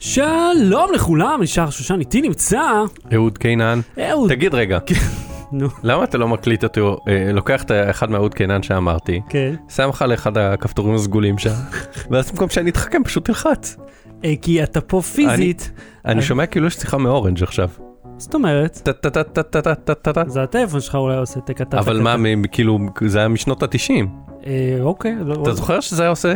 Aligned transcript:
שלום 0.00 0.90
לכולם, 0.94 1.42
נשאר 1.42 1.70
שושן 1.70 2.00
איתי 2.00 2.20
נמצא. 2.22 2.60
אהוד 3.14 3.38
קינן. 3.38 3.80
אהוד. 4.10 4.30
תגיד 4.30 4.54
רגע, 4.54 4.78
נו, 5.52 5.68
למה 5.82 6.04
אתה 6.04 6.18
לא 6.18 6.28
מקליט 6.28 6.64
אותו, 6.64 6.98
אה, 7.08 7.32
לוקח 7.32 7.62
את 7.62 7.70
אחד 7.90 8.10
מהאהוד 8.10 8.34
קינן 8.34 8.62
שאמרתי, 8.62 9.20
כן. 9.28 9.54
שם 9.68 9.88
לך 9.88 10.02
לאחד 10.08 10.38
הכפתורים 10.38 10.94
הסגולים 10.94 11.38
שם, 11.38 11.50
ואז 12.10 12.30
במקום 12.30 12.48
שאני 12.48 12.70
אתחכם 12.70 13.04
פשוט 13.04 13.24
תלחץ. 13.24 13.76
אה, 14.24 14.34
כי 14.42 14.62
אתה 14.62 14.80
פה 14.80 15.00
פיזית. 15.02 15.70
אני. 16.06 16.22
שומע 16.22 16.46
כאילו 16.46 16.66
יש 16.66 16.74
שיחה 16.74 16.98
מאורנג' 16.98 17.42
עכשיו. 17.42 17.68
זאת 18.18 18.34
אומרת. 18.34 18.88
זה 20.26 20.42
הטלפון 20.42 20.80
שלך 20.80 20.94
אולי 20.94 21.16
עושה 21.16 21.40
טקה 21.40 21.64
טקה. 21.64 21.78
אבל 21.78 22.00
מה, 22.00 22.16
כאילו, 22.52 22.78
זה 23.06 23.18
היה 23.18 23.28
משנות 23.28 23.62
התשעים. 23.62 24.08
אה, 24.46 24.78
אוקיי. 24.80 25.16
לא- 25.24 25.42
אתה 25.42 25.52
זוכר 25.52 25.80
שזה 25.80 26.02
היה 26.02 26.10
עושה? 26.10 26.34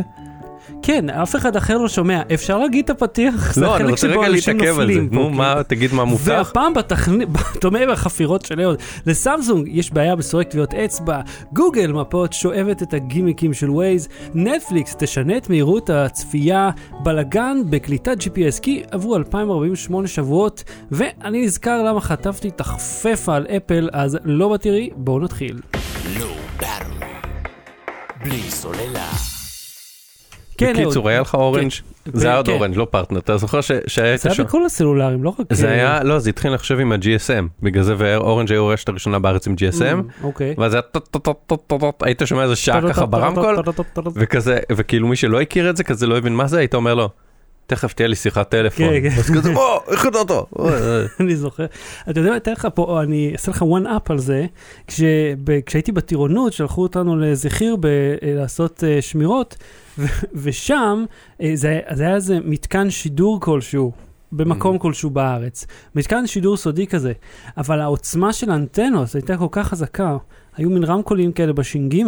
כן, 0.83 1.11
אף 1.11 1.37
אחד 1.37 1.57
אחר 1.57 1.79
לא 1.79 1.89
שומע. 1.89 2.23
אפשר 2.35 2.59
להגיד 2.59 2.85
את 2.85 2.91
הפתיח? 2.91 3.59
לא, 3.59 3.77
אני 3.77 3.91
רוצה 3.91 4.07
רגע 4.07 4.27
אנשים 4.27 4.59
להתעכב 4.59 4.81
על 4.81 4.93
זה. 4.95 5.01
נו, 5.11 5.29
כן. 5.29 5.35
מה, 5.37 5.63
תגיד 5.67 5.95
מה 5.95 6.05
מובטח? 6.05 6.29
והפעם 6.29 6.75
בתכנית, 6.75 7.29
דומה 7.63 7.79
בחפירות 7.93 8.45
של 8.45 8.61
אהוד, 8.61 8.79
לסמסונג 9.07 9.69
יש 9.69 9.91
בעיה 9.93 10.17
בסורק 10.17 10.49
טביעות 10.49 10.75
אצבע, 10.75 11.21
גוגל 11.53 11.93
מפות 11.93 12.33
שואבת 12.33 12.83
את 12.83 12.95
הגימיקים 12.95 13.55
של 13.55 13.71
ווייז, 13.71 14.09
נטפליקס 14.35 14.97
תשנה 14.99 15.37
את 15.37 15.51
מהירות 15.51 15.91
הצפייה, 15.91 16.71
בלאגן 17.03 17.57
בקליטת 17.71 18.17
GPS 18.21 18.61
כי 18.63 18.83
עברו 18.91 19.17
2048 19.17 20.09
שבועות, 20.09 20.65
ואני 20.91 21.45
נזכר 21.45 21.83
למה 21.83 22.01
חטפתי 22.01 22.51
תחפפה 22.51 23.35
על 23.35 23.47
אפל, 23.57 23.89
אז 23.93 24.19
לא 24.25 24.49
בתראי, 24.49 24.91
בואו 24.97 25.21
נתחיל. 25.21 25.61
בלי 28.25 28.51
סוללה. 28.51 29.34
כן, 30.67 30.73
בקיצור, 30.83 31.09
היה 31.09 31.21
לך 31.21 31.35
אורנג'? 31.35 31.71
זה 32.13 32.27
היה 32.29 32.37
עוד 32.37 32.47
כן. 32.47 32.53
אורנג', 32.53 32.77
לא 32.77 32.87
פרטנר. 32.91 33.19
אתה 33.19 33.37
זוכר 33.37 33.61
ש- 33.61 33.71
שהיית 33.87 34.21
זה 34.21 34.29
היה? 34.39 34.45
בכל 34.45 34.65
הסלולרים, 34.65 35.25
לא 35.25 35.35
רק... 35.39 35.47
זה 35.53 35.71
היה, 35.71 36.03
לא, 36.05 36.19
זה 36.19 36.31
התחיל 36.31 36.55
לחשוב 36.55 36.81
עם 36.81 36.93
ה-GSM, 36.93 37.45
בגלל 37.63 37.83
זה 37.83 37.95
ואורנג' 37.99 38.53
היו 38.53 38.71
הרשת 38.71 38.89
הראשונה 38.89 39.19
בארץ 39.19 39.47
עם 39.47 39.55
GSM, 39.55 40.25
אוקיי. 40.25 40.55
ואז 40.59 40.75
היה 40.75 40.83
היית 42.03 42.23
שומע 42.25 42.43
איזה 42.43 42.57
שעה 42.57 42.81
ככה 42.89 43.07
ברמקול, 43.07 43.57
וכזה, 44.15 44.59
וכאילו 44.73 45.09
מי 45.09 45.17
שלא 45.17 45.41
הכיר 45.41 45.71
את 45.71 45.77
זה, 45.77 45.85
כזה 45.85 46.07
לא 46.07 46.19
הבין 46.19 46.35
מה 46.35 46.47
זה, 46.47 46.59
היית 46.59 46.75
אומר 46.75 46.95
לו, 46.95 47.09
תכף 47.67 47.93
תהיה 47.93 48.09
לי 48.09 48.15
שיחת 48.17 48.51
טלפון. 48.51 48.87
כן, 48.89 49.11
כן. 49.11 49.17
אז 49.19 49.31
כזה, 49.31 49.55
או, 49.55 49.63
איך 49.89 50.07
אתה 50.07 50.19
אותו? 50.19 50.47
אני 51.21 51.37
זוכר. 51.37 51.65
אתה 52.11 52.21
יודע, 52.21 52.37
אתן 52.37 52.53
לך 52.53 52.69
פה, 52.75 53.03
אני 53.03 53.31
אעשה 53.33 53.51
לך 53.51 53.63
one 53.63 53.87
up 53.87 54.07
על 54.09 54.19
זה. 54.19 54.47
כשהייתי 55.67 55.93
בטירונות, 55.93 56.53
שלחו 56.53 56.83
אותנו 56.83 57.17
ב- 57.81 57.87
אה, 57.87 58.11
לעשות 58.23 58.85
אה, 58.85 59.03
שמירות, 59.03 59.57
ושם 60.43 61.05
אה, 61.43 61.51
זה 61.55 61.83
היה 61.99 62.15
איזה 62.15 62.39
מתקן 62.45 62.91
שידור 62.91 63.41
כלשהו. 63.41 63.93
במקום 64.33 64.77
Mhm. 64.77 64.79
כלשהו 64.79 65.11
בארץ. 65.11 65.67
מתקן 65.95 66.27
שידור 66.27 66.57
סודי 66.57 66.87
כזה, 66.87 67.13
אבל 67.57 67.81
העוצמה 67.81 68.33
של 68.33 68.51
האנטנות 68.51 69.15
הייתה 69.15 69.37
כל 69.37 69.47
כך 69.51 69.69
חזקה, 69.69 70.17
היו 70.57 70.71
מין 70.71 70.85
רמקולים 70.85 71.33
כאלה 71.33 71.53
בש"ג, 71.53 72.03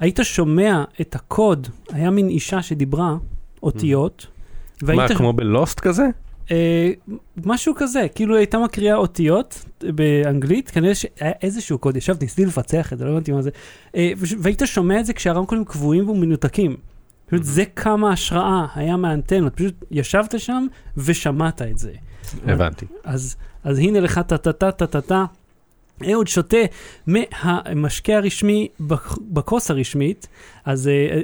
היית 0.00 0.18
שומע 0.22 0.84
את 1.00 1.14
הקוד, 1.14 1.68
היה 1.92 2.10
מין 2.10 2.28
אישה 2.28 2.62
שדיברה 2.62 3.16
אותיות, 3.62 4.26
מה, 4.82 5.08
כמו 5.08 5.32
בלוסט 5.32 5.80
כזה? 5.80 6.06
אה, 6.50 6.90
משהו 7.44 7.74
כזה, 7.76 8.06
כאילו 8.14 8.34
היא 8.34 8.38
הייתה 8.40 8.58
מקריאה 8.58 8.96
אותיות 8.96 9.64
באנגלית, 9.80 10.70
כנראה 10.70 10.94
שהיה 10.94 11.32
איזשהו 11.42 11.78
קוד, 11.78 11.96
ישבתי, 11.96 12.24
ניסיתי 12.24 12.46
לפצח 12.46 12.92
את 12.92 12.98
זה, 12.98 13.04
לא 13.04 13.10
הבנתי 13.10 13.32
מה 13.32 13.42
זה, 13.42 13.50
אה, 13.96 14.12
והיית 14.38 14.62
שומע 14.64 15.00
את 15.00 15.06
זה 15.06 15.12
כשהרמקולים 15.12 15.64
קבועים 15.64 16.08
ומנותקים. 16.08 16.76
פשוט 17.26 17.42
זה 17.44 17.64
כמה 17.64 18.12
השראה 18.12 18.66
היה 18.74 18.96
מהאנטנות, 18.96 19.54
פשוט 19.56 19.74
ישבת 19.90 20.40
שם 20.40 20.66
ושמעת 20.96 21.62
את 21.62 21.78
זה. 21.78 21.92
הבנתי. 22.46 22.86
אז, 23.04 23.36
אז 23.64 23.78
הנה 23.78 24.00
לך 24.00 24.18
טה-טה-טה-טה-טה. 24.18 25.24
אהוד 26.12 26.28
שותה 26.28 26.56
מהמשקה 27.06 28.16
הרשמי 28.16 28.68
בכ- 28.80 29.18
בכוס 29.30 29.70
הרשמית, 29.70 30.28
אז 30.64 30.88
אה, 30.88 31.20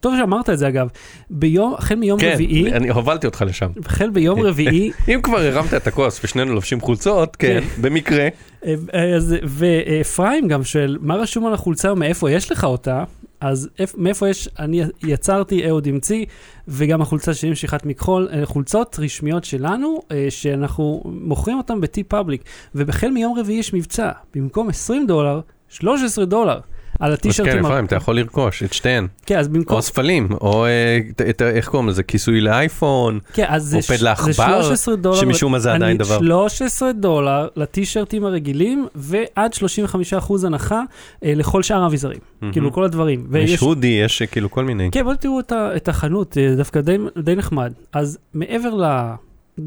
טוב 0.00 0.14
שאמרת 0.18 0.50
את 0.50 0.58
זה 0.58 0.68
אגב, 0.68 0.88
ביום, 1.30 1.74
החל 1.78 1.94
מיום 1.94 2.20
כן, 2.20 2.30
רביעי, 2.34 2.72
אני 2.72 2.88
הובלתי 2.88 3.26
אותך 3.26 3.44
לשם. 3.46 3.66
החל 3.86 4.10
ביום 4.10 4.40
רביעי, 4.46 4.90
אם 5.14 5.20
כבר 5.22 5.38
הרמת 5.38 5.74
את 5.74 5.86
הכוס 5.86 6.20
ושנינו 6.24 6.54
לובשים 6.54 6.80
חולצות, 6.80 7.36
כן, 7.36 7.60
במקרה. 7.80 8.28
אה, 8.66 8.74
אז- 9.16 9.34
ואפרים 9.44 10.48
גם 10.48 10.64
שואל, 10.64 10.98
מה 11.00 11.14
רשום 11.16 11.46
על 11.46 11.54
החולצה 11.54 11.92
ומאיפה 11.92 12.30
יש 12.30 12.52
לך 12.52 12.64
אותה? 12.64 13.04
אז 13.40 13.68
איפ- 13.78 13.94
מאיפה 13.98 14.28
יש, 14.28 14.48
אני 14.58 14.82
יצרתי, 15.02 15.68
אהוד 15.68 15.86
המציא, 15.88 16.24
וגם 16.68 17.02
החולצה 17.02 17.34
שלי 17.34 17.50
משיכת 17.50 17.86
מכחול, 17.86 18.28
חולצות 18.44 18.96
רשמיות 19.02 19.44
שלנו, 19.44 20.00
אה, 20.12 20.26
שאנחנו 20.30 21.02
מוכרים 21.06 21.58
אותן 21.58 21.74
פאבליק, 22.08 22.42
ובחל 22.74 23.08
מיום 23.10 23.38
רביעי 23.38 23.58
יש 23.58 23.74
מבצע, 23.74 24.10
במקום 24.34 24.68
20 24.68 25.06
דולר, 25.06 25.40
13 25.68 26.24
דולר, 26.24 26.60
על 27.00 27.08
כן, 27.08 27.12
הטישרטים. 27.12 27.66
אפרים, 27.66 27.84
אתה 27.84 27.96
יכול 27.96 28.16
לרכוש 28.16 28.62
את 28.62 28.72
שתיהן. 28.72 29.06
כן, 29.26 29.38
אז 29.38 29.48
במקום, 29.48 29.76
או 29.76 29.82
ספלים, 29.82 30.28
או 30.40 30.66
אה, 30.66 30.98
איך 31.40 31.68
קוראים 31.68 31.88
לזה, 31.88 32.02
כיסוי 32.02 32.40
לאייפון, 32.40 33.18
כן, 33.32 33.44
אז 33.48 33.74
או 33.74 33.82
פד 33.82 34.00
לעכבר, 34.00 34.62
13 34.62 34.96
דולר, 34.96 35.20
שמשום 35.20 35.52
מה 35.52 35.58
זה 35.58 35.72
עדיין 35.72 35.98
דבר. 35.98 36.18
13 36.18 36.92
דולר 36.92 37.48
לטישרטים 37.56 38.24
הרגילים, 38.24 38.86
ועד 38.94 39.54
35% 39.54 40.46
הנחה 40.46 40.82
אה, 41.24 41.32
לכל 41.36 41.62
שאר 41.62 41.82
האביזרים, 41.82 42.18
כאילו 42.52 42.72
כל 42.72 42.84
הדברים. 42.84 43.26
יש 43.38 43.60
הודי, 43.60 43.86
יש 43.86 44.22
אה, 44.22 44.26
כאילו 44.26 44.50
כל 44.50 44.64
מיני. 44.64 44.88
כן, 44.92 45.04
בואו 45.04 45.16
תראו 45.16 45.40
את, 45.76 45.88
החנות, 45.88 46.36
דווקא 46.56 46.80
די 47.18 47.34
נחמד. 47.36 47.72
אז 47.92 48.18
מעבר 48.34 48.74
ל... 48.74 48.84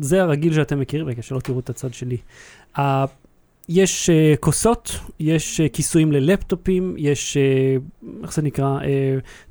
זה 0.02 0.22
הרגיל 0.22 0.54
שאתם 0.54 0.80
מכירים, 0.80 1.08
רגע, 1.08 1.22
שלא 1.22 1.40
תראו 1.40 1.60
את 1.60 1.70
הצד 1.70 1.94
שלי. 1.94 2.18
Uh, 3.70 3.74
יש 3.74 4.10
uh, 4.10 4.38
כוסות, 4.40 5.00
יש 5.20 5.62
uh, 5.62 5.70
כיסויים 5.74 6.12
ללפטופים, 6.12 6.96
יש, 6.98 7.38
uh, 7.38 8.08
איך 8.24 8.34
זה 8.34 8.42
נקרא? 8.42 8.80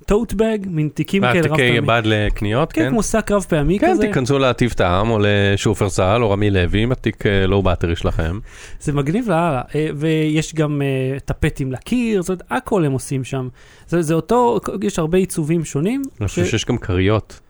טוט 0.06 0.32
בג, 0.32 0.59
מין 0.66 0.88
תיקים 0.94 1.22
כאלה 1.22 1.41
רב 1.41 1.56
תיקי 1.56 1.75
פעמי. 1.75 1.81
בד 1.87 2.03
לקניות, 2.04 2.72
כן, 2.72 2.82
כן? 2.82 2.91
כמו 2.91 3.03
שק 3.03 3.31
רב 3.31 3.47
פעמי 3.49 3.78
כן, 3.78 3.91
כזה. 3.91 4.03
תיכנסו 4.03 4.38
להטיב 4.38 4.72
טעם, 4.72 5.10
או 5.10 5.19
לשופרסל, 5.21 6.19
או 6.22 6.31
רמי 6.31 6.50
לוי, 6.50 6.82
עם 6.82 6.93
התיק 6.93 7.27
אה, 7.27 7.47
לואו 7.47 7.62
באטרי 7.62 7.97
שלכם. 7.97 8.38
זה 8.81 8.93
מגניב 8.93 9.28
לאללה. 9.28 9.62
אה, 9.75 9.88
ויש 9.97 10.54
גם 10.54 10.83
אה, 10.83 11.19
טפטים 11.21 11.72
לקיר, 11.72 12.22
זאת 12.22 12.28
אומרת, 12.28 12.43
הכל 12.50 12.84
הם 12.84 12.93
עושים 12.93 13.25
שם. 13.25 13.48
זה, 13.88 14.03
זה 14.03 14.15
אותו, 14.15 14.59
יש 14.83 14.98
הרבה 14.98 15.19
עיצובים 15.19 15.65
שונים. 15.65 16.03
אני 16.21 16.28
חושב 16.28 16.44
ש- 16.44 16.50
שיש 16.50 16.65
גם 16.65 16.78
כריות. 16.78 17.41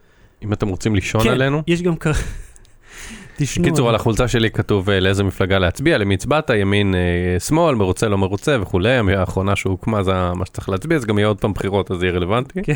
אם 0.44 0.52
אתם 0.52 0.68
רוצים 0.68 0.94
לישון 0.94 1.22
כן, 1.22 1.30
עלינו. 1.30 1.62
יש 1.66 1.82
גם 1.82 1.96
כ... 1.96 2.06
תשנו. 3.36 3.64
בקיצור, 3.64 3.88
על 3.88 3.94
החולצה 3.94 4.28
שלי 4.28 4.50
כתוב 4.50 4.90
אה, 4.90 5.00
לאיזה 5.00 5.24
מפלגה 5.24 5.58
להצביע, 5.58 5.98
למי 5.98 6.14
הצבעת, 6.14 6.50
ימין, 6.50 6.94
אה, 6.94 7.40
שמאל, 7.40 7.74
מרוצה, 7.74 8.08
לא 8.08 8.18
מרוצה 8.18 8.56
וכולי. 8.60 8.88
האחרונה 9.16 9.56
שהוקמה 9.56 10.02
זה 10.02 10.12
מה 10.34 10.46
שצריך 10.46 10.68
להצביע, 10.68 10.96
אז 10.98 11.04
גם 11.04 11.18
יהיה 11.18 11.28
עוד 11.28 11.38
פעם 11.40 11.52
בחירות, 11.52 11.90
אז 11.90 11.98
זה 11.98 12.06
יהיה 12.06 12.16
רלוונטי. 12.16 12.62
כן. 12.62 12.74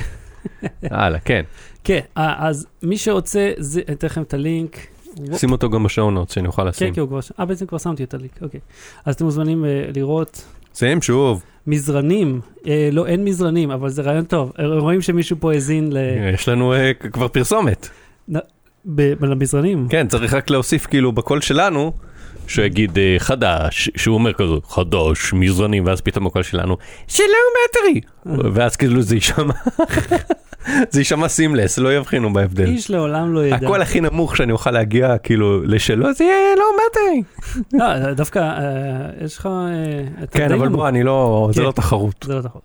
הלאה, 0.82 1.18
כן. 1.18 1.42
כן, 1.84 2.00
אה, 2.18 2.34
אז 2.48 2.66
מי 2.82 2.96
שרוצה, 2.98 3.50
זה- 3.58 3.80
אני 3.88 3.94
אתן 3.96 4.06
לכם 4.06 4.22
את 4.22 4.34
הלינק. 4.34 4.76
שים 5.36 5.52
אותו 5.52 5.70
גם 5.70 5.84
בשעונות, 5.84 6.30
שאני 6.30 6.46
אוכל 6.46 6.62
כן, 6.62 6.68
לשים. 6.68 6.94
כן, 6.94 7.00
הוא 7.00 7.08
כבר... 7.08 7.18
אה, 7.40 7.44
בעצם 7.44 7.66
כבר 7.66 7.78
שמתי 7.78 8.04
את 8.04 8.14
הלינק, 8.14 8.42
אוקיי. 8.42 8.60
אז 9.04 9.14
אתם 9.14 9.24
מוזמנים 9.24 9.64
לראות 9.96 10.44
שים 10.74 11.02
שוב. 11.02 11.42
מזרנים. 11.66 12.40
אה, 12.66 12.88
לא, 12.92 13.06
אין 13.06 13.24
מזרנים, 13.24 13.70
אבל 13.70 13.88
זה 13.88 14.02
רעיון 14.02 14.24
טוב. 14.24 14.52
רואים 14.78 15.02
שמישהו 15.02 15.36
פה 15.40 15.52
האזין 15.52 15.92
ל... 15.92 15.96
יש 16.34 16.48
לנו 16.48 16.72
אה, 16.74 16.92
כבר 16.94 17.28
פרסומת. 17.28 17.88
למזרנים. 19.20 19.86
כן, 19.90 20.08
צריך 20.08 20.34
רק 20.34 20.50
להוסיף 20.50 20.86
כאילו 20.86 21.12
בקול 21.12 21.40
שלנו, 21.40 21.92
שיגיד 22.46 22.98
אה, 22.98 23.16
חדש, 23.18 23.90
שהוא 23.96 24.14
אומר 24.14 24.32
כזה, 24.32 24.54
חדש, 24.68 25.32
מזרנים, 25.32 25.86
ואז 25.86 26.00
פתאום 26.00 26.26
הקול 26.26 26.42
שלנו, 26.42 26.76
שלום 27.08 27.28
מטרי, 27.68 28.00
ואז 28.52 28.76
כאילו 28.76 29.02
זה 29.02 29.14
יישמע, 29.14 29.54
זה 30.90 31.00
יישמע 31.00 31.28
סימלס, 31.28 31.78
לא 31.78 31.96
יבחינו 31.96 32.32
בהבדל. 32.32 32.66
איש 32.66 32.90
לעולם 32.90 33.34
לא 33.34 33.46
ידע. 33.46 33.56
הקול 33.56 33.82
הכי 33.82 34.00
נמוך 34.00 34.36
שאני 34.36 34.52
אוכל 34.52 34.70
להגיע 34.70 35.18
כאילו 35.18 35.62
לשלו, 35.62 36.14
זה 36.14 36.24
יהיה 36.24 36.56
לא 36.56 36.64
מטרי. 36.90 37.22
לא, 37.78 38.12
דווקא 38.12 38.38
אה, 38.38 39.24
יש 39.24 39.38
לך... 39.38 39.46
אה, 39.46 40.26
כן, 40.30 40.52
אבל. 40.52 40.68
בוא, 40.68 40.88
אני 40.88 41.02
לא, 41.02 41.48
זה 41.52 41.60
כן. 41.60 41.66
לא 41.66 41.72
תחרות. 41.72 42.24
זה 42.24 42.34
לא 42.34 42.40
נכון. 42.44 42.60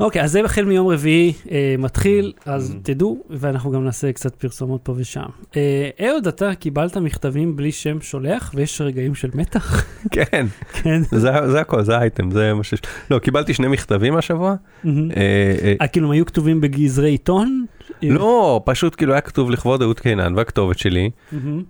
אוקיי, 0.00 0.22
אז 0.22 0.32
זה 0.32 0.44
החל 0.44 0.64
מיום 0.64 0.88
רביעי 0.88 1.32
אה, 1.50 1.74
מתחיל, 1.78 2.32
אז 2.46 2.70
Mhm. 2.70 2.78
תדעו, 2.82 3.18
ואנחנו 3.30 3.70
גם 3.72 3.84
נעשה 3.84 4.12
קצת 4.12 4.34
פרסומות 4.34 4.80
פה 4.82 4.94
ושם. 4.96 5.22
אה, 5.56 5.90
אהוד, 6.08 6.26
אתה 6.26 6.54
קיבלת 6.54 6.96
מכתבים 6.96 7.56
בלי 7.56 7.72
שם 7.72 8.00
שולח, 8.00 8.52
ויש 8.54 8.80
רגעים 8.80 9.14
של 9.14 9.30
מתח? 9.34 9.84
כן, 10.14 10.46
כן. 10.72 11.02
זה 11.10 11.30
זה 11.50 11.60
הכל, 11.60 11.82
זה 11.82 11.96
האייטם, 11.96 12.30
זה 12.30 12.54
מה 12.54 12.64
שיש. 12.64 12.80
לא, 13.10 13.18
קיבלתי 13.18 13.54
שני 13.54 13.68
מכתבים 13.68 14.16
השבוע. 14.16 14.54
מהמם. 14.84 15.10
אה, 15.10 15.16
אה, 15.62 15.74
אה, 15.80 15.86
כאילו 15.88 16.06
הם 16.06 16.12
היו 16.12 16.26
כתובים 16.26 16.60
בגזרי 16.60 17.10
עיתון? 17.10 17.64
לא, 18.02 18.62
פשוט 18.64 18.94
כאילו 18.96 19.12
היה 19.12 19.20
כתוב 19.20 19.50
לכבוד 19.50 19.82
אהוד 19.82 20.00
קינן 20.00 20.34
והכתובת 20.36 20.78
שלי. 20.78 21.10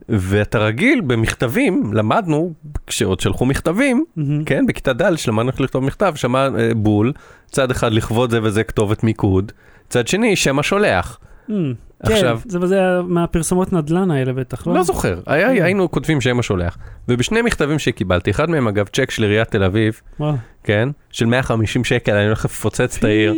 ואתה 0.08 0.58
רגיל 0.58 1.00
במכתבים, 1.00 1.90
למדנו, 1.92 2.52
כשעוד 2.86 3.20
שלחו 3.20 3.46
מכתבים. 3.46 4.04
כן, 4.46 4.66
בכיתה 4.66 4.92
ד' 4.92 5.16
שלמדנו 5.16 5.50
איך 5.50 5.60
לכתוב 5.60 5.84
מכתב, 5.84 6.12
שמע 6.16 6.48
אה, 6.58 6.70
בול, 6.76 7.12
צד 7.50 7.70
אחד 7.70 7.92
לכבוד 7.92 8.30
זה 8.30 8.38
וזה 8.42 8.64
כתובת 8.64 9.04
מיקוד, 9.04 9.52
צד 9.88 10.08
שני 10.08 10.36
שם 10.36 10.58
השולח. 10.58 11.18
Mm, 11.48 11.52
עכשיו- 12.00 12.40
כן, 12.44 12.48
זה, 12.50 12.66
זה 12.66 12.80
מהפרסומות 13.08 13.72
נדל"ן 13.72 14.10
האלה 14.10 14.32
בטח, 14.32 14.66
לא? 14.66 14.74
לא 14.74 14.82
זוכר, 14.82 15.20
היה- 15.26 15.64
היינו 15.64 15.90
כותבים 15.90 16.20
שם 16.20 16.38
השולח. 16.38 16.76
ובשני 17.08 17.42
מכתבים 17.42 17.78
שקיבלתי, 17.78 18.30
אחד 18.30 18.50
מהם 18.50 18.68
אגב 18.68 18.86
צ'ק 18.92 19.10
של 19.10 19.22
עיריית 19.22 19.48
תל 19.50 19.62
אביב, 19.64 20.00
וואו. 20.20 20.34
כן? 20.64 20.88
של 21.10 21.26
150 21.26 21.84
שקל, 21.84 22.14
אני 22.14 22.26
הולך 22.26 22.44
לפוצץ 22.44 22.96
את 22.98 23.04
העיר. 23.04 23.34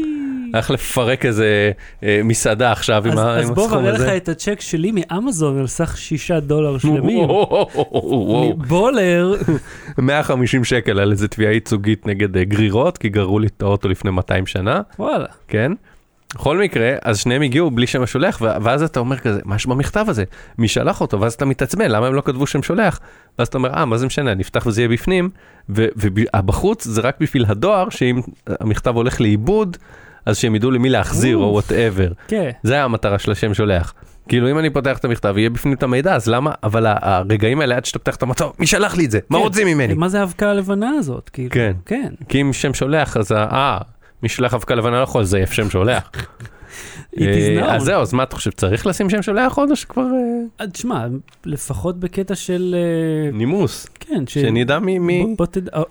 הולך 0.53 0.71
לפרק 0.71 1.27
איזה 1.27 1.71
אה, 2.03 2.21
מסעדה 2.25 2.73
עכשיו 2.73 3.07
עם 3.07 3.13
אז, 3.13 3.19
ה- 3.19 3.37
אז 3.39 3.51
בוא 3.51 3.65
הסכום 3.65 3.79
נראה 3.83 3.93
לך 3.93 4.01
הזה. 4.01 4.17
את 4.17 4.29
הצ'ק 4.29 4.61
שלי 4.61 4.93
מאמזון 4.95 5.59
על 5.59 5.67
סך 5.67 5.97
שישה 5.99 6.41
דולר 6.41 6.79
שלמים. 6.79 7.29
בולר, 8.69 9.35
150 9.99 10.65
שקל 10.71 10.99
על 11.01 11.11
איזה 11.13 11.29
תביעה 11.29 11.53
ייצוגית 11.53 12.07
נגד 12.07 12.37
אה, 12.37 12.45
גרירות, 12.45 12.99
כי 12.99 13.09
גררו 13.09 13.39
לי 13.39 13.47
את 13.47 13.63
האוטו 13.63 13.89
לפני 13.89 14.11
200 14.11 14.47
שנה, 14.47 14.81
וואלה. 14.99 15.27
כן? 15.49 15.73
בכל 16.35 16.59
מקרה, 16.59 16.93
אז 17.03 17.19
שניהם 17.19 17.43
הגיעו 17.43 17.71
בלי 17.71 17.87
שם 17.87 18.03
השולח, 18.03 18.43
ואז 18.63 18.83
אתה 18.83 19.01
אומר 19.01 19.17
כזה, 19.19 19.41
מה 19.45 19.57
יש 19.57 19.67
במכתב 19.67 20.05
הזה? 20.09 20.25
מי 20.59 20.69
שלח 20.69 21.01
אותו? 21.01 21.21
ואז 21.21 21.35
אתה 21.35 21.45
מתעצבן, 21.45 21.91
למה 21.91 22.07
הם 22.07 22.15
לא 22.15 22.23
כתבו 22.25 22.47
שם 22.47 22.63
שולח? 22.63 23.01
ואז 23.39 23.49
אתה 23.49 23.59
אומר, 23.59 23.71
אה, 23.75 23.85
מה 23.85 23.99
זה 23.99 24.07
משנה, 24.07 24.35
נפתח 24.35 24.67
וזה 24.67 24.81
יהיה 24.81 24.89
בפנים, 24.89 25.31
ובחוץ 25.69 26.85
זה 26.85 27.01
רק 27.01 27.17
בשביל 27.21 27.45
הדואר, 27.49 27.89
שאם 27.91 28.21
המכתב 28.61 28.97
הולך 28.97 29.21
לאיבוד, 29.21 29.77
אז 30.27 30.37
שהם 30.37 30.55
ידעו 30.55 30.71
למי 30.71 30.89
להחזיר, 30.89 31.37
או. 31.37 31.43
Whatever. 31.53 32.09
כן. 32.29 32.51
זה 32.63 32.75
היה 32.75 32.85
המטרה 32.85 33.19
של 33.19 33.33
השם 33.33 33.55
שולח. 33.55 33.95
כאילו 34.29 34.51
אם 34.51 34.59
אני 34.59 34.71
פותח 34.71 34.99
את 34.99 35.05
המכתב 35.05 35.35
יהיה 35.39 35.51
בפנים 35.51 35.75
את 35.75 35.83
המידע 35.83 36.15
אז 36.15 36.29
למה 36.29 36.53
אבל 36.63 36.87
הרגעים 36.89 37.61
האלה 37.61 37.77
עד 37.77 37.85
שאתה 37.85 37.99
פותח 37.99 38.17
את 38.17 38.23
המכתב 38.23 38.49
מי 38.59 38.67
שלח 38.67 38.97
לי 38.97 39.05
את 39.05 39.11
זה 39.11 39.19
מה 39.31 39.39
כן. 39.39 39.45
רוצים 39.45 39.67
ממני 39.67 39.95
מה 39.95 40.09
זה 40.09 40.21
האבקה 40.21 40.51
הלבנה 40.51 40.91
הזאת? 40.91 41.29
כאילו? 41.29 41.51
כן. 41.51 41.73
כן. 41.87 42.13
כי 42.29 42.41
אם 42.41 42.53
שם 42.53 42.75
שולח 42.75 43.17
אז 43.17 43.33
אה 43.33 43.79
מי 44.23 44.29
שלח 44.29 44.55
אבקה 44.55 44.75
לבנה 44.75 44.97
לא 44.97 45.03
יכול 45.03 45.21
לזייף 45.21 45.53
שם 45.53 45.71
שולח. 45.71 46.11
It 47.17 47.21
is 47.21 47.63
אה, 47.63 47.77
אז. 47.77 47.83
זהו 47.83 48.01
אז 48.03 48.13
מה 48.13 48.23
אתה 48.23 48.37
חושב 48.37 48.51
צריך 48.51 48.87
לשים 48.87 49.11
שם 49.11 49.23
שולח 49.23 49.59
עוד 49.59 49.71
או 49.71 49.77
שכבר 49.77 50.03
אה, 50.03 50.65
אה, 50.65 50.71
תשמע, 50.71 51.07
לפחות 51.45 52.01
בקטע 52.01 52.35
של... 52.35 52.77
נימוס 53.33 53.87
כן, 54.01 54.25
ש... 54.27 54.39
שנדע 54.39 54.79
מי 54.79 55.35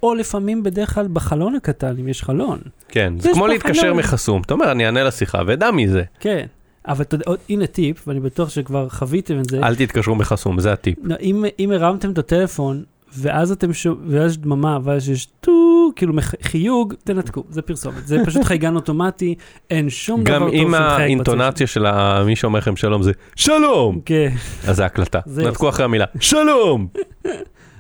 או 0.04 0.16
לפעמים 0.16 0.64
בדרך 0.64 0.94
כלל 0.94 1.08
בחלון 1.14 1.56
הקטן, 1.56 1.96
אם 2.00 2.08
יש 2.08 2.24
חלון. 2.24 2.60
כן 2.88 3.14
זה 3.20 3.30
כמו 3.34 3.48
להתקשר. 3.48 3.94
מחסום 3.94 4.42
אתה 4.42 4.54
אומר 4.54 4.72
אני 4.72 4.86
אענה 4.86 5.04
לשיחה 5.04 5.42
ואדע 5.46 5.72
מי 5.72 5.88
זה 5.88 6.04
כן. 6.20 6.46
אבל 6.88 7.02
אתה 7.02 7.16
יודע, 7.16 7.26
עוד- 7.28 7.40
הנה 7.50 7.68
טיפ, 7.68 8.08
ואני 8.08 8.20
בטוח 8.20 8.50
שכבר 8.50 8.90
חוויתם 8.90 9.40
את 9.40 9.50
זה. 9.50 9.60
אל 9.64 9.76
תתקשרו 9.76 10.16
מחסום 10.16 10.60
זה 10.60 10.74
הטיפ. 10.74 10.98
לא, 11.04 11.16
אם, 11.22 11.46
אם 11.60 11.72
הרמתם 11.72 12.12
את 12.12 12.18
הטלפון, 12.18 12.84
ואז 13.18 13.52
אתם 13.52 13.74
שומעים, 13.74 14.06
ואז 14.12 14.32
יש 14.32 14.38
דממה, 14.38 14.80
ואז 14.84 15.10
יש 15.10 15.26
טו, 15.40 15.52
כאילו 15.96 16.14
חיוג, 16.42 16.94
תנתקו, 17.04 17.44
זה 17.50 17.62
פרסומת. 17.62 18.08
זה 18.08 18.18
פשוט 18.26 18.44
חייגן 18.44 18.76
אוטומטי, 18.76 19.36
אין 19.70 19.90
שום 19.90 20.24
דבר 20.24 20.34
גם 20.34 20.42
טוב 20.42 20.54
אם 20.54 20.60
שמחייג 20.60 20.78
בצד 20.78 21.00
האינטונציה 21.00 21.68
של 21.68 21.86
מי 22.26 22.36
שאומר 22.36 22.60
לכם 22.60 22.76
שלום 22.76 23.04
זה 23.04 23.12
שלום 23.36 24.00
כן, 24.06 24.30
אז 24.68 24.76
זה 24.76 24.86
הקלטה 24.86 25.20
נתקו 25.38 25.70
אחרי 25.70 25.86
המילה 25.86 26.06
שלום 26.20 26.88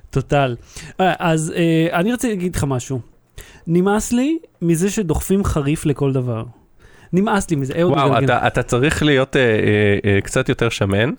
טוטל. 0.10 0.56
אה, 1.00 1.13
אז 1.19 1.54
אה, 1.56 2.00
אני 2.00 2.12
רוצה 2.12 2.28
להגיד 2.28 2.56
לך 2.56 2.63
משהו. 2.63 3.00
נמאס 3.68 4.12
לי 4.12 4.38
מזה 4.62 4.90
שדוחפים 4.90 5.44
חריף 5.44 5.86
לכל 5.86 6.13
דבר. 6.13 6.44
נמאס 7.13 7.50
לי 7.50 7.56
מזה, 7.56 7.74
אהוד 7.81 7.94
וואו, 7.94 8.10
מגלגל. 8.10 8.25
אתה, 8.25 8.48
אתה 8.48 8.63
צריך 8.63 9.04
להיות 9.04 9.36
אה, 9.36 9.42
אה, 9.42 10.12
אה, 10.12 10.22
קצת 10.22 10.50
יותר 10.50 10.69
שמן. 10.69 11.12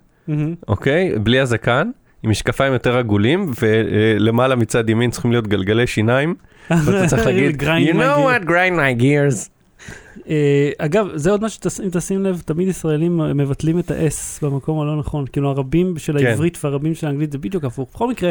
אוקיי? 0.68 1.18
בלי 1.18 1.40
הזקן, 1.40 1.90
עם 2.26 2.30
משקפיים 2.30 2.72
יותר 2.72 2.96
עגולים, 2.96 3.50
ולמעלה 3.62 4.56
מצד 4.56 4.90
ימין 4.90 5.10
צריכים 5.10 5.30
להיות 5.30 5.46
גלגלי 5.46 5.86
שיניים, 5.86 6.34
ואתה 6.84 7.06
צריך 7.06 7.26
להגיד, 7.26 7.62
you 7.62 7.64
know 7.94 7.98
gear." 7.98 8.44
what, 8.44 8.48
grind 8.48 8.76
my 8.76 9.00
gears. 9.02 9.48
אה, 10.28 10.70
אגב, 10.78 11.06
זה 11.14 11.30
עוד 11.30 11.44
משהו 11.44 11.70
שאם 11.70 11.88
תשים 11.92 12.24
לב, 12.24 12.42
תמיד 12.44 12.68
ישראלים 12.68 13.16
מבטלים 13.18 13.78
את 13.78 13.90
ה-S 13.90 14.38
במקום 14.42 14.80
הלא 14.80 14.98
נכון. 14.98 15.24
כאילו 15.32 15.50
הרבים 15.50 15.98
של 15.98 16.18
כן. 16.18 16.26
העברית 16.26 16.58
והרבים 16.64 16.94
של 16.94 17.06
האנגלית 17.06 17.32
זה 17.32 17.38
בדיוק 17.38 17.64
הפוך. 17.64 17.88
בכל 17.94 18.10
מקרה, 18.10 18.30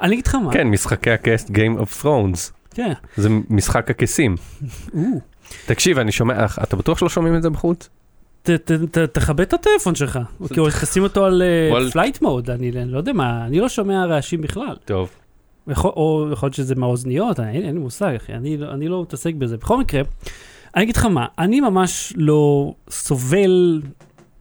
אני 0.00 0.14
אגיד 0.14 0.26
לך 0.26 0.34
מה. 0.34 0.52
כן, 0.52 0.68
משחקי 0.68 1.10
הכס 1.10 1.50
Game 1.50 1.80
of 1.80 2.02
Thrones, 2.02 2.52
כן. 2.74 2.92
זה 3.16 3.28
משחק 3.50 3.90
הכסים. 3.90 4.36
תקשיב, 5.66 5.98
אני 5.98 6.12
שומע, 6.12 6.46
אתה 6.62 6.76
בטוח 6.76 6.98
שלא 6.98 7.08
שומעים 7.08 7.36
את 7.36 7.42
זה 7.42 7.50
בחוץ? 7.50 7.88
ת- 8.42 8.50
ת- 8.50 8.72
ת- 8.72 8.98
תכבד 8.98 9.40
את 9.40 9.52
הטלפון 9.52 9.94
שלך. 9.94 10.18
כאילו, 10.48 10.66
תשים 10.82 11.02
אותו 11.02 11.24
על. 11.24 11.42
Flight 11.92 12.22
mode, 12.22 12.50
אני 12.50 12.72
לא 12.72 12.98
יודע 12.98 13.12
מה, 13.12 13.46
אני 13.46 13.60
לא 13.60 13.68
שומע 13.68 14.06
רעשים 14.06 14.40
בכלל. 14.40 14.76
טוב. 14.84 15.10
או 15.84 16.28
יכול 16.32 16.46
להיות 16.46 16.54
שזה 16.54 16.74
מהאוזניות, 16.74 17.40
אני- 17.40 17.52
אין 17.52 17.74
לי 17.74 17.80
מושג, 17.80 18.14
אחי, 18.16 18.32
אני, 18.34 18.56
לא- 18.88 19.02
מתעסק 19.02 19.34
בזה. 19.34 19.56
בכל 19.56 19.78
מקרה, 19.80 20.02
אני 20.76 20.84
אגיד 20.84 20.96
לך 20.96 21.04
מה, 21.04 21.26
אני 21.38 21.60
ממש 21.60 22.12
לא 22.16 22.74
סובל, 22.90 23.82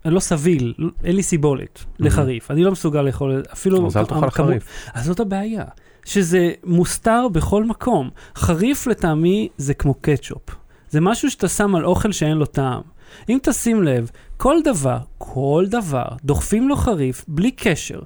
אני 0.06 0.14
לא 0.14 0.20
סביל, 0.20 0.74
אין 1.04 1.16
לי 1.16 1.24
סיבולת 1.24 1.84
לחריף, 2.00 2.52
אני 2.52 2.64
לא 2.64 2.72
מסוגל 2.72 3.02
לאכול, 3.02 3.44
אפילו... 3.54 3.88
אז 3.88 3.98
אל 3.98 4.06
תאכל 4.06 4.30
חריף. 4.30 4.64
אז 4.94 5.06
זאת 5.06 5.20
הבעיה, 5.20 5.64
שזה 6.06 6.52
מוסתר 6.64 7.28
בכל 7.32 7.64
מקום. 7.64 8.10
חריף 8.36 8.88
לטעמי 8.88 9.50
זה 9.58 9.74
כמו 9.74 9.94
קטשופ. 10.02 10.42
זה 10.90 11.02
משהו 11.02 11.32
שאתה 11.32 11.48
שם 11.48 11.76
על 11.76 11.86
אוכל 11.86 12.12
שאין 12.12 12.38
לו 12.38 12.46
טעם. 12.46 12.82
אם 13.30 13.38
תשים 13.42 13.84
לב, 13.84 14.12
כל 14.38 14.58
דבר, 14.64 14.98
כל 15.18 15.66
דבר, 15.70 16.06
דוחפים 16.24 16.70
לו 16.70 16.76
חריף, 16.76 17.26
בלי 17.28 17.52
קשר. 17.52 18.00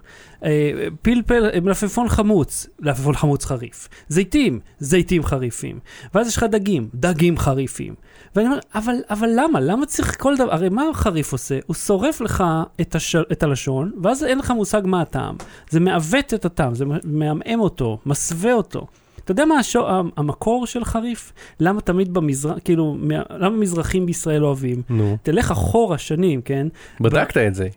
אה, 0.44 0.72
פלפל, 1.02 1.50
אה, 1.54 1.60
מלפפון 1.60 2.10
חמוץ, 2.10 2.68
מלפפון 2.80 3.16
חמוץ 3.16 3.46
חריף. 3.46 3.88
זיתים, 4.08 4.60
זיתים 4.80 5.24
חריפים. 5.24 5.80
ואז 6.14 6.28
יש 6.28 6.38
לך 6.38 6.44
דגים, 6.44 6.90
דגים 6.94 7.38
חריפים. 7.38 7.96
ואני 8.36 8.48
אומר, 8.48 8.60
אבל, 8.76 8.96
אבל 9.10 9.30
למה? 9.36 9.60
למה 9.60 9.86
צריך 9.86 10.22
כל 10.22 10.38
דבר? 10.38 10.54
הרי 10.54 10.70
מה 10.70 10.84
החריף 10.90 11.32
עושה? 11.32 11.60
הוא 11.66 11.76
שורף 11.76 12.22
לך 12.22 12.44
את, 12.82 12.96
הש... 12.96 13.16
את 13.16 13.44
הלשון, 13.44 13.92
ואז 14.04 14.24
אין 14.24 14.40
לך 14.40 14.52
מושג 14.52 14.82
מה 14.86 15.02
הטעם. 15.02 15.36
זה 15.70 15.80
מעוות 15.80 16.34
את 16.34 16.46
הטעם, 16.46 16.76
זה 16.76 16.86
מעמעם 17.04 17.60
אותו, 17.60 17.98
מסווה 18.06 18.54
אותו. 18.54 18.88
אתה 19.26 19.32
יודע 19.32 19.46
מה 19.46 19.60
השו... 19.60 19.88
המקור 20.18 20.66
של 20.68 20.86
חריף? 20.86 21.34
למה 21.60 21.82
תמיד 21.82 22.14
במזרח, 22.14 22.58
כאילו, 22.64 22.96
מה... 23.00 23.22
למה 23.30 23.58
מזרחים 23.58 24.06
בישראל 24.06 24.46
אוהבים? 24.46 24.82
נו, 24.90 25.18
תלך 25.24 25.52
אחורה 25.52 25.98
שנים, 25.98 26.42
כן? 26.42 26.68
בדקת 27.00 27.38
את 27.38 27.56
זה. 27.56 27.68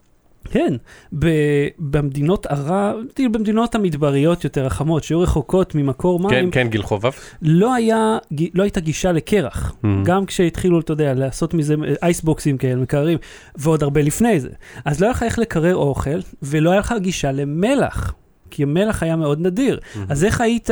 כן, 0.50 0.74
ב- 1.18 1.68
במדינות 1.78 2.46
ערב, 2.46 2.96
במדינות 3.32 3.74
המדבריות 3.74 4.44
יותר 4.44 4.66
החמות, 4.66 5.04
שהיו 5.04 5.20
רחוקות 5.20 5.74
ממקור 5.74 6.30
כן, 6.30 6.34
מים, 6.34 6.50
כן, 6.50 6.68
גיל 6.68 6.82
חובב. 6.82 7.10
לא, 7.42 7.74
היה, 7.74 8.18
לא 8.54 8.62
הייתה 8.62 8.80
גישה 8.80 9.12
לקרח. 9.12 9.72
Mm. 9.72 9.86
גם 10.04 10.26
כשהתחילו, 10.26 10.80
אתה 10.80 10.92
יודע, 10.92 11.14
לעשות 11.14 11.54
מזה 11.54 11.74
אייסבוקסים 12.02 12.58
כאלה, 12.58 12.76
מקררים, 12.76 13.18
ועוד 13.56 13.82
הרבה 13.82 14.02
לפני 14.02 14.40
זה. 14.40 14.50
אז 14.84 15.00
לא 15.00 15.06
היה 15.06 15.10
לך 15.10 15.22
איך 15.22 15.38
לקרר 15.38 15.76
אוכל, 15.76 16.20
ולא 16.42 16.70
היה 16.70 16.80
לך 16.80 16.94
גישה 17.00 17.32
למלח, 17.32 18.14
כי 18.50 18.64
מלח 18.64 19.02
היה 19.02 19.16
מאוד 19.16 19.40
נדיר. 19.40 19.80
אז 20.08 20.24
איך 20.24 20.40
היית 20.40 20.70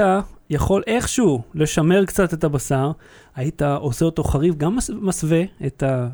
יכול 0.51 0.83
איכשהו 0.87 1.43
לשמר 1.55 2.05
קצת 2.05 2.35
את 2.35 2.45
הבשר? 2.45 2.91
היית 3.37 3.63
עושה 3.63 4.05
אותו 4.05 4.25
חריף, 4.25 4.55
גם 4.55 4.77
מס- 4.77 4.91
מסווה, 4.91 5.43
את 5.67 5.83
ה, 5.83 6.09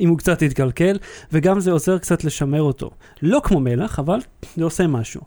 אם 0.00 0.08
הוא 0.08 0.18
קצת 0.18 0.42
יתקלקל, 0.42 0.98
וגם 1.32 1.60
זה 1.60 1.72
עוזר 1.72 1.98
קצת 1.98 2.24
לשמר 2.24 2.62
אותו. 2.62 2.90
לא 3.22 3.40
כמו 3.44 3.60
מלח, 3.60 3.98
אבל 3.98 4.18
זה 4.56 4.64
עושה 4.64 4.86
משהו. 4.86 5.20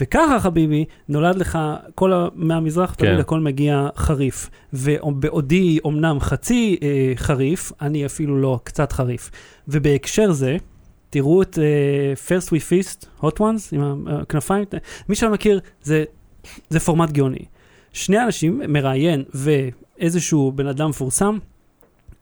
וככה, 0.00 0.40
חביבי, 0.40 0.84
נולד 1.08 1.36
לך, 1.36 1.58
כל 1.94 2.12
ה... 2.12 2.28
מהמזרח 2.34 2.94
כן. 2.98 3.06
תמיד 3.06 3.20
הכל 3.20 3.40
מגיע 3.40 3.88
חריף. 3.96 4.50
ובעודי 4.72 5.78
אומנם 5.84 6.20
חצי 6.20 6.76
אה, 6.82 7.12
חריף, 7.16 7.72
אני 7.80 8.06
אפילו 8.06 8.40
לא 8.40 8.60
קצת 8.64 8.92
חריף. 8.92 9.30
ובהקשר 9.68 10.32
זה, 10.32 10.56
תראו 11.10 11.42
את 11.42 11.58
uh, 11.58 12.28
First 12.28 12.48
We 12.48 12.60
Feast, 12.70 13.22
Hot 13.22 13.38
Ones, 13.38 13.68
עם 13.72 14.08
הכנפיים, 14.08 14.64
מי 15.08 15.14
שלא 15.14 15.30
מכיר, 15.32 15.60
זה, 15.82 16.04
זה 16.70 16.80
פורמט 16.80 17.10
גאוני. 17.10 17.44
שני 17.92 18.22
אנשים, 18.22 18.62
מראיין 18.68 19.24
ואיזשהו 19.34 20.52
בן 20.52 20.66
אדם 20.66 20.90
מפורסם, 20.90 21.38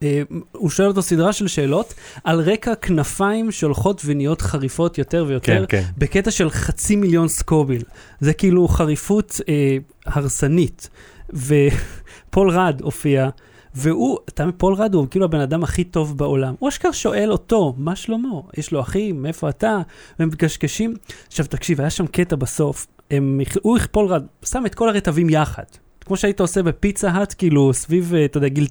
אה, 0.03 0.23
הוא 0.53 0.71
שואל 0.71 0.89
אותו 0.89 1.03
סדרה 1.03 1.33
של 1.33 1.49
שאלות 1.49 1.95
על 2.25 2.41
רקע 2.41 2.75
כנפיים 2.75 3.53
שהולכות 3.53 4.03
ונהיות 4.05 4.43
חריפות 4.43 4.99
יותר 4.99 5.25
ויותר, 5.29 5.67
כן, 5.67 5.83
כן. 5.83 5.91
בקטע 5.99 6.31
של 6.31 6.51
חצי 6.51 6.97
מיליון 6.97 7.29
סקוביל. 7.29 7.83
זה 8.21 8.33
כאילו 8.33 8.69
חריפות 8.69 9.41
אה, 9.49 9.77
הרסנית. 10.07 10.89
ופול 11.33 12.51
ראד 12.51 12.81
הופיע, 12.83 13.29
והוא, 13.75 14.19
אתה 14.29 14.43
מבין, 14.43 14.59
פול 14.59 14.75
ראד 14.75 14.95
הוא 14.95 15.07
כאילו 15.11 15.25
הבן 15.25 15.41
אדם 15.41 15.63
הכי 15.63 15.85
טוב 15.85 16.19
בעולם. 16.19 16.55
הוא 16.59 16.69
אשכרה 16.69 16.93
שואל 16.93 17.33
אותו, 17.33 17.75
מה 17.77 17.97
שלמה? 17.97 18.29
יש 18.57 18.73
לו 18.73 18.81
אחים, 18.81 19.23
מאיפה 19.23 19.49
אתה? 19.49 19.79
והם 20.19 20.29
מקשקשים. 20.29 20.95
עכשיו 21.27 21.47
תקשיב, 21.47 21.81
היה 21.81 21.91
שם 21.91 22.07
קטע 22.07 22.37
בסוף, 22.37 22.87
הם, 23.11 23.41
הוא, 23.63 23.79
פול 23.91 24.07
ראד, 24.07 24.23
שם 24.45 24.67
את 24.67 24.75
כל 24.75 24.89
הרטבים 24.89 25.31
יחד. 25.31 25.63
כמו 26.07 26.17
שהיית 26.17 26.41
עושה 26.41 26.63
בפיצה 26.63 27.11
האט, 27.11 27.35
כאילו 27.39 27.73
סביב, 27.73 28.15
אה, 28.15 28.25
אתה 28.25 28.39
יודע, 28.39 28.49
גיל 28.49 28.67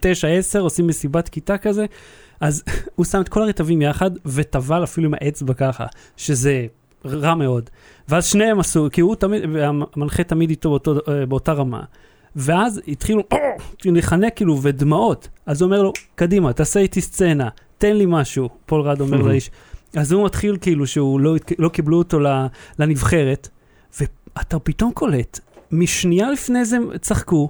9-10, 0.56 0.60
עושים 0.60 0.88
מסיבת 0.88 1.30
כיתה 1.30 1.58
כזה, 1.58 1.86
אז 2.39 2.63
הוא 2.96 3.06
שם 3.06 3.22
את 3.22 3.30
כל 3.30 3.42
הרטבים 3.42 3.82
יחד, 3.82 4.12
וטבל 4.25 4.84
אפילו 4.84 5.08
עם 5.08 5.13
האצבע 5.13 5.54
ככה, 5.54 5.86
שזה 6.18 6.65
רע 7.06 7.36
מאוד. 7.36 7.70
ואז 8.10 8.25
שניהם 8.25 8.60
עשו, 8.60 8.88
כי 8.92 9.01
הוא 9.01 9.15
תמיד, 9.15 9.44
והמנחה 9.54 10.24
תמיד 10.24 10.50
איתו 10.50 10.70
באותו, 10.70 10.96
אה, 11.08 11.25
באותה 11.25 11.54
רמה. 11.54 11.84
ואז 12.36 12.82
התחילו 12.88 13.24
לחנק 13.86 14.36
כאילו 14.36 14.62
ודמעות. 14.62 15.30
אז 15.46 15.62
הוא 15.62 15.68
אומר 15.68 15.82
לו, 15.82 15.94
קדימה, 16.15 16.54
תעשה 16.54 16.80
איתי 16.80 17.01
סצנה, 17.01 17.50
תן 17.77 17.96
לי 17.96 18.06
משהו, 18.08 18.50
פול 18.65 18.82
רד 18.82 19.01
אומר. 19.01 19.22
לאיש. 19.22 19.51
אז 19.96 20.12
הוא 20.12 20.25
מתחיל 20.25 20.58
כאילו 20.62 20.88
שהוא 20.88 21.20
לא, 21.20 21.36
לא 21.60 21.70
קיבלו 21.70 21.98
אותו 21.98 22.20
לנבחרת, 22.80 23.50
ואתה 24.38 24.60
פתאום 24.60 24.92
קולט, 24.92 25.39
משנייה 25.72 26.32
לפני 26.32 26.65
זה 26.65 26.77
צחקו, 27.01 27.50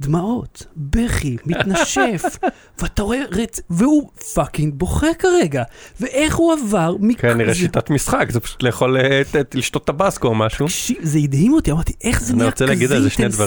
דמעות, 0.00 0.66
בכי, 0.76 1.36
מתנשף, 1.46 2.22
ואתה 2.78 3.02
רואה 3.02 3.22
רצ... 3.30 3.60
והוא 3.70 4.10
פאקינג 4.34 4.74
בוכה 4.76 5.06
כרגע, 5.18 5.62
ואיך 6.00 6.36
הוא 6.36 6.52
עבר 6.52 6.96
מכ... 7.00 7.20
כנראה 7.20 7.52
זה- 7.52 7.58
שיטת 7.58 7.90
משחק, 7.90 8.26
זה 8.30 8.40
פשוט 8.40 8.62
לאכול, 8.62 8.96
אה, 8.96 9.22
לשתות 9.54 9.86
טבסקו 9.86 10.28
או 10.28 10.34
משהו. 10.34 10.66
תקשיב, 10.66 10.96
זה 11.02 11.18
הדהים 11.18 11.52
אותי, 11.52 11.72
אמרתי, 11.72 11.92
איך 12.04 12.22
זה 12.22 12.34
נהיה 12.36 12.50
כזה. 12.50 12.64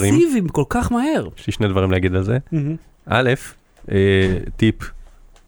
אינטנסיבי 0.08 0.48
כל 0.52 0.64
כך 0.70 0.92
מהר. 0.92 1.28
יש 1.38 1.48
לי 1.48 1.54
שני 1.54 1.68
דברים 1.68 1.92
להגיד 1.92 2.16
על 2.16 2.24
זה. 2.24 2.38
א', 3.06 3.30
אה, 3.92 3.96
טיפ, 4.58 4.76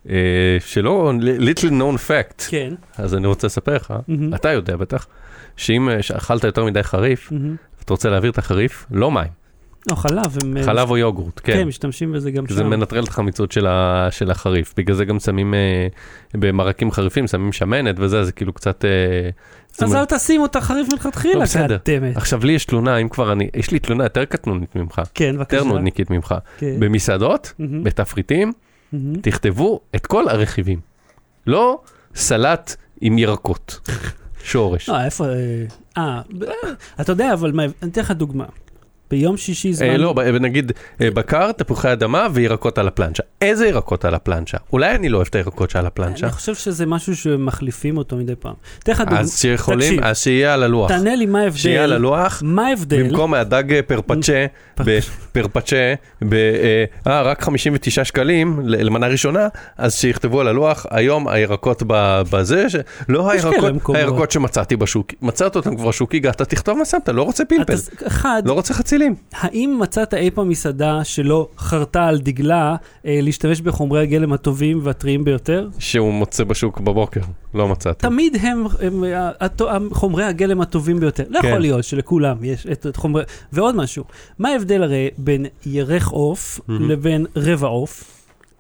אה, 0.10 0.16
שלא, 0.66 1.13
little 1.39 1.70
known 1.72 1.98
fact, 2.10 2.44
כן. 2.50 2.74
אז 2.98 3.16
אני 3.16 3.27
רוצה 3.27 3.48
לספר 3.48 3.75
לך. 3.75 3.94
אתה 4.36 4.50
יודע 4.51 4.75
בטח, 4.75 5.08
שאם 5.58 5.90
אה, 5.90 6.00
אכלת 6.18 6.44
יותר 6.44 6.66
מדי 6.66 6.84
חריף. 6.84 7.32
ואתה 7.80 7.94
רוצה 7.94 8.10
להעביר 8.10 8.32
את 8.32 8.38
החריף, 8.38 8.86
לא 8.92 9.12
מים, 9.12 9.32
לא, 9.90 9.96
חלב, 9.96 10.38
הם... 10.44 10.64
חלב 10.64 10.90
או 10.90 10.98
יוגורט, 10.98 11.42
כן, 11.44 11.54
כן. 11.54 11.68
משתמשים 11.68 12.12
בזה 12.12 12.32
גם 12.32 12.46
כי 12.46 12.54
זה 12.54 12.62
שם. 12.62 12.70
מנטרל 12.70 13.04
את 13.04 13.08
החמיצות 13.08 13.52
של, 13.52 13.68
ה, 13.68 14.08
של 14.12 14.32
החריף, 14.32 14.74
בגלל 14.78 14.96
זה 14.96 15.06
גם 15.06 15.20
שמים 15.20 15.54
אה, 15.54 15.88
במרקים 16.34 16.92
חריפים, 16.92 17.28
שמים 17.28 17.52
שמנת 17.52 17.96
וזה, 18.00 18.24
זה 18.24 18.32
כאילו 18.32 18.54
קצת... 18.54 18.86
אה, 18.86 19.30
אז 19.86 19.96
אל 19.96 20.06
תשים 20.06 20.42
אותה 20.42 20.62
חריף 20.62 20.88
מלכתחילה, 20.92 21.36
לא, 21.36 21.42
בסדר. 21.42 21.78
goddammit. 21.78 22.18
עכשיו 22.18 22.46
לי 22.46 22.54
יש 22.54 22.66
תלונה, 22.66 22.98
אם 22.98 23.10
כבר 23.10 23.32
אני, 23.32 23.50
יש 23.56 23.72
לי 23.72 23.80
תלונה 23.80 24.04
יותר 24.04 24.26
קטנונית 24.26 24.76
ממך, 24.76 25.02
כן, 25.14 25.36
בבקשה. 25.38 25.58
יותר 25.58 25.68
נודניקית 25.68 26.10
ממך. 26.10 26.36
כן. 26.58 26.80
במסעדות, 26.80 27.54
מהמם. 27.60 27.84
בתפריטים, 27.84 28.54
מהמם. 28.94 29.16
תכתבו 29.22 29.80
את 29.96 30.06
כל 30.06 30.30
הרכיבים. 30.30 30.80
לא 31.48 31.80
סלט 32.16 32.76
עם 33.02 33.18
ירקות, 33.18 33.90
שורש. 34.48 34.89
אה, 34.89 35.06
איפה... 35.06 35.25
אה, 35.25 35.66
אה, 35.98 36.22
אתה 37.01 37.12
יודע, 37.12 37.34
אבל 37.34 37.60
אני 37.60 37.92
אתן 37.92 38.01
לך 38.01 38.12
דוגמה. 38.12 38.46
ביום 39.12 39.38
שישי 39.38 39.74
זמן... 39.74 39.88
אה, 39.88 39.98
לא, 39.98 40.16
נגיד 40.40 40.72
אה, 41.02 41.12
בקר, 41.12 41.52
תפוחי 41.52 41.92
אדמה 41.94 42.28
וירקות 42.34 42.78
על 42.78 42.88
הפלנצ'ה. 42.88 43.24
איזה 43.42 43.68
ירקות 43.68 44.06
על 44.06 44.16
הפלנצ'ה? 44.16 44.58
אולי 44.74 44.96
אני 44.96 45.10
לא 45.10 45.18
אוהב 45.18 45.28
את 45.30 45.36
הירקות 45.36 45.70
שעל 45.70 45.86
הפלנצ'ה. 45.86 46.26
אני 46.26 46.34
חושב 46.34 46.56
שזה 46.56 46.86
משהו 46.86 47.16
שמחליפים 47.16 47.98
אותו 47.98 48.16
מדי 48.16 48.36
פעם. 48.36 48.54
אתן 48.80 48.92
לך 48.92 49.02
דוגמה. 49.02 49.20
אז 49.20 49.40
שיכולים, 49.40 49.90
תקשיב. 49.90 50.04
אז 50.04 50.18
שיהיה 50.18 50.54
על 50.54 50.64
הלוח. 50.64 50.88
תענה 50.92 51.16
לי 51.16 51.26
מה 51.26 51.40
שיהיה 51.56 51.84
על 51.84 51.92
ההבדל. 51.92 51.96
הלוח, 51.96 52.42
מה 52.46 52.68
ההבדל? 52.68 53.04
במקום 53.04 53.34
הדג 53.34 53.74
אה, 53.74 53.82
פרפצ'ה, 53.82 54.46
בפרפצ'ה, 54.80 55.94
ב... 56.22 56.34
אה, 56.34 56.84
אה, 57.08 57.22
רק 57.22 57.44
59 57.44 58.04
שקלים 58.04 58.60
למנה 58.64 59.08
ראשונה, 59.08 59.48
אז 59.78 59.94
שיכתבו 59.96 60.42
על 60.42 60.48
הלוח, 60.48 60.86
היום 60.92 61.28
הירקות 61.28 61.84
ב- 61.88 62.22
בזה, 62.32 62.70
ש... 62.70 62.76
לא 63.10 63.32
הירקות. 63.32 63.96
הירקות 63.96 64.32
שמצאתי 64.32 64.76
בשוק, 64.76 65.12
מצאת 65.22 65.56
אותם 65.56 65.76
כבר 65.76 65.92
שוק, 65.92 66.16
הגעת, 66.16 66.42
תכתוב 66.42 66.78
מה 66.78 66.86
שמת, 66.86 67.10
לא 67.10 67.22
רוצה 67.24 67.46
פלפל, 67.46 67.74
אתה- 67.74 68.08
אחד, 68.08 68.42
לא 68.46 68.54
רוצה 68.54 68.74
חצילים. 68.98 69.16
האם 69.34 69.77
מצאת 69.82 70.13
אי 70.13 70.32
פעם 70.32 70.50
מסעדה 70.50 71.04
שלא 71.04 71.48
חרתה 71.58 72.08
על 72.08 72.18
דגלה 72.20 72.75
אה, 73.06 73.20
להשתמש 73.22 73.62
בחומרי 73.62 74.01
הגלם 74.01 74.34
הטובים 74.34 74.80
והטריים 74.84 75.24
ביותר? 75.24 75.68
שהוא 75.80 76.13
מוצא 76.13 76.44
בשוק 76.44 76.80
בבוקר, 76.80 77.22
לא 77.54 77.68
מצאתי. 77.68 78.00
תמיד 78.08 78.36
הם, 78.42 78.63
הם 78.82 79.04
אה, 79.04 79.32
הטו- 79.42 79.70
חומרי 79.92 80.24
הגלם 80.24 80.62
הטובים 80.62 81.00
ביותר. 81.00 81.24
לא 81.30 81.42
כן. 81.42 81.48
יכול 81.48 81.60
להיות 81.60 81.84
שלכולם 81.84 82.38
יש 82.44 82.68
את, 82.72 82.86
את 82.88 82.96
חומרי... 82.96 83.24
ועוד 83.54 83.75
משהו, 83.75 84.04
מה 84.39 84.50
ההבדל 84.50 84.84
הרי 84.84 85.10
בין 85.18 85.46
ירך 85.66 86.08
עוף 86.08 86.60
מהמם. 86.68 86.89
לבין 86.89 87.25
רבע 87.36 87.68
עוף? 87.68 88.17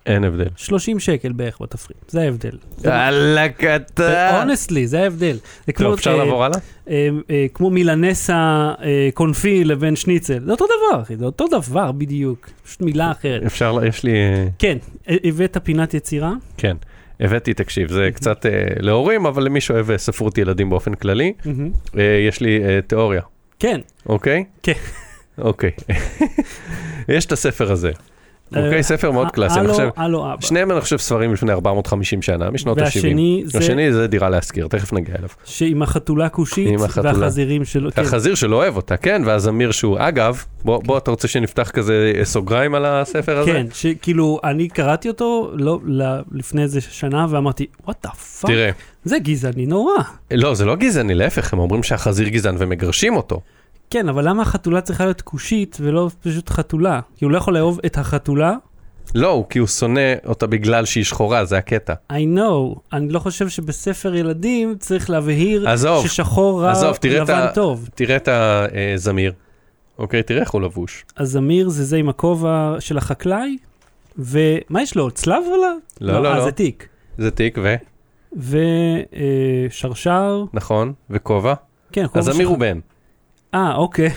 אין 0.07 0.23
הבדל. 0.23 0.47
30 0.55 0.99
שקל 0.99 1.31
בערך 1.31 1.61
בתפריט, 1.61 2.09
זה 2.09 2.21
ההבדל. 2.21 2.57
יאללה 2.83 3.49
קטן. 3.49 4.39
אונסטלי, 4.41 4.87
זה 4.87 5.03
ההבדל. 5.03 5.37
זה 5.67 5.73
כמו, 5.73 5.93
אפשר 5.93 6.11
אה, 6.11 6.17
לעבור 6.17 6.43
הלאה? 6.43 6.59
אה, 6.89 7.09
אה, 7.29 7.45
כמו 7.53 7.69
מילנסה 7.69 8.73
קונפי 9.13 9.63
לבין 9.63 9.95
שניצל, 9.95 10.43
זה 10.45 10.51
אותו 10.51 10.65
דבר, 10.65 11.01
אחי, 11.01 11.15
זה 11.17 11.25
אותו 11.25 11.45
דבר 11.47 11.91
בדיוק, 11.91 12.49
פשוט 12.65 12.81
מילה 12.81 13.11
אחרת. 13.11 13.43
אפשר, 13.45 13.77
יש 13.87 14.03
לי, 14.03 14.11
כן, 14.59 14.77
הבאת 15.07 15.57
פינת 15.63 15.93
יצירה? 15.93 16.33
כן. 16.57 16.77
הבאתי, 17.19 17.53
תקשיב, 17.53 17.91
זה 17.91 18.09
קצת 18.13 18.45
אה, 18.45 18.51
להורים, 18.79 19.25
אבל 19.25 19.43
למי 19.43 19.61
שאוהב 19.61 19.97
ספרות 19.97 20.37
ילדים 20.37 20.69
באופן 20.69 20.93
כללי. 20.93 21.33
אה, 21.97 22.03
יש 22.27 22.41
לי 22.41 22.63
אה, 22.65 22.79
תיאוריה, 22.87 23.21
כן. 23.59 23.81
אוקיי? 24.05 24.43
כן. 24.63 24.73
אוקיי. 25.37 25.71
יש 27.15 27.25
את 27.25 27.31
הספר 27.31 27.71
הזה, 27.71 27.91
אוקיי? 28.55 28.83
ספר 28.83 29.11
מאוד 29.11 29.31
קלאסי, 29.31 29.59
אני 29.59 29.67
חושב. 29.67 29.89
שניהם 30.39 30.71
אני 30.71 30.81
חושב 30.81 30.97
ספרים 30.97 31.33
לפני 31.33 31.51
450 31.51 32.21
שנה, 32.21 32.51
משנות 32.51 32.77
ה-70. 32.77 32.83
והשני 32.85 33.43
זה 33.45 33.57
השני 33.57 33.93
זה 33.93 34.07
דירה 34.07 34.29
להשכיר, 34.29 34.67
תכף 34.67 34.93
נגיע 34.93 35.15
אליו. 35.19 35.29
שעם 35.45 35.81
החתולה 35.81 36.29
כושית. 36.29 36.79
והחזירים 37.03 37.65
שלו. 37.65 37.91
כן. 37.91 38.01
החזיר 38.01 38.35
שלא 38.35 38.55
אוהב 38.55 38.75
אותה, 38.75 38.97
כן? 38.97 39.21
ואז 39.25 39.47
אמיר 39.47 39.71
שהוא, 39.71 39.97
אגב, 39.99 40.43
בוא, 40.65 40.97
אתה 40.97 41.11
רוצה 41.11 41.27
שנפתח 41.27 41.69
כזה 41.69 42.11
אה, 42.15 42.25
סוגריים 42.25 42.75
על 42.75 42.85
הספר 42.85 43.37
הזה? 43.37 43.51
כן, 43.51 43.65
שכאילו, 43.73 44.39
אני 44.43 44.67
קראתי 44.67 45.07
אותו 45.07 45.51
לא, 45.53 45.79
לפני 46.31 46.61
איזה 46.61 46.81
שנה 46.81 47.25
ואמרתי, 47.29 47.65
what 47.85 47.97
the 48.03 48.09
fuck, 48.09 48.51
תראה, 48.51 48.69
זה 49.03 49.19
גזעני 49.19 49.65
נורא. 49.65 49.93
לא, 50.31 50.53
זה 50.53 50.65
לא 50.65 50.75
גזעני, 50.75 51.15
להפך, 51.15 51.53
הם 51.53 51.59
אומרים 51.59 51.83
שהחזיר 51.83 52.27
גזען 52.27 52.55
ומגרשים 52.59 53.15
אותו. 53.15 53.41
כן, 53.89 54.09
אבל 54.09 54.29
למה 54.29 54.41
החתולה 54.41 54.81
צריכה 54.81 55.03
להיות 55.05 55.21
כושית 55.21 55.77
ולא 55.81 56.09
פשוט 56.21 56.49
חתולה? 56.49 56.99
כי 57.15 57.25
הוא 57.25 57.31
לא 57.31 57.37
יכול 57.37 57.53
לאהוב 57.53 57.79
את 57.85 57.97
החתולה? 57.97 58.53
לא, 59.15 59.45
כי 59.49 59.59
הוא 59.59 59.67
שונא 59.67 60.13
אותה 60.25 60.47
בגלל 60.47 60.85
שהיא 60.85 61.03
שחורה, 61.03 61.45
זה 61.45 61.57
הקטע. 61.57 61.93
I 62.11 62.37
know, 62.37 62.79
אני 62.93 63.09
לא 63.09 63.19
חושב 63.19 63.49
שבספר 63.49 64.15
ילדים 64.15 64.75
צריך 64.79 65.09
להבהיר 65.09 65.69
עזוב, 65.69 66.07
ששחור 66.07 66.63
רע, 66.63 66.71
עזוב, 66.71 66.95
תראה 66.95 67.21
לבן 67.21 67.33
ה- 67.33 67.51
טוב. 67.53 67.89
תראה 67.95 68.15
את 68.15 68.29
הזמיר, 68.95 69.33
אוקיי? 69.99 70.23
תראה 70.23 70.41
איך 70.41 70.51
הוא 70.51 70.61
לבוש. 70.61 71.05
אז 71.15 71.37
אמיר 71.37 71.69
זה 71.69 71.83
זה 71.83 71.97
עם 71.97 72.09
הכובע 72.09 72.75
של 72.79 72.97
החקלאי, 72.97 73.57
ומה 74.17 74.81
יש 74.81 74.95
לו? 74.95 75.11
צלב 75.11 75.43
עליו? 75.55 75.75
לא, 76.01 76.23
לא, 76.23 76.27
אה, 76.31 76.37
לא. 76.37 76.43
זה 76.43 76.51
תיק. 76.51 76.87
זה 77.17 77.31
תיק 77.31 77.57
ו... 77.61 77.75
ושרשר, 79.67 80.43
נכון, 80.53 80.93
וכובע. 81.09 81.53
כן, 81.91 82.07
כובע 82.07 82.19
אז 82.19 82.25
של- 82.25 82.31
אמיר 82.31 82.47
הוא 82.47 82.57
בן, 82.57 82.79
אה, 83.53 83.75
אוקיי. 83.75 84.09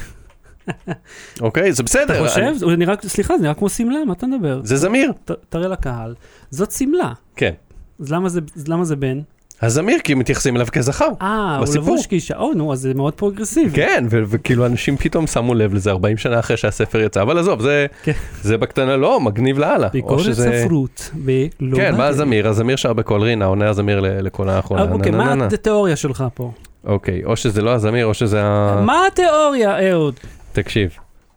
אוקיי? 1.40 1.72
זה 1.72 1.82
בסדר. 1.82 2.04
אתה 2.22 2.28
חושב? 2.28 2.40
אני- 2.40 2.58
זה 2.58 2.66
נראה, 2.66 2.94
סליחה, 3.02 3.36
זה 3.36 3.42
נראה 3.42 3.54
כמו 3.54 3.68
שמלה, 3.68 4.04
מה 4.06 4.12
אתה 4.12 4.26
מדבר? 4.26 4.60
זה 4.64 4.76
זמיר, 4.76 5.12
ת- 5.24 5.30
תראה 5.48 5.68
לקהל. 5.68 6.14
זאת 6.50 6.72
שמלה. 6.72 7.12
כן. 7.36 7.52
אז 8.00 8.12
למה 8.12 8.28
זה, 8.28 8.40
אז 8.56 8.68
למה 8.68 8.84
זה 8.84 8.96
בן? 8.96 9.20
הזמיר, 9.62 9.98
כי 10.04 10.14
מתייחסים 10.14 10.56
אליו 10.56 10.66
כזכר. 10.72 11.08
אה, 11.22 11.58
הוא. 11.58 11.74
לבוש 11.76 12.06
כאישה. 12.06 12.36
או, 12.36 12.52
נו, 12.54 12.72
אז 12.72 12.80
זה 12.80 12.94
מאוד 12.94 13.14
פרוגרסיבי. 13.14 13.70
כן, 13.76 14.04
וכאילו 14.10 14.66
אנשים 14.66 14.96
פתאום 14.96 15.26
שמו 15.26 15.54
לב 15.54 15.74
לזה 15.74 15.90
40 15.90 16.16
שנה 16.16 16.38
אחרי 16.38 16.56
שהספר 16.56 17.00
יצא, 17.00 17.22
אבל 17.22 17.38
עזוב, 17.38 17.60
זה- 17.62 17.86
כן. 18.02 18.12
זה 18.42 18.56
בקטנה 18.58 18.96
לא, 18.96 19.20
מגניב 19.20 19.58
לאללה. 19.58 19.88
ביקורת 19.88 20.24
שזה- 20.24 20.62
ספרות 20.64 21.10
ולא... 21.24 21.76
כן, 21.76 21.96
בא 21.96 22.04
הזמיר, 22.06 22.48
הזמיר 22.48 22.76
שר 22.76 22.92
בקול 22.92 23.20
רינה, 23.22 23.44
עונה 23.44 23.68
הזמיר 23.68 24.00
לכל 24.00 24.48
האחרונה. 24.48 24.82
אוקיי, 24.92 25.12
מה. 25.12 25.46
התיאוריה 25.52 25.96
שלך 25.96 26.24
פה? 26.34 26.52
אוקיי, 26.84 27.24
או 27.24 27.36
שזה 27.36 27.62
לא 27.62 27.70
הזמיר, 27.70 28.06
או 28.06 28.14
שזה 28.14 28.42
ה... 28.42 28.80
מה 28.86 29.06
התיאוריה, 29.06 29.90
אהוד? 29.92 30.14
תקשיב, 30.52 30.90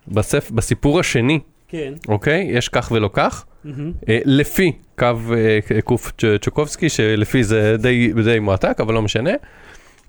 בספ... 0.07 0.51
בסיפור 0.51 0.99
השני, 0.99 1.39
כן. 1.67 1.93
אוקיי, 2.07 2.47
יש 2.51 2.69
כך 2.69 2.91
ולא 2.91 3.09
כך, 3.13 3.45
מהמם. 3.65 3.91
אה, 4.09 4.19
לפי 4.25 4.71
קו 4.97 5.05
אה, 5.35 5.81
קוף 5.81 6.11
צ'- 6.17 6.41
צ'קובסקי, 6.41 6.89
שלפי 6.89 7.43
זה 7.43 7.75
די, 7.79 8.13
די 8.23 8.39
מועתק, 8.39 8.77
אבל 8.79 8.93
לא 8.93 9.01
משנה. 9.01 9.31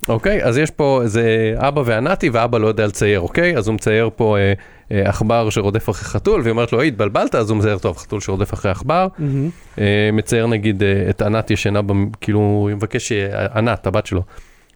אוקיי, 0.09 0.45
אז 0.45 0.59
יש 0.59 0.71
פה 0.71 1.01
איזה 1.03 1.25
אבא 1.57 1.83
וענתי, 1.85 2.29
ואבא 2.33 2.59
לא 2.59 2.67
יודע 2.67 2.87
לצייר, 2.87 3.21
אוקיי? 3.21 3.57
אז 3.57 3.67
הוא 3.69 3.75
מצייר 3.75 4.11
פה 4.17 4.37
אה, 4.39 4.53
אה, 4.93 5.09
עכבר 5.09 5.51
שרודף 5.51 5.91
אחרי 5.91 6.05
חתול, 6.09 6.41
והיא 6.41 6.51
אומרת 6.51 6.73
לו, 6.73 6.81
היי, 6.81 6.89
התבלבלת, 6.89 7.35
אז 7.35 7.51
הוא 7.51 7.59
מצייר, 7.59 7.79
טוב, 7.79 7.97
חתול 7.97 8.21
שרודף 8.21 8.55
אחרי 8.55 8.71
עכבר. 8.71 9.07
מהמם. 9.19 9.49
אה, 9.79 10.11
מצייר 10.13 10.47
נגיד 10.47 10.83
אה, 10.83 11.07
את 11.11 11.23
ענת 11.23 11.51
ישנה, 11.51 11.83
במ- 11.83 12.11
כאילו, 12.21 12.39
הוא 12.39 12.71
מבקש 12.71 13.09
שענת, 13.09 13.87
הבת 13.87 14.07
שלו, 14.07 14.23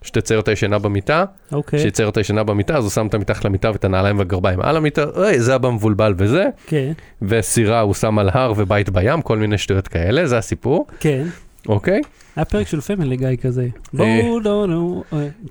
שתצייר 0.02 0.40
אותה 0.40 0.52
ישנה 0.52 0.78
במיטה, 0.78 1.24
אוקיי. 1.52 1.78
שיצייר 1.78 2.08
אותה 2.08 2.20
ישנה 2.20 2.44
במיטה, 2.44 2.76
אז 2.76 2.84
הוא 2.84 2.90
שם 2.90 3.06
אותה 3.06 3.18
מתחת 3.18 3.44
למיטה 3.44 3.70
ואת 3.70 3.84
הנעליים 3.84 4.18
והגרביים 4.18 4.60
על 4.60 4.76
המיטה, 4.76 5.04
אוי, 5.16 5.40
זה 5.40 5.54
אבא 5.54 5.70
מבולבל 5.70 6.14
וזה, 6.18 6.44
כן, 6.66 6.92
וסירה 7.22 7.80
הוא 7.80 7.94
שם 7.94 8.18
על 8.18 8.30
הר 8.32 8.52
ובית 8.56 8.90
בים, 8.90 9.22
כל 9.22 9.38
מיני 9.38 9.58
שטויות 9.58 9.88
כאלה, 9.88 10.26
זה 10.26 10.38
הסיפור, 10.38 10.86
כן. 11.00 11.24
אוקיי? 11.68 12.00
היה 12.36 12.44
פרק 12.44 12.66
של 12.68 12.80
פמילי 12.80 13.16
גיא 13.16 13.28
כזה. 13.42 13.66
בואו 13.94 14.40
לא 14.40 14.66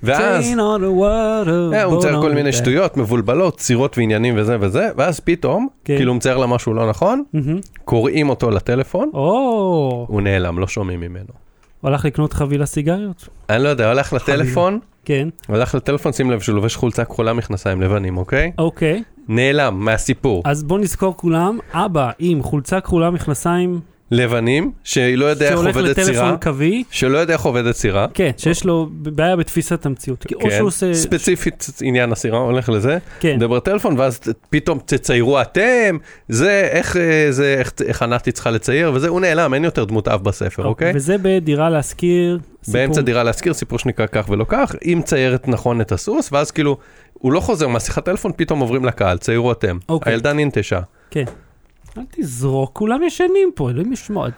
ואז- 0.04 0.46
water, 0.46 1.50
אה, 1.74 1.84
הוא 1.84 1.90
בואו 1.90 1.98
מצייר 1.98 2.16
לא 2.16 2.22
כל 2.22 2.32
מיני. 2.34 2.52
שטויות, 2.54 2.98
מבולבלות, 2.98 3.58
צירות 3.58 3.98
ועניינים 3.98 4.34
וזה 4.38 4.58
וזה, 4.60 4.90
ואז 4.98 5.20
פתאום, 5.20 5.68
כן. 5.86 5.96
כאילו 5.98 6.12
הוא 6.12 6.18
מצייר 6.18 6.38
לה 6.38 6.48
משהו 6.48 6.74
לא 6.74 6.90
נכון. 6.90 7.24
קוראים 7.86 8.30
אותו 8.30 8.50
לטלפון, 8.52 9.10
הוא 10.08 10.22
נעלם, 10.22 10.60
לא 10.60 10.68
שומעים 10.68 11.00
ממנו. 11.00 11.47
הלך 11.88 12.06
לקנות 12.06 12.34
חבילה 12.34 12.66
סיגריות? 12.66 13.30
אני 13.50 13.64
לא 13.64 13.70
יודע, 13.70 13.90
הלך 13.90 14.14
לטלפון, 14.14 14.80
כן, 15.06 15.30
הלך 15.50 15.76
לטלפון, 15.76 16.14
שים 16.14 16.32
לב 16.32 16.40
שהוא 16.40 16.56
לובש 16.56 16.76
חולצה 16.76 17.06
כחולה 17.06 17.34
מכנסיים 17.34 17.82
לבנים, 17.82 18.18
אוקיי? 18.18 18.52
אוקיי. 18.58 19.04
נעלם 19.28 19.80
מהסיפור. 19.80 20.44
אז 20.46 20.64
בוא 20.64 20.80
נזכור 20.80 21.18
כולם, 21.18 21.60
אבא 21.74 22.12
עם 22.20 22.44
חולצה 22.44 22.82
כחולה 22.82 23.10
מכנסיים 23.12 23.80
לבנים, 24.12 24.72
שלא 24.84 25.26
יודע 25.26 25.46
איך 25.46 25.54
שהולך 25.54 25.76
עובדת 25.78 26.00
סירה, 26.00 26.10
לטלפון 26.12 26.38
קווי, 26.42 26.84
שלא 26.92 27.18
יודע 27.18 27.34
איך 27.34 27.42
עובדת 27.42 27.76
סירה. 27.76 28.08
כן, 28.14 28.32
שיש 28.38 28.66
לו 28.66 28.88
בעיה 28.92 29.36
בתפיסת 29.36 29.86
המציאות. 29.86 30.26
כי 30.28 30.36
או 30.36 30.40
כן, 30.40 30.50
שהוא 30.58 30.68
עושה... 30.68 30.94
ספציפית 30.94 31.68
עניין 31.82 32.12
הסירה, 32.12 32.38
הולך 32.40 32.70
לזה, 32.70 32.98
כן. 33.20 33.36
מדבר 33.36 33.60
טלפון, 33.60 34.00
ואז 34.00 34.20
פתאום 34.50 34.80
תציירו 34.86 35.42
אתם, 35.42 35.98
זה, 36.30 36.70
איך, 36.72 36.98
אה, 36.98 37.28
זה, 37.30 37.56
איך, 37.60 37.72
איך 37.86 38.02
ענתי 38.02 38.32
צריכה 38.32 38.52
לצייר, 38.52 38.92
וזה, 38.94 39.08
הוא 39.08 39.22
נעלם, 39.22 39.54
אין 39.54 39.64
יותר 39.64 39.86
דמות 39.86 40.08
אב 40.08 40.24
בספר, 40.24 40.66
אוקיי? 40.66 40.92
וזה 40.96 41.16
בדירה 41.22 41.70
להשכיר. 41.70 42.40
באמצע 42.68 42.94
סיפור- 42.94 43.06
דירה 43.06 43.24
להשכיר, 43.24 43.54
סיפור 43.54 43.80
שנקרא 43.80 44.06
כך 44.12 44.30
ולא 44.30 44.46
כך, 44.48 44.76
היא 44.82 44.98
מציירת 44.98 45.48
נכון 45.48 45.82
את 45.82 45.92
הסוס, 45.92 46.30
ואז 46.32 46.52
כאילו, 46.52 46.78
הוא 47.14 47.32
לא 47.32 47.40
חוזר 47.40 47.68
מהשיחת 47.68 48.06
טלפון, 48.06 48.32
פתאום 48.36 48.60
עוברים 48.60 48.86
לקהל, 48.86 49.18
ציירו 49.18 49.52
אתם. 49.52 49.78
אוקיי. 49.90 50.14
הילדה 50.14 50.34
ננטשה. 50.34 50.80
כן. 51.12 51.24
אל 51.98 52.04
תזרוק, 52.12 52.72
כולם 52.74 53.04
ישנים 53.04 53.52
פה, 53.56 53.70
אלוהים 53.70 53.94
ישמור, 53.94 54.26
אה, 54.26 54.32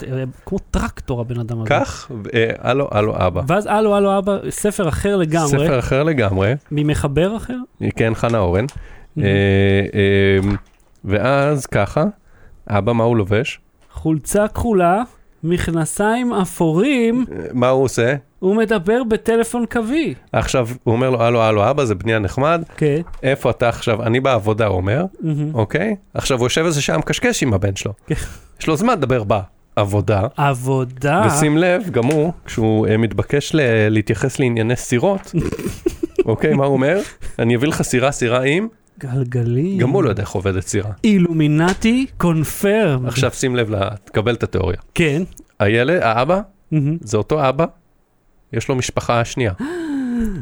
כמו 0.46 0.60
טרקטור 0.60 1.22
הבן 1.22 1.40
אדם 1.40 1.62
הזה. 1.62 1.70
כך, 1.70 2.12
אה, 2.34 2.50
הלו, 2.58 2.88
הלו 2.92 3.28
אבא. 3.28 3.42
ואז 3.48 3.66
הלו, 3.66 3.96
הלו, 3.96 4.18
אבא, 4.18 4.38
ספר 4.50 4.90
אחר 4.90 5.16
לגמרי, 5.16 5.48
ספר 5.50 5.80
אחר 5.80 6.04
לגמרי, 6.04 6.54
ממחבר 6.72 7.38
אחר. 7.38 7.58
כן, 7.96 8.16
חנה 8.16 8.38
אורן. 8.38 8.66
אה, 9.18 9.24
אה, 9.94 10.50
ואז 11.06 11.66
ככה, 11.66 12.06
אבא, 12.68 12.94
מה 12.94 13.04
הוא 13.04 13.18
לובש? 13.18 13.60
חולצה 13.92 14.48
כחולה, 14.48 15.04
מכנסיים 15.44 16.34
אפורים, 16.34 17.26
אה, 17.32 17.46
מה 17.54 17.70
הוא 17.70 17.84
עושה? 17.84 18.16
הוא 18.40 18.56
מדבר 18.56 19.04
בטלפון 19.04 19.66
קווי. 19.72 20.14
עכשיו, 20.32 20.68
הוא 20.84 20.94
אומר 20.96 21.10
לו, 21.10 21.22
הלו, 21.22 21.42
הלו, 21.42 21.70
אבא, 21.70 21.86
זה 21.86 21.96
בני 21.96 22.14
הנחמד, 22.16 22.62
כן. 22.78 23.02
איפה 23.24 23.50
אתה 23.50 23.70
עכשיו? 23.70 24.04
אני 24.04 24.20
בעבודה, 24.20 24.66
הוא 24.68 24.78
אומר. 24.78 25.06
אוקיי? 25.54 25.96
עכשיו, 26.14 26.38
הוא 26.38 26.46
יושב 26.46 26.66
איזה 26.66 26.82
שעה 26.82 26.98
מקשקש 26.98 27.44
עם 27.44 27.54
הבן 27.54 27.76
שלו. 27.76 27.94
כן. 28.08 28.16
יש 28.62 28.68
לו 28.68 28.76
זמן 28.78 28.94
לדבר 28.94 29.24
בעבודה, 29.24 30.22
עבודה. 30.38 31.24
ושים 31.28 31.58
לב, 31.58 31.90
גם 31.90 32.06
הוא, 32.06 32.32
כשהוא 32.46 32.88
אה, 32.88 32.98
מתבקש 32.98 33.56
ל- 33.56 33.60
להתייחס 33.90 34.40
לענייני 34.40 34.76
סירות, 34.76 35.32
אוקיי, 36.26 36.54
מה 36.54 36.66
הוא 36.66 36.74
אומר? 36.74 37.00
אני 37.40 37.56
אביא 37.56 37.68
לך 37.68 37.82
סירה, 37.82 38.12
סירה 38.12 38.44
עם, 38.44 38.68
גלגלים. 39.00 39.78
גם 39.78 39.90
הוא 39.90 40.04
לא 40.04 40.10
יודע 40.10 40.22
איך 40.24 40.32
עובדת 40.32 40.68
סירה. 40.68 40.92
אילומינטי 41.04 42.06
קונפרם. 42.18 43.06
עכשיו 43.06 43.32
שים 43.32 43.56
לב, 43.56 43.76
ל- 43.76 43.90
תקבל 44.04 44.34
את 44.34 44.44
התיאוריה. 44.44 44.78
כן. 44.94 45.22
הילד, 45.60 46.02
האבא, 46.02 46.40
מהמם. 46.72 46.98
זה 47.02 47.18
אותו 47.18 47.50
אבא, 47.50 47.66
יש 48.54 48.70
לו 48.70 48.76
משפחה 48.76 49.26
שנייה. 49.26 49.54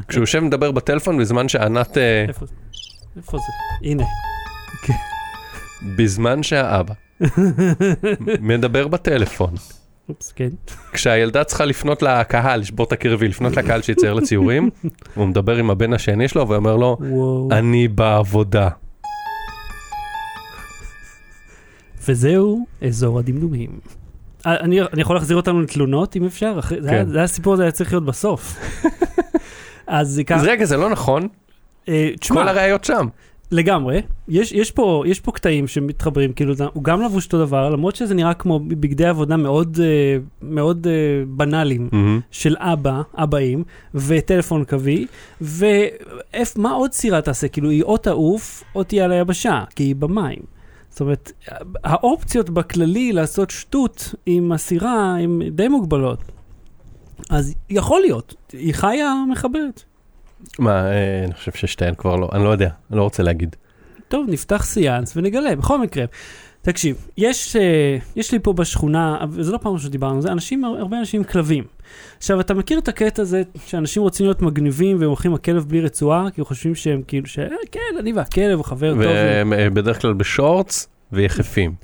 כשהוא 0.08 0.22
יושב 0.22 0.40
מדבר 0.40 0.70
בטלפון 0.70 1.18
בזמן 1.18 1.48
שענת, 1.48 1.98
אה, 1.98 2.24
איפה 2.28 2.46
זה? 2.46 2.52
איפה 3.16 3.38
זה? 3.38 3.88
הנה. 3.88 4.04
בזמן 5.96 6.42
שהאבא 6.42 6.94
מדבר 8.40 8.88
בטלפון, 8.88 9.54
אופס, 10.08 10.32
כן. 10.32 10.48
כשהילדה 10.92 11.44
צריכה 11.44 11.64
לפנות 11.64 12.02
לקהל, 12.02 12.60
לשבור 12.60 12.86
את 12.86 12.92
הקרבי, 12.92 13.28
לפנות 13.28 13.56
לקהל 13.56 13.82
שיצייר 13.82 14.14
לציורים, 14.14 14.70
הוא 15.14 15.26
מדבר 15.26 15.56
עם 15.56 15.70
הבן 15.70 15.92
השני 15.92 16.28
שלו 16.28 16.48
ואומר 16.48 16.76
לו. 16.76 16.98
אני 17.50 17.88
בעבודה. 17.88 18.68
וזהו 22.08 22.66
אזור 22.86 23.18
הדמדומים. 23.18 23.70
אני, 24.56 24.82
אני 24.82 25.00
יכול 25.00 25.16
להחזיר 25.16 25.36
אותנו 25.36 25.60
לתלונות 25.62 26.16
אם 26.16 26.24
אפשר? 26.24 26.56
אחרי, 26.58 26.82
זה, 26.82 26.90
היה, 26.90 27.04
כן. 27.04 27.10
זה 27.10 27.16
היה 27.16 27.24
הסיפור 27.24 27.54
הזה 27.54 27.62
היה 27.62 27.72
צריך 27.72 27.92
להיות 27.92 28.04
בסוף. 28.04 28.54
אז 29.86 30.08
זה 30.08 30.24
ככה, 30.24 30.40
אז 30.40 30.46
רגע, 30.46 30.64
זה 30.64 30.76
לא 30.76 30.90
נכון, 30.90 31.28
אה, 31.88 32.10
תשמע, 32.20 32.42
כל 32.42 32.48
הראיות 32.48 32.84
שם. 32.84 33.06
לגמרי, 33.50 34.02
יש, 34.28 34.52
יש, 34.52 34.70
פה, 34.70 35.02
יש 35.06 35.20
פה 35.20 35.32
קטעים 35.32 35.66
שמתחברים, 35.66 36.32
כאילו 36.32 36.54
זה- 36.54 36.64
הוא 36.72 36.84
גם 36.84 37.02
לבוש 37.02 37.24
אותו 37.24 37.38
דבר, 37.38 37.70
למרות 37.70 37.96
שזה 37.96 38.14
נראה 38.14 38.34
כמו 38.34 38.58
בגדי 38.60 39.06
עבודה 39.06 39.36
מאוד, 39.36 39.78
אה, 39.82 40.16
מאוד 40.42 40.86
אה, 40.86 40.92
בנאליים. 41.28 41.88
של 42.30 42.54
אבא, 42.58 43.02
אבאים, 43.14 43.64
וטלפון 43.94 44.64
קווי, 44.64 45.06
ומה 45.40 46.72
עוד 46.72 46.92
סירה 46.92 47.20
תעשה? 47.20 47.48
כאילו, 47.48 47.70
היא 47.70 47.82
או 47.82 47.96
תעוף, 47.96 48.64
או 48.74 48.82
תהיה 48.82 49.04
על 49.04 49.12
היבשה, 49.12 49.64
כי 49.76 49.82
היא 49.82 49.96
במים. 49.96 50.57
זאת 50.98 51.00
אומרת, 51.00 51.32
האופציות 51.84 52.50
בכללי 52.50 53.12
לעשות 53.12 53.50
שטות 53.50 54.14
עם 54.26 54.52
הסירה 54.52 55.16
הן 55.18 55.42
די 55.50 55.68
מוגבלות. 55.68 56.18
אז 57.30 57.54
יכול 57.70 58.00
להיות, 58.00 58.34
היא 58.52 58.74
חיה 58.74 59.14
מחברת. 59.32 59.82
מה, 60.58 60.90
אה, 60.90 61.24
אני 61.24 61.34
חושב 61.34 61.52
ששתיהן 61.52 61.94
כבר 61.94 62.16
לא, 62.16 62.28
אני 62.32 62.44
לא 62.44 62.48
יודע, 62.48 62.68
אני 62.90 62.98
לא 62.98 63.02
רוצה 63.02 63.22
להגיד. 63.22 63.56
טוב, 64.08 64.26
נפתח 64.28 64.64
סיאנס 64.64 65.16
ונגלה. 65.16 65.56
בכל 65.56 65.80
מקרה, 65.80 66.04
תקשיב, 66.62 67.06
יש, 67.18 67.56
אה, 67.56 67.96
יש 68.16 68.32
לי 68.32 68.38
פה 68.38 68.52
בשכונה, 68.52 69.18
וזו 69.30 69.52
לא 69.52 69.58
פעם 69.58 69.72
ראשונה 69.72 69.88
שדיברנו 69.88 70.14
על 70.14 70.20
זה, 70.22 70.32
אנשים, 70.32 70.64
הרבה 70.64 70.98
אנשים 70.98 71.20
עם 71.20 71.24
כלבים. 71.24 71.64
עכשיו, 72.18 72.40
אתה 72.40 72.54
מכיר 72.54 72.78
את 72.78 72.88
הקטע 72.88 73.22
הזה 73.22 73.42
שאנשים 73.66 74.02
רוצים 74.02 74.26
להיות 74.26 74.42
מגניבים 74.42 74.96
והם 75.00 75.08
הולכים 75.08 75.34
הכלב 75.34 75.64
בלי 75.68 75.80
רצועה, 75.80 76.26
כי 76.34 76.40
הם 76.40 76.44
חושבים 76.44 76.74
שהם 76.74 77.02
כאילו, 77.06 77.26
ש... 77.26 77.38
"אה, 77.38 77.46
כן, 77.72 77.80
אני 77.98 78.12
והכלב 78.12 78.56
הוא 78.56 78.64
חבר 78.64 78.92
טוב. 78.92 79.02
ובדרך 79.46 80.00
כלל 80.02 80.12
בשורטס 80.12 80.88
ויחפים. 81.12 81.74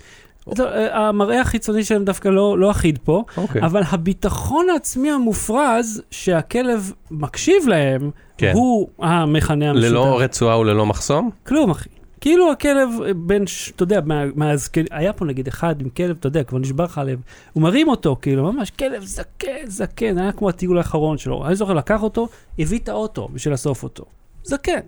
לא, 0.59 0.65
אה, 0.65 1.09
המראה 1.09 1.41
החיצוני 1.41 1.85
שלהם 1.85 2.05
דווקא 2.05 2.29
לא, 2.29 2.59
לא 2.59 2.71
אחיד 2.71 2.99
פה, 3.05 3.25
אוקיי. 3.37 3.63
אבל 3.63 3.83
הביטחון 3.91 4.67
העצמי 4.73 5.11
המופרז 5.11 6.03
שהכלב 6.11 6.93
מקשיב 7.11 7.69
להם, 7.69 8.11
כן. 8.39 8.53
הוא 8.55 8.89
המכנה 8.99 9.71
המשותף. 9.71 9.89
ללא 9.91 10.21
רצועה 10.21 10.59
וללא 10.59 10.87
מחסום? 10.87 11.31
כלום, 11.47 11.71
אחי. 11.71 11.89
כאילו 12.25 12.53
הכלב 12.53 12.89
בין, 13.17 13.45
אתה 13.77 13.83
יודע, 13.83 14.01
מה, 14.05 14.25
מהזקן, 14.35 14.85
היה 14.91 15.13
פה 15.13 15.25
נגיד 15.25 15.49
אחד 15.49 15.81
עם 15.81 15.89
כלב, 15.89 16.17
אתה 16.21 16.27
יודע, 16.27 16.45
כבר 16.45 16.59
נשבר 16.59 16.85
לך 16.85 16.99
הלב. 16.99 17.21
הוא 17.53 17.63
מרים 17.63 17.89
אותו, 17.89 18.17
כאילו, 18.23 18.53
ממש 18.53 18.71
כלב 18.71 19.05
זקן, 19.05 19.67
זקן, 19.67 20.19
היה 20.19 20.33
כמו 20.33 20.49
הטיול 20.49 20.79
האחרון 20.79 21.19
שלו. 21.19 21.47
אני 21.47 21.57
זוכר, 21.57 21.75
לקח 21.75 22.03
אותו, 22.03 22.29
הביא 22.59 22.79
את 22.79 22.89
האוטו 22.89 23.29
בשביל 23.33 23.53
לאסוף 23.53 23.83
אותו. 23.83 24.05
זקן. 24.45 24.81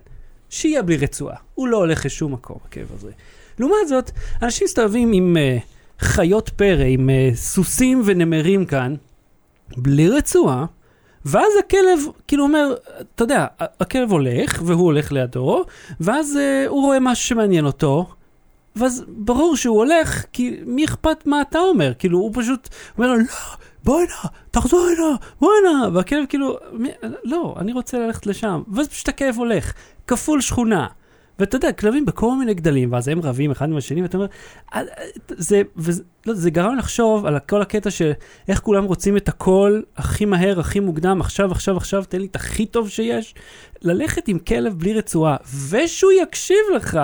שיהיה 0.49 0.81
בלי 0.81 0.97
רצועה. 0.97 1.35
הוא 1.55 1.67
לא 1.67 1.77
הולך 1.77 2.05
לשום 2.05 2.33
מקום, 2.33 2.57
הכלב 2.65 2.91
הזה. 2.95 3.11
לעומת 3.59 3.87
זאת, 3.87 4.11
אנשים 4.41 4.65
מסתובבים 4.65 5.11
עם 5.13 5.37
uh, 5.37 5.61
חיות 6.03 6.49
פרא, 6.49 6.83
עם 6.83 7.09
uh, 7.09 7.35
סוסים 7.35 8.01
ונמרים 8.05 8.65
כאן, 8.65 8.95
בלי 9.77 10.09
רצועה, 10.09 10.65
ואז 11.27 11.53
הכלב, 11.59 11.99
כאילו 12.27 12.43
אומר, 12.43 12.75
אתה 13.15 13.23
יודע, 13.23 13.45
הכלב 13.59 14.11
הולך, 14.11 14.61
והוא 14.65 14.85
הולך 14.85 15.11
לידו, 15.11 15.63
ואז 15.99 16.35
uh, 16.35 16.69
הוא 16.69 16.81
רואה 16.81 16.99
משהו 16.99 17.27
שמעניין 17.27 17.65
אותו, 17.65 18.05
ואז 18.75 19.03
ברור 19.07 19.55
שהוא 19.55 19.77
הולך, 19.77 20.25
כי 20.33 20.57
מי 20.65 20.85
אכפת 20.85 21.25
מה 21.25 21.41
אתה 21.41 21.59
אומר? 21.59 21.93
כאילו, 21.99 22.19
הוא 22.19 22.31
פשוט 22.33 22.69
אומר 22.97 23.07
לו, 23.07 23.17
לא, 23.17 23.25
בוא 23.83 23.99
הנה, 23.99 24.31
תחזור 24.51 24.87
הנה, 24.87 25.15
בוא 25.41 25.51
הנה, 25.59 25.89
והכלב 25.93 26.23
כאילו, 26.29 26.57
לא, 27.23 27.55
אני 27.59 27.73
רוצה 27.73 27.99
ללכת 27.99 28.25
לשם. 28.25 28.63
ואז 28.73 28.87
פשוט 28.87 29.09
הכלב 29.09 29.37
הולך, 29.37 29.73
כפול 30.07 30.41
שכונה. 30.41 30.87
ואתה 31.39 31.55
יודע, 31.55 31.71
כלבים 31.71 32.05
בכל 32.05 32.35
מיני 32.35 32.53
גדלים, 32.53 32.91
ואז 32.91 33.07
הם 33.07 33.21
רבים 33.21 33.51
אחד 33.51 33.69
עם 33.69 33.77
השני, 33.77 34.01
ואתה 34.01 34.17
אומר, 34.17 34.27
"אה, 34.75 34.81
זה, 35.29 35.61
וזה, 35.75 36.03
לא, 36.25 36.33
זה 36.33 36.49
גרם 36.49 36.75
לחשוב 36.77 37.25
על 37.25 37.39
כל 37.39 37.61
הקטע 37.61 37.91
של 37.91 38.11
איך 38.47 38.59
כולם 38.59 38.83
רוצים 38.83 39.17
את 39.17 39.29
הכל 39.29 39.81
הכי 39.97 40.25
מהר, 40.25 40.59
הכי 40.59 40.79
מוקדם, 40.79 41.21
עכשיו, 41.21 41.51
עכשיו, 41.51 41.77
עכשיו, 41.77 42.03
תן 42.09 42.19
לי 42.19 42.25
את 42.25 42.35
הכי 42.35 42.65
טוב 42.65 42.89
שיש. 42.89 43.35
ללכת 43.81 44.27
עם 44.27 44.39
כלב 44.39 44.73
בלי 44.79 44.93
רצועה, 44.93 45.35
ושהוא 45.69 46.11
יקשיב 46.11 46.57
לך, 46.75 46.99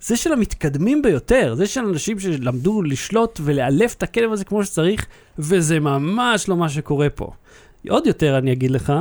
זה 0.00 0.16
של 0.16 0.32
המתקדמים 0.32 1.02
ביותר, 1.02 1.54
זה 1.54 1.66
של 1.66 1.80
אנשים 1.80 2.18
שלמדו 2.18 2.82
לשלוט 2.82 3.40
ולאלף 3.42 3.94
את 3.94 4.02
הכלב 4.02 4.32
הזה 4.32 4.44
כמו 4.44 4.64
שצריך, 4.64 5.06
וזה 5.38 5.80
ממש 5.80 6.48
לא 6.48 6.56
מה 6.56 6.68
שקורה 6.68 7.10
פה. 7.10 7.30
עוד 7.88 8.06
יותר 8.06 8.38
אני 8.38 8.52
אגיד 8.52 8.70
לך, 8.70 8.92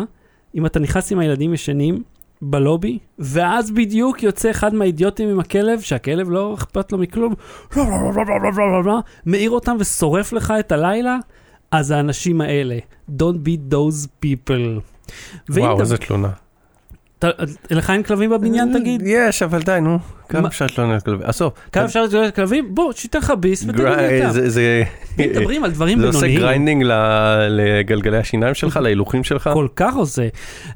אם 0.56 0.66
אתה 0.66 0.80
נכנס 0.80 1.12
עם 1.12 1.20
הילדים 1.20 1.54
ישנים 1.54 2.04
בלובי, 2.42 3.00
ואז 3.20 3.72
בדיוק 3.72 4.24
יוצא 4.24 4.52
אחד 4.52 4.74
מהאידיוטים 4.74 5.30
עם 5.30 5.40
הכלב, 5.40 5.80
שהכלב 5.80 6.30
לא 6.30 6.54
אכפת 6.54 6.92
לו 6.92 6.98
מכלום, 6.98 7.34
מעיר 9.26 9.52
אותם 9.52 9.76
ושורף 9.80 10.34
לך 10.34 10.54
את 10.60 10.72
הלילה, 10.72 11.18
אז 11.72 11.92
האנשים 11.92 12.42
האלה, 12.42 12.78
Don't 13.10 13.48
be 13.48 13.74
those 13.74 14.08
people. 14.26 14.82
וואו, 15.50 15.82
איזה 15.82 15.98
תלונה. 15.98 16.30
לך 17.72 17.90
אין 17.90 18.04
כלבים 18.04 18.30
בבניין 18.30 18.80
תגיד? 18.80 19.04
יש, 19.06 19.44
אבל 19.44 19.62
די, 19.62 19.78
נו. 19.82 19.92
מה- 19.92 20.00
כמה 20.30 20.48
אפשר 20.48 20.66
להתלונן 20.66 20.92
על 20.94 21.00
כלבים? 21.00 21.28
עזוב. 21.28 21.52
כמה 21.72 21.86
אפשר 21.86 22.06
להיות 22.12 22.36
כלבים? 22.36 22.76
בוא, 22.76 22.94
שייתן 22.94 23.20
לך 23.20 23.34
ביס 23.40 23.64
ותגיד 23.68 23.80
לי 23.86 24.22
אותם. 24.22 24.32
זה- 24.32 24.50
זה... 24.50 24.84
מדברים 25.18 25.64
על 25.64 25.72
דברים 25.72 26.00
זה 26.00 26.08
עושה. 26.08 26.28
grinding 26.36 26.84
לגלגלי 27.50 28.18
השיניים 28.18 28.54
שלך, 28.54 28.78
להילוכים 28.78 29.24
שלך? 29.24 29.50
כל 29.54 29.68
כך 29.76 29.96
עושה. 29.96 30.28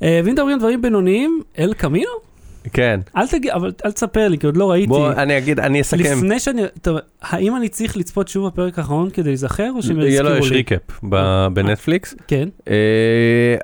אה, 0.04 0.22
ואם 0.24 0.34
מדברים 0.34 0.54
על 0.54 0.60
דברים 0.60 0.82
בינוניים, 0.82 1.42
אל 1.60 1.74
קמינו? 1.74 2.29
כן. 2.74 3.00
אל 3.18 3.28
תגיד, 3.28 3.52
אבל 3.52 3.72
אל 3.86 3.92
תספר 3.92 4.28
לי, 4.28 4.38
כי 4.38 4.46
עוד 4.46 4.58
לא 4.58 4.72
ראיתי. 4.72 4.88
בוא, 4.88 5.12
אני 5.12 5.38
אגיד, 5.38 5.60
אני 5.60 5.82
אסכם. 5.82 6.00
לפני 6.00 6.40
שאני, 6.40 6.62
טוב, 6.82 6.98
האם 7.22 7.56
אני 7.56 7.70
צריך 7.70 7.98
לצפות 7.98 8.28
שוב 8.28 8.48
בפרק 8.48 8.80
האחרון 8.80 9.10
כדי 9.10 9.30
להיזכר, 9.30 9.72
או 9.76 9.84
שהם 9.84 10.00
יהיה 10.00 10.22
לו, 10.22 10.30
יזכירו 10.30 10.46
יש 10.46 10.52
לי? 10.52 10.58
Recap 10.58 10.82
ב- 11.10 11.48
בנטפליקס, 11.54 12.16
כן. 12.28 12.50
אה, 12.68 12.76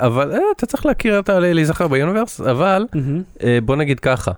אבל 0.08 0.32
אה, 0.32 0.40
אתה 0.58 0.66
צריך 0.66 0.86
להכיר 0.86 1.22
להיזכר 1.30 1.88
ב 1.88 1.93
universe, 1.93 2.42
אבל. 2.42 2.86
אה, 3.44 3.60
בוא 3.64 3.76
נגיד 3.76 4.00
ככה, 4.00 4.32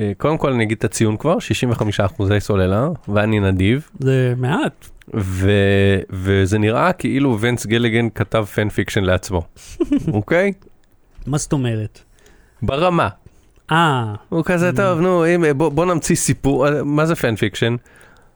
אה, 0.00 0.12
קודם 0.16 0.38
כל 0.38 0.52
אני 0.52 0.64
אגיד 0.64 0.78
את 0.78 0.84
הציון 0.84 1.16
כבר, 1.16 1.38
65 1.38 2.00
אחוזי 2.00 2.40
סוללה, 2.40 2.88
ואני 3.08 3.40
נדיב, 3.40 3.88
זה 3.98 4.34
מעט. 4.36 4.88
ו, 5.16 5.50
וזה 6.10 6.58
נראה 6.58 6.92
כאילו 6.92 7.40
וינס 7.40 7.66
גיליגן 7.66 8.08
כתב 8.10 8.44
fan 8.54 8.68
fiction 8.68 9.04
לעצמו, 9.04 9.42
אוקיי? 10.12 10.52
מה 11.26 11.38
זאת 11.38 11.52
אומרת? 11.52 12.00
ברמה. 12.62 13.08
אה, 13.70 14.14
הוא 14.28 14.44
כזה, 14.44 14.70
טוב, 14.76 15.00
נו, 15.00 15.24
בוא, 15.56 15.84
נמציא 15.84 16.16
סיפור, 16.16 16.66
מה 16.84 17.06
זה 17.06 17.14
fan 17.14 17.36
fiction? 17.36 17.76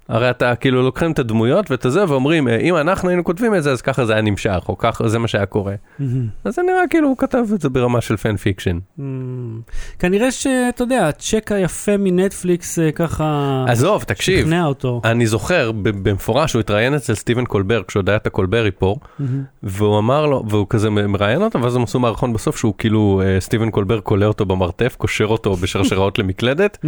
הרי 0.09 0.31
אתה 0.31 0.55
כאילו 0.55 0.83
לוקחים 0.83 1.12
את 1.12 1.19
הדמויות 1.19 1.71
ואת 1.71 1.85
הזה 1.85 2.05
ואומרים, 2.09 2.49
אה, 2.49 2.57
אם 2.57 2.77
אנחנו 2.77 3.09
היינו 3.09 3.25
כותבים 3.25 3.55
את 3.55 3.62
זה, 3.62 3.73
אז 3.73 3.83
ככה 3.83 4.07
זה 4.07 4.12
היה 4.12 4.23
נמשך, 4.23 4.65
או 4.69 4.79
ככה, 4.79 5.09
זה 5.09 5.19
מה 5.19 5.29
שהיה 5.29 5.47
קורה. 5.47 5.75
מהמם. 5.99 6.27
אז 6.45 6.55
זה 6.55 6.62
נראה 6.62 6.83
כאילו 6.91 7.09
הוא 7.09 7.17
כתב 7.17 7.45
את 7.55 7.61
זה 7.61 7.69
ברמה 7.69 8.01
של 8.01 8.17
fan 8.17 8.37
fiction. 8.37 8.79
מהמם. 8.99 9.61
כנראה 9.99 10.31
שאתה 10.31 10.83
יודע, 10.83 11.09
הצ'ק 11.09 11.53
היפה 11.53 11.97
מנטפליקס 11.97 12.79
אה, 12.79 12.93
ככה 12.93 13.65
עזוב, 13.69 14.03
תקשיב, 14.03 14.41
שכנע 14.41 14.65
אותו. 14.65 15.01
אני 15.05 15.27
זוכר 15.27 15.73
במפורש, 15.73 16.53
הוא 16.53 16.61
התראיין 16.61 16.95
אצל 16.95 17.15
סטיבן 17.15 17.45
קולבר, 17.45 17.83
כשעוד 17.88 18.09
היה 18.09 18.17
את 18.17 18.27
הקולבר 18.27 18.62
ריפור, 18.62 19.01
מהמם. 19.19 19.43
והוא 19.62 19.99
אמר 19.99 20.27
לו, 20.27 20.43
והוא 20.49 20.67
כזה 20.71 20.91
מראיין 20.91 21.43
אותו, 21.43 21.62
ואז 21.62 21.77
הם 21.77 21.83
עשו 21.83 22.01
מערכון 22.01 22.33
בסוף 22.33 22.57
שהוא 22.57 22.75
כאילו, 22.79 23.23
אה, 23.25 23.41
סטיבן 23.41 23.71
קולבר 23.71 24.01
כולא 24.01 24.25
אותו 24.27 24.45
במרתף, 24.45 24.97
קושר 24.99 25.25
אותו 25.25 25.57
בשרשראות 25.57 26.19
למקלדת. 26.19 26.79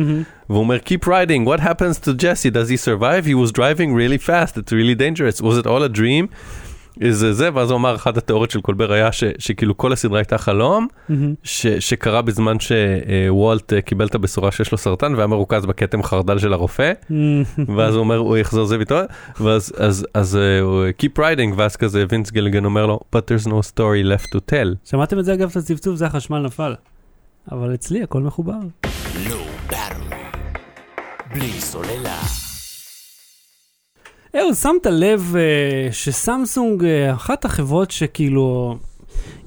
והוא 0.49 0.61
אומר, 0.61 0.77
Keep 0.77 1.05
riding, 1.05 1.49
what 1.49 1.61
happens 1.61 2.05
to 2.05 2.23
Jesse? 2.23 2.51
Does 2.51 2.69
he 2.71 2.77
survive? 2.87 3.04
He 3.27 3.35
was 3.35 3.53
driving 3.53 3.95
really 3.95 4.19
fast, 4.19 4.57
it's 4.57 4.73
really 4.73 4.95
dangerous. 4.95 5.41
Was 5.41 5.57
it 5.59 5.67
all 5.67 5.83
a 5.83 5.89
dream? 5.89 6.29
זה 7.11 7.33
זה, 7.33 7.49
ואז 7.55 7.71
הוא 7.71 7.77
אמר, 7.77 7.95
אחת 7.95 8.17
התיאוריות 8.17 8.51
של 8.51 8.61
קולבר 8.61 8.93
היה 8.93 9.13
ש, 9.13 9.25
שכאילו 9.39 9.77
כל 9.77 9.93
הסדרה 9.93 10.19
הייתה 10.19 10.39
חלום, 10.39 10.87
מהמם. 11.09 11.35
ש, 11.43 11.67
שקרה 11.67 12.23
בזמן 12.23 12.57
שוולט 12.61 13.73
אה, 13.73 13.81
קיבל 13.81 14.07
את 14.07 14.15
הבשורה 14.15 14.53
שיש 14.53 14.73
לו 14.73 14.79
סרטן 14.79 15.15
והיה 15.15 15.27
מרוכז 15.27 15.67
בכתם 15.67 16.03
חרדל 16.03 16.39
של 16.39 16.53
הרופא, 16.53 16.93
ואז 17.77 17.95
הוא 17.95 18.01
אומר, 18.01 18.17
הוא 18.17 18.37
יחזור 18.37 18.67
זה 18.67 18.77
ואיתו, 18.77 18.99
ואז 19.41 19.73
אז, 19.79 20.07
אז, 20.15 20.37
אה, 20.37 20.61
הוא 20.61 20.85
Keep 21.03 21.19
riding, 21.19 21.55
ואז 21.57 21.77
כזה 21.77 22.05
וינס 22.09 22.31
גלגן 22.31 22.65
אומר 22.65 22.87
לו, 22.87 23.01
But 23.17 23.21
there's 23.21 23.47
no 23.47 23.63
story 23.75 24.05
left 24.05 24.27
to 24.35 24.39
tell. 24.51 24.91
שמעתם 24.91 25.19
את 25.19 25.25
זה 25.25 25.35
אגב, 25.35 25.51
את 25.51 25.57
הצפצוף, 25.57 25.97
זה 25.97 26.07
החשמל 26.07 26.39
נפל. 26.39 26.75
אבל 27.53 27.75
אצלי 27.75 28.03
הכל 28.03 28.21
מחובר. 28.21 28.59
Low 29.27 29.73
Battery. 29.73 30.39
בלי 31.35 31.51
סוללה. 31.61 32.44
אהו, 34.37 34.55
שמת 34.55 34.87
לב 34.87 35.35
אה, 35.37 35.93
שסמסונג, 35.93 36.85
אה, 36.85 37.13
אחת 37.13 37.45
החברות 37.45 37.91
שכאילו, 37.91 38.77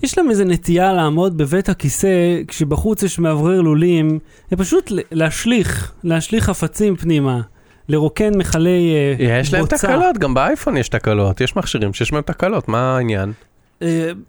יש 0.03 0.17
להם 0.17 0.29
איזה 0.29 0.45
נטייה 0.45 0.93
לעמוד 0.93 1.37
בבית 1.37 1.69
הכיסא, 1.69 2.41
כשבחוץ 2.47 3.03
יש 3.03 3.19
מאוורר 3.19 3.61
לולים, 3.61 4.19
זה 4.51 4.57
פשוט 4.57 4.91
להשליך, 5.11 5.91
להשליך 6.03 6.43
חפצים 6.43 6.95
פנימה, 6.95 7.41
לרוקן 7.89 8.37
מכלי 8.37 8.93
אה, 9.19 9.39
יש 9.39 9.53
להם 9.53 9.63
בוצה. 9.63 9.77
תקלות, 9.77 10.17
גם 10.17 10.33
באייפון 10.33 10.77
יש 10.77 10.89
תקלות, 10.89 11.41
יש 11.41 11.55
מכשירים 11.55 11.93
שיש 11.93 12.11
בהם 12.11 12.21
תקלות, 12.21 12.67
מה 12.67 12.97
העניין? 12.97 13.31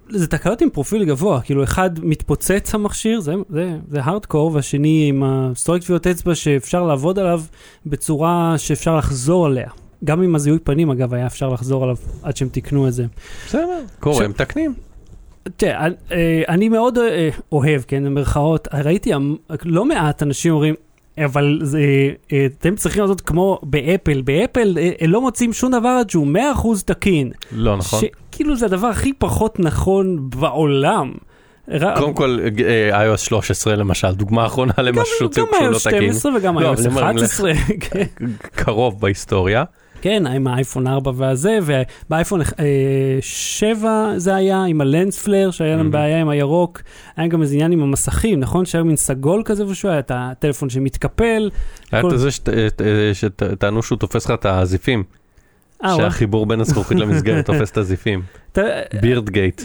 זה 0.09 0.27
תקלות 0.27 0.61
עם 0.61 0.71
פרופיל 0.71 1.05
גבוה, 1.05 1.41
כאילו 1.41 1.65
אחד 1.65 1.91
מתפוצץ 2.03 2.75
המכשיר, 2.75 3.21
זה, 3.21 3.35
זה, 3.51 3.77
זה 3.91 4.01
הארדקור, 4.03 4.55
והשני 4.55 5.07
עם 5.09 5.23
הסטורק 5.27 5.83
טביעות 5.83 6.07
אצבע 6.07 6.35
שאפשר 6.35 6.83
לעבוד 6.83 7.19
עליו 7.19 7.43
בצורה 7.87 8.55
שאפשר 8.59 8.97
לחזור 8.97 9.47
עליה. 9.47 9.69
גם 10.05 10.23
עם 10.23 10.35
הזיהוי 10.35 10.59
פנים, 10.59 10.91
אגב, 10.91 11.15
היה 11.15 11.27
אפשר 11.27 11.49
לחזור 11.49 11.83
עליו 11.83 11.97
עד 12.23 12.37
שהם 12.37 12.49
תיקנו 12.49 12.89
את 12.89 12.93
זה. 12.93 13.05
בסדר, 13.47 13.79
קורה, 14.01 14.25
ש- 14.25 14.29
מתקנים. 14.29 14.75
תראה, 15.57 15.87
אני- 16.49 16.65
אה, 16.67 16.71
מאוד 16.71 16.99
אה, 16.99 17.29
אוהב, 17.53 17.83
כן, 17.89 18.05
במרכאות, 18.05 18.69
ראיתי 18.75 19.11
לא 19.65 19.85
מעט 19.85 20.23
אנשים 20.23 20.53
אומרים, 20.53 20.75
אבל 21.25 21.59
זה, 21.63 21.81
אה, 22.33 22.47
אתם 22.59 22.77
צריכים 22.77 23.03
לעשות 23.03 23.21
כמו 23.21 23.59
באפל, 23.63 24.21
באפל 24.23 24.77
לא 25.07 25.21
מוצאים 25.21 25.53
שום 25.53 25.71
דבר 25.73 25.89
עד 25.89 26.11
שהוא 26.11 26.27
100% 26.27 26.39
תקין. 26.85 27.31
לא 27.53 27.77
נכון. 27.77 28.01
שכאילו 28.31 28.57
זה 28.57 28.67
הדבר 28.67 28.87
הכי 28.87 29.13
פחות 29.13 29.61
נכון 29.61 30.31
בעולם. 30.31 31.13
קודם 31.97 32.15
כל, 32.15 32.39
iOS 32.91 33.17
13 33.17 33.77
למשל, 33.77 34.13
דוגמה 34.15 34.47
אחרונה 34.47 34.73
למשהו 34.79 35.15
שהוציאו 35.19 35.47
גם 35.47 35.53
כשהוא 35.53 35.69
לא 35.71 35.77
iOS 35.77 35.81
תקין. 35.85 36.13
12 36.13 36.33
וגם 36.37 36.59
לא, 36.59 36.75
iOS 36.75 36.79
אני 36.81 36.89
אומר, 36.89 37.11
11, 37.11 37.53
כן. 37.81 38.05
קרוב 38.41 39.01
בהיסטוריה. 39.01 39.65
כן, 40.03 40.27
עם 40.27 40.47
האייפון 40.47 40.87
4 40.87 41.13
והזה, 41.15 41.59
ובאייפון 41.63 42.41
אה, 42.41 42.45
7 43.21 44.13
זה 44.17 44.35
היה, 44.35 44.65
עם 44.65 44.81
ה 44.81 44.89
lens 44.89 45.23
flare, 45.23 45.51
שהיה 45.51 45.77
להם 45.77 45.87
Mhm. 45.89 45.93
בעיה 45.93 46.21
עם 46.21 46.29
הירוק, 46.29 46.83
היה 47.17 47.27
גם 47.29 47.43
איזה 47.43 47.55
עניין 47.55 47.73
עם 47.73 47.83
המסכים, 47.83 48.41
נכון? 48.41 48.65
שהיה 48.67 48.85
מין 48.85 48.97
סגול 48.97 49.43
כזה 49.45 49.67
ושהו, 49.67 49.89
היה 49.91 49.99
את 49.99 50.11
הטלפון 50.15 50.71
שמתקפל. 50.71 51.51
היה 51.93 52.03
את 52.15 52.19
זה 52.19 52.29
אה, 52.49 52.69
אה, 52.87 53.15
שטענו 53.15 53.83
שהוא 53.83 53.99
תופס 53.99 54.25
לך 54.25 54.31
את 54.31 54.47
הזיפים, 54.47 55.03
אה. 55.13 55.18
שהחיבור 55.87 56.47
בין 56.47 56.61
הזכוכית 56.61 56.99
למסגרת 56.99 57.47
תופס 57.51 57.71
את 57.71 57.77
הזיפים. 57.77 58.23
Beard 59.01 59.31
gate. 59.31 59.63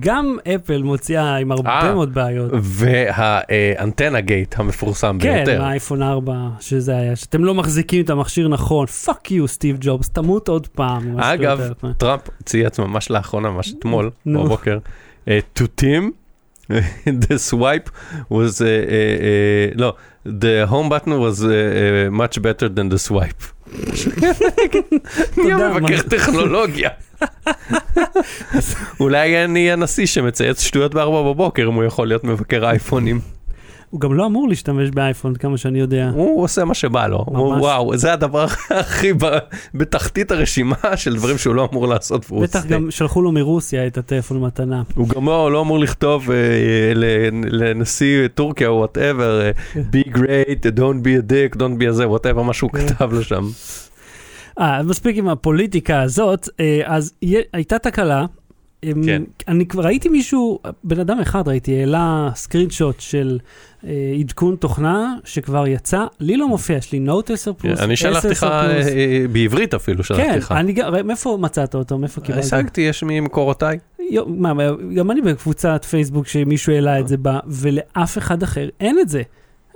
גם 0.00 0.36
אפל 0.54 0.82
מוציאה 0.82 1.36
עם 1.36 1.52
הרבה 1.52 1.70
אה. 1.70 1.94
מאוד 1.94 2.14
בעיות. 2.14 2.52
וה 2.62 2.97
antenna 2.97 4.20
gate 4.20 4.54
המפורסם 4.58 5.18
כן, 5.20 5.44
ביותר. 5.44 5.64
האייפון 5.64 6.02
4, 6.02 6.34
שזה 6.60 6.96
היה, 6.96 7.16
שאתם 7.16 7.44
לא 7.44 7.54
מחזיקים 7.54 8.04
את 8.04 8.10
המכשיר 8.10 8.48
נכון, 8.48 8.86
fuck 8.86 9.30
you 9.30 9.48
סטיב 9.48 9.76
ג'ובס, 9.80 10.08
תמות 10.08 10.48
עוד 10.48 10.66
פעם. 10.66 11.20
אגב. 11.20 11.72
טראמפ 11.96 12.22
צייץ 12.44 12.78
ממש 12.78 13.10
לאחרונה, 13.10 13.50
ממש 13.50 13.74
אתמול. 13.78 14.10
בבוקר, 14.26 14.78
אה, 15.28 15.38
to 15.58 15.62
Tim, 15.80 16.10
the 17.26 17.38
swipe 17.50 17.90
was, 18.30 18.62
אה, 18.62 18.66
אה, 18.66 19.16
אה, 19.20 19.68
לא, 19.74 19.94
the 20.26 20.70
home 20.70 20.90
button 20.90 21.08
was 21.08 21.44
אה, 21.44 21.50
אה, 21.50 22.26
much 22.26 22.38
better 22.38 22.68
than 22.68 22.92
the 22.94 23.10
swipe. 23.10 23.55
תודה, 25.34 25.66
המבקר 25.66 26.02
טכנולוגיה? 26.02 26.90
אולי 29.00 29.44
אני 29.44 29.72
הנשיא 29.72 30.06
שמצייץ 30.06 30.60
שטויות 30.60 30.94
בארבע 30.94 31.22
בבוקר, 31.32 31.68
אם 31.68 31.74
הוא 31.74 31.84
יכול 31.84 32.08
להיות 32.08 32.24
מבקר 32.24 32.68
אייפונים. 32.68 33.35
הוא 33.96 34.00
גם 34.00 34.14
לא 34.14 34.26
אמור 34.26 34.48
להשתמש 34.48 34.90
באייפון, 34.90 35.34
כמה 35.34 35.56
שאני 35.56 35.78
יודע. 35.78 36.10
הוא 36.14 36.42
עושה 36.42 36.64
מה 36.64 36.74
שבא 36.74 37.06
לו. 37.06 37.24
הוא-. 37.26 37.54
וואו, 37.54 37.96
זה 37.96 38.12
הדבר 38.12 38.44
הכי 38.80 39.12
ב- 39.12 39.38
בתחתית 39.74 40.30
הרשימה 40.30 40.76
של 40.96 41.16
דברים 41.16 41.38
שהוא 41.38 41.54
לא 41.54 41.68
אמור 41.72 41.88
לעשות. 41.88 42.20
בטח 42.30 42.56
עושה. 42.62 42.68
גם 42.68 42.90
שלחו 42.90 43.22
לו 43.22 43.32
מרוסיה 43.32 43.86
את 43.86 43.98
הטלפון 43.98 44.40
מתנה. 44.40 44.82
הוא 44.94 45.08
גם 45.08 45.26
לא, 45.26 45.52
לא 45.52 45.60
אמור 45.60 45.78
לכתוב 45.78 46.30
אה, 46.30 46.36
לנשיא 47.50 48.28
טורקיה 48.28 48.68
או 48.68 48.74
whatever, 48.74 49.50
be 49.74 50.08
great, 50.08 50.62
don't 50.76 51.02
be 51.04 51.22
a 51.22 51.30
dick, 51.30 51.56
don't 51.56 51.80
be 51.82 51.88
a 51.88 51.92
זה, 51.92 52.08
whatever, 52.08 52.42
מה 52.42 52.52
שהוא 52.52 52.70
כן. 52.70 52.86
כתב 52.88 53.12
לו 53.12 53.22
שם. 53.22 53.44
אה, 54.60 54.82
מספיק 54.82 55.16
עם 55.16 55.28
הפוליטיקה 55.28 56.02
הזאת, 56.02 56.48
אה, 56.60 56.80
אז 56.84 57.12
הייתה 57.52 57.78
תקלה. 57.78 58.24
אמ, 58.86 59.04
כן. 59.04 59.22
אני 59.48 59.66
כבר 59.66 59.82
ראיתי 59.82 60.08
מישהו, 60.08 60.58
בן 60.84 61.00
אדם 61.00 61.20
אחד 61.20 61.48
ראיתי, 61.48 61.80
העלה 61.80 62.30
screenshot 62.34 63.00
של 63.00 63.38
אה, 63.86 63.90
עדכון 64.20 64.56
תוכנה 64.56 65.14
שכבר 65.24 65.66
יצא, 65.66 66.04
לי 66.20 66.36
לא 66.36 66.48
מופיע, 66.48 66.76
יש 66.76 66.92
לי 66.92 66.98
Note 66.98 67.30
10 67.30 67.52
פלוס, 67.52 67.80
אני 67.80 67.96
שלחתי 67.96 68.28
לך, 68.28 68.42
10 68.42 68.46
אה, 68.46 68.74
פלוס. 68.74 68.86
אה, 68.86 69.24
בעברית 69.32 69.74
אפילו 69.74 70.04
שלחתי 70.04 70.24
כן, 70.24 70.38
לך. 70.38 70.52
אני 70.52 70.72
גם, 70.72 71.06
מאיפה 71.06 71.38
מצאת 71.40 71.74
אותו? 71.74 71.98
מאיפה 71.98 72.20
קיבלת? 72.20 72.44
השגתי, 72.44 72.80
יש 72.80 73.02
ממקורותיי. 73.02 73.78
גם 74.96 75.10
אני 75.10 75.20
בקבוצת 75.20 75.84
פייסבוק 75.84 76.26
שמישהו 76.26 76.72
העלה 76.72 77.00
את 77.00 77.08
זה 77.08 77.16
בה, 77.16 77.38
ולאף 77.46 78.18
אחד 78.18 78.42
אחר 78.42 78.68
אין 78.80 78.98
את 79.00 79.08
זה. 79.08 79.22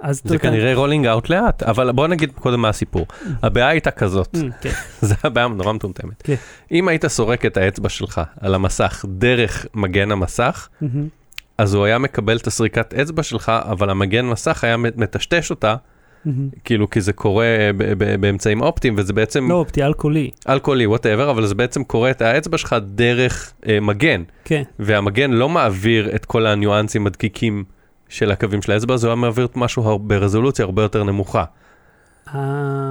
אז 0.00 0.20
זה 0.24 0.38
כנראה 0.38 0.74
rolling 0.74 1.06
out 1.06 1.28
לאט, 1.30 1.62
אבל 1.62 1.92
בוא 1.92 2.06
נגיד 2.06 2.30
קודם 2.32 2.60
מה 2.60 2.68
הסיפור. 2.68 3.06
הבעיה 3.42 3.68
הייתה 3.68 3.90
כזאת, 3.90 4.34
Mm, 4.36 4.38
כן. 4.60 4.70
זו 5.06 5.14
הבעיה 5.24 5.48
נורא 5.48 5.72
מטומטמת. 5.72 6.22
כן. 6.22 6.34
אם 6.72 6.88
היית 6.88 7.06
סורק 7.06 7.46
את 7.46 7.56
האצבע 7.56 7.88
שלך 7.88 8.20
על 8.40 8.54
המסך 8.54 9.04
דרך 9.08 9.66
מגן 9.74 10.12
המסך, 10.12 10.68
מהמם. 10.80 11.08
אז 11.58 11.74
הוא 11.74 11.84
היה 11.84 11.98
מקבל 11.98 12.36
את 12.36 12.46
הסריקת 12.46 12.94
אצבע 12.94 13.22
שלך, 13.22 13.52
אבל 13.70 13.90
המגן 13.90 14.26
מסך 14.26 14.64
היה 14.64 14.76
מטשטש 14.76 15.50
אותה, 15.50 15.76
מהמם. 16.24 16.48
כאילו 16.64 16.90
כי 16.90 17.00
זה 17.00 17.12
קורה 17.12 17.46
באמצעים 18.20 18.60
אופטיים, 18.60 18.94
וזה 18.98 19.12
בעצם 19.12 19.48
לא 19.50 19.54
אופטי, 19.54 19.82
אלכוהולי. 19.84 20.30
אלכוהולי, 20.48 20.86
whatever, 20.86 21.30
אבל 21.30 21.46
זה 21.46 21.54
בעצם 21.54 21.84
קורא 21.84 22.10
את 22.10 22.22
האצבע 22.22 22.58
שלך 22.58 22.76
דרך 22.86 23.52
אה, 23.68 23.80
מגן, 23.80 24.22
כן. 24.44 24.62
והמגן 24.78 25.30
לא 25.30 25.48
מעביר 25.48 26.14
את 26.14 26.24
כל 26.24 26.46
הניואנסים 26.46 27.06
הדקיקים 27.06 27.64
של 28.10 28.30
הקווים 28.30 28.62
של 28.62 28.72
האצבע, 28.72 28.94
אז 28.94 29.04
הוא 29.04 29.08
היה 29.10 29.16
מעביר 29.16 29.48
משהו 29.56 29.88
הר- 29.88 29.96
ברזולוציה 29.96 30.64
הרבה 30.64 30.82
יותר 30.82 31.04
נמוכה. 31.04 31.44
אה, 32.34 32.40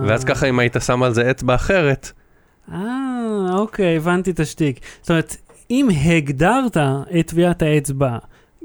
ואז 0.07 0.23
ככה 0.23 0.45
אם 0.49 0.59
היית 0.59 0.75
שם 0.85 1.03
על 1.03 1.13
זה 1.13 1.31
אצבע 1.31 1.55
אחרת, 1.55 2.11
אה, 2.71 2.77
אוקיי, 3.53 3.97
הבנתי 3.97 4.31
את 4.31 4.39
השטיק. 4.39 4.79
זאת 5.01 5.09
אומרת, 5.09 5.35
אם 5.71 5.87
הגדרת 6.05 6.77
את 6.77 7.27
טביעת 7.27 7.61
האצבע 7.61 8.17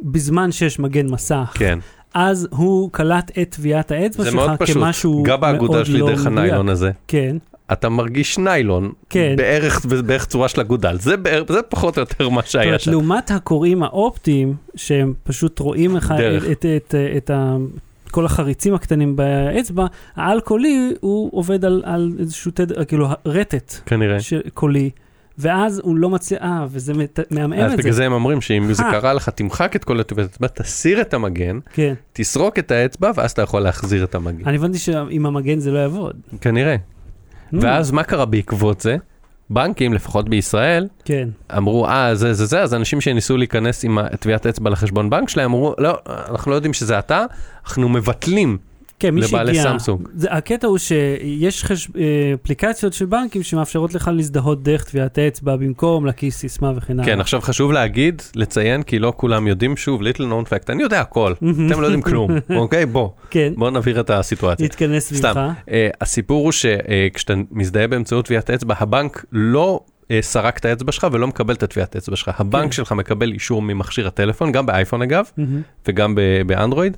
בזמן 0.03 0.53
שיש 0.53 0.79
מגן 0.79 1.07
מסך, 1.07 1.53
כן. 1.55 1.79
אז 2.14 2.49
הוא 2.51 2.90
קלט 2.93 3.31
את 3.43 3.51
טביעת 3.55 3.90
האצבע 3.90 4.25
זה 4.25 4.31
שלך 4.31 4.40
מאוד 4.40 4.59
פשוט. 4.59 4.77
כמשהו 4.77 5.23
גם 5.27 5.40
באגודה 5.40 5.73
מאוד 5.73 5.85
שלי 5.87 5.99
לא 5.99 6.07
דרך 6.07 6.21
מדויק. 6.21 6.38
הניילון 6.38 6.69
הזה, 6.69 6.90
כן, 7.09 7.37
אתה 7.72 7.88
מרגיש 7.88 8.38
ניילון, 8.38 8.92
כן. 9.11 9.35
בערך, 9.37 9.87
בערך 10.07 10.27
צורה 10.27 10.48
של 10.48 10.61
אגודל. 10.61 10.96
זה, 11.00 11.16
בערך- 11.16 11.53
זה 11.53 11.62
פחות 11.62 11.98
או 11.98 12.03
יותר 12.03 12.29
מה 12.29 12.42
שהיה 12.44 12.79
שם. 12.79 12.90
לעומת 12.90 13.31
הקוראים 13.31 13.83
האופטיים, 13.83 14.55
שהם 14.74 15.14
פשוט 15.24 15.59
רואים 15.59 15.96
לך. 15.96 16.14
את, 16.53 16.64
את, 16.66 16.94
את, 17.16 17.31
את 18.05 18.11
כל 18.11 18.24
החריצים 18.27 18.74
הקטנים 18.74 19.16
באצבע, 19.16 19.87
העל-קולי 20.16 20.92
הוא 21.00 21.31
עובד 21.33 21.64
על, 21.64 21.83
על 21.85 22.12
איזשהו 22.18 22.50
תדר, 22.55 22.85
כאילו 22.85 23.09
רטט 23.27 23.74
כנראה. 23.87 24.16
קולי, 24.55 24.90
ואז 25.38 25.81
הוא 25.85 25.96
לא 25.96 26.11
מצליח, 26.11 26.42
אה, 26.42 26.66
וזה 26.70 26.92
מעמעם 27.31 27.61
אז 27.61 27.72
את 27.72 27.79
בגלל 27.79 27.92
זה. 27.92 27.96
זה 27.96 28.05
הם 28.07 28.12
אומרים 28.12 28.40
שאם 28.40 28.72
זה 28.72 28.83
אה. 28.83 28.90
קרה 28.92 29.12
לך, 29.12 29.29
תמחק 29.29 29.77
את 29.77 29.85
כל 29.85 30.00
הטביעות 30.00 30.31
אצבע, 30.31 30.46
תסיר 30.46 31.00
את 31.00 31.14
המגן, 31.14 31.59
כן. 31.72 31.94
תסרוק 32.12 32.59
את 32.59 32.70
האצבע, 32.70 33.11
ואז 33.14 33.31
אתה 33.31 33.42
יכול 33.42 33.61
להחזיר 33.61 34.05
את 34.05 34.14
המגן. 34.14 34.44
אני 34.48 34.57
הבנתי 34.57 34.79
שעם 34.79 35.27
המגן 35.27 35.59
זה 35.59 35.70
לא 35.72 35.79
יעבוד. 35.79 36.16
כנראה. 36.40 36.77
ואז 37.61 37.90
מה 37.90 38.03
קרה 38.03 38.25
בעקבות 38.25 38.81
זה? 38.81 38.97
בנקים, 39.51 39.93
לפחות 39.93 40.29
בישראל, 40.29 40.88
כן. 41.05 41.29
אמרו, 41.57 41.87
אה, 41.87 42.14
זה 42.14 42.35
זה 42.35 42.47
זה, 42.47 42.62
אז 42.62 42.75
אנשים 42.75 43.01
שניסו 43.01 43.37
להיכנס 43.37 43.85
עם 43.85 43.99
טביעת 44.21 44.47
אצבע 44.47 44.71
לחשבון 44.71 45.11
בנק 45.11 45.29
שלהם, 45.29 45.51
אמרו, 45.51 45.75
לא, 45.79 45.99
אנחנו 46.31 46.51
לא 46.51 46.57
יודעים 46.57 46.73
שזה 46.73 46.99
אתה, 46.99 47.25
אנחנו 47.67 47.88
מבטלים. 47.88 48.59
כן, 48.98 49.14
מי 49.14 49.20
לבעלי 49.20 49.54
שהגיע... 49.54 49.72
סמסונג. 49.72 50.09
זה, 50.14 50.33
הקטע 50.33 50.66
הוא 50.66 50.78
שיש 50.78 51.64
חש... 51.64 51.88
אה, 51.96 52.35
אפליקציות 52.42 52.92
של 52.92 53.07
בנקים 53.07 53.42
שמאפשרות 53.42 53.94
לך 53.94 54.11
להזדהות 54.14 54.62
דרך 54.62 54.85
טביעת 54.85 55.18
האצבע 55.18 55.57
במקום 55.57 56.07
להקיס 56.07 56.37
סיסמה 56.37 56.72
וכן 56.76 57.00
הלאה. 57.00 57.07
כן, 57.07 57.20
עכשיו 57.20 57.40
חשוב 57.40 57.72
להגיד, 57.72 58.22
לציין, 58.37 58.83
כי 58.83 58.98
לא 58.98 59.12
כולם 59.16 59.46
יודעים, 59.46 59.76
שוב, 59.76 60.02
little 60.02 60.20
known 60.20 60.48
fact, 60.48 60.64
אני 60.68 60.83
יודע 60.83 61.00
הכל, 61.00 61.33
אתם 61.38 61.80
לא 61.80 61.87
יודעים 61.87 62.02
כלום, 62.02 62.30
אוקיי? 62.57 62.87
בוא, 62.87 63.09
כן, 63.30 63.52
בוא 63.57 63.70
נבהיר 63.70 64.00
את 64.00 64.11
הסיטואציה. 64.11 64.64
להתכנס 64.64 65.12
ממך. 65.12 65.20
סתם, 65.20 65.50
אה, 65.70 65.88
הסיפור 66.00 66.44
הוא 66.44 66.52
שכשאתה 66.52 67.35
מזדהה 67.50 67.87
באמצעות 67.87 68.24
טביעת 68.24 68.50
אצבע, 68.50 68.74
הבנק 68.78 69.24
לא 69.33 69.80
אה, 70.11 70.18
סרק 70.22 70.59
את 70.59 70.64
האצבע 70.64 70.92
שלך 70.92 71.07
ולא 71.12 71.26
מקבל 71.26 71.54
את 71.54 71.62
הטביעת 71.62 71.96
אצבע 71.96 72.16
שלך. 72.16 72.30
הבנק 72.38 72.64
כן. 72.64 72.72
שלך 72.72 72.92
מקבל 72.92 73.33
אישור 73.33 73.62
ממכשיר 73.62 74.07
הטלפון, 74.07 74.52
גם 74.52 74.66
באייפון 74.66 75.02
אגב, 75.02 75.24
מהמם. 75.37 75.62
וגם 75.88 76.14
באנדרואיד. 76.46 76.96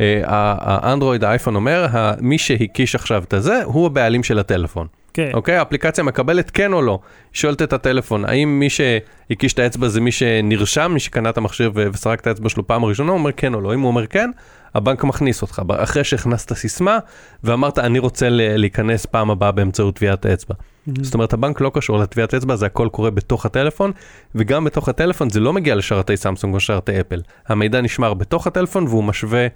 אה, 0.00 0.22
האנדרואיד, 0.60 1.24
האייפון 1.24 1.56
אומר, 1.56 1.86
מי 2.20 2.38
שהקיש 2.38 2.94
עכשיו 2.94 3.22
את 3.22 3.32
הזה, 3.32 3.62
הוא 3.64 3.86
הבעלים 3.86 4.22
של 4.22 4.38
הטלפון. 4.38 4.86
כן. 5.14 5.30
אוקיי? 5.34 5.56
האפליקציה 5.56 6.04
מקבלת 6.04 6.50
כן 6.50 6.72
או 6.72 6.82
לא. 6.82 6.98
שואלת 7.32 7.62
את 7.62 7.72
הטלפון, 7.72 8.24
האם 8.24 8.58
מי 8.60 8.68
שהקיש 8.70 9.52
את 9.52 9.58
האצבע 9.58 9.88
זה 9.88 10.00
מי 10.00 10.12
שנרשם, 10.12 10.90
מי 10.94 11.00
שקנה 11.00 11.30
את 11.30 11.38
המכשיר 11.38 11.70
וסרק 11.74 12.20
את 12.20 12.26
האצבע 12.26 12.48
שלו 12.48 12.66
פעם 12.66 12.84
ראשונה, 12.84 13.12
הוא 13.12 13.18
אומר 13.18 13.32
כן 13.32 13.54
או 13.54 13.60
לא. 13.60 13.74
אם 13.74 13.80
הוא 13.80 13.88
אומר 13.88 14.06
כן, 14.06 14.30
הבנק 14.74 15.04
מכניס 15.04 15.42
אותך. 15.42 15.62
אחרי 15.76 16.04
שהכנסת 16.04 16.52
סיסמה 16.52 16.98
ואמרת, 17.44 17.78
אני 17.78 17.98
רוצה 17.98 18.26
להיכנס 18.30 19.06
פעם 19.06 19.30
הבאה 19.30 19.52
באמצעות 19.52 19.96
טביעת 19.96 20.26
האצבע. 20.26 20.54
מהמם. 20.86 21.04
זאת 21.04 21.14
אומרת, 21.14 21.32
הבנק 21.32 21.60
לא 21.60 21.70
קשור 21.74 21.98
לטביעת 21.98 22.34
אצבע, 22.34 22.56
זה 22.56 22.66
הכל 22.66 22.88
קורה 22.92 23.10
בתוך 23.10 23.46
הטלפון, 23.46 23.92
וגם 24.34 24.64
בתוך 24.64 24.88
הטלפון 24.88 25.30
זה 25.30 25.40
לא 25.40 25.52
מגיע 25.52 25.74
לשרתי 25.74 26.16
סמסונג 26.16 26.54
או 26.54 26.60
שרתי 26.60 27.00
אפל. 27.00 27.20
המידע 27.48 27.80
נשמר 27.80 28.14
בתוך 28.14 28.46
הטלפון 28.46 28.86
והוא 28.86 29.04
משווה 29.04 29.46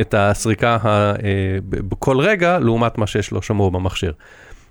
את 0.00 0.14
הסריקה 0.18 0.76
ה- 0.82 0.86
אה, 0.88 1.14
בכל 1.68 2.20
רגע 2.20 2.58
לעומת 2.58 2.98
מה 2.98 3.06
שיש 3.06 3.30
לו 3.30 3.42
שמור 3.42 3.70
במכשיר. 3.70 4.12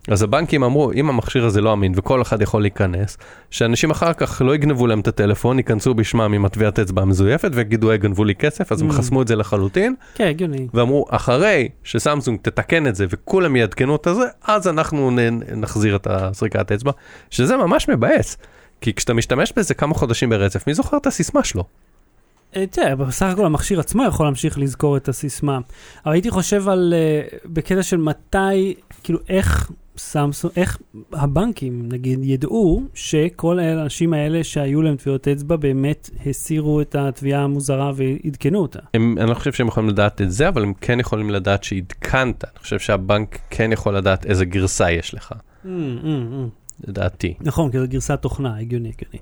אז 0.08 0.24
הבנקים 0.24 0.64
אמרו, 0.64 0.92
אם 0.92 1.10
המכשיר 1.10 1.46
הזה 1.46 1.62
לא 1.62 1.74
אמין 1.74 1.94
וכל 1.96 2.22
אחד 2.22 2.42
יכול 2.42 2.62
להיכנס, 2.62 3.18
שאנשים 3.52 3.92
אחר 3.92 4.14
כך 4.14 4.42
לא 4.46 4.56
יגנבו 4.56 4.88
להם 4.88 5.00
את 5.00 5.08
הטלפון, 5.08 5.58
ייכנסו 5.58 5.94
בשמם 5.94 6.34
עם 6.34 6.46
הטביעת 6.46 6.80
אצבע 6.80 7.02
המזויפת 7.02 7.52
ויגידו, 7.54 7.90
"היי, 7.90 7.98
גנבו 7.98 8.24
לי 8.24 8.36
כסף, 8.36 8.72
אז 8.72 8.82
הם 8.82 8.90
Mm. 8.90 8.94
חסמו 8.94 9.22
את 9.22 9.28
זה 9.28 9.36
לחלוטין, 9.36 9.96
כן, 10.16 10.28
הגיוני. 10.28 10.68
ואמרו, 10.74 11.06
אחרי 11.10 11.70
שסמסונג 11.84 12.40
תתקן 12.42 12.88
את 12.88 12.96
זה 12.96 13.06
וכולם 13.10 13.56
יעדכנו 13.56 13.96
את 13.96 14.08
זה, 14.16 14.24
אז 14.48 14.68
אנחנו 14.68 15.12
נ- 15.12 15.60
נחזיר 15.62 15.96
את 15.96 16.08
הזריקת 16.10 16.72
אצבע, 16.72 16.92
שזה 17.30 17.58
ממש 17.58 17.90
מבאס. 17.90 18.38
כי 18.82 18.94
כשאתה 18.94 19.14
משתמש 19.14 19.54
בזה 19.58 19.74
כמה 19.74 19.94
חודשים 19.94 20.30
ברצף, 20.30 20.68
מי 20.68 20.74
זוכר 20.74 20.98
את 20.98 21.08
הסיסמה 21.08 21.44
שלו? 21.44 21.64
אה, 22.56 22.68
תראה, 22.68 22.96
בסך 22.96 23.26
הכל 23.26 23.46
המכשיר 23.46 23.80
עצמו 23.80 24.04
יכול 24.04 24.26
להמשיך 24.26 24.60
לזכור 24.60 24.98
את 24.98 25.10
הסיסמה. 25.10 25.60
אבל 26.06 26.14
הייתי 26.14 26.30
חושב 26.30 26.70
על, 26.70 26.94
אה, 26.98 27.38
בקטע 27.46 27.84
של 27.84 27.98
מתי, 27.98 28.74
כאילו 29.04 29.20
איך 29.30 29.72
סמסונג, 29.98 30.54
איך 30.56 30.78
הבנקים, 31.14 31.90
נגיד, 31.92 32.20
ידעו 32.24 32.84
שכל 32.94 33.60
האנשים 33.60 34.14
האלה 34.14 34.44
שהיו 34.44 34.82
להם 34.82 34.96
טביעות 34.96 35.28
אצבע 35.28 35.56
באמת 35.56 36.10
הסירו 36.26 36.82
את 36.82 36.96
התביעה 36.96 37.44
המוזרה 37.44 37.92
ועדכנו 37.96 38.60
אותה. 38.60 38.80
הם, 38.94 39.16
אני 39.18 39.30
לא 39.30 39.36
חושב 39.36 39.54
שהם 39.54 39.68
יכולים 39.68 39.90
לדעת 39.90 40.22
את 40.22 40.32
זה, 40.32 40.48
אבל 40.48 40.64
הם 40.64 40.74
כן 40.82 41.00
יכולים 41.00 41.30
לדעת 41.30 41.64
שעדכנת. 41.64 42.44
אני 42.44 42.60
חושב 42.60 42.80
שהבנק 42.80 43.40
כן 43.50 43.72
יכול 43.72 43.98
לדעת 43.98 44.26
איזה 44.26 44.46
גרסה 44.46 44.92
יש 44.92 45.14
לך, 45.14 45.34
Mm, 45.66 45.68
mm, 45.68 46.06
mm. 46.06 46.61
לדעתי. 46.88 47.34
נכון, 47.42 47.72
כי 47.72 47.80
זו 47.80 47.86
גרסת 47.88 48.20
תוכנה, 48.22 48.58
הגיוני, 48.58 48.92
הגיוני. 48.98 49.18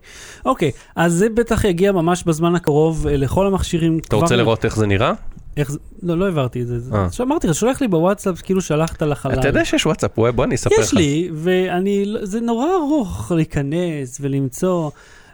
אוקיי, 0.45 0.71
אז 0.95 1.13
זה 1.13 1.29
בטח 1.29 1.63
יגיע 1.63 1.91
ממש 1.91 2.23
בזמן 2.23 2.55
הקרוב 2.55 3.07
אה, 3.07 3.17
לכל 3.17 3.47
המכשירים. 3.47 3.99
אתה 4.07 4.15
רוצה 4.15 4.35
לראות 4.35 4.65
איך 4.65 4.75
זה 4.75 4.87
נראה? 4.87 5.11
איך 5.57 5.71
זה? 5.71 5.77
לא, 6.03 6.17
לא 6.17 6.25
העברתי 6.25 6.61
את 6.61 6.67
זה. 6.67 6.95
אה. 6.95 7.07
אמרתי 7.21 7.47
לך, 7.47 7.55
שולח 7.55 7.81
לי 7.81 7.87
בוואטסאפ, 7.87 8.41
כאילו 8.41 8.61
שלחת 8.61 9.01
לחלל. 9.03 9.39
אתה 9.39 9.47
יודע 9.47 9.65
שיש 9.65 9.85
וואטסאפ 9.85 10.19
ווב? 10.19 10.29
בוא 10.29 10.43
אני 10.43 10.55
אספר 10.55 10.75
לך. 10.79 10.85
יש 10.85 10.93
לי, 10.93 11.29
ואני, 11.33 12.05
לא- 12.05 12.25
זה 12.25 12.39
נורא 12.41 12.67
ארוך 12.75 13.31
להיכנס 13.35 14.17
ולמצוא. 14.21 14.89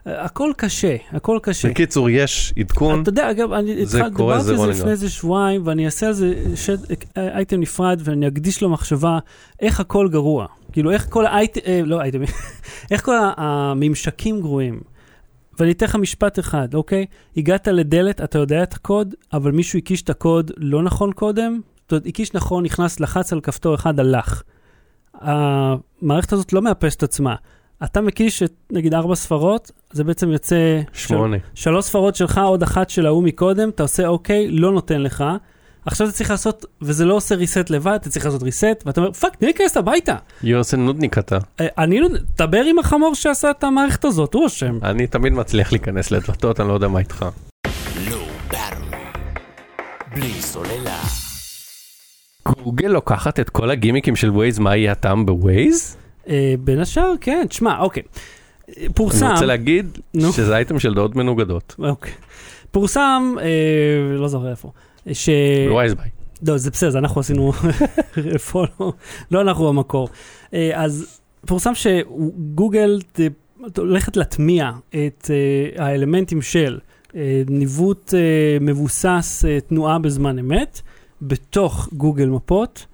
אה, 0.07 0.23
הכל 0.25 0.51
קשה, 0.57 0.95
הכל 1.11 1.39
קשה. 1.41 1.69
בקיצור, 1.69 2.09
יש 2.09 2.53
עדכון. 2.59 3.01
אתה 3.01 3.09
יודע, 3.09 3.31
אגב, 3.31 3.51
אני 3.51 3.75
דיברתי 3.85 4.23
על 4.33 4.41
זה 4.41 4.53
לפני. 4.53 4.91
איזה 4.91 5.09
שבועיים, 5.09 5.61
ואני 5.65 5.85
אעשה 5.85 6.07
על 6.07 6.13
זה 6.13 6.33
אייטם 7.17 7.59
נפרד, 7.59 8.01
ואני 8.03 8.27
אקדיש 8.27 8.61
לו 8.61 8.69
מחשבה 8.69 9.19
איך 9.59 9.79
הכל 9.79 10.07
גרוע. 10.09 10.45
כאילו, 10.75 10.91
איך 10.91 11.07
כל 11.09 11.25
האייטם, 11.25 11.61
אה, 11.65 11.81
לא 11.85 12.01
אייטמים, 12.01 12.27
איך 12.91 13.05
כל 13.05 13.15
הממשקים 13.37 14.41
גרועים. 14.41 14.81
ואני 15.59 15.71
אתן 15.71 15.85
לך 15.85 15.95
משפט 15.95 16.39
אחד, 16.39 16.73
אוקיי? 16.73 17.05
הגעת 17.37 17.67
לדלת, 17.67 18.21
אתה 18.21 18.37
יודע 18.37 18.63
את 18.63 18.73
הקוד, 18.73 19.15
אבל 19.33 19.51
מישהו 19.51 19.79
הקיש 19.79 20.01
את 20.01 20.09
הקוד 20.09 20.51
לא 20.57 20.83
נכון 20.83 21.11
קודם, 21.13 21.59
זאת 21.81 21.91
אומרת, 21.91 22.05
הקיש 22.05 22.33
נכון, 22.33 22.63
נכנס, 22.63 22.99
לחץ 22.99 23.33
על 23.33 23.41
כפתור 23.41 23.75
אחד, 23.75 23.99
הלך. 23.99 24.43
המערכת 25.13 26.33
הזאת 26.33 26.53
לא 26.53 26.61
מאפסת 26.61 27.03
עצמה. 27.03 27.35
אתה 27.83 28.01
מקיש 28.01 28.43
את, 28.43 28.53
נגיד, 28.71 28.93
ארבע 28.93 29.15
ספרות, 29.15 29.71
זה 29.91 30.03
בעצם 30.03 30.31
יוצא... 30.31 30.81
שמונה. 30.93 31.37
שלוש 31.53 31.85
ספרות 31.85 32.15
שלך, 32.15 32.37
עוד 32.37 32.63
אחת 32.63 32.89
של 32.89 33.05
ההוא 33.05 33.23
מקודם, 33.23 33.69
אתה 33.69 33.83
עושה 33.83 34.07
אוקיי, 34.07 34.51
לא 34.51 34.71
נותן 34.71 35.01
לך. 35.01 35.23
עכשיו 35.85 36.07
אתה 36.07 36.15
צריך 36.15 36.31
לעשות, 36.31 36.65
וזה 36.81 37.05
לא 37.05 37.13
עושה 37.13 37.35
reset 37.35 37.65
לבד, 37.69 37.97
אתה 38.01 38.09
צריך 38.09 38.25
לעשות 38.25 38.41
reset, 38.41 38.83
ואתה 38.85 39.01
אומר, 39.01 39.11
fuck, 39.11 39.35
תני 39.35 39.47
להיכנס 39.47 39.77
הביתה. 39.77 40.15
יוסי 40.43 40.77
נודניק 40.77 41.17
אתה. 41.17 41.37
אה, 41.59 41.67
אני 41.77 41.99
לא, 41.99 42.07
דבר 42.37 42.61
עם 42.61 42.79
החמור 42.79 43.15
שעשה 43.15 43.51
את 43.51 43.63
המערכת 43.63 44.05
הזאת, 44.05 44.33
הוא 44.33 44.47
אשם. 44.47 44.79
אני 44.83 45.07
תמיד 45.07 45.33
מצליח 45.33 45.71
להיכנס 45.71 46.11
לדלתות, 46.11 46.59
אני 46.59 46.67
לא 46.67 46.73
יודע 46.73 46.87
מה 46.87 46.99
איתך. 46.99 47.25
בלי 50.15 50.41
סוללה. 50.41 50.99
גוגל 52.63 52.87
לוקחת 52.87 53.39
את 53.39 53.49
כל 53.49 53.69
הגימיקים 53.71 54.15
של 54.15 54.29
ווייז, 54.29 54.59
מה 54.59 54.75
יהיה 54.75 54.91
הטעם 54.91 55.25
בווייז? 55.25 55.97
אה, 56.29 56.53
בין 56.59 56.79
השאר, 56.79 57.13
כן, 57.21 57.45
תשמע, 57.49 57.79
אוקיי. 57.79 58.03
פורסם, 58.95 59.25
אני 59.25 59.33
רוצה 59.33 59.45
להגיד 59.45 59.97
נו. 60.13 60.33
שזה 60.33 60.55
אייטם 60.55 60.79
של 60.79 60.93
דעות 60.93 61.15
מנוגדות. 61.15 61.75
אוקיי. 61.79 62.11
פורסם, 62.71 63.35
אה, 63.41 64.17
לא 64.17 64.27
זוכר 64.27 64.49
איפה, 64.51 64.71
ש... 65.13 65.29
ווייז 65.69 65.93
ביי. 65.93 66.09
לא, 66.47 66.57
זה 66.57 66.71
בסדר, 66.71 66.89
זה 66.89 66.97
אנחנו 66.97 67.21
עשינו 67.21 67.51
follow, 68.51 68.93
לא 69.31 69.41
אנחנו 69.41 69.69
המקור. 69.69 70.09
אה, 70.53 70.83
אז 70.83 71.19
פורסם 71.47 71.71
שגוגל 71.75 72.99
הולכת 73.77 74.17
להטמיע 74.17 74.71
את 74.89 75.31
אה, 75.31 75.85
האלמנטים 75.85 76.41
של 76.41 76.79
אה, 77.15 77.41
ניווט 77.49 78.13
מבוסס 78.61 79.45
תנועה 79.67 79.99
בזמן 79.99 80.39
אמת 80.39 80.81
בתוך 81.21 81.89
גוגל 81.93 82.29
מפות. 82.29 82.85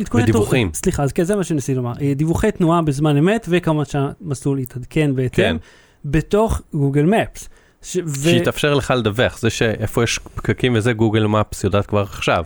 עדכוני 0.00 0.22
ודיווחים. 0.22 0.70
סליחה, 0.74 1.02
אז 1.02 1.12
כן, 1.12 1.24
זה 1.24 1.36
מה 1.36 1.44
שניסיתי 1.44 1.76
לומר. 1.76 1.92
דיווחי 2.16 2.52
תנועה 2.52 2.82
בזמן 2.82 3.16
אמת, 3.16 3.46
וכמובן 3.50 3.84
שהמסלול 3.84 4.58
יתעדכן 4.58 5.14
בהתאם, 5.14 5.44
כן. 5.44 5.56
בתוך 6.04 6.62
Google 6.74 7.02
Maps. 7.02 7.48
ש- 7.82 7.98
ו- 8.06 8.30
שיתאפשר 8.30 8.74
לך 8.74 8.94
לדווח, 8.96 9.38
זה 9.38 9.50
שאיפה 9.50 10.04
יש 10.04 10.18
פקקים 10.34 10.74
וזה 10.74 10.92
Google 10.92 11.26
Maps 11.26 11.64
יודעת 11.64 11.86
כבר 11.86 12.00
עכשיו. 12.00 12.44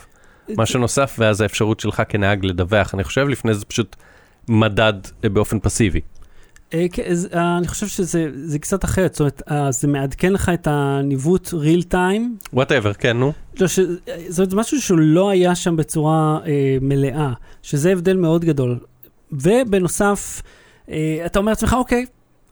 משהו 0.57 0.81
נוסף 0.81 1.17
ואז 1.19 1.41
האפשרות 1.41 1.81
שלך 1.81 2.03
כנהג 2.09 2.45
לדווח, 2.45 2.95
אני 2.95 3.05
חושב 3.05 3.29
לפני 3.29 3.55
זה 3.55 3.65
פשוט 3.65 3.97
מדד 4.49 4.95
אה, 5.25 5.29
באופן 5.29 5.59
פסיבי. 5.61 6.01
אה, 6.75 6.87
כן, 6.93 7.13
אה, 7.35 7.59
אני 7.59 7.69
חושב 7.69 7.87
שזה 7.87 8.29
זה 8.35 8.59
קצת 8.59 8.85
אחרת, 8.85 9.13
זאת 9.15 9.21
אומרת, 9.21 9.43
אה, 9.51 9.73
זה 9.73 9.89
מעדכן 9.89 10.33
לך 10.33 10.49
את 10.49 10.69
הניווט 10.71 11.49
real 11.49 11.93
time, 11.93 12.47
whatever, 12.53 12.93
כן 12.93 13.17
נו. 13.17 13.33
לא, 13.61 13.69
ש... 13.69 13.81
זאת 14.29 14.39
אומרת, 14.39 14.51
זה 14.51 14.57
משהו 14.57 14.81
שלא 14.81 15.31
היה 15.31 15.55
שם 15.55 15.77
בצורה 15.77 16.39
אה, 16.47 16.77
מלאה, 16.81 17.33
שזה 17.63 17.93
הבדל 17.93 18.17
מאוד 18.17 18.45
גדול. 18.45 18.79
ובנוסף, 19.33 20.43
אה, 20.91 21.23
אתה 21.27 21.39
אומר 21.39 21.53
לעצמך, 21.53 21.73
אוקיי, 21.79 22.07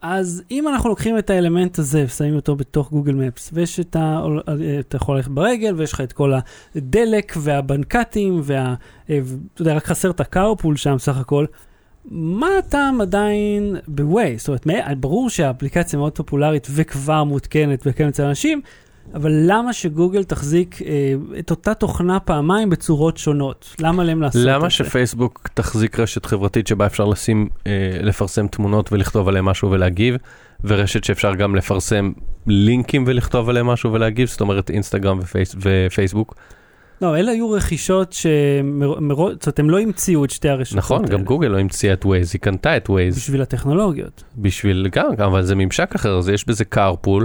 אז 0.07 0.43
אם 0.51 0.69
אנחנו 0.69 0.89
לוקחים 0.89 1.19
את 1.19 1.31
האלמנט 1.31 1.79
הזה 1.79 2.05
ושמים 2.07 2.37
אותו 2.37 2.57
בתוך 2.57 2.91
גוגל 2.91 3.15
מפס, 3.15 3.51
ויש 3.53 3.81
את 3.81 3.97
ה... 3.97 4.23
אתה 4.81 4.97
יכול 4.97 5.17
ללכת 5.17 5.31
ברגל, 5.31 5.75
ויש 5.77 5.93
לך 5.93 6.01
את 6.01 6.13
כל 6.13 6.33
הדלק 6.75 7.33
והבנקטים, 7.37 8.41
וה... 8.43 8.75
אה, 9.11 9.21
אתה 9.55 9.63
יודע, 9.63 9.75
רק 9.75 9.85
חסר 9.85 10.11
את 10.11 10.21
הקארפול 10.21 10.77
שם 10.77 10.99
סך 10.99 11.17
הכל. 11.17 11.47
מה 12.11 12.49
הטעם 12.59 13.01
עדיין 13.01 13.77
בווייז? 13.89 14.41
זאת 14.41 14.67
אומרת, 14.67 14.99
ברור 14.99 15.31
שהאפליקציה 15.31 15.99
מאוד 15.99 16.13
פופולרית 16.13 16.69
וכבר 16.71 17.25
מותקנת 17.25 17.83
וקיימת 17.87 18.13
אצל 18.13 18.25
אנשים, 18.25 18.61
אבל 19.15 19.33
למה 19.47 19.73
שגוגל 19.73 20.25
תחזיק 20.25 20.83
אה, 20.83 21.15
את 21.39 21.51
אותה 21.51 21.75
תוכנה 21.75 22.21
פעמיים 22.21 22.71
בצורות 22.71 23.17
שונות? 23.17 23.75
למה 23.81 24.05
להם 24.05 24.23
לעשות 24.23 24.37
את 24.37 24.43
זה? 24.43 24.51
למה 24.51 24.71
שפייסבוק 24.71 25.49
תחזיק 25.55 26.01
רשת 26.01 26.27
חברתית 26.27 26.67
שבה 26.67 26.87
אפשר 26.87 27.05
לשים, 27.05 27.49
אה, 27.67 27.99
לפרסם 28.01 28.47
תמונות 28.47 28.93
ולכתוב 28.93 29.29
עליהן 29.29 29.45
משהו 29.45 29.71
ולהגיב, 29.71 30.17
ורשת 30.65 31.05
שאפשר 31.05 31.35
גם 31.35 31.55
לפרסם 31.55 32.13
לינקים 32.47 33.05
ולכתוב 33.07 33.49
עליהם 33.49 33.67
משהו 33.67 33.93
ולהגיב, 33.93 34.29
זאת 34.29 34.41
אומרת 34.41 34.71
אינסטגרם 34.71 35.19
ופייס, 35.23 35.57
ופייסבוק. 35.61 36.35
לא, 37.03 37.17
אלה 37.17 37.31
היו 37.31 37.51
רכישות 37.51 38.13
שמראש, 38.13 39.33
זאת 39.33 39.47
אומרת, 39.47 39.59
הם 39.59 39.71
לא 39.71 39.81
המציאו 39.81 40.25
את 40.25 40.31
שתי 40.31 40.49
הרשתות 40.49 40.79
נכון, 40.79 41.05
האלה. 41.05 41.17
גם 41.17 41.25
גוגל 41.25 41.49
לא 41.49 41.59
המציאה 41.59 41.93
את 41.93 42.07
ווייז, 42.07 42.31
היא 42.33 42.41
קנתה 42.41 42.77
את 42.77 42.91
ווייז 42.91 43.17
בשביל 43.17 43.43
הטכנולוגיות. 43.43 44.25
בשביל, 44.37 44.89
גם, 44.93 45.07
אבל 45.19 45.43
זה 45.43 45.55
ממשק 45.55 45.95
אחר, 45.95 46.19
אז 46.19 46.29
יש 46.29 46.49
בזה 46.49 46.65
carpool, 46.75 47.25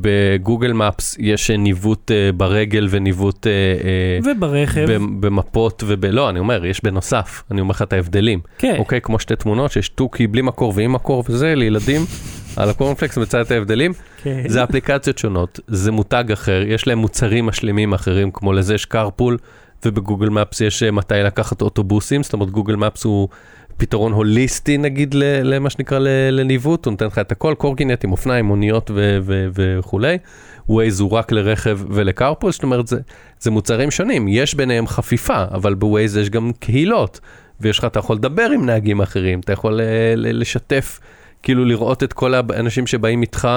ב 0.00 0.10
Google 0.10 0.72
Maps 0.72 1.16
יש 1.18 1.50
אה, 1.50 1.56
ניווט 1.56 2.10
אה, 2.10 2.30
ברגל 2.32 2.86
וניווט 2.90 3.46
אה, 3.46 3.50
אה, 3.52 4.32
וברכב, 4.36 4.86
במ- 4.92 5.20
במפות 5.20 5.82
וב... 5.86 6.04
לא, 6.04 6.30
אני 6.30 6.38
אומר, 6.38 6.66
יש 6.66 6.84
בנוסף, 6.84 7.42
אני 7.50 7.60
אומר 7.60 7.70
לך 7.70 7.82
את 7.82 7.92
ההבדלים. 7.92 8.40
כן, 8.58 8.76
אוקיי, 8.78 9.00
כמו 9.00 9.18
שתי 9.18 9.36
תמונות 9.36 9.72
שיש 9.72 9.88
תוכי 9.88 10.26
בלי 10.26 10.42
מקור 10.42 10.72
ועם 10.76 10.92
מקור 10.92 11.24
וזה, 11.28 11.54
לילדים, 11.54 12.00
על 12.56 12.70
הקורנפלקס 12.70 13.18
מצא 13.18 13.40
את 13.40 13.50
ההבדלים. 13.50 13.92
כן. 14.22 14.42
זה 14.46 14.64
אפליקציות 14.64 15.18
שונות, 15.18 15.60
זה 15.66 15.92
מותג 15.92 16.24
אחר, 16.32 16.62
יש 16.66 16.86
להם 16.86 16.98
מוצרים 16.98 17.46
משלימים 17.46 17.92
אחרים, 17.92 18.30
כמו 18.30 18.52
לזה 18.52 18.74
יש 18.74 18.86
carpool, 18.94 19.32
וב 19.86 19.97
Google 19.97 20.28
Maps 20.28 20.60
יש 20.60 20.82
אה, 20.82 20.90
מתי 20.90 21.14
לקחת 21.14 21.62
אוטובוסים, 21.62 22.22
זאת 22.22 22.32
אומרת 22.32 22.50
Google 22.50 22.76
Maps 22.76 23.04
הוא 23.04 23.28
פתרון 23.82 24.12
הוליסטי 24.12 24.78
נגיד 24.78 25.14
למה 25.18 25.70
שנקרא 25.70 25.98
לניווט, 26.30 26.86
הוא 26.86 26.90
נותן 26.90 27.06
לך 27.06 27.18
את 27.18 27.32
הכל, 27.32 27.54
קורקינטים, 27.58 28.12
אופניים, 28.12 28.44
מוניות 28.44 28.90
וכולי. 29.54 30.18
ווייז 30.68 31.00
הוא 31.00 31.10
רק 31.10 31.32
לרכב 31.32 31.78
ול 31.90 32.02
carpool, 32.02 32.52
זאת 32.52 32.62
אומרת 32.62 32.86
זה, 32.86 33.00
זה 33.40 33.50
מוצרים 33.50 33.90
שונים, 33.90 34.28
יש 34.28 34.54
ביניהם 34.54 34.86
חפיפה, 34.86 35.44
אבל 35.50 35.74
בווייז 35.74 36.16
יש 36.16 36.30
גם 36.30 36.50
קהילות, 36.60 37.20
ויש 37.60 37.78
לך, 37.78 37.84
אתה 37.84 37.98
יכול 37.98 38.16
לדבר 38.16 38.50
עם 38.54 38.66
נהגים 38.66 39.00
אחרים, 39.00 39.40
אתה 39.40 39.52
יכול 39.52 39.80
אה, 39.80 40.14
לשתף, 40.16 41.00
כאילו 41.42 41.64
לראות 41.64 42.02
את 42.02 42.12
כל 42.12 42.34
האנשים 42.34 42.86
שבאים 42.86 43.22
איתך, 43.22 43.48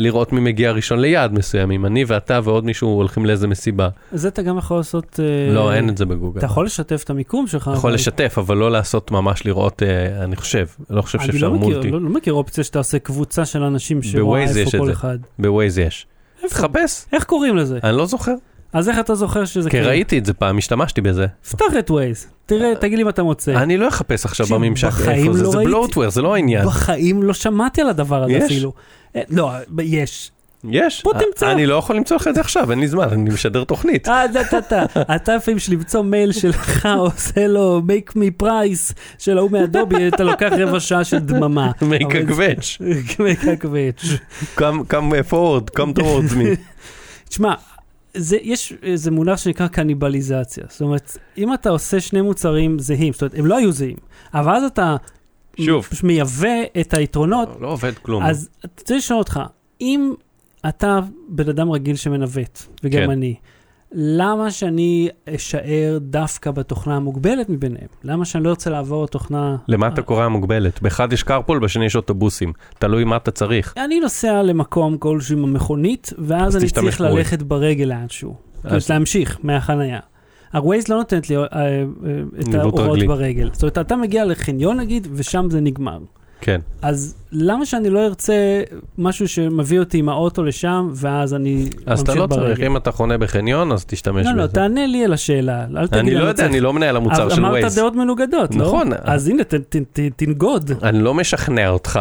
לראות 0.00 0.32
מי 0.32 0.40
מגיע 0.40 0.72
ראשון 0.72 0.98
ליעד 0.98 1.32
מסוים, 1.32 1.70
אם 1.70 1.86
אני 1.86 2.04
ואתה 2.06 2.40
ועוד 2.44 2.64
מישהו 2.64 2.88
הולכים 2.88 3.26
לאיזה 3.26 3.48
מסיבה. 3.48 3.88
זה 4.12 4.28
אתה 4.28 4.42
גם 4.42 4.58
יכול 4.58 4.76
לעשות... 4.76 5.20
אה, 5.22 5.54
לא, 5.54 5.74
אין 5.74 5.88
את 5.88 5.98
זה 5.98 6.06
בגוגל. 6.06 6.38
אתה 6.38 6.46
יכול 6.46 6.66
לשתף 6.66 7.02
את 7.04 7.10
המיקום 7.10 7.46
שלך. 7.46 7.70
יכול 7.74 7.94
לשתף, 7.94 8.34
אבל 8.38 8.56
לא 8.56 8.70
לעשות 8.70 9.10
ממש 9.10 9.46
לראות, 9.46 9.82
אה, 9.82 10.24
אני 10.24 10.36
חושב, 10.36 10.66
לא 10.90 11.02
חושב 11.02 11.18
אני 11.18 11.26
שאפשר 11.26 11.48
לא 11.48 11.54
מכיר, 11.54 11.68
מולטי. 11.68 11.90
לא, 11.90 12.00
לא 12.00 12.10
מכיר 12.10 12.32
אופציה 12.32 12.64
שאתה 12.64 12.78
עושה 12.78 12.98
קבוצה 12.98 13.44
של 13.44 13.62
אנשים 13.62 14.02
שרואה 14.02 14.42
איפה 14.42 14.78
כל. 14.78 14.90
אחד. 14.90 15.18
בווייז 15.38 15.78
יש. 15.78 16.06
תחפש, 16.48 17.06
איך 17.12 17.24
קוראים 17.24 17.56
לזה? 17.56 17.78
אני 17.84 17.96
לא 17.96 18.06
זוכר, 18.06 18.34
אז 18.72 18.88
איך 18.88 18.98
אתה 18.98 19.14
זוכר 19.14 19.44
שזה 19.44 19.70
כי 19.70 19.76
קורה? 19.76 19.88
ראיתי 19.88 20.18
את 20.18 20.26
זה 20.26 20.34
פעם, 20.34 20.58
השתמשתי 20.58 21.00
בזה. 21.00 21.26
פתח 21.50 21.64
את 21.78 21.90
ווייז, 21.90 22.26
תראה, 22.46 22.72
תגיד 22.80 22.98
לי 22.98 23.04
אם 23.04 23.08
אתה 23.08 23.22
מוצא. 23.22 23.52
אני 23.52 23.76
לא 23.76 23.88
אחפש 23.88 24.24
עכשיו 24.24 24.46
בממשק 24.46 24.86
איפה 25.08 25.32
זה, 25.32 25.44
לא 25.44 25.50
זה. 25.50 25.58
בלוטוור, 25.58 26.10
זה 26.10 26.22
לא 26.22 26.34
העניין. 26.34 26.66
בחיים 26.66 27.22
לא 27.22 27.34
שמעתי 27.34 27.80
על 27.80 27.88
הדבר 27.88 28.22
הזה? 28.24 28.44
אפילו. 28.44 28.72
אה, 29.16 29.22
לא, 29.30 29.50
יש. 29.82 30.30
יש, 30.64 31.02
בוא 31.02 31.12
תמצא. 31.12 31.52
אני 31.52 31.66
לא 31.66 31.74
יכול 31.74 31.96
למצוא 31.96 32.16
לך 32.16 32.28
את 32.28 32.34
זה 32.34 32.40
עכשיו, 32.40 32.70
אין 32.70 32.80
לי 32.80 32.88
זמן, 32.88 33.08
אני 33.08 33.30
משדר 33.30 33.64
תוכנית. 33.64 34.08
אה, 34.08 34.32
זה 34.32 34.40
אתה, 34.40 34.58
אתה, 34.58 34.84
אתה 35.14 35.34
לפעמים 35.36 35.58
של 35.58 35.72
למצוא 35.72 36.02
מייל 36.02 36.32
שלך, 36.32 36.88
עושה 36.98 37.46
לו 37.46 37.82
make 37.86 38.12
me 38.12 38.42
price 38.42 38.94
של 39.18 39.38
ההוא 39.38 39.50
מאדובי, 39.50 40.08
אתה 40.08 40.24
לוקח 40.24 40.52
רבע 40.58 40.80
שעה 40.80 41.04
של 41.04 41.18
דממה. 41.18 41.70
make 41.80 42.12
a 42.12 42.32
quetch, 42.32 42.80
make 43.18 43.44
a 43.44 43.64
quetch. 43.64 44.06
come 44.56 44.92
come 44.92 45.12
forward, 45.30 45.80
come 45.80 45.98
towards 45.98 46.34
me. 46.34 46.60
תשמע, 47.28 47.54
זה, 48.14 48.38
יש 48.42 48.72
איזה 48.82 49.10
מונח 49.10 49.38
שנקרא 49.38 49.66
קניבליזציה. 49.66 50.64
זאת 50.68 50.80
אומרת, 50.80 51.16
אם 51.38 51.54
אתה 51.54 51.70
עושה 51.70 52.00
שני 52.00 52.20
מוצרים 52.20 52.78
זהים, 52.78 53.12
זאת 53.12 53.22
אומרת, 53.22 53.38
הם 53.38 53.46
לא 53.46 53.56
היו 53.56 53.72
זהים, 53.72 53.96
אבל 54.34 54.54
אז 54.54 54.64
אתה 54.64 54.96
שוב, 55.64 55.84
פשוט 55.84 56.04
מייבא 56.04 56.48
את 56.80 56.94
היתרונות, 56.94 57.48
לא 57.60 57.68
עובד 57.68 57.98
כלום. 57.98 58.22
אז 58.22 58.48
רוצה 58.80 58.96
לשאול 58.96 59.18
אותך, 59.18 59.40
אם 59.80 60.12
אתה 60.68 61.00
בן 61.28 61.48
אדם 61.48 61.70
רגיל 61.70 61.96
שמנווט, 61.96 62.62
וגם 62.84 63.00
כן. 63.00 63.10
אני, 63.10 63.34
למה 63.92 64.50
שאני 64.50 65.08
אשאר 65.28 65.98
דווקא 66.00 66.50
בתוכנה 66.50 66.96
המוגבלת 66.96 67.48
מביניהם? 67.48 67.86
למה 68.04 68.24
שאני 68.24 68.44
לא 68.44 68.50
ארצה 68.50 68.70
לעבור 68.70 69.04
לתוכנה... 69.04 69.56
למה 69.68 69.88
אתה 69.88 70.02
קורא 70.02 70.24
המוגבלת? 70.24 70.82
באחד 70.82 71.12
יש 71.12 71.22
carpool, 71.22 71.58
בשני 71.62 71.84
יש 71.84 71.96
אוטובוסים. 71.96 72.52
תלוי 72.78 73.04
מה 73.04 73.16
אתה 73.16 73.30
צריך. 73.30 73.74
אני 73.76 74.00
נוסע 74.00 74.42
למקום 74.42 74.98
כלשהו 74.98 75.38
עם 75.38 75.44
המכונית, 75.44 76.12
ואז 76.18 76.56
אז 76.56 76.62
אני 76.62 76.70
צריך. 76.70 77.00
ללכת 77.00 77.42
ברגל 77.42 77.84
לאנשהו. 77.84 78.36
אז 78.64 78.90
להמשיך 78.90 79.38
מהחנייה. 79.42 80.00
הווייז 80.52 80.88
לא 80.88 80.96
נותנת 80.96 81.30
לי 81.30 81.36
אה, 81.36 81.42
אה, 81.52 81.82
את 82.40 82.54
ההוראות 82.54 82.90
רגלי. 82.96 83.06
ברגל. 83.08 83.50
זאת 83.52 83.62
אומרת, 83.62 83.78
אתה 83.78 83.96
מגיע 83.96 84.24
לחניון 84.24 84.76
נגיד, 84.80 85.08
ושם 85.14 85.46
זה 85.50 85.60
נגמר. 85.60 85.98
כן. 86.42 86.60
אז 86.82 87.14
למה 87.32 87.66
שאני 87.66 87.90
לא 87.90 88.06
ארצה 88.06 88.62
משהו 88.98 89.28
שמביא 89.28 89.78
אותי 89.80 89.98
עם 89.98 90.08
האוטו 90.08 90.44
לשם, 90.44 90.90
ואז 90.94 91.34
אני 91.34 91.68
אז 91.86 92.00
אתה 92.00 92.12
ממשיך 92.12 92.22
לא 92.22 92.34
צריך, 92.34 92.40
ברגל? 92.40 92.64
אם 92.66 92.76
אתה 92.76 92.92
חונה 92.92 93.18
בחניון, 93.18 93.72
אז 93.72 93.84
תשתמש 93.84 94.26
לא, 94.26 94.32
לא, 94.32 94.42
בזה. 94.44 94.52
תענה 94.52 94.86
לי 94.86 95.04
על 95.04 95.12
השאלה. 95.12 95.64
אל 95.76 95.86
תגיד 95.86 95.98
אני 96.00 96.14
לא 96.14 96.20
יודע, 96.20 96.32
צריך- 96.32 96.48
אני 96.48 96.60
לא 96.60 96.72
מנהל 96.72 96.96
המוצר 96.96 97.28
של 97.28 97.40
אמרת 97.40 97.50
ווייז. 97.50 97.78
דעות 97.78 97.94
מנוגדות, 97.94 98.54
לא? 98.54 98.64
נכון. 98.66 98.90
אז 99.02 99.28
הנה, 99.28 99.44
ת- 99.44 99.54
ת- 99.54 99.76
ת- 99.92 100.10
תנגוד. 100.16 100.70
אני 100.82 101.02
לא 101.02 101.14
משכנע 101.14 101.68
אותך 101.68 102.00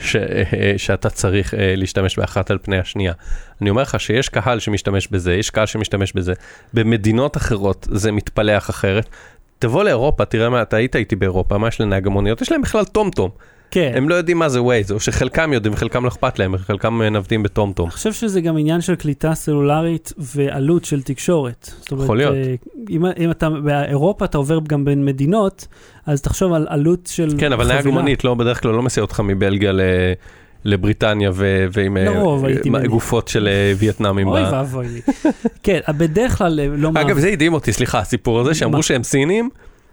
ש, 0.00 0.16
אה, 0.16 0.74
שאתה 0.76 1.10
צריך 1.10 1.54
אה, 1.54 1.74
להשתמש 1.76 2.18
באחת 2.18 2.50
על 2.50 2.58
פני 2.62 2.78
השנייה. 2.78 3.12
אני 3.60 3.70
אומר 3.70 3.82
לך 3.82 4.00
שיש 4.00 4.28
קהל 4.28 4.58
שמשתמש 4.58 5.08
בזה, 5.08 5.34
יש 5.34 5.50
קהל 5.50 5.66
שמשתמש 5.66 6.12
בזה. 6.12 6.32
במדינות 6.74 7.36
אחרות 7.36 7.88
זה 7.90 8.12
מתפלח 8.12 8.70
אחרת. 8.70 9.08
תבוא 9.58 9.84
לאירופה, 9.84 10.24
תראה 10.24 10.50
מה, 10.50 10.62
אתה 10.62 10.76
היית 10.76 10.96
איתי 10.96 11.16
באירופה, 11.16 11.58
מה 11.58 11.68
יש 11.68 11.80
לנהג 11.80 12.06
המוניות? 12.06 12.42
יש 12.42 12.52
להם 12.52 12.62
בכלל 12.62 12.84
טומטום. 12.84 13.30
כן. 13.70 13.92
הם 13.94 14.08
לא 14.08 14.14
יודעים 14.14 14.38
מה 14.38 14.48
זה 14.48 14.62
ווייז, 14.62 14.92
או 14.92 15.00
שחלקם 15.00 15.52
יודעים 15.52 15.74
וחלקם 15.74 16.04
לא 16.04 16.08
אכפת 16.08 16.38
להם, 16.38 16.54
וחלקם 16.54 16.94
מנוודים 16.94 17.42
בטומטום. 17.42 17.86
אני 17.86 17.92
חושב 17.92 18.12
שזה 18.12 18.40
גם 18.40 18.56
עניין 18.58 18.80
של 18.80 18.94
קליטה 18.94 19.34
סלולרית 19.34 20.12
ועלות 20.18 20.84
של 20.84 21.02
תקשורת. 21.02 21.70
אומרת, 21.92 22.04
יכול 22.04 22.16
להיות. 22.16 22.34
אה, 22.34 22.54
אם, 22.90 23.06
אם 23.18 23.30
אתה 23.30 23.50
באירופה 23.50 24.24
אתה 24.24 24.38
עובר 24.38 24.58
גם 24.68 24.84
בין 24.84 25.04
מדינות, 25.04 25.66
אז 26.06 26.22
תחשוב 26.22 26.52
על 26.52 26.66
עלות 26.68 27.06
של 27.06 27.28
כן, 27.38 27.52
אבל 27.52 27.68
נהג 27.68 27.80
חבילה. 27.80 27.94
מונית 27.94 28.24
לא, 28.24 28.34
בדרך 28.34 28.62
כלל 28.62 28.70
לא 28.70 28.82
מסיע 28.82 29.02
אותך 29.02 29.20
מבלגיה 29.20 29.72
ל... 29.72 29.80
לבריטניה 30.64 31.30
ו- 31.34 31.66
ועם 31.72 31.96
אה, 31.96 32.04
לרוב 32.04 32.44
הייתי 32.44 32.68
אה, 32.68 32.72
מניח. 32.72 32.90
גופות 32.90 33.28
של 33.28 33.48
אה, 33.48 33.72
וייטנאמים. 33.78 34.28
אוי 34.28 34.42
ואבוי 34.42 34.88
לי. 34.88 35.00
כן, 35.62 35.80
בדרך 35.88 36.38
כלל 36.38 36.60
אה, 36.60 36.66
לא... 36.76 36.90
אגב, 36.94 37.18
זה 37.18 37.28
הדהים 37.28 37.54
אותי, 37.54 37.72
סליחה, 37.72 37.98
הסיפור 37.98 38.40
הזה, 38.40 38.54
שאמרו? 38.54 38.82
שהם 38.82 39.02
סינים, 39.02 39.50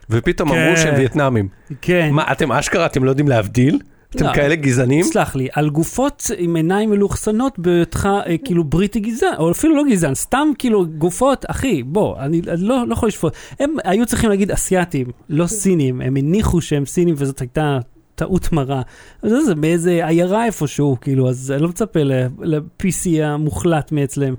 ופתאום 0.10 0.50
כן. 0.50 0.56
אמרו 0.56 0.78
שהם 0.78 0.94
וייטנאמים. 0.98 1.48
כן. 1.82 2.10
מה, 2.12 2.32
אתם 2.32 2.52
אשכרה, 2.52 2.86
אתם 2.86 3.04
לא 3.04 3.10
יודעים 3.10 3.28
להבדיל? 3.28 3.80
אתם 4.16 4.26
לא. 4.26 4.34
כאלה 4.34 4.56
גזענים? 4.56 5.04
סלח 5.04 5.36
לי, 5.36 5.48
על 5.54 5.70
גופות 5.70 6.32
עם 6.38 6.56
עיניים 6.56 6.90
מלוכסנות 6.90 7.60
בהיותך 7.60 8.10
אה, 8.28 8.38
כאילו 8.38 8.64
בריטי 8.64 9.00
גזען, 9.00 9.34
או 9.38 9.52
אפילו 9.52 9.76
לא 9.76 9.84
גזען, 9.90 10.16
סתם 10.16 10.48
כאילו 10.58 10.86
גופות, 10.98 11.46
אחי, 11.48 11.84
בוא, 11.84 12.20
אני, 12.20 12.42
אני 12.48 12.62
לא, 12.62 12.88
לא 12.88 12.94
יכול 12.94 13.08
לשפוט. 13.08 13.34
הם 13.60 13.76
היו 13.84 14.06
צריכים 14.06 14.30
להגיד 14.30 14.52
אסייתים, 14.52 15.08
לא 15.30 15.48
סינים, 15.48 16.02
הם 16.02 16.16
הניחו 16.16 16.62
שהם 16.62 16.86
סינים 16.86 17.16
וזאת 17.18 17.40
הייתה 17.40 17.80
טעות 18.16 18.52
מרה. 18.52 18.82
זה, 19.24 19.44
זה 19.44 19.56
באיזה 19.56 20.08
עיירה 20.08 20.46
איפשהו, 20.46 20.98
כאילו, 21.02 21.30
אז 21.30 21.52
אני 21.52 21.62
לא 21.62 21.68
מצפה 21.68 22.00
ל-PC 22.04 23.24
המוחלט 23.24 23.92
מאצלם. 23.92 24.34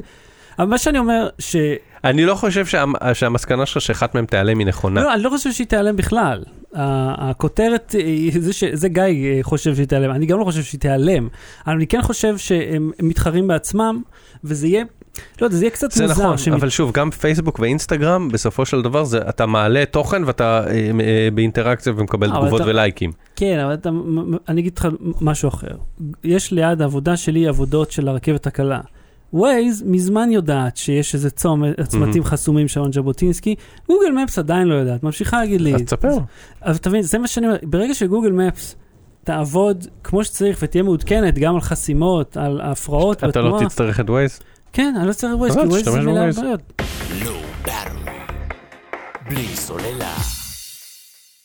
אבל 0.58 0.68
מה 0.68 0.78
שאני 0.78 0.98
אומר, 0.98 1.28
ש... 1.38 1.56
אני 2.10 2.24
לא 2.24 2.34
חושב 2.34 2.66
שה- 2.66 2.84
שהמסקנה 3.14 3.66
שלך 3.66 3.80
שאחת 3.82 4.14
מהם 4.14 4.26
תיעלם 4.26 4.58
היא 4.58 4.66
נכונה. 4.66 5.02
לא, 5.02 5.14
אני 5.14 5.22
לא 5.22 5.30
חושב 5.30 5.52
שהיא 5.52 5.66
תיעלם 5.66 5.96
בכלל. 5.96 6.42
הכותרת, 7.18 7.92
היא- 7.98 8.40
זה, 8.40 8.52
ש... 8.52 8.64
זה 8.72 8.88
גיא 8.88 9.02
אה, 9.02 9.38
חושב 9.42 9.74
שהיא 9.74 9.86
תיעלם, 9.86 10.10
אני 10.10 10.26
גם 10.26 10.38
לא 10.38 10.44
חושב 10.44 10.62
שהיא 10.62 10.80
תיעלם. 10.80 11.28
אבל 11.66 11.74
אני 11.74 11.86
כן 11.86 12.02
חושב 12.02 12.38
שהם 12.38 12.90
הם 12.98 13.08
מתחרים 13.08 13.46
בעצמם, 13.48 14.02
וזה 14.44 14.66
יהיה, 14.66 14.84
לא 15.40 15.46
יודע, 15.46 15.56
זה 15.56 15.64
יהיה 15.64 15.70
קצת 15.70 15.90
זה 15.92 16.06
מוזר. 16.06 16.22
נכון, 16.24 16.38
שהם- 16.38 16.54
אבל 16.54 16.68
שוב, 16.68 16.92
גם 16.92 17.10
פייסבוק 17.10 17.58
ואינסטגרם, 17.58 18.28
בסופו 18.28 18.66
של 18.66 18.82
דבר, 18.82 19.04
זה, 19.04 19.18
אתה 19.28 19.46
מעלה 19.46 19.84
תוכן 19.90 20.24
ואתה 20.24 20.60
אה, 20.66 20.72
אה, 21.00 21.28
באינטראקציה 21.34 21.92
ומקבל 21.96 22.30
תגובות 22.30 22.60
אתה- 22.60 22.70
ולייקים. 22.70 23.12
כן, 23.36 23.58
אבל 23.64 23.74
אתה, 23.74 23.90
אני 24.48 24.60
אגיד 24.60 24.78
לך 24.78 24.88
משהו 25.20 25.48
אחר. 25.48 25.76
יש 26.24 26.52
ליד 26.52 26.80
העבודה 26.82 27.16
שלי 27.16 27.46
עבודות 27.48 27.90
של 27.90 28.08
הרכבת 28.08 28.46
הקלה. 28.46 28.80
ווייז 29.36 29.82
מזמן 29.86 30.30
יודעת 30.30 30.76
שיש 30.76 31.14
איזה 31.14 31.30
צומת, 31.30 31.80
צמתים 31.80 32.24
חסומים 32.24 32.68
של 32.68 32.80
ז'בוטינסקי, 32.92 33.54
Google 33.88 34.10
Maps 34.10 34.38
עדיין 34.38 34.68
לא 34.68 34.74
יודעת, 34.74 35.02
ממשיכה 35.02 35.36
להגיד 35.36 35.60
לי. 35.60 35.74
אז 35.74 35.82
תספר. 35.82 36.18
אבל 36.62 36.76
תבין, 36.76 37.02
זה 37.02 37.18
מה 37.18 37.26
שאני 37.26 37.46
אומר, 37.46 37.56
ברגע 37.62 37.94
ש 37.94 38.04
Google 38.04 38.32
Maps 38.32 38.76
תעבוד 39.24 39.86
כמו 40.04 40.24
שצריך 40.24 40.58
ותהיה 40.62 40.82
מעודכנת 40.82 41.38
גם 41.38 41.54
על 41.54 41.60
חסימות, 41.60 42.36
על 42.36 42.60
הפרעות 42.60 43.24
אתה 43.24 43.40
לא 43.40 43.46
בתנועה, 43.48 43.68
תצטרך 43.68 44.00
את 44.00 44.10
ווייז? 44.10 44.40
כן, 44.72 44.94
אני 44.98 45.08
לא 45.08 45.12
צריך 45.12 45.34
ווייז, 45.36 45.56
אז 45.56 45.62
כי 45.62 45.68
ווייז 45.68 45.84
זה 45.84 46.00
מילה 46.00 46.12
בווייז. 46.12 46.38
בעיות. 46.38 46.60
Low 47.22 47.68
battery. 47.68 48.10
בלי 49.28 49.46
סוללה. 49.46 50.14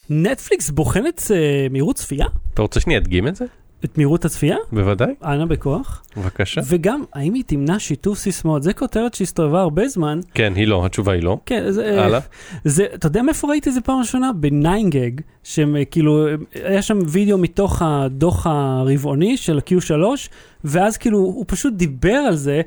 נטפליקס 0.09 0.69
בוחנת 0.69 1.21
אה, 1.31 1.67
מהירות 1.71 1.95
צפייה? 1.95 2.25
אתה 2.53 2.61
רוצה 2.61 2.79
שאני 2.79 2.97
אדגים 2.97 3.27
את 3.27 3.35
זה? 3.35 3.45
את 3.85 3.97
מהירות 3.97 4.25
הצפייה? 4.25 4.55
בוודאי, 4.71 5.13
אנא 5.23 5.45
בכוח. 5.45 6.03
בבקשה. 6.17 6.61
וגם, 6.67 7.03
האם 7.13 7.33
היא 7.33 7.43
תמנע 7.47 7.79
שיתוף 7.79 8.17
סיסמאות? 8.17 8.63
זה 8.63 8.73
כותרת 8.73 9.13
שהסתובבה 9.13 9.61
הרבה 9.61 9.87
זמן. 9.87 10.19
כן, 10.33 10.53
היא 10.55 10.67
לא, 10.67 10.85
התשובה 10.85 11.11
היא 11.11 11.23
לא. 11.23 11.37
כן, 11.45 11.71
זה... 11.71 12.05
הלאה. 12.05 12.19
זה, 12.63 12.85
אתה 12.93 13.07
יודע 13.07 13.21
מאיפה 13.21 13.47
ראיתי 13.47 13.69
את 13.69 13.73
זה 13.73 13.81
פעם 13.81 13.99
ראשונה? 13.99 14.31
ב 14.33 14.46
9GAG, 14.46 15.11
שהם 15.43 15.75
אה, 15.75 15.85
כאילו, 15.85 16.27
אה, 16.27 16.33
היה 16.53 16.81
שם 16.81 16.99
וידאו 17.07 17.37
מתוך 17.37 17.81
הדוח 17.85 18.47
הרבעוני 18.47 19.37
של 19.37 19.57
ה-Q3, 19.57 19.93
ואז 20.63 20.97
כאילו, 20.97 21.17
הוא 21.17 21.45
פשוט 21.47 21.73
דיבר 21.73 22.13
על 22.13 22.35
זה, 22.35 22.61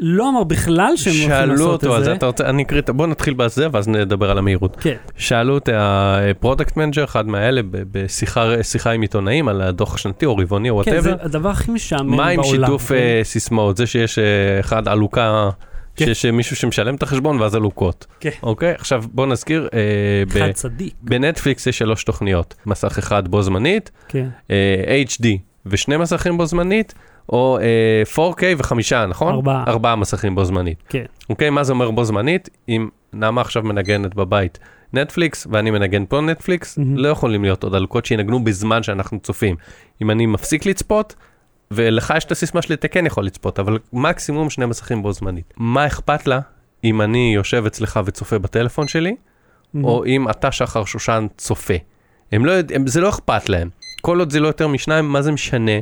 לא 0.00 0.28
אמר 0.28 0.44
בכלל 0.44 0.92
שהם 0.96 1.12
הולכים 1.12 1.28
שאלו 1.30 1.52
לעשות 1.52 1.84
אותו 1.84 1.94
את 1.96 2.00
זה. 2.00 2.04
זה, 2.04 2.12
אתה 2.12 2.26
רוצה, 2.26 2.48
אני 2.50 2.62
אקריא, 2.62 2.82
בוא 2.88 3.06
נתחיל 3.06 3.34
בזה 3.34 3.66
ואז 3.72 3.88
נדבר 3.88 4.30
על 4.30 4.38
המהירות. 4.38 4.76
כן, 4.80 4.96
שאלו 5.16 5.58
את 5.58 5.68
ה 5.72 5.85
product 5.85 6.76
manager, 6.76 7.04
אחד 7.04 7.28
מהאלה, 7.28 7.60
בשיחה 7.70 8.62
שיחה 8.62 8.90
עם 8.90 9.02
עיתונאים 9.02 9.48
על 9.48 9.60
הדוח 9.62 9.94
השנתי 9.94 10.26
או 10.26 10.36
רבעוני 10.36 10.70
או 10.70 10.82
כן, 10.84 11.00
זה 11.00 11.08
whatever. 11.10 11.24
הדבר 11.26 11.48
הכי 11.48 11.70
משעמם 11.70 12.10
מה 12.16 12.16
בעולם. 12.16 12.38
עם 12.38 12.44
שיתוף 12.44 12.88
כן. 12.88 12.94
אה, 12.94 13.20
סיסמאות? 13.24 13.76
זה 13.76 13.86
שיש 13.86 14.18
אה, 14.18 14.24
אחד 14.60 14.88
עלוקה, 14.88 15.50
כן. 15.96 16.04
שיש 16.04 16.24
אה, 16.26 16.30
מישהו 16.32 16.56
שמשלם 16.56 16.94
את 16.94 17.02
החשבון 17.02 17.40
ואז 17.40 17.54
עלוקות. 17.54 18.06
כן. 18.20 18.30
אוקיי? 18.42 18.72
עכשיו 18.72 19.04
בוא 19.12 19.26
נזכיר, 19.26 19.68
אה, 19.74 19.80
ב- 20.34 20.52
צדיק. 20.52 20.94
בנטפליקס 21.02 21.66
יש 21.66 21.78
שלוש 21.78 22.04
תוכניות, 22.04 22.54
מסך 22.66 22.98
אחד 22.98 23.28
בו 23.28 23.42
זמנית, 23.42 23.90
כן, 24.08 24.28
אה, 24.50 25.02
HD 25.08 25.26
ושני 25.66 25.96
מסכים 25.96 26.38
בו 26.38 26.46
זמנית, 26.46 26.94
או 27.30 27.58
אה, 27.58 28.02
4K 28.32 28.42
וחמישה, 28.58 29.06
נכון? 29.06 29.34
ארבעה. 29.34 29.64
ארבעה 29.66 29.96
מסכים 29.96 30.34
בו 30.34 30.44
זמנית. 30.44 30.82
כן. 30.88 31.04
אוקיי, 31.30 31.50
מה 31.50 31.64
זה 31.64 31.72
אומר 31.72 31.90
בו 31.90 32.04
זמנית? 32.04 32.48
אם 32.68 32.88
נעמה 33.12 33.40
עכשיו 33.40 33.62
מנגנת 33.62 34.14
בבית 34.14 34.58
נטפליקס 34.92 35.46
ואני 35.50 35.70
מנגן 35.70 36.04
פה 36.08 36.20
נטפליקס, 36.20 36.78
מהמם. 36.78 36.96
לא 36.96 37.08
יכולים 37.08 37.42
להיות 37.42 37.64
עוד 37.64 37.74
עלוקות 37.74 38.06
שינגנו 38.06 38.44
בזמן 38.44 38.82
שאנחנו 38.82 39.20
צופים. 39.20 39.56
אם 40.02 40.10
אני 40.10 40.26
מפסיק 40.26 40.66
לצפות, 40.66 41.14
ולך 41.70 42.14
יש 42.16 42.24
את 42.24 42.32
הסיסמה 42.32 42.62
שלי, 42.62 42.74
אתה 42.74 42.88
כן 42.88 43.06
יכול 43.06 43.24
לצפות, 43.24 43.58
אבל 43.58 43.78
מקסימום 43.92 44.50
שני 44.50 44.66
מסכים 44.66 45.02
בו 45.02 45.12
זמנית. 45.12 45.54
מה 45.56 45.86
אכפת 45.86 46.26
לה 46.26 46.40
אם 46.84 47.02
אני 47.02 47.32
יושב 47.34 47.64
אצלך 47.66 48.00
וצופה 48.04 48.38
בטלפון 48.38 48.88
שלי, 48.88 49.16
או 49.84 50.04
אם 50.06 50.30
אתה 50.30 50.52
שחר 50.52 50.84
שושן 50.84 51.26
צופה? 51.36 51.74
הם 52.32 52.44
לא 52.44 52.52
יודעים, 52.52 52.86
זה 52.86 53.00
לא 53.00 53.08
אכפת 53.08 53.48
להם. 53.48 53.68
כל 54.00 54.18
עוד 54.18 54.30
זה 54.30 54.40
לא 54.40 54.46
יותר 54.46 54.68
משניים, 54.68 55.08
מה 55.08 55.22
זה 55.22 55.32
משנה 55.32 55.72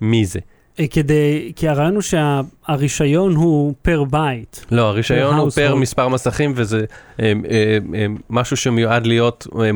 מי 0.00 0.24
זה? 0.24 0.40
אה, 0.80 0.86
כדי, 0.86 1.52
כי 1.56 1.68
הרעיון 1.68 1.94
הוא 1.94 2.02
שהרישיון 2.02 3.34
הוא 3.36 3.74
פר 3.82 4.04
בית. 4.04 4.64
לא, 4.70 4.82
הרישיון 4.88 5.34
הוא. 5.36 5.50
פר 5.50 5.74
מספר 5.74 6.08
מסכים 6.08 6.52
וזה 6.56 6.84
אה, 7.20 7.32
אה, 7.50 7.78
אה, 7.94 8.06
משהו 8.30 8.56
שמיועד 8.56 9.06
להיות 9.06 9.46
אה, 9.56 9.64
אה, 9.64 9.70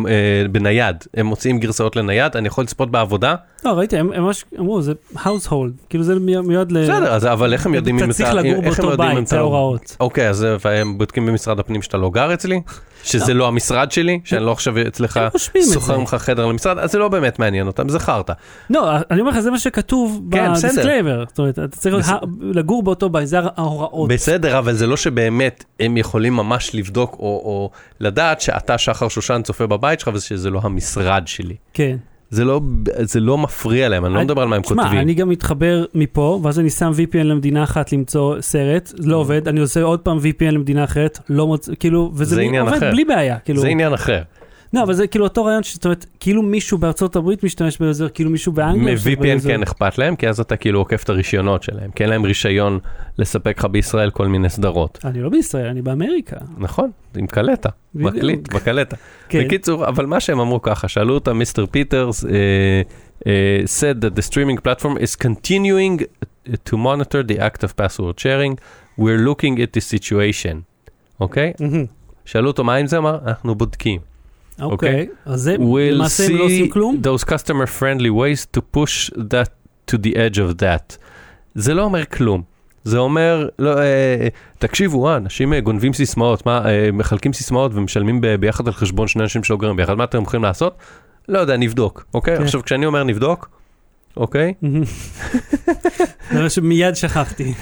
בנייד. 0.53 0.97
הם 1.15 1.27
מוציאים 1.27 1.59
גרסאות 1.59 1.97
לנייד, 1.97 2.37
אני 2.37 2.49
יכול 2.49 2.65
לצפות 2.65 2.91
בעבודה? 2.91 3.35
לא, 3.65 3.71
ראיתי, 3.71 3.97
הם 3.99 4.13
הם 4.13 4.23
ממש 4.23 4.45
אמרו, 4.59 4.83
זה 4.83 4.93
household, 5.17 5.53
כאילו 5.89 6.05
זה 6.05 6.15
מי- 6.15 6.41
מיועד 6.41 6.73
ל... 6.73 6.83
בסדר, 6.83 7.15
אז 7.15 7.27
אבל 7.27 7.53
איך 7.53 7.67
הם 7.67 7.75
יודעים 7.75 7.99
אם 7.99 8.05
אתה 8.05 8.13
צריך 8.13 8.35
לגור 8.35 8.55
הם 8.55 8.65
באותו 8.65 8.97
בית, 8.97 9.27
זה 9.27 9.37
אתה- 9.37 9.39
ההוראות. 9.39 9.97
אוקיי, 10.01 10.29
אז 10.29 10.47
והם 10.65 10.99
בודקים 10.99 11.27
במשרד 11.27 11.59
הפנים 11.61 11.83
שאתה 11.83 11.97
לא 11.97 12.11
גר 12.11 12.35
אצלי? 12.35 12.61
שזה 13.05 13.35
לא 13.35 13.49
המשרד 13.49 13.93
שלי? 13.93 14.21
שאני 14.25 14.45
לא 14.45 14.53
עכשיו 14.53 14.75
אצלך 14.89 15.21
שוכר. 15.73 15.99
ממך 15.99 16.17
חדר 16.19 16.47
למשרד? 16.47 16.79
אז 16.79 16.93
זה 16.93 16.99
לא 16.99 17.09
באמת 17.09 17.39
מעניין 17.39 17.67
אותם, 17.67 17.89
זה 17.89 17.99
חרטא. 17.99 18.33
לא, 18.71 18.91
אני 19.11 19.21
אומר 19.21 19.31
לך, 19.31 19.41
זה 19.41 19.51
מה 19.51 19.59
שכתוב 19.59 20.23
כן. 20.31 20.51
ב 20.51 20.57
disclaimer. 20.57 21.25
זאת 21.29 21.39
אומרת, 21.39 21.59
אתה 21.59 21.77
צריך 21.77 22.13
לגור 22.41 22.83
באותו 22.83 23.09
בית, 23.09 23.29
זה 23.29 23.39
ההוראות. 23.57 24.09
בסדר, 24.09 24.59
אבל 24.59 24.75
זה 24.75 24.87
לא 24.87 24.97
שבאמת 24.97 25.65
הם 25.81 25.97
יכולים 25.97 26.37
ממש 26.37 26.75
לבדוק 26.75 27.17
או 27.19 27.71
לדעת 28.01 28.41
שאתה 28.41 28.79
שחר 28.79 29.09
שושן 29.09 29.41
צופה 29.45 29.67
בבית 29.67 30.01
שלך 30.01 30.11
ושזה 30.15 30.51
לא 30.51 30.61
המשרד 30.63 31.23
שלי. 31.27 31.57
כן. 31.73 31.97
זה 32.31 32.45
לא, 32.45 32.61
זה 33.01 33.21
לא 33.21 33.39
מפריע 33.39 33.89
להם, 33.89 34.05
אני 34.05 34.15
לא 34.15 34.21
מדבר 34.21 34.43
על 34.43 34.49
מה 34.49 34.57
הם 34.57 34.63
כותבים. 34.63 34.99
אני 34.99 35.15
גם 35.15 35.29
מתחבר 35.29 35.85
מפה, 35.95 36.41
ואז 36.43 36.61
אני 36.61 36.71
שם 36.71 36.93
VPN 36.97 37.23
למדינה 37.23 37.65
אחת 37.65 37.93
למצוא 37.93 38.41
סרט, 38.41 38.93
לא 38.99 39.17
עובד, 39.17 39.49
אני 39.49 39.61
עושה 39.61 39.83
עוד 39.83 40.01
פעם 40.01 40.19
VPN 40.19 40.51
למדינה 40.51 40.85
אחרת, 40.85 41.19
לא 41.29 41.47
מוצא, 41.47 41.73
כאילו, 41.81 42.13
וזה 42.15 42.43
עובד 42.61 42.73
אחר. 42.73 42.91
בלי 42.91 43.05
בעיה, 43.05 43.39
כאילו. 43.39 43.61
זה 43.61 43.69
עניין 43.69 43.93
אחר. 43.93 44.23
לא, 44.75 44.83
אבל 44.83 44.95
זה 44.95 45.07
כאילו 45.07 45.25
אותו 45.25 45.45
רעיון, 45.45 45.63
זאת 45.63 45.85
אומרת, 45.85 46.07
כאילו 46.21 46.43
מישהו 46.43 46.79
בארצות 46.79 47.17
הברית 47.17 47.45
משתמש 47.45 47.79
בזה, 47.79 48.09
כאילו 48.09 48.31
מישהו 48.31 48.53
באנגליה 48.53 48.95
מ-VPN. 48.95 49.49
כן 49.49 49.63
אכפת 49.63 49.99
להם, 49.99 50.17
כי 50.17 50.29
אז 50.29 50.41
אתה 50.41 50.57
כאילו 50.57 50.79
עוקף 50.79 51.05
את 51.05 51.09
הרישיונות 51.09 51.63
שלהם, 51.63 51.91
כי 51.91 52.03
אין 52.03 52.11
להם 52.11 52.25
רישיון 52.25 52.79
לספק 53.19 53.59
לך 53.59 53.65
בישראל 53.65 54.11
כל 54.11 54.27
מיני 54.29 54.51
סדרות. 54.51 54.99
אני 55.05 55.21
לא 55.21 55.29
בישראל, 55.29 55.67
אני 55.67 55.83
באמריקה. 55.83 56.37
נכון, 56.59 56.91
עם 57.17 57.27
קלטה. 57.27 57.69
מקליט, 57.95 58.55
בקלטה. 58.55 58.97
כן. 59.29 59.45
בקיצור, 59.45 59.89
אבל 59.89 60.07
מה 60.07 60.21
שהם 60.21 60.41
אמרו 60.41 60.63
ככה, 60.63 60.89
שאלו 60.89 61.15
אותם, 61.15 61.39
מיסטר 61.39 61.67
פיטרס 61.67 62.25
uh, 62.25 62.27
uh, 63.21 63.25
said 63.67 64.05
that 64.05 64.19
the 64.19 64.31
streaming 64.31 64.61
platform 64.61 64.97
is 64.97 65.17
continuing 65.27 66.05
to 66.65 66.77
monitor 66.77 67.23
the 67.33 67.39
act 67.39 67.65
of 67.65 67.77
password 67.77 68.19
sharing. 68.19 68.55
We're 68.99 69.23
looking 69.29 69.59
at 69.59 69.77
the 69.77 69.81
situation. 69.81 70.57
אוקיי? 71.21 71.53
שאלו 72.25 72.49
אותו 72.49 72.65
מה 72.65 72.75
עם 72.75 72.87
זה, 72.87 72.99
אמר, 72.99 73.19
אנחנו 73.27 73.55
בודקים. 73.55 74.14
אוקיי, 74.63 75.07
אז 75.27 75.41
זה, 75.41 75.57
We'll 75.57 75.93
למעשה 75.93 76.27
הם 76.27 76.37
לא 76.37 76.45
עושים 76.45 76.67
see 76.67 76.73
כלום? 76.73 77.01
those 77.03 77.25
customer 77.25 77.67
friendly 77.81 78.11
ways 78.11 78.59
to 78.59 78.61
push 78.77 79.11
that 79.17 79.49
to 79.93 79.97
the 79.99 80.13
edge 80.15 80.37
of 80.37 80.61
that. 80.63 80.97
זה 81.55 81.75
לא 81.75 81.83
אומר 81.83 82.05
כלום. 82.05 82.43
זה 82.85 82.99
אומר, 82.99 83.49
לא, 83.59 83.79
אה, 83.79 84.29
תקשיבו, 84.59 85.09
אה, 85.09 85.17
אנשים 85.17 85.53
אה, 85.53 85.61
גונבים 85.61 85.93
סיסמאות, 85.93 86.47
מה, 86.47 86.63
אה, 86.71 86.89
מחלקים 86.93 87.33
סיסמאות 87.33 87.73
ומשלמים 87.75 88.21
ב, 88.21 88.27
ביחד 88.35 88.67
על 88.67 88.73
חשבון 88.73 89.09
שני 89.09 89.23
אנשים 89.23 89.45
שלא 89.45 89.57
גרים 89.57 89.77
ביחד, 89.77 89.95
מה 89.95 90.05
אתם 90.05 90.19
הולכים 90.19 90.43
לעשות? 90.43 90.77
לא 91.29 91.39
יודע, 91.39 91.57
נבדוק, 91.57 92.05
אוקיי? 92.15 92.37
כן. 92.37 92.43
עכשיו, 92.43 92.63
כשאני 92.63 92.87
אומר 92.87 93.05
נבדוק, 93.05 93.49
אוקיי? 94.17 94.55
מהמם. 94.63 94.85
זה 96.33 96.43
מה 96.43 96.51
שמיד 96.51 96.95
שכחתי. 96.95 97.55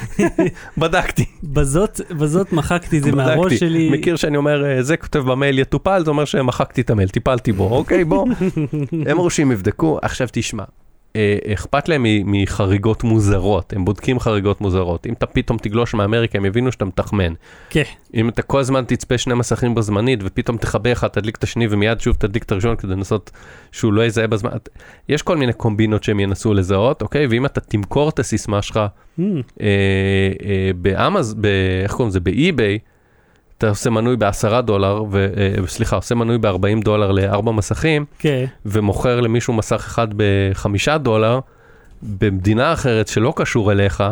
בדקתי, 0.79 1.25
בזאת, 1.43 2.01
בזאת 2.11 2.53
מחקתי 2.53 2.99
את 2.99 3.03
זה 3.03 3.13
מהראש. 3.13 3.55
שלי. 3.55 3.91
מכיר 3.91 4.17
שאני 4.17 4.37
אומר, 4.37 4.65
אה, 4.65 4.83
זה 4.83 4.97
כותב 4.97 5.19
במייל 5.19 5.59
יטופל, 5.59 6.03
זה 6.05 6.11
אומר 6.11 6.25
שמחקתי 6.25 6.81
את 6.81 6.91
המייל, 6.91 7.09
טיפלתי 7.09 7.53
בו, 7.53 7.77
אוקיי, 7.77 8.05
בוא. 8.05 8.27
הם 8.93 9.11
אמרו 9.11 9.31
שהם 9.31 9.53
יבדקו, 9.53 9.99
עכשיו 10.03 10.29
תשמע, 10.33 10.65
אכפת 11.53 11.89
להם 11.89 12.05
מחריגות 12.25 13.05
מוזרות, 13.05 13.73
הם 13.73 13.85
בודקים 13.85 14.21
חריגות 14.21 14.61
מוזרות. 14.61 15.07
אם 15.07 15.13
אתה 15.13 15.27
פתאום 15.27 15.59
תגלוש 15.59 15.95
מאמריקה, 15.95 16.39
הם 16.39 16.45
יבינו 16.45 16.73
שאתה 16.73 16.85
מתחמן. 16.85 17.33
כן. 17.71 17.83
אם 18.15 18.29
אתה 18.29 18.43
כל 18.43 18.61
הזמן 18.61 18.85
תצפה 18.87 19.19
שני 19.19 19.35
מסכים 19.35 19.75
בו 19.75 19.83
זמנית, 19.83 20.21
ופתאום 20.23 20.57
תכבה 20.57 20.93
אחד, 20.93 21.09
תדליק 21.09 21.37
את 21.37 21.43
השני, 21.43 21.67
ומיד 21.71 22.01
שוב 22.01 22.17
תדליק 22.17 22.43
את 22.43 22.53
הראשון 22.53 22.77
כדי 22.77 22.93
לנסות 22.93 23.31
שהוא 23.73 23.93
לא 23.93 24.05
יזהה 24.05 24.27
בזמן. 24.27 24.51
יש 25.09 25.23
כל 25.23 25.37
מיני 25.37 25.53
קומבינות 25.53 26.05
שהם 26.05 26.21
ינסו 26.21 26.55
לזהות, 26.55 27.03
אוקיי? 27.03 27.27
ואם 27.27 27.47
אתה 27.47 27.61
תמכור 27.61 28.09
את 28.09 28.19
הסיסמה 28.19 28.63
שלך 28.63 28.81
מהמם. 29.19 29.41
אה, 29.61 29.67
אה, 30.47 30.71
באמז, 30.77 31.35
ב- 31.41 31.47
איך 31.83 31.93
קוראים 31.93 32.09
לזה? 32.09 32.21
באי-ביי, 32.21 32.79
אתה 33.63 33.71
עושה 33.71 33.91
מנוי 33.91 34.17
ב-10 34.17 34.61
דולר, 34.61 35.05
ו, 35.11 35.29
אה, 35.37 35.67
סליחה, 35.67 35.97
עושה 35.97 36.15
מנוי 36.15 36.39
ב-40 36.39 36.85
דולר 36.85 37.11
לארבע 37.11 37.53
מסכים, 37.53 38.05
כן. 38.19 38.45
ומוכר 38.67 39.21
למישהו 39.21 39.53
מסך 39.53 39.85
אחד 39.87 40.09
בחמישה 40.17 40.99
דולר, 40.99 41.41
במדינה 42.03 42.73
אחרת 42.73 43.09
שלא 43.09 43.33
קשור 43.37 43.73
אליך, 43.73 44.05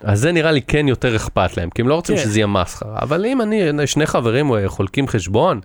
אז 0.00 0.20
זה 0.20 0.32
נראה 0.32 0.52
לי 0.52 0.62
כן 0.62 0.88
יותר 0.88 1.16
אכפת 1.16 1.56
להם, 1.56 1.70
כי 1.70 1.82
הם 1.82 1.88
לא 1.88 1.94
רוצים 1.94 2.16
כן. 2.16 2.22
שזה 2.22 2.38
יהיה 2.38 2.46
מסחרה. 2.46 2.98
אבל 3.02 3.26
אם 3.26 3.42
אני, 3.42 3.86
שני 3.86 4.06
חברים 4.06 4.54
אה, 4.54 4.68
חולקים 4.68 5.08
חשבון, 5.08 5.60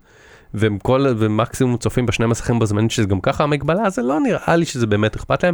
והם 0.58 0.78
כל, 0.80 1.06
ומקסימום 1.18 1.78
צופים 1.78 2.06
בשני 2.06 2.26
מסכים 2.26 2.60
בזמנית, 2.60 2.92
שזה 2.92 3.06
גם 3.06 3.22
ככה 3.22 3.44
המגבלה, 3.44 3.84
אז 3.84 3.96
זה 3.96 4.02
לא 4.02 4.20
נראה 4.20 4.56
לי 4.56 4.66
שזה 4.66 4.88
באמת 4.88 5.16
אכפת 5.16 5.44
להם. 5.44 5.54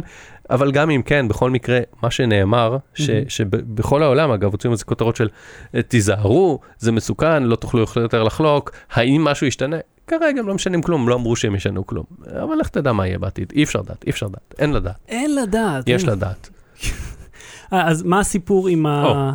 אבל 0.50 0.72
גם 0.72 0.90
אם 0.90 1.02
כן, 1.02 1.28
בכל 1.28 1.50
מקרה, 1.50 1.80
מה 2.02 2.10
שנאמר, 2.10 2.76
ש. 2.94 3.10
שבכל 3.28 4.02
העולם, 4.02 4.30
אגב, 4.30 4.50
הוציאו 4.52 4.72
איזה 4.72 4.84
כותרות 4.84 5.16
של 5.16 5.28
אה, 5.74 5.82
תיזהרו, 5.82 6.60
זה 6.78 6.92
מסוכן, 6.92 7.42
לא 7.42 7.56
תוכלו 7.56 7.84
יותר 7.96 8.22
לחלוק, 8.22 8.70
האם 8.92 9.24
משהו 9.24 9.46
ישתנה? 9.46 9.76
כרגע 10.06 10.40
הם 10.40 10.48
לא 10.48 10.54
משנים 10.54 10.82
כלום, 10.82 11.08
לא 11.08 11.14
אמרו 11.14 11.36
שהם 11.36 11.54
ישנו 11.54 11.86
כלום. 11.86 12.04
אבל 12.42 12.56
לך 12.60 12.68
תדע 12.68 12.92
מה 12.92 13.06
יהיה 13.06 13.18
בעתיד, 13.18 13.52
אי 13.56 13.62
אפשר 13.62 13.80
לדעת, 13.80 14.04
אי 14.06 14.10
אפשר 14.10 14.26
לדעת, 14.26 14.54
אין 14.58 14.72
לדעת, 14.72 14.96
אין 15.08 15.34
לדעת. 15.34 15.84
יש 15.86 16.02
אין. 16.02 16.12
לדעת. 16.12 16.50
אה, 17.72 17.88
אז 17.88 18.02
מה 18.02 18.20
הסיפור 18.20 18.68
עם 18.68 18.86
ה... 18.86 19.34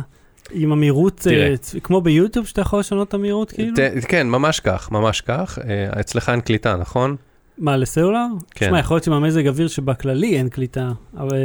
עם 0.52 0.72
המהירות. 0.72 1.26
אה, 1.30 1.54
כמו 1.82 2.00
ביוטיוב 2.00 2.46
שאתה 2.46 2.60
יכול 2.60 2.80
לשנות 2.80 3.08
את 3.08 3.14
המהירות 3.14 3.52
כאילו? 3.52 3.76
ת- 3.76 4.04
כן, 4.08 4.28
ממש 4.28 4.60
כך, 4.60 4.92
ממש 4.92 5.20
כך. 5.20 5.58
אה, 5.68 6.00
אצלך 6.00 6.28
אין 6.28 6.40
קליטה, 6.40 6.76
נכון? 6.76 7.16
מה, 7.58 7.76
לסלולר? 7.76 8.26
כן. 8.54 8.66
תשמע, 8.66 8.78
יכול 8.78 8.94
להיות 8.94 9.04
שבמזג 9.04 9.46
אוויר 9.46 9.68
שבכללי 9.68 10.36
אין 10.36 10.48
קליטה, 10.48 10.88
אבל... 11.16 11.36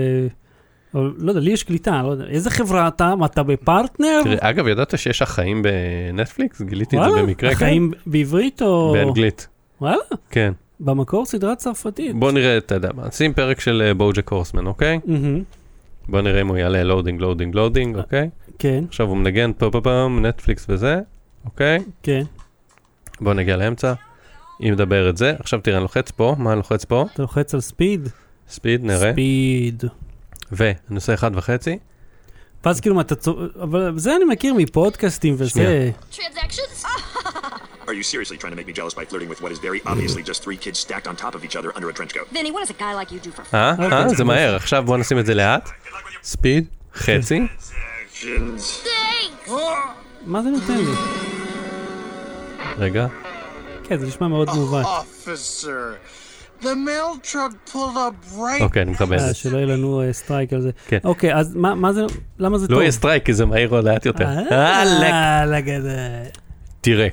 אבל 0.95 1.13
לא 1.17 1.31
יודע, 1.31 1.41
לי 1.41 1.51
יש 1.51 1.63
קליטה, 1.63 2.01
לא 2.03 2.11
יודע. 2.11 2.25
איזה 2.25 2.49
חברה 2.49 2.87
אתה? 2.87 3.15
מה, 3.15 3.25
אתה 3.25 3.43
בפרטנר? 3.43 4.21
תראה, 4.23 4.49
אגב, 4.49 4.67
ידעת 4.67 4.93
שיש 4.99 5.21
החיים 5.21 5.61
בנטפליקס? 5.63 6.61
גיליתי 6.61 6.97
את 6.97 7.03
זה 7.03 7.09
וואלה? 7.09 7.23
במקרה, 7.23 7.49
כן? 7.49 7.55
החיים 7.55 7.91
בעברית 8.05 8.61
או... 8.61 8.93
באנגלית, 8.93 9.47
וואלה? 9.81 9.97
כן. 10.29 10.51
במקור 10.79 11.25
סדרה 11.25 11.55
צרפתית. 11.55 12.15
בוא 12.15 12.31
נראה, 12.31 12.57
אתה 12.57 12.75
יודע 12.75 12.89
מה, 12.95 13.11
שים 13.11 13.33
פרק 13.33 13.59
של 13.59 13.91
בוג'ק 13.97 14.29
הורסמן, 14.29 14.65
אוקיי? 14.67 14.99
מהמם, 15.05 15.43
בוא 16.09 16.21
נראה 16.21 16.41
אם 16.41 16.47
הוא 16.47 16.57
יעלה 16.57 16.83
loading, 16.83 17.21
loading, 17.21 17.55
loading, 17.55 17.97
אוקיי? 17.97 18.29
כן, 18.59 18.83
עכשיו 18.87 19.07
הוא 19.07 19.17
מנגן 19.17 19.51
פה 19.57 19.69
פה 19.71 19.81
פעם, 19.81 20.25
נטפליקס 20.25 20.65
וזה, 20.69 20.99
אוקיי? 21.45 21.79
כן. 22.03 22.23
בוא 23.21 23.33
נגיע 23.33 23.57
לאמצע. 23.57 23.93
היא 24.59 24.71
מדברת 24.71 25.17
זה, 25.17 25.33
עכשיו 25.39 25.59
תראה, 25.59 25.77
אני 25.77 25.83
לוחץ 25.83 26.11
פה, 26.11 26.35
מה 26.37 26.51
אני 26.51 26.57
לוחץ 26.57 26.85
פה? 26.85 27.05
אתה 27.13 27.21
לוחץ 27.21 27.53
על 27.53 27.61
speed? 27.61 28.09
speed, 28.49 28.85
נראה. 28.85 29.11
speed. 29.11 29.83
ואני 30.51 30.95
עושה 30.95 31.13
אחד 31.13 31.31
וחצי. 31.35 31.77
ואז 32.65 32.79
כאילו, 32.79 32.95
מה, 32.95 33.01
אתה 33.01 33.15
צו... 33.15 33.37
אבל 33.61 33.93
זה 33.95 34.15
אני 34.15 34.25
מכיר 34.25 34.53
מפודקאסטים 34.53 35.35
וזה. 35.37 35.91
Are 37.87 37.93
you 37.93 38.03
seriously 38.03 38.37
trying 38.37 38.53
to 38.55 38.57
make 38.57 38.67
me 38.67 38.73
jealous 38.73 38.93
by 38.99 39.05
flirting 39.05 39.29
with 39.29 39.41
what 39.43 39.51
is 39.51 39.59
very 39.59 39.81
obviously 39.85 40.23
just 40.23 40.41
three 40.43 40.57
kids 40.57 40.79
stacked 40.79 41.07
on 41.07 41.15
top 41.15 41.35
of 41.35 41.41
each 41.45 41.55
other 41.55 41.71
under 41.75 41.89
a 41.89 41.93
trench 41.93 42.13
coat? 42.15 42.27
Vinny, 42.31 42.51
what 42.51 42.61
does 42.61 42.71
a 42.71 42.79
guy 42.85 42.93
like 42.93 43.11
you 43.11 43.19
do 43.19 43.31
for 43.31 43.43
fun? 43.43 43.59
אה? 43.59 43.71
אוקיי. 43.71 43.97
אה? 43.97 44.09
זה 44.09 44.23
מהר. 44.23 44.55
עכשיו 44.55 44.83
בוא 44.85 44.97
נשים 44.97 45.19
את 45.19 45.25
זה 45.25 45.33
לאט. 45.33 45.69
speed, 46.23 46.65
חצי. 46.93 47.47
מה 50.25 50.41
זה 50.41 50.49
נותן 50.49 50.77
לי? 50.77 50.91
רגע. 52.77 53.07
כן, 53.83 53.97
זה 53.99 54.07
נשמע 54.07 54.27
מאוד 54.27 54.47
מעוות. 54.47 54.85
Officer, 54.85 55.95
the 56.61 56.65
mail 56.65 57.31
truck 57.31 57.71
pulled 57.73 57.75
up 57.75 58.37
right 58.37 58.61
אוקיי, 58.61 58.81
אני 58.81 58.91
מקבל 58.91 59.19
אה. 59.19 59.33
שלא 59.33 59.57
יהיה 59.57 59.67
לנו 59.67 60.01
אה, 60.01 60.13
סטרייק 60.13 60.53
על 60.53 60.61
זה. 60.61 60.69
כן. 60.87 60.97
אוקיי, 61.03 61.35
אז 61.35 61.55
מה 61.55 61.93
זה, 61.93 62.01
למה 62.39 62.57
זה 62.57 62.67
טוב? 62.67 62.75
לא 62.75 62.81
יהיה 62.81 62.91
סטרייק 62.91 63.25
כי 63.25 63.33
זה 63.33 63.45
מהיר 63.45 63.69
או 63.69 63.81
לאט 63.81 64.05
יותר. 64.05 64.25
אה. 64.25 65.43
תראה. 66.81 67.07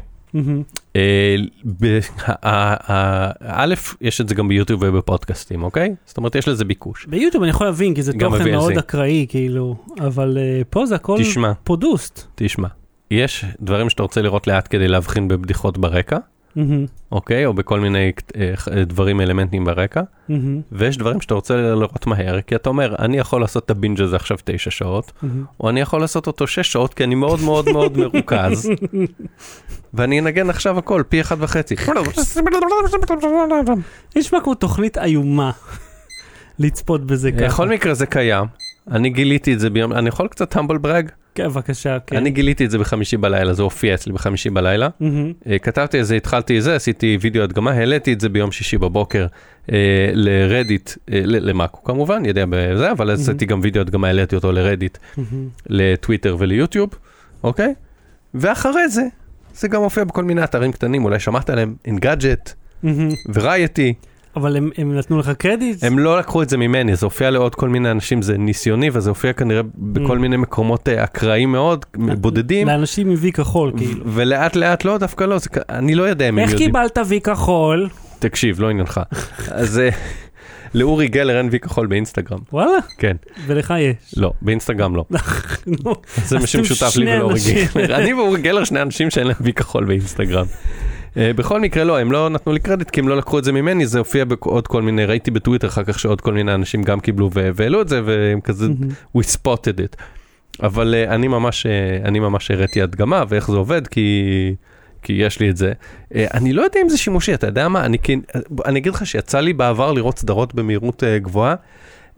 אה, 0.96 1.36
א', 3.40 3.74
יש 4.00 4.20
את 4.20 4.28
זה 4.28 4.34
גם 4.34 4.48
ביוטיוב 4.48 4.82
ובפודקאסטים, 4.84 5.62
אוקיי? 5.62 5.94
זאת 6.06 6.16
אומרת, 6.16 6.34
יש 6.34 6.48
לזה 6.48 6.64
ביקוש. 6.64 7.06
ביוטיוב 7.06 7.42
אני 7.42 7.50
יכול 7.50 7.66
להבין, 7.66 7.94
כי 7.94 8.02
זה 8.02 8.12
תוכן. 8.12 8.50
מאוד 8.50 8.78
אקראי, 8.78 9.26
כאילו, 9.28 9.76
אבל 10.00 10.38
אה, 10.40 10.62
פה 10.70 10.86
זה 10.86 10.94
הכל. 10.94 11.16
פרודוסט. 11.64 12.26
תשמע, 12.34 12.68
יש 13.10 13.44
דברים 13.60 13.90
שאתה 13.90 14.02
רוצה 14.02 14.22
לראות 14.22 14.46
לאט 14.46 14.66
כדי 14.70 14.88
להבחין 14.88 15.28
בבדיחות 15.28 15.78
ברקע, 15.78 16.18
אוקיי? 17.12 17.46
או 17.46 17.55
בכל 17.55 17.80
מיני 17.80 18.12
אה, 18.36 18.53
ח- 18.57 18.68
דברים 18.68 19.20
אלמנטיים 19.20 19.64
ברקע, 19.64 20.03
מהמם, 20.28 20.61
ויש 20.72 20.96
דברים 20.98 21.20
שאתה 21.20 21.34
רוצה 21.34 21.57
לראות 21.57 22.07
מהר, 22.07 22.40
כי 22.40 22.55
אתה 22.55 22.68
אומר, 22.68 22.94
אני 22.98 23.18
יכול 23.18 23.40
לעשות 23.40 23.64
את 23.64 23.70
הבינג' 23.70 24.00
הזה 24.00 24.16
עכשיו 24.16 24.36
תשע 24.44 24.70
שעות, 24.70 25.12
מהמם. 25.22 25.44
או 25.61 25.68
אני 25.70 25.80
יכול 25.80 26.00
לעשות 26.00 26.26
אותו 26.26 26.46
שש 26.46 26.72
שעות, 26.72 26.94
כי 26.94 27.05
אני 27.05 27.14
מאוד 27.14 27.40
מאוד 27.40 27.68
מאוד 27.72 27.98
מרוכז, 27.98 28.70
ואני 29.94 30.20
אנגן 30.20 30.50
עכשיו 30.50 30.78
הכל, 30.78 31.03
פי 31.09 31.20
אחד 31.20 31.36
וחצי. 31.38 31.76
נשמע 34.16 34.40
כמו 34.40 34.55
תוכנית 34.55 34.98
איומה 34.98 35.50
לצפות 36.59 37.07
בזה 37.07 37.32
ככה. 37.32 37.46
בכל 37.46 37.68
מקרה 37.68 37.94
זה 37.94 38.07
קיים. 38.07 38.44
אני 38.90 39.11
גיליתי 39.11 39.55
את 39.55 39.61
זה 39.61 39.70
ביום, 39.70 39.92
אני 39.92 40.09
יכול 40.09 40.28
קצת 40.28 40.50
טמבל 40.50 40.78
ברג? 40.78 41.09
כן, 41.34 41.48
בבקשה, 41.48 41.98
כן. 42.06 42.16
אני 42.16 42.30
גיליתי 42.30 42.64
את 42.64 42.70
זה 42.70 42.78
בחמישי 42.78 43.16
בלילה, 43.16 43.52
זה 43.52 43.62
הופיע 43.62 43.94
אצלי 43.94 44.12
בחמישי 44.12 44.50
בלילה. 44.50 44.88
אה, 45.46 45.58
כתבתי 45.58 46.00
את 46.00 46.06
זה, 46.06 46.16
התחלתי 46.16 46.58
את 46.58 46.62
זה, 46.62 46.76
עשיתי 46.76 47.18
וידאו 47.20 47.42
הדגמה, 47.42 47.70
העליתי 47.70 48.12
את 48.12 48.20
זה 48.20 48.28
ביום 48.28 48.52
שישי 48.52 48.78
בבוקר 48.78 49.26
אה, 49.72 50.10
לרדיט, 50.12 50.90
אה, 51.12 51.20
למאקו 51.24 51.84
כמובן, 51.84 52.24
יודע 52.24 52.44
בזה, 52.48 52.92
אבל 52.92 53.10
עשיתי 53.10 53.46
גם 53.46 53.60
וידאו 53.62 53.80
הדגמה, 53.80 54.06
העליתי 54.06 54.34
אותו 54.34 54.52
לרדיט, 54.52 54.98
מהמם. 55.16 55.48
לטוויטר 55.66 56.36
וליוטיוב, 56.38 56.90
אוקיי? 57.44 57.74
ואחרי 58.34 58.88
זה, 58.88 59.02
זה 59.54 59.68
גם 59.68 59.82
מופיע 59.82 60.04
בכל 60.04 60.24
מיני 60.24 60.44
אתרים 60.44 60.72
קטנים, 60.72 61.04
אולי 61.04 61.20
שמעת 61.20 61.50
עליהם, 61.50 61.74
אינגאדג'ט 61.84 62.52
מהמם. 62.82 63.08
ורייטי, 63.34 63.94
אבל 64.36 64.56
הם- 64.56 64.70
הם 64.78 64.98
נתנו 64.98 65.18
לך 65.18 65.30
קרדיט? 65.30 65.84
הם 65.84 65.98
לא 65.98 66.18
לקחו 66.18 66.42
את 66.42 66.48
זה 66.48 66.56
ממני, 66.56 66.96
זה 66.96 67.06
הופיע 67.06 67.30
לעוד 67.30 67.54
כל 67.54 67.68
מיני 67.68 67.90
אנשים, 67.90 68.22
זה 68.22 68.38
ניסיוני, 68.38 68.90
וזה 68.92 69.10
הופיע 69.10 69.32
כנראה 69.32 69.62
בכל 69.76 70.16
Mm. 70.16 70.20
מיני 70.20 70.36
מקומות 70.36 70.88
אה, 70.88 71.04
אקראיים 71.04 71.52
מאוד, 71.52 71.84
בודדים, 72.18 72.66
לאנשים 72.68 73.10
עם 73.10 73.16
וי 73.18 73.32
כחול, 73.32 73.72
כאילו. 73.76 74.04
ולאט 74.06 74.56
לאט 74.56 74.84
לא, 74.84 74.98
דווקא 74.98 75.24
לא, 75.24 75.38
זה 75.38 75.48
אני 75.68 75.94
לא 75.94 76.02
יודע 76.02 76.28
אם 76.28 76.38
הם 76.38 76.44
איך 76.44 76.50
יודעים. 76.50 76.68
קיבלת 76.68 76.98
וי 77.08 77.20
כחול? 77.20 77.88
תקשיב, 78.18 78.60
לא 78.60 78.70
עניינך. 78.70 79.00
אז 79.50 79.78
אה, 79.78 79.88
לאורי 80.74 81.08
גלר 81.08 81.38
אין 81.38 81.48
וי 81.52 81.58
כחול 81.60 81.86
באינסטגרם. 81.86 82.38
וואלה, 82.52 82.78
כן, 82.98 83.16
ולך 83.46 83.74
יש. 83.78 84.14
לא, 84.16 84.32
באינסטגרם 84.42 84.96
לא. 84.96 85.04
זה 86.26 86.38
מה 86.38 86.46
שמשותף 86.46 86.96
לי 86.96 87.14
ולאורי. 87.16 87.40
גלר. 87.74 87.96
אני 87.96 88.14
ואורי 88.14 88.40
גלר 88.42 88.64
שני 88.64 88.82
אנשים 88.82 89.10
שאין 89.10 89.26
להם 89.26 89.36
וי 89.40 89.52
כחול 89.52 89.84
באינסטגרם. 89.84 90.46
אה, 91.16 91.32
בכל 91.32 91.60
מקרה 91.60 91.84
לא, 91.84 91.98
הם 91.98 92.12
לא 92.12 92.28
נתנו 92.28 92.52
לי 92.52 92.60
קרדיט 92.60 92.90
כי 92.90 93.00
הם 93.00 93.08
לא 93.08 93.16
לקחו 93.16 93.38
את 93.38 93.44
זה 93.44 93.52
ממני, 93.52 93.86
זה 93.86 93.98
הופיע 93.98 94.24
בעוד 94.24 94.66
כל 94.66 94.82
מיני, 94.82 95.04
ראיתי 95.04 95.30
בטוויטר 95.30 95.68
אחר 95.68 95.84
כך 95.84 95.98
שעוד 95.98 96.20
כל 96.20 96.32
מיני 96.32 96.54
אנשים 96.54 96.82
גם 96.82 97.00
קיבלו 97.00 97.30
והעלו 97.32 97.80
את 97.80 97.88
זה 97.88 98.00
והם 98.04 98.40
כזה, 98.40 98.66
we 99.18 99.20
spotted 99.20 99.78
it. 99.78 99.96
אבל 100.62 100.94
אה, 100.94 101.14
אני 101.14 101.28
ממש, 101.28 101.66
אה, 101.66 101.98
אני 102.04 102.20
ממש 102.20 102.50
הראיתי 102.50 102.82
הדגמה 102.82 103.24
ואיך 103.28 103.50
זה 103.50 103.56
עובד 103.56 103.86
כי... 103.86 104.54
כי 105.02 105.12
יש 105.12 105.40
לי 105.40 105.50
את 105.50 105.56
זה. 105.56 105.72
אה, 106.14 106.26
אני 106.34 106.52
לא 106.52 106.62
יודע 106.62 106.80
אם 106.82 106.88
זה 106.88 106.98
שימושי, 106.98 107.34
אתה 107.34 107.46
יודע 107.46 107.68
מה? 107.68 107.84
אני, 107.84 107.98
כן, 107.98 108.18
אני 108.64 108.78
אגיד 108.78 108.94
לך 108.94 109.06
שיצא 109.06 109.40
לי 109.40 109.52
בעבר 109.52 109.92
לראות 109.92 110.18
סדרות 110.18 110.54
במהירות 110.54 111.04
אה, 111.04 111.18
גבוהה. 111.18 111.54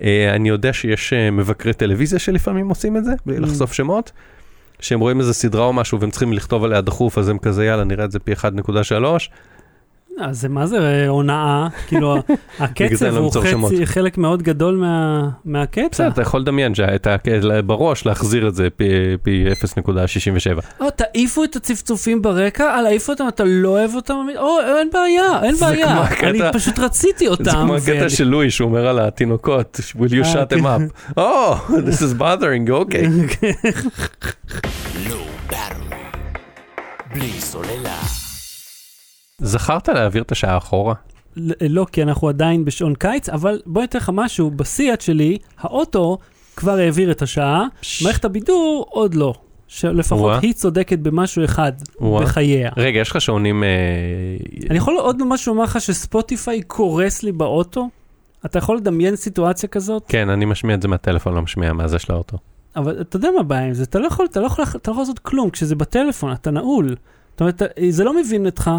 אה, 0.03 0.35
אני 0.35 0.49
יודע 0.49 0.73
שיש 0.73 1.13
אה, 1.13 1.31
מבקרי 1.31 1.73
טלוויזיה 1.73 2.19
שלפעמים 2.19 2.69
עושים 2.69 2.97
את 2.97 3.05
זה, 3.05 3.13
בלי 3.27 3.39
לחשוף 3.39 3.73
שמות. 3.73 4.13
שהם 4.85 5.01
רואים 5.01 5.21
איזה 5.21 5.35
סדרה 5.35 5.65
או 5.65 5.73
משהו 5.73 6.01
והם 6.01 6.11
צריכים 6.11 6.33
לכתוב 6.33 6.65
עליה 6.65 6.81
דחוף, 6.81 7.19
אז 7.19 7.29
הם 7.29 7.39
כזה, 7.39 7.65
יאללה, 7.65 7.85
נראה 7.85 8.05
את 8.05 8.11
זה 8.11 8.19
פי 8.19 8.33
1.3. 8.33 8.43
אז 10.21 10.41
זה 10.41 10.49
מה 10.49 10.67
זה 10.67 10.79
אה, 10.79 11.09
הונאה? 11.09 11.69
כאילו, 11.87 12.17
הקצב 12.61 13.05
לא 13.07 13.19
הוא 13.19 13.33
חצי-. 13.67 13.87
חלק 13.87 14.19
מאוד 14.19 14.43
גדול 14.43 14.77
מה- 14.77 15.29
מהקטע. 15.45 15.89
בסדר, 15.93 16.09
אתה 16.09 16.23
יכול 16.23 16.41
לדמיין 16.41 16.75
שאת 16.75 17.07
ה- 17.07 17.17
בראש 17.67 18.07
להחזיר 18.07 18.49
את 18.49 18.55
זה 18.55 18.69
פי- 18.77 18.85
פי 19.23 19.45
0.67. 19.53 20.61
או, 20.81 20.91
תעיפו 20.91 21.45
את 21.45 21.57
הצפצופים 21.57 22.23
ברקע, 22.23 22.65
אה, 22.65 22.83
להעיף 22.83 23.09
אותם, 23.09 23.25
אתה 23.29 23.45
לא 23.47 23.69
אוהב 23.69 23.95
אותם? 23.95 24.15
או, 24.39 24.57
אין 24.79 24.91
בעיה, 24.93 25.43
אין 25.43 25.55
זה 25.55 25.67
בעיה. 25.67 26.03
הקטע- 26.03 26.29
אני 26.31 26.41
פשוט 26.53 26.79
רציתי 26.79 27.29
אותם. 27.29 27.45
זה 27.45 27.51
כמו 27.51 27.75
הקטע 27.77 28.09
של 28.09 28.25
לואי 28.25 28.51
שהוא 28.51 28.69
אומר 28.69 28.87
על 28.87 28.99
התינוקות, 28.99 29.81
will 29.97 30.11
you 30.11 30.25
אה, 30.27 30.33
shut 30.33 30.53
them 30.53 30.63
כן. 30.63 30.87
up? 30.87 31.19
Oh, 31.21 31.55
this 31.71 32.01
is 32.01 32.21
bothering 32.21 32.69
you, 32.69 32.73
אוקיי. 32.73 33.07
בלי 37.15 37.31
סוללה. 37.41 38.24
זכרת 39.45 39.89
להעביר 39.89 40.23
את 40.23 40.33
השעה 40.33 40.57
אחורה? 40.57 40.95
לא, 41.61 41.87
כי 41.93 42.03
אנחנו 42.03 42.29
עדיין 42.29 42.65
בשעון 42.65 42.95
קיץ, 42.95 43.29
אבל 43.29 43.61
בוא 43.67 43.81
אני 43.81 43.89
אתן 43.89 43.99
לך 43.99 44.11
משהו, 44.15 44.51
בסיאט 44.51 45.01
שלי, 45.01 45.39
האוטו 45.59 46.19
כבר 46.57 46.73
העביר 46.73 47.11
את 47.11 47.23
השעה, 47.23 47.67
מערכת 48.03 48.25
הבידור 48.25 48.87
עוד 48.91 49.15
לא. 49.15 49.35
שלפחות 49.69 50.21
וואה. 50.21 50.39
היא 50.43 50.53
צודקת 50.53 50.99
במשהו 50.99 51.45
אחד 51.45 51.73
וואה. 52.01 52.23
בחייה. 52.25 52.71
רגע, 52.77 53.01
יש 53.01 53.11
לך 53.11 53.21
שעונים... 53.21 53.65
אה, 53.65 53.69
אני 54.71 54.79
יכול 54.79 54.97
עוד 54.99 55.23
משהו 55.27 55.55
לומר 55.55 55.65
לך 55.65 55.81
שספוטיפיי 55.81 56.63
קורס 56.63 57.23
לי 57.23 57.33
באוטו? 57.33 57.89
אתה 58.47 58.59
יכול 58.59 58.77
לדמיין 58.77 59.17
סיטואציה 59.17 59.69
כזאת? 59.69 60.05
כן, 60.09 60.29
אני 60.29 60.45
משמיע 60.45 60.77
את 60.77 60.83
זה 60.83 60.89
מהטלפון, 60.89 61.35
לא 61.35 61.43
משמיע 61.43 61.73
מהזה 61.73 61.99
של 61.99 62.13
האוטו. 62.13 62.39
אבל 62.77 63.01
אתה 63.01 63.17
יודע 63.17 63.29
מה 63.35 63.41
הבעיה 63.41 63.65
עם 63.65 63.75
זה, 63.75 63.83
אתה 63.83 63.99
לא 63.99 64.07
יכול, 64.07 64.27
אתה 64.31 64.41
לא 64.41 64.47
יכול, 64.47 64.65
אתה 64.65 64.91
לא 64.91 64.93
יכול 64.93 65.03
לעשות 65.03 65.19
כלום, 65.19 65.51
כשזה 65.51 65.75
בטלפון, 65.75 66.33
אתה 66.33 66.51
נעול. 66.51 66.95
זאת 67.35 67.41
אומרת, 67.41 67.63
זה 67.89 68.05
לא 68.05 68.21
מבין 68.21 68.47
אותך, 68.47 68.71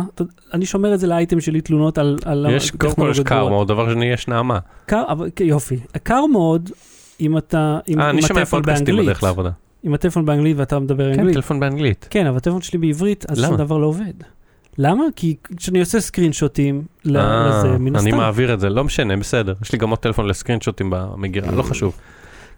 אני 0.53 0.66
שומר 0.66 0.93
את 0.93 0.99
זה 0.99 1.08
לאייטם 1.08 1.41
שלי 1.41 1.62
תלונות 1.62 1.97
על, 1.97 2.18
על 2.26 2.47
יש, 2.51 2.72
קודם 2.72 2.93
כל 2.95 3.08
יש 3.12 3.20
קר. 3.20 3.49
מאוד, 3.49 3.68
דבר 3.68 3.93
שני 3.93 4.06
יש 4.06 4.28
נעמה. 4.28 4.60
קר, 4.86 5.03
אבל 5.10 5.30
כן, 5.36 5.45
יופי. 5.45 5.76
קר 6.03 6.26
מאוד, 6.26 6.70
אם 7.22 7.38
אתה, 7.38 7.58
אה, 7.99 8.10
אני 8.10 8.22
שומע 8.22 8.39
הטלפון 8.41 8.60
פודקאסטים 8.60 8.86
באנגלית. 8.86 9.06
בדרך 9.06 9.24
לעבודה. 9.24 9.49
עם 9.84 9.93
הטלפון 9.93 10.26
באנגלית 10.26 10.58
ואתה 10.58 10.80
מדבר 10.80 11.03
כן, 11.14 11.20
אנגלית. 11.20 11.34
טלפון 11.36 11.60
באנגלית. 11.60 12.08
כן, 12.10 12.26
אבל 12.28 12.38
הטלפון 12.38 12.62
שלי 12.62 12.80
בעברית, 12.80 13.26
אז 13.30 13.38
למה? 13.39 13.47
שום 13.47 13.58
דבר 13.58 13.78
לא 13.78 13.86
עובד. 13.86 14.14
למה? 14.78 15.03
כי 15.16 15.36
כשאני 15.58 15.80
עושה 15.80 15.99
סקרין 15.99 16.34
שוטים 16.34 16.82
ל- 17.06 17.18
אה, 17.18 17.47
לזה, 17.49 17.78
מן 17.78 17.95
אני 17.95 18.10
הסתם. 18.10 18.18
מעביר 18.18 18.53
את 18.53 18.60
זה, 18.60 18.70
לא 18.70 18.84
משנה, 18.84 19.18
בסדר. 19.18 19.53
יש 19.62 19.72
לי 19.72 19.78
גם 19.78 19.89
עוד 19.89 19.99
טלפון 19.99 20.28
לסקרין 20.28 20.62
שוטים 20.62 20.89
במגירה, 20.89 21.51
לא 21.51 21.62
חשוב. 21.64 21.97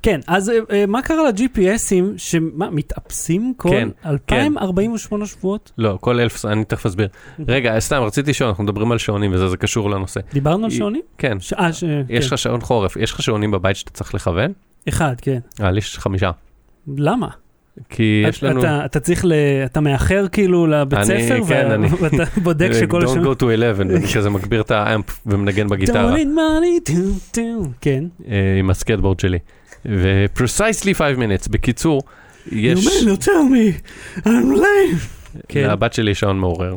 כן, 0.07 0.19
אז 0.27 0.49
אה, 0.49 0.55
אה, 0.71 0.85
מה 0.85 1.01
קרה 1.01 1.29
ל-GPSים, 1.29 2.03
שמה, 2.17 2.69
מתאפסים 2.69 3.53
כל 3.57 3.69
כן, 3.69 3.89
2048 4.05 5.25
שבועות? 5.25 5.71
לא, 5.77 5.97
כל 6.01 6.19
אלף, 6.19 6.45
אני 6.45 6.65
תכף 6.65 6.85
אסביר. 6.85 7.07
רגע, 7.47 7.79
סתם, 7.79 8.01
רציתי 8.01 8.29
לשאול, 8.29 8.47
אנחנו 8.49 8.63
מדברים 8.63 8.91
על 8.91 8.97
שעונים 8.97 9.33
וזה, 9.33 9.47
זה 9.47 9.57
קשור 9.57 9.89
לנושא. 9.89 10.19
דיברנו 10.33 10.65
על 10.65 10.71
שעונים? 10.71 11.01
כן, 11.17 11.39
ש- 11.39 11.53
אה, 11.53 11.73
ש- 11.73 11.83
יש 12.09 12.27
כן. 12.27 12.33
לך 12.33 12.37
שעון 12.37 12.61
חורף, 12.61 12.95
יש 12.97 13.11
לך 13.11 13.21
שעונים 13.23 13.51
בבית 13.51 13.75
שאתה 13.75 13.91
צריך 13.91 14.15
לכוון? 14.15 14.51
אחד, 14.89 15.13
כן. 15.21 15.39
אה, 15.61 15.71
לי 15.71 15.77
יש 15.77 15.97
חמישה. 15.99 16.31
למה? 16.97 17.27
כי 17.89 18.23
יש 18.29 18.43
לנו... 18.43 18.59
אתה, 18.59 18.85
אתה 18.85 18.99
צריך 18.99 19.25
ל... 19.25 19.31
אתה 19.65 19.79
מאחר 19.81 20.27
כאילו 20.31 20.67
לבית 20.67 20.99
אני- 20.99 21.23
ספר, 21.27 21.43
כן, 21.47 21.67
ו- 21.69 21.73
אני- 21.73 21.87
ואתה 22.01 22.23
בודק 22.43 22.69
שכל 22.79 23.01
Don't 23.01 23.05
השעון... 23.09 23.25
go 23.25 23.39
to 23.39 23.45
11, 23.55 23.73
ואני 23.87 24.07
כזה 24.15 24.29
מגביר 24.29 24.61
את 24.61 24.71
האמפ 24.71 25.05
ומנגן 25.25 25.67
בגיטרה. 25.67 26.13
Don't 26.13 26.17
need 26.17 26.27
money, 26.37 26.91
do, 26.91 26.95
do. 27.37 27.67
כן. 27.81 28.03
אה, 28.27 28.35
עם 28.59 28.69
הסקטבורד 28.69 29.19
שלי. 29.19 29.39
ו-precisely 29.85 30.93
5 30.93 31.17
minutes. 31.17 31.49
בקיצור, 31.51 32.01
יש... 32.51 32.87
You 32.87 32.89
may 32.89 33.05
not 33.07 33.23
tell 33.25 33.27
me, 33.27 33.81
I'm 34.19 34.57
late. 34.57 35.07
כן. 35.47 35.69
לבת 35.69 35.93
שלי 35.93 36.11
יש 36.11 36.19
שעון 36.19 36.39
מעורר. 36.39 36.75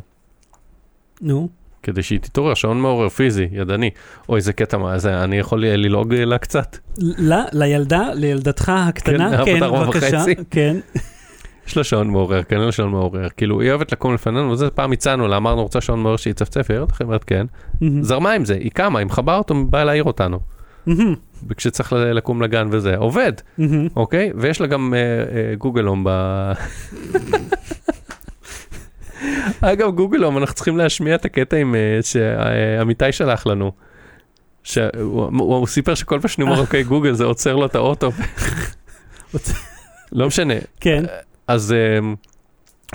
נו. 1.20 1.48
כדי 1.82 2.03
שהיא 2.03 2.18
תתעורר, 2.18 2.55
שעון 2.55 2.80
מעורר 2.80 3.09
פיזי, 3.09 3.48
ידני. 3.53 3.90
אוי, 4.28 4.36
איזה 4.36 4.53
קטע 4.53 4.78
מה 4.78 4.98
זה, 4.98 5.24
אני 5.24 5.38
יכול 5.38 5.64
ללעוג 5.66 6.14
לה 6.14 6.38
קצת? 6.38 6.76
ל- 6.98 7.32
לילדה, 7.53 8.09
לילדתך 8.14 8.68
הקטנה, 8.88 9.44
כן, 9.44 9.61
כן, 9.61 9.70
בבקשה. 9.70 10.24
כן. 10.51 10.76
יש 11.66 11.76
לה 11.76 11.84
שעון 11.84 12.11
מעורר, 12.11 12.42
כן, 12.42 12.57
אין 12.57 12.64
לה 12.64 12.72
שעון 12.72 12.90
מעורר. 12.90 13.28
כאילו, 13.36 13.61
היא 13.61 13.70
אוהבת 13.70 13.92
לקום 13.92 14.14
לפנינו, 14.14 14.51
וזה 14.51 14.70
פעם 14.70 14.92
הצענו 14.92 15.28
לה, 15.28 15.36
אמרנו, 15.36 15.62
רוצה 15.62 15.80
שעון 15.80 16.03
מעורר 16.03 16.16
שיצפצף, 16.16 16.70
היא 16.70 16.78
אומרת, 17.01 17.24
כן. 17.24 17.46
זרמה 18.01 18.32
עם 18.32 18.44
זה, 18.44 18.55
היא 18.55 18.70
קמה, 18.70 18.98
היא 18.98 19.07
מכבה 19.07 19.36
אותו, 19.36 19.64
באה 19.64 19.84
להעיר 19.84 20.05
אותנו. 20.05 20.40
כשצריך 21.57 21.93
לקום 21.93 22.43
לגן 22.43 22.68
וזה, 22.70 22.97
עובד. 22.97 23.32
אוקיי? 23.97 24.32
ויש 24.36 24.61
לה 24.61 24.66
גם 24.66 24.95
אה, 24.95 24.99
אה, 24.99 25.55
גוגל 25.55 25.84
הום 25.84 26.05
ב... 26.05 26.11
אגב, 29.61 29.91
גוגל 29.91 30.24
הום, 30.24 30.38
אנחנו 30.38 30.55
צריכים 30.55 30.76
להשמיע 30.76 31.14
את 31.14 31.24
הקטע 31.24 31.57
עם 31.57 31.74
אה, 31.74 31.99
שעמיתי 32.03 33.12
שלח 33.12 33.47
לנו. 33.47 33.72
שהוא 34.62 34.91
הוא, 34.95 35.57
הוא 35.57 35.66
סיפר 35.66 35.95
שכל 35.95 36.20
פעם 36.20 36.28
שאני 36.28 36.45
אומר 36.45 36.61
אוקיי 36.64 36.82
גוגל 36.82 37.12
זה 37.12 37.24
עוצר 37.24 37.57
לו 37.57 37.66
את 37.66 37.74
האוטו. 37.74 38.11
לא 40.12 40.26
משנה. 40.26 40.55
כן. 40.80 41.05
אז 41.49 41.74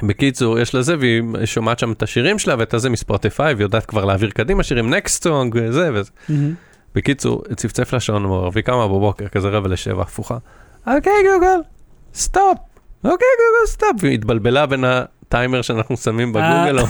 בקיצור, 0.03 0.59
יש 0.59 0.75
לה 0.75 0.81
זה, 0.81 0.95
והיא 0.99 1.23
שומעת 1.45 1.79
שם 1.79 1.91
את 1.91 2.03
השירים 2.03 2.39
שלה 2.39 2.55
ואת 2.59 2.73
הזה 2.73 2.89
מספוטיפיי, 2.89 3.53
והיא 3.53 3.65
יודעת 3.65 3.85
כבר 3.85 4.05
להעביר 4.05 4.29
קדימה 4.29 4.63
שירים, 4.63 4.93
next 4.93 5.23
song 5.23 5.55
וזה 5.59 5.89
וזה. 5.93 6.11
בקיצור, 6.95 7.43
צפצף 7.55 7.93
לה 7.93 7.99
שעון 7.99 8.23
מעורר, 8.23 8.49
והיא 8.53 8.63
קמה 8.63 8.87
בבוקר, 8.87 9.27
כזה 9.27 9.49
רבע 9.49 9.67
לשבע, 9.67 10.01
הפוכה. 10.01 10.37
אוקיי 10.87 11.11
גוגל, 11.33 11.61
stop. 12.13 12.57
אוקיי 13.03 13.27
גוגל, 13.37 13.67
stop. 13.67 13.91
והיא 13.99 14.13
התבלבלה 14.13 14.65
בין 14.65 14.83
הטיימר 14.83 15.61
שאנחנו 15.61 15.97
שמים 15.97 16.33
בגוגל, 16.33 16.79
אה. 16.79 16.85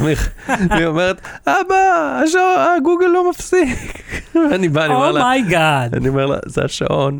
והיא 0.69 0.85
אומרת, 0.85 1.21
אבא, 1.47 2.21
השעון, 2.23 3.01
אה, 3.01 3.07
לא 3.07 3.29
מפסיק. 3.29 4.03
ואני 4.51 4.69
בא, 4.69 4.85
אני 4.85 4.93
אומר 4.93 5.11
לה, 5.11 5.21
oh 5.21 5.40
my 5.40 5.58
god. 5.58 5.95
אני 5.95 6.09
אומר 6.09 6.25
לה, 6.25 6.37
זה 6.45 6.65
השעון. 6.65 7.19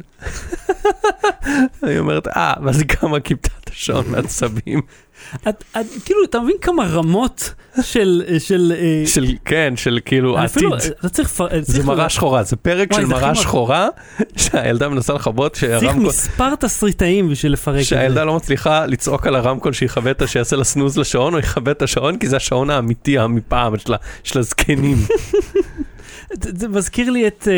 היא 1.81 1.99
אומרת, 1.99 2.27
אה, 2.27 2.53
ואז 2.63 2.79
היא 2.79 2.87
קמה, 2.87 3.19
כיבתה 3.19 3.64
את 3.75 3.81
השעון 3.81 4.05
מעצבים. 4.11 4.81
את- 5.49 5.63
את- 5.79 5.85
כאילו, 6.05 6.19
אתה 6.23 6.39
מבין 6.39 6.55
כמה 6.61 6.83
רמות 6.87 7.53
של... 7.81 8.23
של... 8.39 8.73
אה, 8.77 9.03
של, 9.07 9.25
כן, 9.45 9.73
של 9.75 9.99
כאילו 10.05 10.37
עתיד. 10.37 10.45
אפילו, 10.49 10.75
אתה 10.77 11.09
צריך... 11.09 11.29
לפר- 11.31 11.47
זה 11.61 11.73
צריך- 11.73 11.85
מראה 11.85 12.09
שחורה, 12.09 12.43
זה 12.43 12.55
פרק 12.55 12.91
וואי, 12.91 13.01
של 13.01 13.07
מראה 13.07 13.27
מר- 13.27 13.33
שחורה, 13.33 13.87
שהילדה 14.37 14.89
מנסה 14.89 15.13
לכבות, 15.13 15.53
צריך 15.53 15.81
שהרמקול, 15.81 16.03
מספר 16.07 16.55
תסריטאים 16.55 17.29
בשביל 17.29 17.53
לפרק 17.53 17.75
את 17.75 17.83
זה. 17.83 17.85
שהילדה 17.89 18.23
לא 18.23 18.35
מצליחה 18.35 18.85
לצעוק 18.85 19.27
על 19.27 19.35
הרמקול 19.35 19.73
שיכבה 19.73 20.11
את. 20.11 20.21
שיעשה 20.27 20.55
לה 20.55 20.63
סנוז 20.63 20.97
לשעון, 20.97 21.33
או 21.33 21.39
יכבה 21.39 21.71
את 21.71 21.81
השעון, 21.81 22.17
כי 22.17 22.27
זה 22.27 22.35
השעון 22.35 22.69
האמיתי 22.69 23.17
מפעם, 23.29 23.77
של 23.77 23.93
ה- 23.93 23.97
של 24.23 24.39
הזקנים. 24.39 24.97
זה 26.33 26.67
מזכיר 26.67 27.09
לי 27.11 27.27
את 27.27 27.47
אה, 27.51 27.53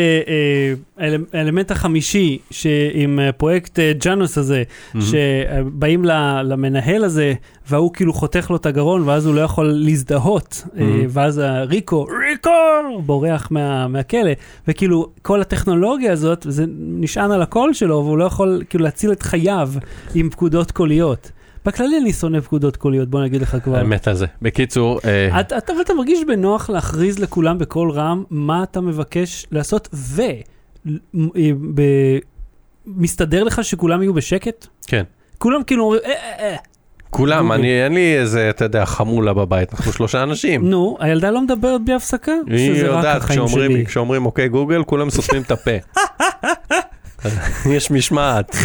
אה, 1.04 1.16
האלמנט 1.32 1.70
החמישי, 1.70 2.38
שעם 2.50 3.20
אה, 3.20 3.32
פרויקט 3.32 3.78
אה, 3.78 3.92
ג'אנוס 4.04 4.38
הזה, 4.38 4.62
שבאים 5.00 6.04
למנהל 6.44 7.04
הזה, 7.04 7.32
והוא 7.70 7.92
כאילו 7.92 8.12
חותך 8.12 8.46
לו 8.50 8.56
את 8.56 8.66
הגרון, 8.66 9.02
ואז 9.02 9.26
הוא 9.26 9.34
לא 9.34 9.40
יכול 9.40 9.66
להזדהות, 9.66 10.64
אה. 10.78 10.82
ואז 11.08 11.38
הריקו, 11.38 12.06
ריקו, 12.30 12.50
בורח 13.06 13.48
מה- 13.50 13.88
מהכלא, 13.88 14.30
וכאילו 14.68 15.08
כל 15.22 15.40
הטכנולוגיה 15.40 16.12
הזאת, 16.12 16.46
זה 16.48 16.64
נשען 16.78 17.30
על 17.30 17.42
הקול 17.42 17.72
שלו, 17.74 17.94
והוא 18.04 18.18
לא 18.18 18.24
יכול 18.24 18.62
כאילו 18.70 18.84
להציל 18.84 19.12
את 19.12 19.22
חייו 19.22 19.70
עם 20.14 20.30
פקודות 20.30 20.70
קוליות. 20.70 21.30
בכללי 21.66 21.98
אני 21.98 22.12
שונא 22.12 22.40
פקודות 22.40 22.76
קוליות, 22.76 23.08
בוא 23.10 23.22
נגיד 23.22 23.42
לך 23.42 23.56
כבר. 23.64 23.76
האמת 23.76 24.08
על 24.08 24.14
זה. 24.14 24.26
בקיצור, 24.42 24.98
אתה, 25.40 25.58
אתה, 25.58 25.72
אתה 25.80 25.94
מרגיש 25.94 26.24
בנוח 26.24 26.70
להכריז 26.70 27.18
לכולם 27.18 27.58
בקול 27.58 27.90
רם 27.90 28.24
מה 28.30 28.62
אתה 28.62 28.80
מבקש 28.80 29.46
לעשות, 29.52 29.88
ו... 29.94 30.22
מ- 31.14 31.28
אה, 31.36 31.50
ב- 31.74 32.18
מסתדר 32.86 33.44
לך 33.44 33.64
שכולם 33.64 34.02
יהיו 34.02 34.14
בשקט? 34.14 34.66
כן. 34.86 35.02
כולם 35.38 35.62
כאילו 35.62 35.84
אומרים, 35.84 36.00
אה, 36.04 36.10
אה, 36.10 36.50
אה. 36.50 36.56
כולם. 37.10 37.52
אני, 37.52 37.84
אין 37.84 37.94
לי 37.94 38.18
איזה, 38.18 38.50
אתה 38.50 38.64
יודע, 38.64 38.84
חמולה 38.84 39.32
בבית, 39.32 39.72
אנחנו 39.74 39.92
שלושה 39.92 40.22
אנשים. 40.22 40.68
נו, 40.70 40.96
הילדה 41.00 41.30
לא 41.30 41.40
מדברת 41.42 41.84
בלי 41.84 41.94
הפסקה? 41.94 42.32
היא 42.46 42.70
יודעת. 42.72 43.22
כשאומרים 43.86 44.26
אוקיי 44.26 44.48
גוגל, 44.48 44.84
כולם 44.84 45.10
סותמים 45.10 45.42
את 45.42 45.50
הפה. 45.50 45.70
יש 47.74 47.90
משמעת. 47.90 48.56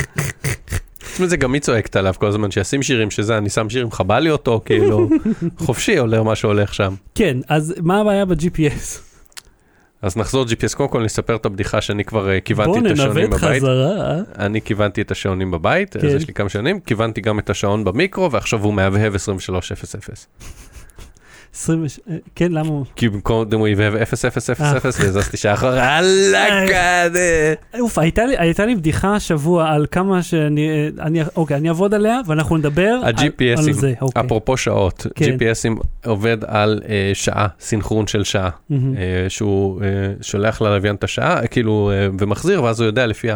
חוץ 1.13 1.19
מזה 1.19 1.37
גם 1.37 1.53
היא 1.53 1.61
צועקת 1.61 1.95
עליו 1.95 2.13
כל 2.17 2.27
הזמן, 2.27 2.51
שישים 2.51 2.83
שירים 2.83 3.11
שזה, 3.11 3.37
אני 3.37 3.49
שם 3.49 3.69
שירים, 3.69 3.91
חבל 3.91 4.19
לי 4.19 4.29
אותו, 4.29 4.61
כאילו, 4.65 5.09
חופשי 5.65 5.97
עולה 5.97 6.23
מה 6.23 6.35
שהולך 6.35 6.73
שם. 6.73 6.95
כן, 7.15 7.37
אז 7.47 7.75
מה 7.81 7.99
הבעיה 8.01 8.25
ב-GPS? 8.25 8.99
אז 10.01 10.17
נחזור 10.17 10.45
GPS, 10.45 10.75
קודם 10.75 10.89
כל 10.89 11.03
נספר 11.03 11.35
את 11.35 11.45
הבדיחה 11.45 11.81
שאני 11.81 12.03
כבר 12.03 12.29
אה, 12.29 12.39
כיוונתי 12.39 12.79
בוא 12.79 12.87
את 12.87 12.91
השעונים 12.91 13.23
ננווט 13.23 13.41
בבית. 13.43 13.63
חזרה. 13.63 14.17
אני 14.39 14.61
כיוונתי 14.61 15.01
את 15.01 15.11
השעונים 15.11 15.51
בבית, 15.51 15.97
כן. 15.97 16.07
אז 16.07 16.13
יש 16.13 16.27
לי 16.27 16.33
כמה 16.33 16.49
שעונים, 16.49 16.79
כיוונתי 16.79 17.21
גם 17.21 17.39
את 17.39 17.49
השעון 17.49 17.83
במיקרו, 17.83 18.31
ועכשיו 18.31 18.63
הוא 18.63 18.73
מהבהב 18.73 19.13
2300. 19.13 20.25
20 21.53 21.83
אה, 21.83 22.15
כן, 22.35 22.51
למה 22.51 22.69
הוא... 22.69 22.85
כי 22.95 23.09
במקום 23.09 23.45
הוא 23.51 23.67
יבהב 23.67 23.93
0000 24.15 24.55
והזזתי 24.99 25.37
שעה 25.37 25.53
אחורה, 25.53 25.99
אללה 25.99 27.07
אוף, 27.79 27.97
הייתה 27.97 28.65
לי, 28.65 28.75
בדיחה 28.75 29.15
השבוע 29.15 29.69
על 29.69 29.85
כמה 29.91 30.23
שאני... 30.23 30.69
אה, 30.99 31.23
אוקיי, 31.35 31.57
אני 31.57 31.69
אעבוד 31.69 31.93
עליה 31.93 32.19
ואנחנו 32.27 32.57
נדבר 32.57 32.99
על, 33.03 33.13
זה. 33.73 33.93
אוקיי. 34.01 34.21
אפרופו 34.25 34.57
שעות, 34.57 35.07
כן. 35.15 35.35
GPSים 35.35 35.83
עובד 36.05 36.37
על 36.47 36.81
אה, 36.89 37.11
שעה, 37.13 37.47
סינכרון 37.59 38.07
של 38.07 38.23
שעה, 38.23 38.49
שהוא 39.29 39.81
שולח 40.21 40.61
ללוויין 40.61 40.95
את 40.95 41.03
השעה, 41.03 41.47
כאילו, 41.47 41.91
ומחזיר, 42.19 42.63
ואז 42.63 42.79
הוא 42.79 42.87
יודע 42.87 43.07
לפי 43.07 43.27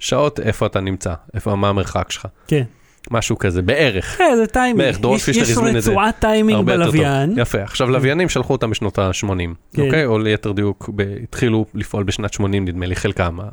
השעות 0.00 0.40
איפה 0.40 0.66
אתה 0.66 0.80
נמצא, 0.80 1.14
איפה, 1.34 1.54
מה 1.56 1.68
המרחק 1.68 2.10
שלך, 2.10 2.26
כן. 2.46 2.64
משהו 3.10 3.38
כזה, 3.38 3.62
בערך. 3.62 4.04
כן, 4.18 4.32
זה 4.36 4.46
טיימינג. 4.46 4.78
בערך, 4.78 5.00
דורון 5.00 5.16
יש- 5.16 5.28
יש 5.28 5.50
הזמין 5.50 5.76
את 5.76 5.82
זה. 5.82 5.90
רצועת 5.90 6.14
טיימינג. 6.20 6.66
בלוויין. 6.66 7.34
יפה, 7.38 7.62
עכשיו 7.62 7.90
לוויינים 7.90 8.28
שלחו 8.28 8.52
אותם 8.52 8.70
בשנות 8.70 8.98
ה-80, 8.98 9.26
כן. 9.74 9.82
אוקיי? 9.82 10.06
או 10.06 10.18
ליתר 10.18 10.52
דיוק, 10.52 10.90
התחילו 11.22 11.64
לפעול 11.74 12.02
בשנת 12.04 12.32
80 12.32 12.64
נדמה 12.64 12.86
לי, 12.86 12.96
חלקם. 12.96 13.38
אה, 13.40 13.46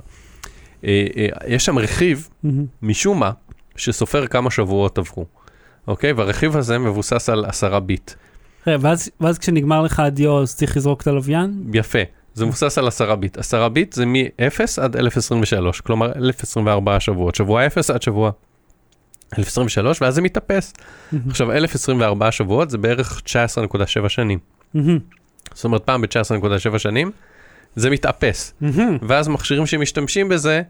אה, 1.17 1.27
יש 1.47 1.65
שם 1.65 1.77
רכיב. 1.79 2.29
משום 2.81 3.19
מה, 3.19 3.31
שסופר 3.75 4.27
כמה 4.27 4.51
שבועות 4.51 4.97
עברו, 4.97 5.25
אוקיי? 5.87 6.11
והרכיב 6.13 6.57
הזה 6.57 6.77
מבוסס 6.77 7.29
על 7.29 7.45
עשרה 7.45 7.79
ביט. 7.79 8.11
ואז- 8.67 9.09
ואז 9.21 9.37
כשנגמר 9.39 9.81
לך 9.81 9.99
הדיו 9.99 10.41
אז 10.41 10.55
צריך 10.55 10.77
לזרוק 10.77 11.01
את 11.01 11.07
הלוויין? 11.07 11.63
יפה, 11.73 11.99
זה 12.33 12.45
מבוסס 12.45 12.77
על 12.77 12.87
עשרה 12.87 13.15
ביט. 13.15 13.37
עשרה 13.37 13.69
ביט 13.69 13.93
זה 13.93 14.05
מ-0 14.05 14.61
עד 14.81 14.95
1023, 14.95 15.81
כלומר 15.81 16.11
1024 16.15 16.99
שבועות, 16.99 17.35
שבוע 17.35 17.65
0 17.67 17.89
עד 17.89 18.01
שבוע 18.01 18.31
1023, 19.39 20.01
ואז 20.01 20.15
זה 20.15 20.21
מתאפס. 20.21 20.73
עכשיו 21.29 21.51
1024 21.51 22.31
שבועות 22.31 22.69
זה 22.69 22.77
בערך 22.77 23.21
19.7 23.25 24.09
שנים. 24.09 24.39
מהמם. 24.73 24.99
זאת 25.53 25.65
אומרת, 25.65 25.83
פעם 25.83 26.01
ב-19.7 26.01 26.77
שנים, 26.79 27.11
זה 27.75 27.89
מתאפס. 27.89 28.53
מהמם. 28.61 28.97
ואז 29.01 29.27
מכשירים 29.27 29.65
שמשתמשים 29.65 30.29
בזה, 30.29 30.61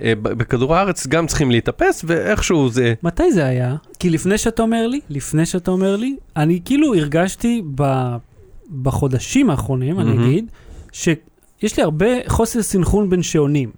אה, 0.00 0.12
בכדור 0.22 0.76
הארץ 0.76 1.06
גם 1.06 1.26
צריכים 1.26 1.50
להתאפס, 1.50 2.04
ואיכשהו 2.06 2.68
זה... 2.68 2.94
מתי 3.02 3.32
זה 3.32 3.44
היה? 3.46 3.76
כי 3.98 4.10
לפני 4.10 4.38
שאתה 4.38 4.62
אומר 4.62 4.86
לי, 4.86 5.00
לפני 5.10 5.46
שאתה 5.46 5.70
אומר 5.70 5.96
לי, 5.96 6.16
אני 6.36 6.60
כאילו 6.64 6.94
הרגשתי 6.94 7.62
ב... 7.74 7.82
בחודשים 8.82 9.50
האחרונים, 9.50 10.00
אני. 10.00 10.14
אגיד, 10.14 10.50
שיש 10.92 11.76
לי 11.76 11.82
הרבה 11.82 12.06
חוסר 12.26 12.62
סנכרון 12.62 13.10
בין 13.10 13.22
שעונים. 13.22 13.70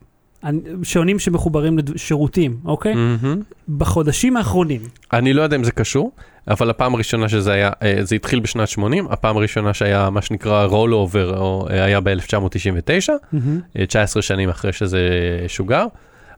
שעונים 0.82 1.18
שמחוברים 1.18 1.78
לשירותים, 1.78 2.56
אוקיי? 2.64 2.94
מהמם. 2.94 3.42
בחודשים 3.68 4.36
האחרונים. 4.36 4.80
אני 5.12 5.32
לא 5.32 5.42
יודע 5.42 5.56
אם 5.56 5.64
זה 5.64 5.72
קשור, 5.72 6.12
אבל 6.48 6.70
הפעם 6.70 6.94
הראשונה 6.94 7.28
שזה 7.28 7.52
היה, 7.52 7.70
אה, 7.82 7.98
זה 8.02 8.14
התחיל 8.14 8.40
בשנת 8.40 8.68
80, 8.68 9.06
הפעם 9.10 9.36
הראשונה 9.36 9.74
שהיה 9.74 10.10
מה 10.10 10.22
שנקרא 10.22 10.68
roll 10.68 11.12
over, 11.12 11.36
או 11.36 11.66
אה, 11.70 11.84
היה 11.84 12.00
ב-1999, 12.00 13.10
מהמם. 13.32 13.60
19 13.88 14.22
שנים 14.22 14.48
אחרי 14.48 14.72
שזה 14.72 15.00
שוגר. 15.48 15.86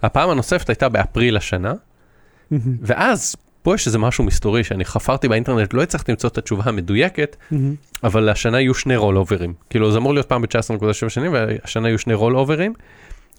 הפעם 0.03 0.31
הנוספת 0.31 0.69
הייתה 0.69 0.89
באפריל 0.89 1.37
השנה, 1.37 1.73
מהמם. 2.51 2.77
ואז 2.81 3.37
פה 3.63 3.75
יש 3.75 3.87
איזה 3.87 3.99
משהו 3.99 4.25
מסתורי 4.25 4.65
שאני 4.65 4.85
חפרתי 4.85 5.29
באינטרנט, 5.29 5.75
לא 5.75 5.83
הצלחתי 5.83 6.13
למצוא 6.13 6.31
את 6.31 6.39
התשובה 6.39 6.63
המדויקת, 6.67 7.37
מהמם. 7.51 7.75
אבל 8.05 8.29
השנה 8.29 8.61
יהיו 8.61 8.75
שני 8.75 8.97
רול 8.97 9.17
אוברים. 9.19 9.53
כאילו 9.71 9.93
זה 9.93 9.99
אמור 9.99 10.15
להיות 10.15 10.29
פעם 10.29 10.43
ב-19.7 10.43 11.09
שנים, 11.09 11.33
והשנה 11.33 11.89
יהיו 11.89 11.99
שני 11.99 12.15
רול 12.15 12.37
אוברים, 12.37 12.73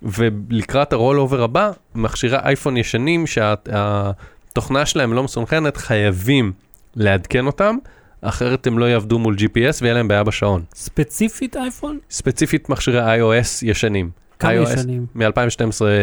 ולקראת 0.03 0.93
ה 0.93 0.98
roll 0.98 1.19
over 1.19 1.43
הבא, 1.43 1.71
מכשירי 1.95 2.37
אייפון 2.37 2.77
ישנים 2.77 3.27
שהתוכנה 3.27 4.85
שלהם 4.85 5.13
לא 5.13 5.23
מסונכרנת, 5.23 5.77
חייבים 5.77 6.51
לעדכן 6.95 7.45
אותם, 7.47 7.75
אחרת 8.21 8.67
הם 8.67 8.79
לא 8.79 8.85
יעבדו 8.85 9.19
מול 9.19 9.35
GPS 9.39 9.77
ויהיה 9.81 9.93
להם 9.93 10.07
בעיה 10.07 10.23
בשעון. 10.23 10.63
ספציפית 10.75 11.57
אייפון? 11.57 11.99
ספציפית 12.09 12.69
מכשירי 12.69 13.19
iOS 13.19 13.47
ישנים. 13.61 14.09
כמה 14.39 14.53
ישנים? 14.53 15.05
מ-2012 15.15 15.27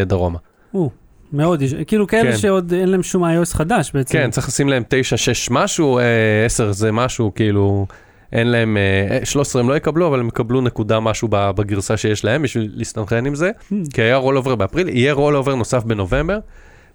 דרומה. 0.07 0.39
או, 0.75 0.91
מאוד, 1.33 1.63
יש- 1.63 1.75
כאילו 1.87 2.07
כאלה 2.07 2.31
כן. 2.33 2.37
שעוד 2.39 2.73
אין 2.73 2.89
להם 2.89 3.03
שום 3.03 3.25
iOS 3.25 3.55
חדש 3.55 3.91
בעצם. 3.95 4.13
כן, 4.13 4.31
צריך 4.31 4.49
לשים 4.49 4.69
להם 4.69 4.83
9, 4.89 5.17
6 5.17 5.51
משהו, 5.51 5.99
אה, 5.99 6.05
10 6.47 6.73
זה 6.73 6.93
משהו, 6.93 7.33
כאילו, 7.35 7.87
אין 8.33 8.47
להם, 8.47 8.77
אה, 8.77 9.25
13 9.25 9.63
הם 9.63 9.69
לא 9.69 9.77
יקבלו, 9.77 10.07
אבל 10.07 10.21
הם 10.21 10.29
יקבלו 10.29 10.61
נקודה 10.61 11.01
משהו 11.01 11.29
בגרסה 11.31 11.97
שיש 11.97 12.25
להם 12.25 12.43
בשביל 12.43 12.71
להסתנכרן 12.75 13.27
עם 13.27 13.35
זה, 13.35 13.51
Hmm. 13.71 13.75
כי 13.95 14.03
היה 14.03 14.17
roll 14.17 14.37
over 14.37 14.55
באפריל, 14.55 14.89
יהיה 14.89 15.13
roll 15.13 15.37
over 15.37 15.55
נוסף 15.55 15.85
בנובמבר, 15.85 16.39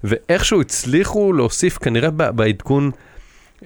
ואיכשהו 0.04 0.62
הצליחו 0.62 1.34
להוסיף, 1.34 1.78
כנראה 1.78 2.10
בעדכון 2.12 2.92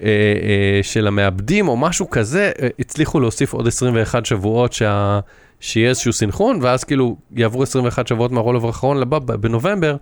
אה, 0.00 0.06
אה, 0.06 0.82
של 0.82 1.06
המעבדים 1.06 1.68
או 1.68 1.76
משהו 1.76 2.10
כזה, 2.10 2.52
אה, 2.62 2.68
הצליחו 2.78 3.20
להוסיף 3.20 3.52
עוד 3.52 3.66
21 3.66 4.26
שבועות 4.26 4.72
שה... 4.72 5.20
שיהיה 5.60 5.88
איזשהו 5.88 6.12
סינכרון, 6.12 6.58
ואז 6.62 6.84
כאילו 6.84 7.16
יעברו 7.36 7.62
21 7.62 8.06
שבועות 8.06 8.32
מהרולובר 8.32 8.66
האחרון 8.66 8.96
לבא 8.96 9.18
בנובמבר, 9.18 9.96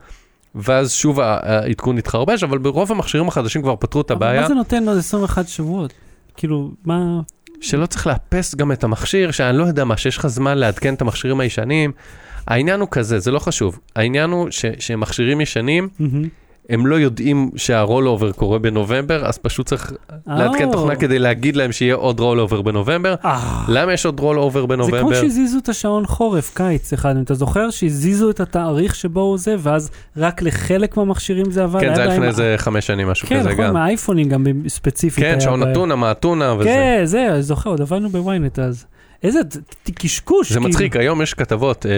ואז 0.54 0.92
שוב 0.92 1.20
העדכון 1.20 1.98
יתחרבש, 1.98 2.42
אבל 2.42 2.58
ברוב 2.58 2.92
המכשירים 2.92 3.28
החדשים 3.28 3.62
כבר 3.62 3.76
פתרו 3.76 4.00
את 4.00 4.10
אבל 4.10 4.26
הבעיה, 4.26 4.40
מה 4.40 4.48
זה 4.48 4.54
נותן 4.54 4.88
עוד 4.88 4.98
21 4.98 5.48
שבועות? 5.48 5.92
כאילו, 6.36 6.70
מה... 6.84 7.20
שלא 7.60 7.86
צריך 7.86 8.06
לאפס 8.06 8.54
גם 8.54 8.72
את 8.72 8.84
המכשיר, 8.84 9.30
שאני 9.30 9.58
לא 9.58 9.64
יודע 9.64 9.84
מה, 9.84 9.96
שיש 9.96 10.16
לך 10.16 10.26
זמן 10.26 10.58
לעדכן 10.58 10.94
את 10.94 11.00
המכשירים 11.00 11.40
הישנים. 11.40 11.92
העניין 12.46 12.80
הוא 12.80 12.88
כזה, 12.90 13.18
זה 13.18 13.30
לא 13.30 13.38
חשוב. 13.38 13.78
העניין 13.96 14.30
הוא 14.30 14.50
ש- 14.50 14.64
שמכשירים 14.78 15.40
ישנים, 15.40 15.88
מהמם. 15.98 16.28
הם 16.68 16.86
לא 16.86 16.94
יודעים 16.94 17.50
שה 17.56 17.79
roll 17.79 18.08
over 18.08 18.32
קורה 18.32 18.58
בנובמבר, 18.58 19.26
אז 19.26 19.38
פשוט 19.38 19.66
צריך 19.66 19.92
לעדכן 20.26 20.68
אה. 20.68 20.72
תוכנה 20.72 20.96
כדי 20.96 21.18
להגיד 21.18 21.56
להם 21.56 21.72
שיהיה 21.72 21.94
עוד 21.94 22.20
roll 22.20 22.40
over 22.40 22.62
בנובמבר. 22.62 23.14
אה, 23.24 23.64
למה 23.68 23.92
יש 23.92 24.06
עוד 24.06 24.20
roll 24.20 24.38
over 24.38 24.60
זה 24.60 24.66
בנובמבר? 24.66 25.00
כמו 25.00 25.14
שהזיזו 25.14 25.58
את 25.58 25.68
השעון 25.68 26.06
חורף, 26.06 26.50
קיץ 26.54 26.92
אחד, 26.92 27.16
אם 27.16 27.22
אתה 27.22 27.34
זוכר 27.34 27.70
שהזיזו 27.70 28.30
את 28.30 28.40
התאריך 28.40 28.94
שבו 28.94 29.20
הוא 29.20 29.38
זה, 29.38 29.54
ואז 29.58 29.90
רק 30.16 30.42
לחלק 30.42 30.96
מהמכשירים 30.96 31.50
זה 31.50 31.64
עבד. 31.64 31.80
כן, 31.80 31.94
זה 31.94 32.02
היה 32.02 32.14
לפני 32.14 32.26
איזה 32.26 32.54
חמש 32.56 32.86
שנים, 32.86 33.08
משהו 33.08 33.28
כן, 33.28 33.40
כזה 33.40 33.52
נכון, 33.52 33.64
גם. 33.64 33.74
מהאייפונים 33.74 34.28
גם 34.28 34.44
ספציפית. 34.68 35.24
כן, 35.24 35.40
שעון. 35.40 35.70
אתונה, 35.70 35.96
מאתונה 35.96 36.54
וזה. 36.58 36.68
כן, 36.68 37.00
זה, 37.04 37.36
זוכר, 37.40 37.70
עוד 37.70 37.80
עבדנו 37.80 38.08
בוויינט 38.08 38.58
אז. 38.58 38.86
איזה 39.22 39.40
קשקוש. 39.94 40.48
זה 40.48 40.54
כאילו. 40.54 40.68
מצחיק, 40.68 40.96
היום 40.96 41.22
יש 41.22 41.34
כתבות, 41.34 41.86
אה, 41.86 41.92
אה, 41.92 41.96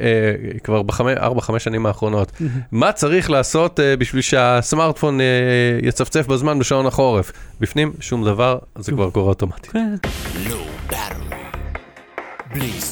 אה, 0.00 0.58
כבר 0.58 0.82
בארבע, 0.82 1.40
חמש 1.40 1.64
שנים 1.64 1.86
האחרונות. 1.86 2.32
מה 2.72 2.92
צריך 2.92 3.30
לעשות 3.30 3.80
בשביל 3.98 4.22
שהסמארטפון 4.22 5.18
יצפצף 5.82 6.26
בזמן 6.26 6.58
בשעון 6.58 6.86
החורף? 6.86 7.32
בפנים, 7.60 7.92
שום 8.00 8.24
דבר, 8.24 8.58
זה 8.78 8.92
כבר 8.92 9.10
קורה 9.10 9.28
אוטומטית. 9.28 9.66
כן. 9.66 9.94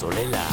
סוללה. 0.02 0.46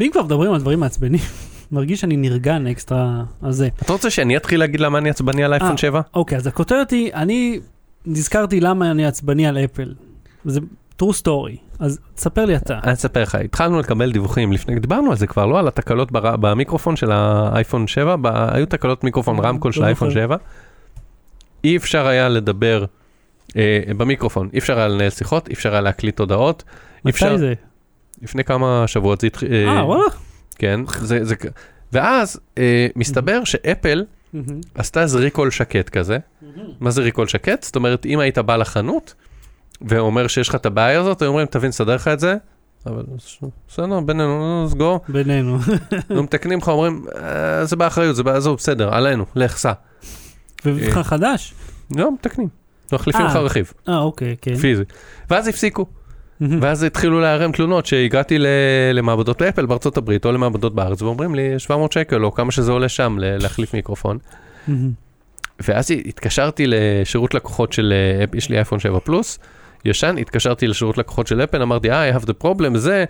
ואם 0.00 0.08
כבר 0.12 0.22
מדברים 0.22 0.52
על 0.52 0.60
דברים 0.60 0.80
מעצבנים, 0.80 1.20
מרגיש 1.72 2.00
שאני 2.00 2.16
נרגן 2.16 2.66
אקסטרה 2.66 3.24
על 3.42 3.52
זה. 3.52 3.68
אתה 3.82 3.92
רוצה 3.92 4.10
שאני 4.10 4.36
אתחיל 4.36 4.60
להגיד 4.60 4.80
למה 4.80 4.98
אני 4.98 5.10
עצבני 5.10 5.44
על 5.44 5.52
אייפון 5.52 5.70
אה, 5.70 5.76
7? 5.76 6.00
אוקיי, 6.14 6.38
אז 6.38 6.46
הכותרת 6.46 6.90
היא, 6.90 7.12
אני 7.14 7.60
נזכרתי 8.06 8.60
למה 8.60 8.90
אני 8.90 9.06
עצבני 9.06 9.46
על 9.46 9.58
אפל. 9.58 9.94
זה 10.44 10.60
true 11.02 11.14
story. 11.22 11.69
אז 11.80 11.98
תספר 12.14 12.44
לי 12.44 12.56
אתה. 12.56 12.78
אני 12.84 12.92
אספר 12.92 13.22
לך, 13.22 13.34
התחלנו 13.34 13.80
לקבל 13.80 14.12
דיווחים 14.12 14.52
לפני, 14.52 14.78
דיברנו 14.80 15.10
על 15.10 15.16
זה 15.16 15.26
כבר, 15.26 15.46
לא 15.46 15.58
על 15.58 15.68
התקלות 15.68 16.12
בר- 16.12 16.36
במיקרופון 16.36 16.96
של 16.96 17.10
האייפון 17.12 17.86
7, 17.86 18.16
ב- 18.16 18.26
היו 18.54 18.66
תקלות 18.66 19.04
מיקרופון 19.04 19.36
לא 19.36 19.42
רמקול 19.42 19.72
של 19.72 19.76
זוכר. 19.76 19.84
האייפון 19.84 20.10
7. 20.10 20.36
אי 21.64 21.76
אפשר 21.76 22.06
היה 22.06 22.28
לדבר 22.28 22.84
אה, 23.56 23.80
במיקרופון, 23.96 24.48
אי 24.52 24.58
אפשר 24.58 24.78
היה 24.78 24.88
לנהל 24.88 25.10
שיחות, 25.10 25.48
אי 25.48 25.54
אפשר 25.54 25.72
היה 25.72 25.80
להקליט 25.80 26.20
הודעות. 26.20 26.64
אי 27.06 27.10
אפשר, 27.10 27.26
מתי 27.32 27.38
זה? 27.38 27.54
לפני 28.22 28.44
כמה 28.44 28.84
שבועות 28.86 29.20
זה 29.20 29.26
התחיל, 29.26 29.52
אה, 29.52 29.84
וואלה. 29.86 30.02
כן, 30.58 30.80
זה, 31.00 31.24
זה, 31.24 31.34
ואז 31.92 32.40
אה, 32.58 32.86
מסתבר 32.96 33.44
שאפל. 33.44 34.04
עשתה 34.74 35.02
איזה 35.02 35.18
ריקול 35.18 35.50
שקט 35.50 35.88
כזה. 35.88 36.18
מה 36.80 36.90
זה 36.90 37.02
ריקול 37.02 37.26
שקט? 37.26 37.62
זאת 37.62 37.76
אומרת, 37.76 38.06
אם 38.06 38.18
היית 38.18 38.38
בא 38.38 38.56
לחנות 38.56 39.14
ואומר 39.82 40.26
שיש 40.26 40.48
לך 40.48 40.54
את 40.54 40.66
הבעיה 40.66 41.00
הזאת, 41.00 41.22
היו 41.22 41.28
אומרים, 41.28 41.46
תבין, 41.46 41.68
נסדר 41.68 41.94
לך 41.94 42.08
את 42.08 42.20
זה. 42.20 42.36
אבל 42.86 43.02
בסדר, 43.68 44.00
בינינו, 44.00 44.66
סגור, 44.70 45.00
בינינו. 45.08 45.58
לא 46.10 46.22
מתקנים 46.22 46.58
לך, 46.58 46.68
אומרים, 46.68 47.04
"אה, 47.16 47.64
זה 47.64 47.76
באחריות, 47.76 48.16
זה 48.16 48.22
בעזוב, 48.22 48.56
בסדר, 48.56 48.94
עלינו, 48.94 49.24
לך, 49.36 49.56
סע. 49.56 49.72
ומבחן 50.64 51.02
חדש? 51.02 51.54
לא, 51.96 52.12
מתקנים. 52.14 52.48
מחליפים 52.92 53.26
לך 53.26 53.36
אה. 53.36 53.40
רכיב, 53.40 53.72
אה, 53.88 53.98
אוקיי, 53.98 54.36
כן. 54.42 54.54
פיזי. 54.56 54.82
ואז 55.30 55.48
הפסיקו. 55.48 55.86
ואז 56.40 56.82
התחילו 56.82 57.20
להיערם 57.20 57.52
תלונות 57.52 57.86
שהגעתי 57.86 58.36
למעבדות 58.92 59.42
אפל 59.42 59.66
בארצות 59.66 59.96
הברית 59.96 60.24
או 60.24 60.32
למעבדות 60.32 60.74
בארץ, 60.74 61.02
ואומרים 61.02 61.34
לי 61.34 61.58
700 61.58 61.92
שקל 61.92 62.24
או 62.24 62.32
כמה 62.34 62.52
שזה 62.52 62.72
עולה 62.72 62.88
שם 62.88 63.16
להחליף 63.20 63.74
מיקרופון. 63.74 64.18
ואז 65.68 65.90
התקשרתי 65.90 66.64
לשירות 66.66 67.34
לקוחות 67.34 67.72
של, 67.72 67.92
אה, 68.20 68.24
יש 68.34 68.48
לי 68.48 68.56
אייפון 68.56 68.78
7 68.78 69.00
פלוס, 69.00 69.38
ישן, 69.84 70.18
התקשרתי 70.18 70.66
לשירות 70.66 70.98
לקוחות 70.98 71.26
של 71.26 71.44
אפל, 71.44 71.62
אמרתי, 71.62 71.90
אה, 71.90 72.10
I 72.10 72.20
have 72.20 72.24
the 72.24 72.44
problem, 72.44 72.76
זה, 72.76 73.04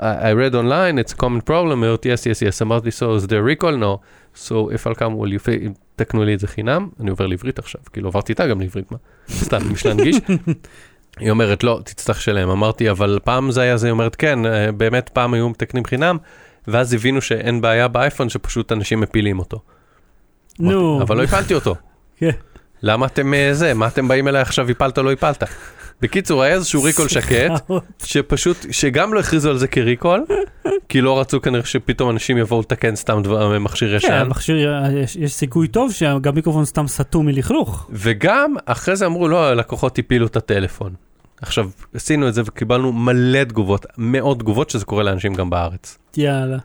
I 0.00 0.02
read 0.34 0.54
online, 0.54 1.04
it's 1.04 1.12
a 1.12 1.16
common 1.16 1.48
problem, 1.48 1.72
אמרתי, 1.72 2.12
yes, 2.12 2.16
yes, 2.16 2.40
yes, 2.40 2.62
אמרתי, 2.62 2.88
so 2.88 3.22
is 3.22 3.26
there 3.26 3.62
recall? 3.62 3.76
no, 3.76 3.98
so 4.36 4.52
if 4.52 4.86
I'll 4.86 4.98
come, 4.98 5.16
will 5.18 5.32
you 5.32 5.46
pay, 5.46 5.70
תקנו 5.96 6.24
לי 6.24 6.34
את 6.34 6.40
זה 6.40 6.46
חינם, 6.46 6.88
אני 7.00 7.10
עובר 7.10 7.26
לעברית 7.26 7.58
עכשיו, 7.58 7.80
כאילו 7.92 8.08
עברתי 8.08 8.32
איתה 8.32 8.46
גם 8.46 8.60
לעברית, 8.60 8.92
מה, 8.92 8.98
סתם, 9.30 9.58
בשביל 9.72 9.92
להנגיש. 9.92 10.16
היא 11.18 11.30
אומרת, 11.30 11.64
לא, 11.64 11.80
תצטרך 11.84 12.16
לשלם. 12.16 12.50
אמרתי, 12.50 12.90
אבל 12.90 13.18
פעם 13.24 13.50
זה 13.50 13.60
היה 13.60 13.76
זה, 13.76 13.86
היא 13.86 13.92
אומרת, 13.92 14.16
כן, 14.16 14.46
אה, 14.46 14.72
באמת 14.72 15.08
פעם 15.08 15.34
היו 15.34 15.48
מתקנים 15.48 15.84
חינם, 15.84 16.16
ואז 16.68 16.94
הבינו 16.94 17.20
שאין 17.20 17.60
בעיה 17.60 17.88
באייפון, 17.88 18.28
שפשוט 18.28 18.72
אנשים 18.72 19.00
מפילים 19.00 19.38
אותו. 19.38 19.60
נו. 20.58 21.02
אבל 21.02 21.16
לא 21.16 21.22
הפלתי 21.22 21.54
אותו. 21.54 21.74
כן. 22.16 22.30
למה 22.82 23.06
אתם 23.06 23.34
אה, 23.34 23.54
זה, 23.54 23.74
מה 23.74 23.86
אתם 23.86 24.08
באים 24.08 24.28
אליי 24.28 24.42
עכשיו, 24.42 24.70
הפלת 24.70 24.98
לא 24.98 25.12
הפלת. 25.12 25.42
בקיצור, 26.02 26.42
היה 26.42 26.54
איזשהו 26.54 26.82
ריקול 26.82 27.08
שקט, 27.08 27.52
שפשוט, 28.04 28.56
שגם 28.70 29.14
לא 29.14 29.20
הכריזו 29.20 29.50
על 29.50 29.58
זה 29.58 29.68
כריקול, 29.68 30.24
כי 30.88 31.00
לא 31.00 31.20
רצו 31.20 31.40
כנראה 31.40 31.64
שפתאום 31.64 32.10
אנשים 32.10 32.38
יבואו 32.38 32.60
לתקן 32.60 32.96
סתם 32.96 33.20
דבר, 33.22 33.58
מכשיר 33.58 33.90
כן, 33.90 33.96
ישן, 33.96 34.12
המכשיר, 34.12 34.56
יש- 35.02 35.16
יש 35.16 35.32
סיכוי 35.34 35.68
טוב 35.68 35.92
שגם 35.92 36.34
מיקרופון 36.34 36.64
סתם 36.64 36.88
סתום 36.88 37.26
מלכלוך. 37.26 37.88
וגם 37.92 38.54
אחרי 38.66 38.96
זה 38.96 39.06
אמרו, 39.06 39.28
לא, 39.28 39.48
הלקוחות 39.48 39.98
הפילו 39.98 40.26
את 40.26 40.36
הטלפון. 40.36 40.92
עכשיו, 41.42 41.70
עשינו 41.94 42.28
את 42.28 42.34
זה 42.34 42.42
וקיבלנו 42.46 42.92
מלא 42.92 43.44
תגובות, 43.44 43.86
מאות 43.98 44.38
תגובות 44.38 44.70
שזה 44.70 44.84
קורה 44.84 45.02
לאנשים 45.02 45.34
גם 45.34 45.50
בארץ. 45.50 45.98
יאללה. 46.16 46.58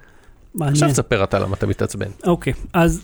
מעניין. 0.55 0.73
עכשיו 0.73 0.89
תספר 0.89 1.23
אתה 1.23 1.39
למה 1.39 1.55
אתה 1.55 1.67
מתעצבן. 1.67 2.07
אוקיי, 2.23 2.53
אז 2.73 3.01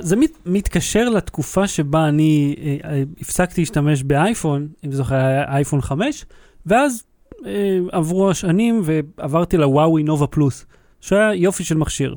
זה 0.00 0.16
מת, 0.16 0.30
מתקשר 0.46 1.08
לתקופה 1.08 1.66
שבה 1.66 2.08
אני 2.08 2.56
אה, 2.58 2.90
אה, 2.90 3.02
הפסקתי 3.20 3.60
להשתמש 3.60 4.02
באייפון, 4.02 4.68
אם 4.86 4.92
זוכר, 4.92 5.16
אייפון 5.48 5.80
5, 5.80 6.24
ואז 6.66 7.04
אה, 7.46 7.78
עברו 7.92 8.30
השנים 8.30 8.82
ועברתי 8.84 9.56
לוואוי 9.56 10.02
נובה 10.02 10.26
פלוס, 10.26 10.66
שהיה 11.00 11.34
יופי 11.34 11.64
של 11.64 11.76
מכשיר. 11.76 12.14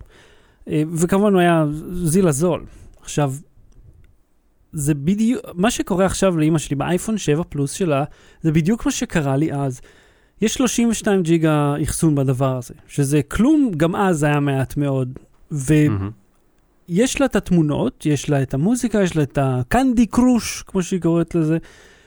אה, 0.68 0.84
וכמובן 0.94 1.34
הוא 1.34 1.42
היה 1.42 1.66
זיל 1.92 2.28
הזול. 2.28 2.66
עכשיו, 3.02 3.34
זה 4.74 4.94
בדיוק, 4.94 5.42
מה 5.54 5.72
שקורה 5.72 6.06
עכשיו 6.06 6.38
לאימא 6.38 6.58
שלי 6.58 6.76
באייפון 6.76 7.18
7 7.18 7.44
פלוס 7.50 7.72
שלה, 7.72 8.04
זה 8.42 8.52
בדיוק 8.52 8.86
מה 8.86 8.92
שקרה 8.92 9.36
לי 9.38 9.54
אז. 9.54 9.82
יש 10.42 10.54
32 10.54 11.24
ג'יגה 11.24 11.76
אחסון 11.84 12.16
בדבר 12.16 12.58
הזה, 12.58 12.74
שזה 12.88 13.22
כלום, 13.24 13.72
גם 13.78 13.96
אז 13.96 14.24
היה 14.24 14.40
מעט 14.40 14.78
מאוד. 14.78 15.20
ו... 15.52 15.74
מהמם. 15.90 16.21
יש 16.90 17.20
לה 17.20 17.26
את 17.26 17.36
התמונות, 17.36 18.06
יש 18.06 18.30
לה 18.30 18.42
את 18.42 18.54
המוזיקה, 18.54 19.02
יש 19.02 19.16
לה 19.16 19.24
את 19.24 19.38
הקנדי 19.42 20.06
קרוש, 20.06 20.64
כמו 20.68 20.84
שהיא 20.84 21.02
קוראת 21.02 21.36
לזה. 21.36 21.58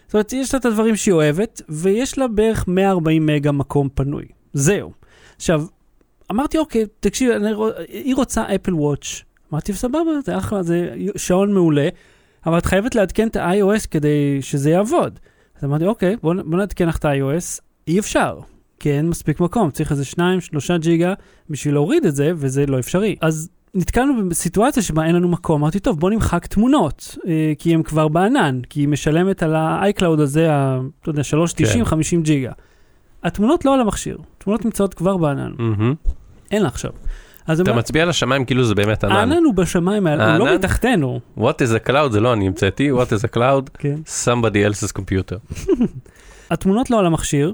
זאת 0.07 0.15
אומרת, 0.15 0.33
יש 0.33 0.55
לה 0.55 0.61
את 0.61 0.65
הדברים 0.65 0.97
שהיא 0.97 1.13
אוהבת, 1.13 1.63
ויש 1.69 2.19
לה 2.19 2.29
בערך 2.29 2.69
140 2.69 3.27
מגה 3.27 3.53
מקום 3.53 3.89
פנוי. 3.95 4.25
זהו. 4.53 4.93
עכשיו, 5.37 5.65
אמרתי, 6.31 6.59
אוקיי, 6.59 6.85
תקשיב, 7.01 7.31
אני, 7.31 7.51
היא 7.89 8.15
רוצה 8.15 8.55
אפל 8.55 8.75
וואץ'. 8.75 9.23
אמרתי, 9.53 9.73
סבבה, 9.73 10.21
זה 10.25 10.39
אחלה, 10.39 10.63
זה 10.63 10.95
שעון 11.17 11.53
מעולה, 11.53 11.89
אבל 12.47 12.59
את 12.59 12.67
חייבת 12.67 12.95
לעדכן 12.95 13.29
את 13.29 13.37
ה-iOS 13.37 13.89
כדי 13.91 14.39
שזה 14.43 14.71
יעבוד. 14.71 15.19
אז 15.59 15.65
אמרתי, 15.65 15.87
אוקיי, 15.87 16.17
בוא, 16.23 16.35
בוא 16.45 16.59
נעדכן 16.59 16.89
לך 16.89 16.97
את 16.97 17.05
ה-iOS. 17.05 17.61
אי 17.89 17.99
אפשר, 17.99 18.41
כי 18.81 18.93
אין 18.93 19.09
מספיק 19.09 19.41
מקום, 19.41 19.71
צריך 19.71 19.93
איזה 19.93 20.05
2-3 20.05 20.19
ג'יגה 20.79 21.15
בשביל 21.51 21.75
להוריד 21.75 22.07
את 22.07 22.17
זה, 22.17 22.33
וזה 22.37 22.67
לא 22.67 22.79
אפשרי. 22.79 23.17
אז 23.21 23.49
נתקלנו 23.75 24.29
בסיטואציה 24.29 24.83
שבה 24.83 25.05
אין 25.05 25.15
לנו 25.15 25.29
מקום, 25.29 25.63
אמרתי, 25.63 25.79
טוב, 25.81 26.01
בוא 26.01 26.11
נמחק 26.11 26.47
תמונות, 26.47 27.17
אה, 27.27 27.53
כי 27.59 27.75
הן 27.75 27.83
כבר 27.83 28.09
בענן, 28.09 28.61
כי 28.71 28.81
היא 28.81 28.89
משלמת 28.89 29.43
על 29.43 29.55
ה-iCloud 29.55 30.21
הזה, 30.21 30.53
ה- 30.53 30.81
אתה 31.03 31.11
יודע, 31.11 31.23
3.90, 31.25 31.79
כן. 31.79 31.85
50 31.85 32.23
ג'יגה. 32.23 32.53
התמונות 33.25 33.65
לא 33.65 33.75
על 33.75 33.81
המכשיר, 33.81 34.19
תמונות 34.39 34.65
נמצאות 34.65 34.95
כבר 34.95 35.17
בענן, 35.17 35.53
מהמם. 35.59 35.95
אין 36.51 36.63
לה 36.63 36.69
עכשיו. 36.69 36.91
אז 37.47 37.61
אתה 37.61 37.71
אמר- 37.71 37.79
מצביע 37.79 38.03
על 38.03 38.09
השמיים 38.11 38.45
כאילו 38.45 38.65
זה 38.65 38.75
באמת 38.75 39.05
ענן. 39.05 39.13
הענן 39.17 39.45
הוא 39.45 39.55
בשמיים, 39.55 40.07
האלה, 40.07 40.31
הוא 40.31 40.39
לא 40.39 40.47
הענן? 40.47 40.59
מתחתנו. 40.59 41.21
What 41.39 41.41
is 41.41 41.87
a 41.87 41.91
cloud 41.91 42.13
זה 42.13 42.21
לא 42.21 42.33
אני 42.33 42.47
המצאתי, 42.47 42.93
what 42.93 43.07
is 43.07 43.29
a 43.31 43.37
cloud, 43.37 43.71
כן. 43.79 43.95
somebody 44.25 44.57
else's 44.73 44.93
computer. 45.01 45.65
התמונות 46.51 46.91
לא 46.91 46.99
על 46.99 47.07
המכשיר, 47.07 47.53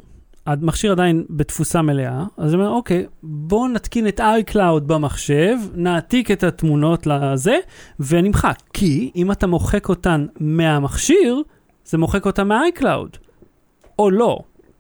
המכשיר 0.52 0.92
עדיין 0.92 1.24
בתפוסה 1.30 1.82
מלאה, 1.82 2.24
אז 2.36 2.54
אני 2.54 2.62
אומר, 2.62 2.74
אוקיי, 2.74 3.06
בואו 3.22 3.68
נתקין 3.68 4.08
את 4.08 4.20
iCloud 4.20 4.80
במחשב, 4.86 5.56
נעתיק 5.74 6.30
את 6.30 6.44
התמונות 6.44 7.06
לזה, 7.06 7.58
ונמחק. 8.00 8.56
כי 8.72 9.10
אם 9.16 9.32
אתה 9.32 9.46
מוחק 9.46 9.88
אותן 9.88 10.26
מהמכשיר, 10.40 11.42
זה 11.84 11.98
מוחק 11.98 12.26
אותן 12.26 12.48
מה-iCloud. 12.48 13.18
או 13.98 14.10
לא. 14.10 14.38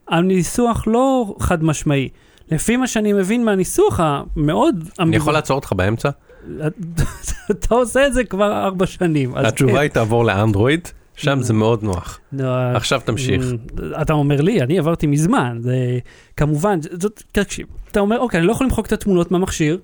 הניסוח 0.08 0.84
לא 0.86 1.34
חד 1.38 1.64
משמעי. 1.64 2.08
לפי 2.50 2.76
מה 2.76 2.86
שאני 2.86 3.12
מבין 3.12 3.44
מהניסוח 3.44 4.00
המאוד... 4.02 4.88
אני 4.98 5.16
יכול 5.16 5.32
לעצור 5.32 5.56
אותך 5.56 5.72
באמצע? 5.72 6.10
אתה 7.50 7.74
עושה 7.74 8.06
את 8.06 8.14
זה 8.14 8.24
כבר 8.24 8.64
ארבע 8.64 8.86
שנים. 8.86 9.36
התשובה. 9.36 9.80
היא 9.80 9.90
תעבור 9.90 10.24
לאנדרואיד, 10.24 10.88
שם 11.20 11.42
זה 11.42 11.52
מאוד 11.52 11.82
נוח. 11.82 12.20
עכשיו 12.74 13.00
תמשיך. 13.04 13.44
אה, 13.82 14.02
אתה 14.02 14.12
אומר 14.12 14.40
לי, 14.40 14.62
אני 14.62 14.78
עברתי 14.78 15.06
מזמן, 15.06 15.58
זה 15.60 15.98
כמובן, 16.36 16.78
זאת, 16.82 17.22
תקשיב, 17.32 17.66
אתה 17.90 18.00
אומר, 18.00 18.18
אוקיי, 18.18 18.38
אני 18.38 18.46
לא 18.46 18.52
יכול 18.52 18.66
למחוק 18.66 18.86
את 18.86 18.92
התמונות 18.92 19.30
מהמכשיר, 19.30 19.78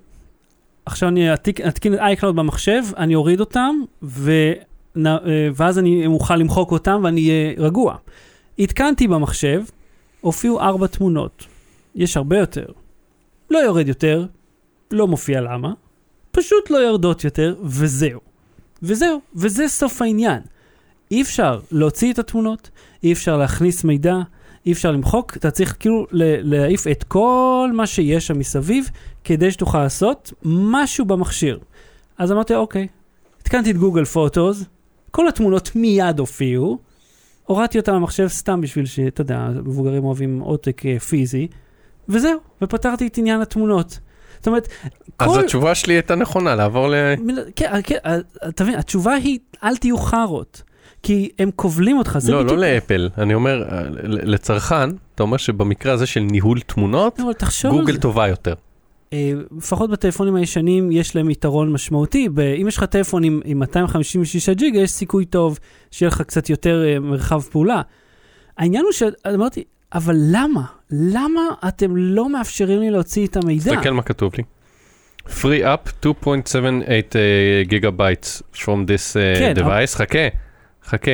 עכשיו 0.85 1.09
אני 1.09 1.33
אתקין 1.33 1.93
את 1.93 1.99
iCloud 1.99 2.31
במחשב, 2.31 2.83
אני 2.97 3.15
אוריד 3.15 3.39
אותם, 3.39 3.75
ו... 4.03 4.31
אה, 5.05 5.17
ואז 5.55 5.79
אני 5.79 6.07
אוכל 6.07 6.35
למחוק 6.35 6.71
אותם 6.71 7.01
ואני 7.03 7.29
אהיה 7.29 7.53
רגוע. 7.57 7.95
התקנתי 8.59 9.07
במחשב, 9.07 9.63
הופיעו 10.21 10.61
ארבע 10.61 10.87
תמונות. 10.87 11.45
יש 11.95 12.17
הרבה 12.17 12.37
יותר. 12.37 12.65
לא 13.49 13.59
יורד 13.59 13.87
יותר, 13.87 14.25
לא 14.91 15.07
מופיע 15.07 15.41
למה, 15.41 15.73
פשוט 16.31 16.69
לא 16.69 16.77
יורדות 16.77 17.23
יותר, 17.23 17.55
וזהו. 17.63 18.19
וזהו, 18.83 19.19
וזה 19.35 19.67
סוף 19.67 20.01
העניין. 20.01 20.41
אי 21.11 21.21
אפשר 21.21 21.59
להוציא 21.71 22.13
את 22.13 22.19
התמונות, 22.19 22.69
אי 23.03 23.13
אפשר 23.13 23.37
להכניס 23.37 23.83
מידע, 23.83 24.15
אי 24.65 24.71
אפשר 24.71 24.91
למחוק, 24.91 25.37
אתה 25.37 25.51
צריך 25.51 25.75
כאילו 25.79 26.07
להעיף 26.11 26.87
את 26.87 27.03
כל 27.03 27.69
מה 27.73 27.87
שיש 27.87 28.27
שם 28.27 28.39
מסביב, 28.39 28.89
כדי 29.23 29.51
שתוכל 29.51 29.83
לעשות 29.83 30.33
משהו 30.45 31.05
במכשיר. 31.05 31.59
אז 32.17 32.31
אמרתי, 32.31 32.55
אוקיי, 32.55 32.87
התקנתי 33.41 33.71
את 33.71 33.77
גוגל 33.77 34.05
פוטוס, 34.05 34.63
כל 35.11 35.27
התמונות 35.27 35.75
מיד 35.75 36.19
הופיעו, 36.19 36.77
הורדתי 37.45 37.79
אותם 37.79 37.93
למחשב 37.93 38.27
סתם 38.27 38.61
בשביל 38.61 38.85
שאתה 38.85 39.21
יודע, 39.21 39.49
מבוגרים 39.63 40.03
אוהבים 40.03 40.39
עותק 40.39 40.85
אה, 40.85 40.99
פיזי, 40.99 41.47
וזהו, 42.09 42.39
ופתרתי 42.61 43.07
את 43.07 43.17
עניין 43.17 43.41
התמונות. 43.41 43.99
זאת 44.37 44.47
אומרת, 44.47 44.67
אז 45.19 45.29
כל... 45.29 45.39
התשובה 45.39 45.75
שלי 45.75 45.93
הייתה 45.93 46.15
נכונה, 46.15 46.55
לעבור 46.55 46.87
ל... 46.87 46.95
כן, 47.55 47.71
כן, 47.83 47.97
אה, 48.05 48.17
אתה 48.47 48.63
מבין, 48.63 48.75
התשובה 48.75 49.13
היא, 49.13 49.39
אל 49.63 49.77
תהיו 49.77 49.97
חארות. 49.97 50.61
כי 51.03 51.29
הם 51.39 51.49
כובלים 51.55 51.97
אותך, 51.97 52.17
זה 52.17 52.31
לא, 52.31 52.43
בדיוק... 52.43 52.59
לא 52.59 52.65
לאפל, 52.67 53.09
אני 53.17 53.33
אומר, 53.33 53.63
אה, 53.71 53.83
לצרכן, 54.03 54.89
אתה 55.15 55.23
אומר 55.23 55.37
שבמקרה 55.37 55.93
הזה 55.93 56.05
של 56.05 56.19
ניהול 56.19 56.59
תמונות, 56.59 57.19
לא, 57.19 57.71
גוגל. 57.71 57.97
טובה 57.97 58.27
יותר. 58.27 58.53
אה, 59.13 59.31
לפחות 59.57 59.89
בטלפונים 59.89 60.35
הישנים 60.35 60.91
יש 60.91 61.15
להם 61.15 61.29
יתרון 61.29 61.71
משמעותי. 61.71 62.29
אם 62.61 62.67
יש 62.67 62.77
לך 62.77 62.83
טלפון 62.83 63.23
עם, 63.23 63.41
עם 63.45 63.59
256 63.59 64.49
ג'יגה, 64.49 64.79
יש 64.79 64.91
סיכוי 64.91 65.25
טוב 65.25 65.59
שיהיה 65.91 66.07
לך 66.07 66.21
קצת 66.21 66.49
יותר 66.49 66.85
אה, 66.85 66.99
מרחב 66.99 67.41
פעולה. 67.41 67.81
העניין 68.57 68.83
הוא 68.83 68.91
שאמרתי, 68.91 69.63
אבל 69.93 70.15
למה? 70.31 70.61
למה 70.91 71.41
אתם 71.67 71.95
לא 71.95 72.29
מאפשרים 72.29 72.79
לי 72.79 72.91
להוציא 72.91 73.27
את 73.27 73.37
המידע? 73.37 73.75
תסתכל 73.75 73.91
מה 73.91 74.01
כתוב 74.01 74.31
לי. 74.37 74.43
free 75.27 75.63
up 75.63 76.05
2.78 76.05 76.07
gigabytes 77.67 78.43
from 78.53 78.57
this 78.87 79.13
uh, 79.13 79.39
כן, 79.39 79.53
device, 79.55 79.95
חכה, 79.95 80.27
חכה. 80.87 81.11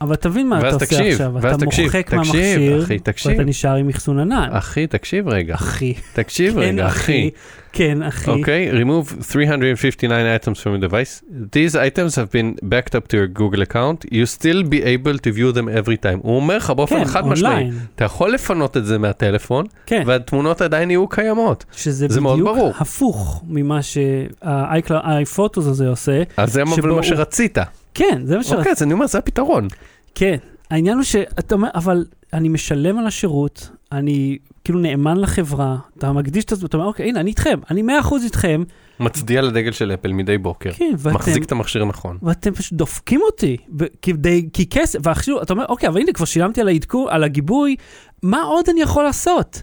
אבל 0.00 0.14
תבין 0.16 0.48
מה 0.48 0.58
אתה 0.58 0.66
עושה 0.68 0.78
תקשיב, 0.86 1.12
עכשיו. 1.12 1.38
אתה 1.38 1.56
תקשיב, 1.58 1.84
מוחק 1.84 2.06
תקשיב, 2.06 2.16
מהמכשיר, 2.16 2.82
אחי, 2.82 2.98
תקשיב. 2.98 3.32
ואתה 3.32 3.44
נשאר 3.44 3.74
עם 3.74 3.88
אחסון 3.88 4.18
ענן. 4.18 4.48
אחי, 4.52 4.86
תקשיב 4.86 5.28
רגע, 5.28 5.54
אחי. 5.54 5.94
תקשיב 6.12 6.52
כן, 6.54 6.58
רגע, 6.58 6.86
אחי. 6.86 7.30
כן, 7.72 8.02
אחי. 8.02 8.30
אוקיי, 8.30 8.70
remove 8.72 9.24
359 9.24 10.36
items 10.36 10.56
from 10.56 10.80
the 10.80 10.88
device. 10.88 11.22
These 11.52 11.74
items 11.74 12.14
have 12.14 12.30
been 12.30 12.64
backed 12.64 12.94
up 12.94 13.08
to 13.08 13.16
your 13.16 13.40
Google 13.40 13.62
account. 13.62 14.04
You 14.12 14.26
still 14.26 14.62
be 14.62 14.82
able 14.82 15.18
to 15.18 15.30
view 15.36 15.52
them 15.56 15.68
every 15.68 15.96
time. 16.04 16.18
הוא 16.22 16.36
אומר 16.36 16.56
לך 16.56 16.70
באופן 16.70 16.98
כן, 16.98 17.04
חד 17.04 17.26
משמעי. 17.26 17.70
אתה 17.94 18.04
יכול 18.04 18.34
לפנות 18.34 18.76
את 18.76 18.86
זה 18.86 18.98
מהטלפון, 18.98 19.66
כן. 19.86 20.02
והתמונות 20.06 20.60
עדיין 20.60 20.90
יהיו 20.90 21.08
קיימות. 21.08 21.64
שזה 21.76 22.06
זה 22.08 22.20
מאוד 22.20 22.38
בדיוק 22.38 22.56
ברור. 22.56 22.72
הפוך 22.78 23.42
ממה 23.48 23.82
שה-iPhotos 23.82 25.58
הזה 25.68 25.88
עושה. 25.88 26.22
אז 26.36 26.52
זה 26.52 26.64
מה 26.64 27.02
שרצית. 27.02 27.58
כן, 27.94 28.22
זה 28.24 28.36
מה 28.36 28.42
שרציתי. 28.42 28.58
אוקיי, 28.58 28.72
אז 28.72 28.82
אני 28.82 28.92
אומר, 28.92 29.06
זה 29.06 29.18
הפתרון. 29.18 29.68
כן. 30.14 30.36
העניין 30.70 30.96
הוא 30.96 31.04
שאתה 31.04 31.54
אומר, 31.54 31.68
אבל 31.74 32.04
אני 32.32 32.48
משלם 32.48 32.98
על 32.98 33.06
השירות, 33.06 33.70
אני 33.92 34.38
כאילו 34.64 34.78
נאמן 34.78 35.16
לחברה, 35.20 35.76
אתה 35.98 36.12
מקדיש 36.12 36.44
את 36.44 36.48
זה, 36.48 36.66
אתה 36.66 36.76
אומר, 36.76 36.86
אוקיי, 36.88 37.08
הנה, 37.08 37.20
אני 37.20 37.30
איתכם, 37.30 37.58
אני 37.70 37.82
100% 37.82 38.14
איתכם, 38.24 38.62
מצדיע 39.00 39.42
לדגל 39.42 39.72
של 39.72 39.94
אפל 39.94 40.12
מדי 40.12 40.38
בוקר. 40.38 40.72
כן, 40.72 40.94
ואתם... 40.98 41.16
מחזיק 41.16 41.44
את 41.44 41.52
המכשיר 41.52 41.84
נכון. 41.84 42.18
ואתם 42.22 42.54
פשוט 42.54 42.72
דופקים 42.72 43.20
אותי, 43.22 43.56
כדי, 44.02 44.48
כי 44.52 44.66
כסף, 44.66 44.98
ועכשיו 45.02 45.42
אתה 45.42 45.52
אומר, 45.52 45.64
אוקיי, 45.68 45.88
אבל 45.88 46.00
הנה, 46.00 46.12
כבר 46.12 46.24
שילמתי 46.24 46.60
על 46.60 46.68
העדכון, 46.68 47.06
על 47.10 47.24
הגיבוי, 47.24 47.76
מה 48.22 48.42
עוד 48.42 48.68
אני 48.68 48.80
יכול 48.82 49.04
לעשות? 49.04 49.62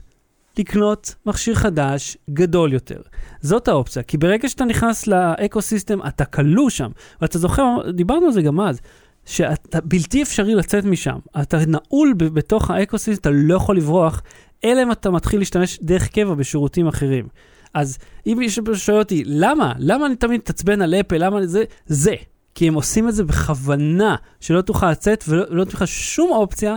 לקנות 0.59 1.15
מכשיר 1.25 1.55
חדש, 1.55 2.17
גדול 2.29 2.73
יותר. 2.73 3.01
זאת 3.41 3.67
האופציה, 3.67 4.03
כי 4.03 4.17
ברגע 4.17 4.49
שאתה 4.49 4.65
נכנס 4.65 5.07
לאקו-system, 5.07 5.99
אתה 6.07 6.25
כלוא 6.25 6.69
שם. 6.69 6.91
ואתה 7.21 7.39
זוכר, 7.39 7.91
דיברנו 7.93 8.25
על 8.25 8.31
זה 8.31 8.41
גם 8.41 8.61
אז, 8.61 8.79
שאתה 9.25 9.81
בלתי 9.81 10.23
אפשרי 10.23 10.55
לצאת 10.55 10.85
משם. 10.85 11.19
אתה 11.41 11.57
נעול 11.67 12.13
ב- 12.17 12.23
בתוך 12.23 12.71
ה 12.71 12.76
eco-system, 12.76 13.21
אתה 13.21 13.29
לא 13.31 13.55
יכול 13.55 13.77
לברוח, 13.77 14.21
אלא 14.63 14.83
אם 14.83 14.91
אתה 14.91 15.11
מתחיל 15.11 15.39
להשתמש 15.39 15.79
דרך 15.81 16.07
קבע 16.07 16.33
בשירותים 16.33 16.87
אחרים. 16.87 17.27
אז 17.73 17.97
אם 18.27 18.35
מישהו 18.39 18.75
שואל 18.75 18.99
אותי, 18.99 19.23
למה? 19.25 19.73
למה 19.77 20.05
אני 20.05 20.15
תמיד 20.15 20.39
מתעצבן 20.39 20.81
על 20.81 20.95
אפל? 20.95 21.25
למה 21.25 21.45
זה? 21.45 21.63
זה. 21.85 22.15
כי 22.55 22.67
הם 22.67 22.73
עושים 22.73 23.09
את 23.09 23.15
זה 23.15 23.23
בכוונה, 23.23 24.15
שלא 24.39 24.61
תוכל 24.61 24.91
לצאת 24.91 25.23
ולא 25.27 25.43
לא 25.49 25.63
תוכל 25.63 25.85
שום 25.85 26.31
אופציה, 26.31 26.75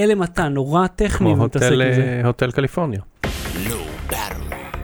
אלא 0.00 0.12
אם 0.12 0.22
אתה 0.22 0.48
נורא 0.48 0.86
טכני 0.86 1.34
כמו 1.34 1.42
ומתעסק 1.42 1.66
בזה. 1.66 1.80
אה, 1.80 2.26
הוטל 2.26 2.50
קליפורניה. 2.50 3.00
Battery. 4.14 4.78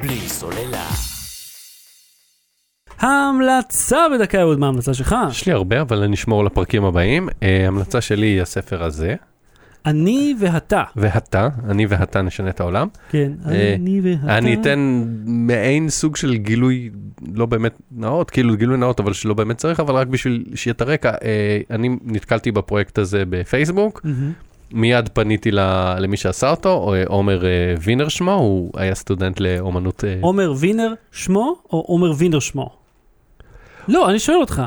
בלי 0.00 0.18
סוללה. 0.18 0.88
ההמלצה 2.98 4.06
בדקה 4.14 4.40
אהוד, 4.40 4.58
מה 4.58 4.66
ההמלצה 4.66 4.94
שלך? 4.94 5.16
יש 5.30 5.46
לי 5.46 5.52
הרבה, 5.52 5.80
אבל 5.80 6.02
אני 6.02 6.14
אשמור 6.14 6.44
לפרקים 6.44 6.84
הבאים. 6.84 7.28
אה, 7.42 7.64
ההמלצה 7.64 8.00
שלי 8.00 8.26
היא 8.26 8.42
הספר 8.42 8.84
הזה, 8.84 9.14
אני 9.86 10.34
ואתה. 10.38 10.82
והתה, 10.96 11.48
אני 11.68 11.86
והתה 11.86 12.22
נשנה 12.22 12.50
את 12.50 12.60
העולם. 12.60 12.88
כן, 13.10 13.32
אה, 13.46 13.74
אני 13.74 14.00
ואתה. 14.02 14.38
אני 14.38 14.54
אתן 14.54 15.04
מעין 15.24 15.88
סוג 15.88 16.16
של 16.16 16.34
גילוי 16.34 16.90
לא 17.34 17.46
באמת 17.46 17.78
נאות, 17.92 18.30
כאילו 18.30 18.56
גילוי 18.56 18.76
נאות 18.76 19.00
אבל 19.00 19.12
שלא 19.12 19.34
באמת 19.34 19.56
צריך, 19.56 19.80
אבל 19.80 19.94
רק 19.94 20.06
בשביל 20.06 20.44
שיהיה 20.54 20.72
את 20.72 20.80
הרקע, 20.80 21.10
אה, 21.10 21.60
אני 21.70 21.96
נתקלתי 22.04 22.52
בפרויקט 22.52 22.98
הזה 22.98 23.22
בפייסבוק, 23.28 24.00
מהמם. 24.04 24.32
מיד 24.74 25.08
פניתי 25.12 25.50
למי 25.98 26.16
שעשה 26.16 26.50
אותו, 26.50 26.92
עומר 27.06 27.44
אה, 27.46 27.50
וינר 27.82 28.08
שמו, 28.08 28.32
הוא 28.34 28.70
היה 28.76 28.94
סטודנט 28.94 29.40
לאומנות. 29.40 30.04
אה, 30.04 30.16
עומר 30.20 30.52
וינר 30.58 30.92
שמו, 31.12 31.56
או 31.72 31.80
עומר 31.86 32.12
וינר 32.16 32.38
שמו? 32.38 32.70
לא, 33.88 34.10
אני 34.10 34.18
שואל 34.18 34.36
אותך. 34.40 34.62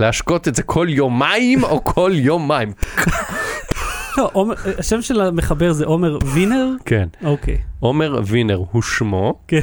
להשקות 0.00 0.48
את 0.48 0.54
זה 0.54 0.62
כל 0.62 0.86
יומיים 0.90 1.64
או 1.64 1.84
כל 1.84 2.10
יומיים. 2.14 2.72
לא, 4.18 4.30
עומר- 4.32 4.54
השם 4.78 5.02
של 5.02 5.20
המחבר 5.20 5.72
זה 5.72 5.84
עומר 5.86 6.18
וינר? 6.24 6.66
כן. 6.84 7.08
אוקיי. 7.24 7.58
עומר 7.80 8.20
וינר 8.26 8.60
הוא 8.72 8.82
שמו. 8.82 9.34
כן. 9.48 9.60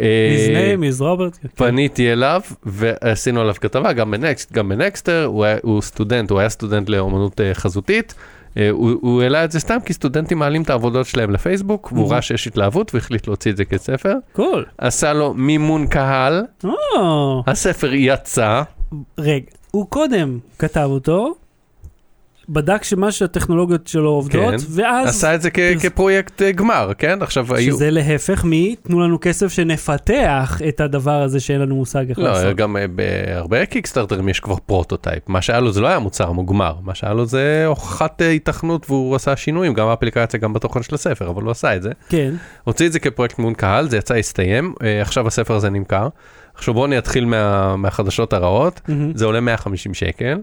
אה, 0.00 0.36
His 0.36 0.50
name 0.78 0.98
is 0.98 1.00
Robert. 1.02 1.48
פניתי 1.54 2.12
אליו 2.12 2.40
ועשינו 2.66 3.40
עליו 3.40 3.54
כתבה, 3.60 3.92
גם 3.92 4.10
בנקסט, 4.10 4.52
גם 4.52 4.68
בנקסטר, 4.68 5.24
הוא, 5.24 5.44
היה, 5.44 5.56
הוא 5.62 5.82
סטודנט, 5.82 6.30
הוא 6.30 6.38
היה 6.40 6.48
סטודנט 6.48 6.88
לאומנות 6.88 7.40
אה, 7.40 7.54
חזותית. 7.54 8.14
אה, 8.56 8.70
הוא, 8.70 8.90
הוא 9.00 9.22
העלה 9.22 9.44
את 9.44 9.52
זה 9.52 9.60
סתם 9.60 9.78
כי 9.84 9.92
סטודנטים 9.92 10.38
מעלים 10.38 10.62
את 10.62 10.70
העבודות 10.70 11.06
שלהם 11.06 11.30
לפייסבוק, 11.30 11.92
והוא 11.92 12.08
Mhm. 12.08 12.12
ראה 12.12 12.22
שיש 12.22 12.46
התלהבות 12.46 12.94
והחליט 12.94 13.26
להוציא 13.26 13.50
את 13.50 13.56
זה 13.56 13.64
כספר. 13.64 14.14
Cool. 14.32 14.64
עשה 14.78 15.12
לו 15.12 15.34
מימון 15.34 15.86
קהל, 15.86 16.42
או, 16.64 17.42
הספר 17.46 17.94
יצא, 17.94 18.62
רגע, 19.18 19.46
הוא 19.70 19.86
קודם 19.88 20.38
כתב 20.58 20.86
אותו, 20.90 21.34
בדק 22.48 22.84
שמה 22.84 23.12
שהטכנולוגיות 23.12 23.86
שלו 23.86 24.10
עובדות, 24.10 24.50
כן, 24.50 24.66
ואז... 24.70 25.08
עשה 25.08 25.34
את 25.34 25.42
זה 25.42 25.50
כ- 25.50 25.54
פרס- 25.58 25.82
כפרויקט 25.82 26.42
אה, 26.42 26.52
גמר, 26.52 26.90
כן? 26.98 27.22
עכשיו 27.22 27.54
היו... 27.54 27.74
שזה 27.74 27.90
להפך 27.90 28.44
מ, 28.44 28.74
תנו 28.74 29.00
לנו 29.00 29.18
כסף 29.20 29.52
שנפתח 29.52 30.60
את 30.68 30.80
הדבר 30.80 31.22
הזה 31.22 31.40
שאין 31.40 31.60
לנו 31.60 31.76
מושג 31.76 32.08
איך 32.08 32.18
לא, 32.18 32.24
לעשות. 32.24 32.56
גם 32.56 32.76
אה, 32.76 32.84
בהרבה 32.88 33.66
קיקסטארטרים 33.66 34.28
יש 34.28 34.40
כבר 34.40 34.56
prototype. 34.66 35.22
מה 35.28 35.42
שהיה 35.42 35.60
לו 35.60 35.72
זה 35.72 35.80
לא 35.80 35.86
היה 35.88 35.98
מוצר 35.98 36.32
מוגמר, 36.32 36.74
מה 36.82 36.94
שהיה 36.94 37.14
לו 37.14 37.26
זה 37.26 37.64
הוכחת 37.66 38.22
אה, 38.22 38.28
היתכנות 38.28 38.90
והוא 38.90 39.16
עשה 39.16 39.36
שינויים, 39.36 39.74
גם 39.74 39.86
באפליקציה, 39.86 40.40
גם 40.40 40.52
בתוכן 40.52 40.82
של 40.82 40.94
הספר, 40.94 41.30
אבל 41.30 41.42
הוא 41.42 41.50
עשה 41.50 41.76
את 41.76 41.82
זה. 41.82 41.90
כן, 42.08 42.34
הוציא 42.64 42.86
את 42.86 42.92
זה 42.92 42.98
כפרויקט 42.98 43.38
מימון 43.38 43.54
קהל, 43.54 43.88
זה 43.88 43.96
יצא, 43.96 44.14
הסתיים, 44.14 44.74
אה, 44.82 45.00
עכשיו 45.02 45.26
הספר 45.26 45.54
הזה 45.54 45.70
נמכר. 45.70 46.08
עכשיו 46.54 46.74
בואו 46.74 46.86
אני 46.86 46.98
אתחיל 46.98 47.24
מה, 47.24 47.76
מהחדשות 47.76 48.32
הרעות, 48.32 48.80
מהמם. 48.88 49.12
זה 49.14 49.24
עולה 49.24 49.40
150 49.40 49.94
שקל, 49.94 50.38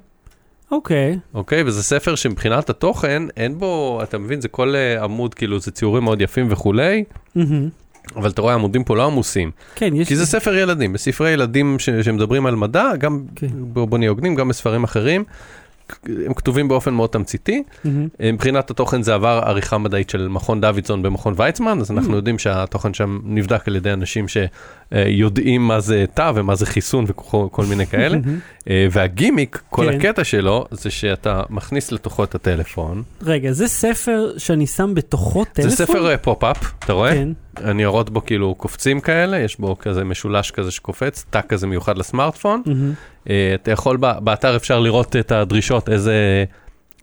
אוקיי, 0.72 1.20
אוקיי? 1.34 1.64
וזה 1.66 1.84
ספר 1.84 2.16
שמבחינת 2.16 2.70
התוכן, 2.70 3.24
אין 3.38 3.58
בו, 3.60 4.00
אתה 4.04 4.18
מבין, 4.18 4.42
זה 4.42 4.48
כל 4.48 4.76
אה, 4.76 5.04
עמוד, 5.04 5.34
כאילו, 5.34 5.60
זה 5.60 5.72
ציורים 5.72 6.04
מאוד 6.04 6.22
יפים 6.22 6.48
וכולי, 6.50 7.04
מהמם. 7.36 7.70
אבל 8.16 8.30
אתה 8.30 8.42
רואה, 8.42 8.54
העמודים 8.54 8.84
פה 8.84 8.96
לא 8.96 9.06
עמוסים. 9.06 9.52
כן, 9.76 9.96
יש... 9.96 10.08
כי 10.08 10.16
זה 10.16 10.26
ספר 10.26 10.54
ילדים, 10.56 10.94
בספרי 10.94 11.30
ילדים 11.32 11.80
ש- 11.80 11.90
שמדברים 11.90 12.46
על 12.46 12.56
מדע, 12.56 12.96
גם, 13.00 13.24
כן. 13.36 13.48
בוא 13.54 13.86
בוא 13.86 13.98
נהיה 13.98 14.10
הוגנים, 14.10 14.36
גם 14.36 14.48
בספרים 14.48 14.84
אחרים, 14.84 15.24
הם 16.26 16.34
כתובים 16.34 16.68
באופן 16.68 16.94
מאוד 16.94 17.10
תמציתי. 17.10 17.64
מהמם. 17.84 18.08
מבחינת 18.34 18.70
התוכן 18.72 19.02
זה 19.04 19.14
עבר 19.14 19.42
עריכה 19.46 19.78
מדעית 19.78 20.10
של 20.10 20.28
מכון 20.28 20.62
דוידסון 20.62 21.02
במכון 21.02 21.34
ויצמן, 21.38 21.80
אז 21.82 21.92
אנחנו 21.92 22.14
Mm. 22.14 22.16
יודעים 22.16 22.40
שהתוכן 22.40 22.94
שם 22.94 23.20
נבדק 23.24 23.68
על 23.68 23.76
ידי 23.76 23.94
אנשים 23.94 24.26
אה, 24.38 24.46
יודעים 25.08 25.68
מה 25.68 25.80
זה 25.80 26.06
תא 26.14 26.32
ומה 26.36 26.56
זה 26.56 26.66
חיסון 26.66 27.06
וכל 27.08 27.48
כל 27.52 27.66
מיני 27.66 27.88
כאלה. 27.88 28.18
אה, 28.70 28.88
והגימיק, 28.92 29.62
כל 29.70 29.92
כן. 29.92 29.98
הקטע 29.98 30.24
שלו, 30.24 30.66
זה 30.72 30.90
שאתה 30.92 31.42
מכניס 31.50 31.92
לתוכו 31.92 32.24
את 32.24 32.36
הטלפון. 32.36 33.04
רגע, 33.24 33.52
זה 33.52 33.68
ספר 33.68 34.32
שאני 34.38 34.68
שם 34.68 34.94
בתוכו 34.94 35.46
טלפון? 35.46 35.70
זה 35.70 35.76
ספר 35.76 36.10
אה, 36.12 36.18
pop-up, 36.18 36.58
אתה 36.80 36.94
רואה? 36.94 37.12
כן. 37.14 37.30
הניירות 37.56 38.10
בו 38.10 38.26
כאילו 38.26 38.56
קופצים 38.56 39.00
כאלה, 39.00 39.40
יש 39.40 39.60
בו 39.60 39.76
כזה 39.80 40.04
משולש 40.04 40.52
כזה 40.52 40.72
שקופץ, 40.72 41.26
תא 41.30 41.40
כזה 41.50 41.68
מיוחד 41.68 41.98
לסמארטפון. 41.98 42.62
אה, 43.30 43.52
אתה 43.56 43.72
יכול, 43.72 43.98
באתר 43.98 44.56
אפשר 44.56 44.80
לראות 44.80 45.16
את 45.16 45.32
הדרישות, 45.32 45.90
איזה... 45.90 46.44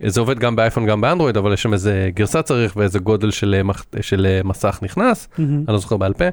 זה 0.07 0.21
עובד 0.21 0.39
גם 0.39 0.57
באייפון 0.57 0.87
גם 0.87 1.01
באנדרואיד, 1.01 1.37
אבל 1.37 1.53
יש 1.53 1.63
שם 1.63 1.73
איזה 1.73 2.11
גרסה 2.15 2.43
צריך 2.43 2.77
ואיזה 2.77 2.99
גודל 2.99 3.31
של, 3.31 3.55
אה, 3.59 3.63
מח- 3.63 3.85
של 4.01 4.27
אה, 4.27 4.41
מסך 4.45 4.79
נכנס, 4.83 5.29
מהמם. 5.39 5.55
אני 5.69 5.75
לא 5.75 5.79
זוכר 5.79 5.97
בעל 5.97 6.13
פה. 6.13 6.25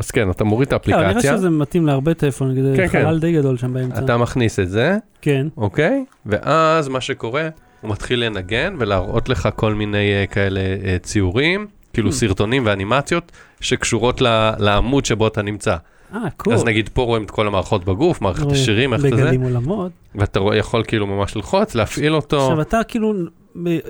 אז 0.00 0.10
כן, 0.10 0.30
אתה 0.30 0.44
מוריד 0.44 0.72
את 0.72 0.88
נראה 0.88 1.00
האפליקציה, 1.00 1.36
שזה 1.36 1.50
מתאים 1.50 1.86
להרבה 1.86 2.14
טלפון, 2.14 2.50
נגיד 2.50 2.64
כן, 2.76 2.88
כן. 2.88 3.02
חלל 3.02 3.18
די 3.18 3.32
גדול 3.32 3.56
שם 3.56 3.74
באמצע. 3.74 4.04
אתה 4.04 4.16
מכניס 4.16 4.58
את 4.58 4.70
זה, 4.70 4.96
כן. 5.22 5.46
אוקיי? 5.56 6.04
ואז 6.26 6.88
מה 6.88 7.00
שקורה, 7.00 7.48
הוא 7.80 7.90
מתחיל 7.90 8.24
לנגן 8.24 8.76
ולהראות 8.78 9.28
לך 9.28 9.48
כל 9.56 9.74
מיני 9.74 10.12
אה, 10.12 10.26
כאלה 10.26 10.60
אה, 10.60 10.96
ציורים, 11.02 11.66
כאילו 11.92 12.08
Hmm. 12.08 12.12
סרטונים 12.12 12.62
ואנימציות 12.66 13.32
שקשורות 13.60 14.20
לעמוד 14.58 15.04
שבו 15.04 15.26
אתה 15.26 15.42
נמצא. 15.42 15.76
אה, 16.14 16.20
קול. 16.36 16.54
אז 16.54 16.64
נגיד 16.64 16.88
פה 16.88 17.02
רואים 17.02 17.24
את 17.24 17.30
כל 17.30 17.46
המערכות 17.46 17.84
בגוף, 17.84 18.20
מערכת 18.20 18.52
השירים, 18.52 18.92
איך 18.92 19.00
זה, 19.02 19.10
בגלים 19.10 19.42
עולמות. 19.42 19.92
ואתה 20.14 20.40
יכול 20.54 20.84
כאילו 20.86 21.06
ממש 21.06 21.36
ללחוץ, 21.36 21.74
להפעיל 21.74 22.14
אותו. 22.14 22.42
עכשיו 22.42 22.60
אתה 22.60 22.80
כאילו 22.88 23.14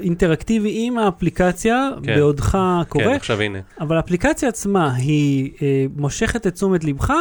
אינטראקטיבי 0.02 0.86
עם 0.86 0.98
האפליקציה, 0.98 1.88
כן. 2.02 2.14
בעודך 2.14 2.58
קורא, 2.88 3.04
כן, 3.04 3.14
עכשיו 3.14 3.40
הנה. 3.40 3.58
אבל 3.80 3.96
האפליקציה 3.96 4.48
עצמה 4.48 4.94
היא 4.94 5.50
אה, 5.62 5.86
מושכת 5.96 6.46
את 6.46 6.54
תשומת 6.54 6.84
לבך, 6.84 7.12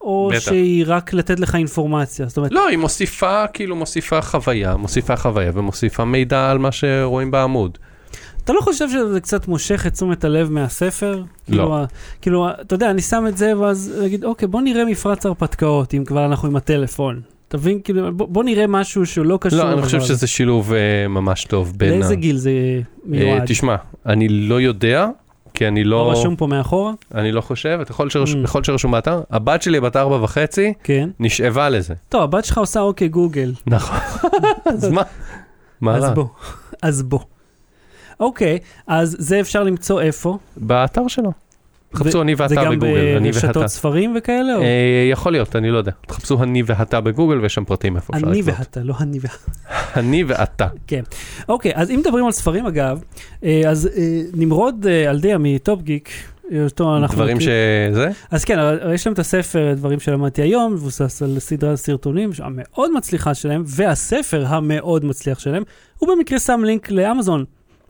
או 0.00 0.30
בטח. 0.32 0.40
שהיא 0.40 0.84
רק 0.86 1.12
לתת 1.12 1.40
לך 1.40 1.54
אינפורמציה? 1.54 2.26
זאת 2.26 2.36
אומרת, 2.36 2.52
לא, 2.52 2.68
היא 2.68 2.78
מוסיפה, 2.78 3.46
כאילו 3.52 3.76
מוסיפה 3.76 4.22
חוויה, 4.22 4.76
מוסיפה 4.76 5.16
חוויה 5.16 5.50
ומוסיפה 5.54 6.04
מידע 6.04 6.50
על 6.50 6.58
מה 6.58 6.72
שרואים 6.72 7.30
בעמוד. 7.30 7.78
אתה 8.44 8.52
לא 8.52 8.60
חושב 8.60 8.88
שזה 8.90 9.20
קצת 9.20 9.48
מושך 9.48 9.86
את 9.86 9.92
תשומת 9.92 10.24
הלב 10.24 10.50
מהספר? 10.50 11.16
לא. 11.16 11.24
כאילו, 11.46 11.84
כאילו, 12.20 12.50
אתה 12.50 12.74
יודע, 12.74 12.90
אני 12.90 13.02
שם 13.02 13.24
את 13.28 13.36
זה 13.36 13.58
ואז 13.58 14.02
אגיד, 14.06 14.24
אוקיי, 14.24 14.48
בוא 14.48 14.60
נראה 14.60 14.84
מפרץ 14.84 15.26
הרפתקאות, 15.26 15.94
אם 15.94 16.04
כבר 16.04 16.24
אנחנו 16.24 16.48
עם 16.48 16.56
הטלפון. 16.56 17.20
אתה 17.48 17.56
מבין? 17.56 17.80
כאילו, 17.84 18.12
בוא, 18.14 18.28
בוא 18.28 18.44
נראה 18.44 18.66
משהו 18.66 19.06
שהוא 19.06 19.26
לא 19.26 19.38
קשור. 19.40 19.58
לא, 19.58 19.72
אני 19.72 19.82
חושב. 19.82 20.00
שזה 20.00 20.26
שילוב 20.26 20.72
אה, 20.72 20.78
ממש 21.08 21.44
טוב 21.44 21.72
בין... 21.76 21.90
לאיזה 21.90 22.12
ה- 22.12 22.16
גיל 22.16 22.36
זה 22.36 22.50
אה, 22.50 22.80
מיועד? 23.04 23.42
תשמע, 23.46 23.76
אני 24.06 24.28
לא 24.28 24.60
יודע, 24.60 25.06
כי 25.54 25.68
אני 25.68 25.84
לא 25.84 25.90
לא... 26.06 26.12
רשום 26.12 26.36
פה 26.36 26.46
מאחורה? 26.46 26.92
אני 27.14 27.32
לא 27.32 27.40
חושב, 27.40 27.78
אתה 27.82 27.92
יכול 27.92 28.10
שרש- 28.10 28.34
Mm. 28.34 28.38
יכול 28.44 28.64
שרשום 28.64 28.90
באתר. 28.90 29.20
הבת 29.30 29.62
שלי 29.62 29.80
בת 29.80 29.96
ארבע 29.96 30.22
וחצי 30.22 30.72
כן. 30.84 31.10
נשאבה 31.20 31.68
לזה. 31.68 31.94
טוב, 32.08 32.22
הבת 32.22 32.44
שלך 32.44 32.58
עושה 32.58 32.80
אוקיי 32.80 33.08
גוגל. 33.08 33.52
נכון. 33.66 33.98
אז 34.66 34.88
מה? 34.88 35.02
מה 35.80 35.96
אז 35.96 36.02
רע? 36.04 36.14
בוא. 36.14 36.26
אז 36.82 37.02
בוא. 37.02 37.20
אוקיי, 38.20 38.58
אז 38.86 39.16
זה 39.18 39.40
אפשר 39.40 39.62
למצוא 39.64 40.00
איפה? 40.00 40.38
באתר 40.56 41.08
שלו. 41.08 41.32
חפשו 41.94 42.22
אני 42.22 42.36
זה 42.36 42.42
ואתה 42.42 42.54
גם 42.54 42.72
בגוגל, 42.72 43.16
אני 43.16 43.28
ואתה. 43.30 43.46
ברשתות 43.46 43.66
ספרים 43.66 44.14
וכאלה? 44.18 44.56
או- 44.56 44.62
אה, 44.62 45.08
יכול 45.10 45.32
להיות, 45.32 45.56
אני 45.56 45.70
לא 45.70 45.78
יודע. 45.78 45.92
תחפשו 46.06 46.42
אני 46.42 46.62
ואתה 46.66 47.00
בגוגל 47.00 47.40
ויש 47.40 47.54
שם 47.54 47.64
פרטים 47.64 47.96
איפה 47.96 48.12
אפשר 48.16 48.26
אני 48.26 48.42
לקנות. 48.42 48.58
ואתה, 48.58 48.80
לא 48.80 48.94
אני 49.00 49.18
ואתה. 49.20 49.50
אני 50.00 50.24
ואתה. 50.24 50.66
כן. 50.86 51.02
אוקיי, 51.48 51.72
אז 51.74 51.90
אם 51.90 52.00
מדברים 52.00 52.26
על 52.26 52.32
ספרים 52.32 52.66
אגב, 52.66 53.02
אה, 53.44 53.62
אז 53.66 53.88
אה, 53.96 54.20
נמרוד 54.34 54.86
אה, 54.88 55.10
אלדיה 55.10 55.38
מטופ 55.38 55.82
גיק, 55.82 56.10
אותו 56.64 56.96
אנחנו... 56.96 57.16
דברים 57.16 57.40
שזה? 57.40 58.10
אז 58.30 58.44
כן, 58.44 58.58
יש 58.94 59.06
להם 59.06 59.14
את 59.14 59.18
הספר, 59.18 59.74
דברים 59.76 60.00
שלמדתי 60.00 60.42
היום, 60.42 60.72
מבוסס 60.72 61.22
על 61.22 61.38
סדרת 61.38 61.74
סרטונים 61.76 62.30
המאוד 62.38 62.90
מצליחה 62.96 63.34
שלהם, 63.34 63.62
והספר 63.66 64.44
המאוד 64.46 65.04
מצליח 65.04 65.38
שלהם, 65.38 65.62
הוא 65.98 66.08
במקרה 66.08 66.38
שם 66.38 66.60
לינק 66.64 66.90
לאמזון. 66.90 67.44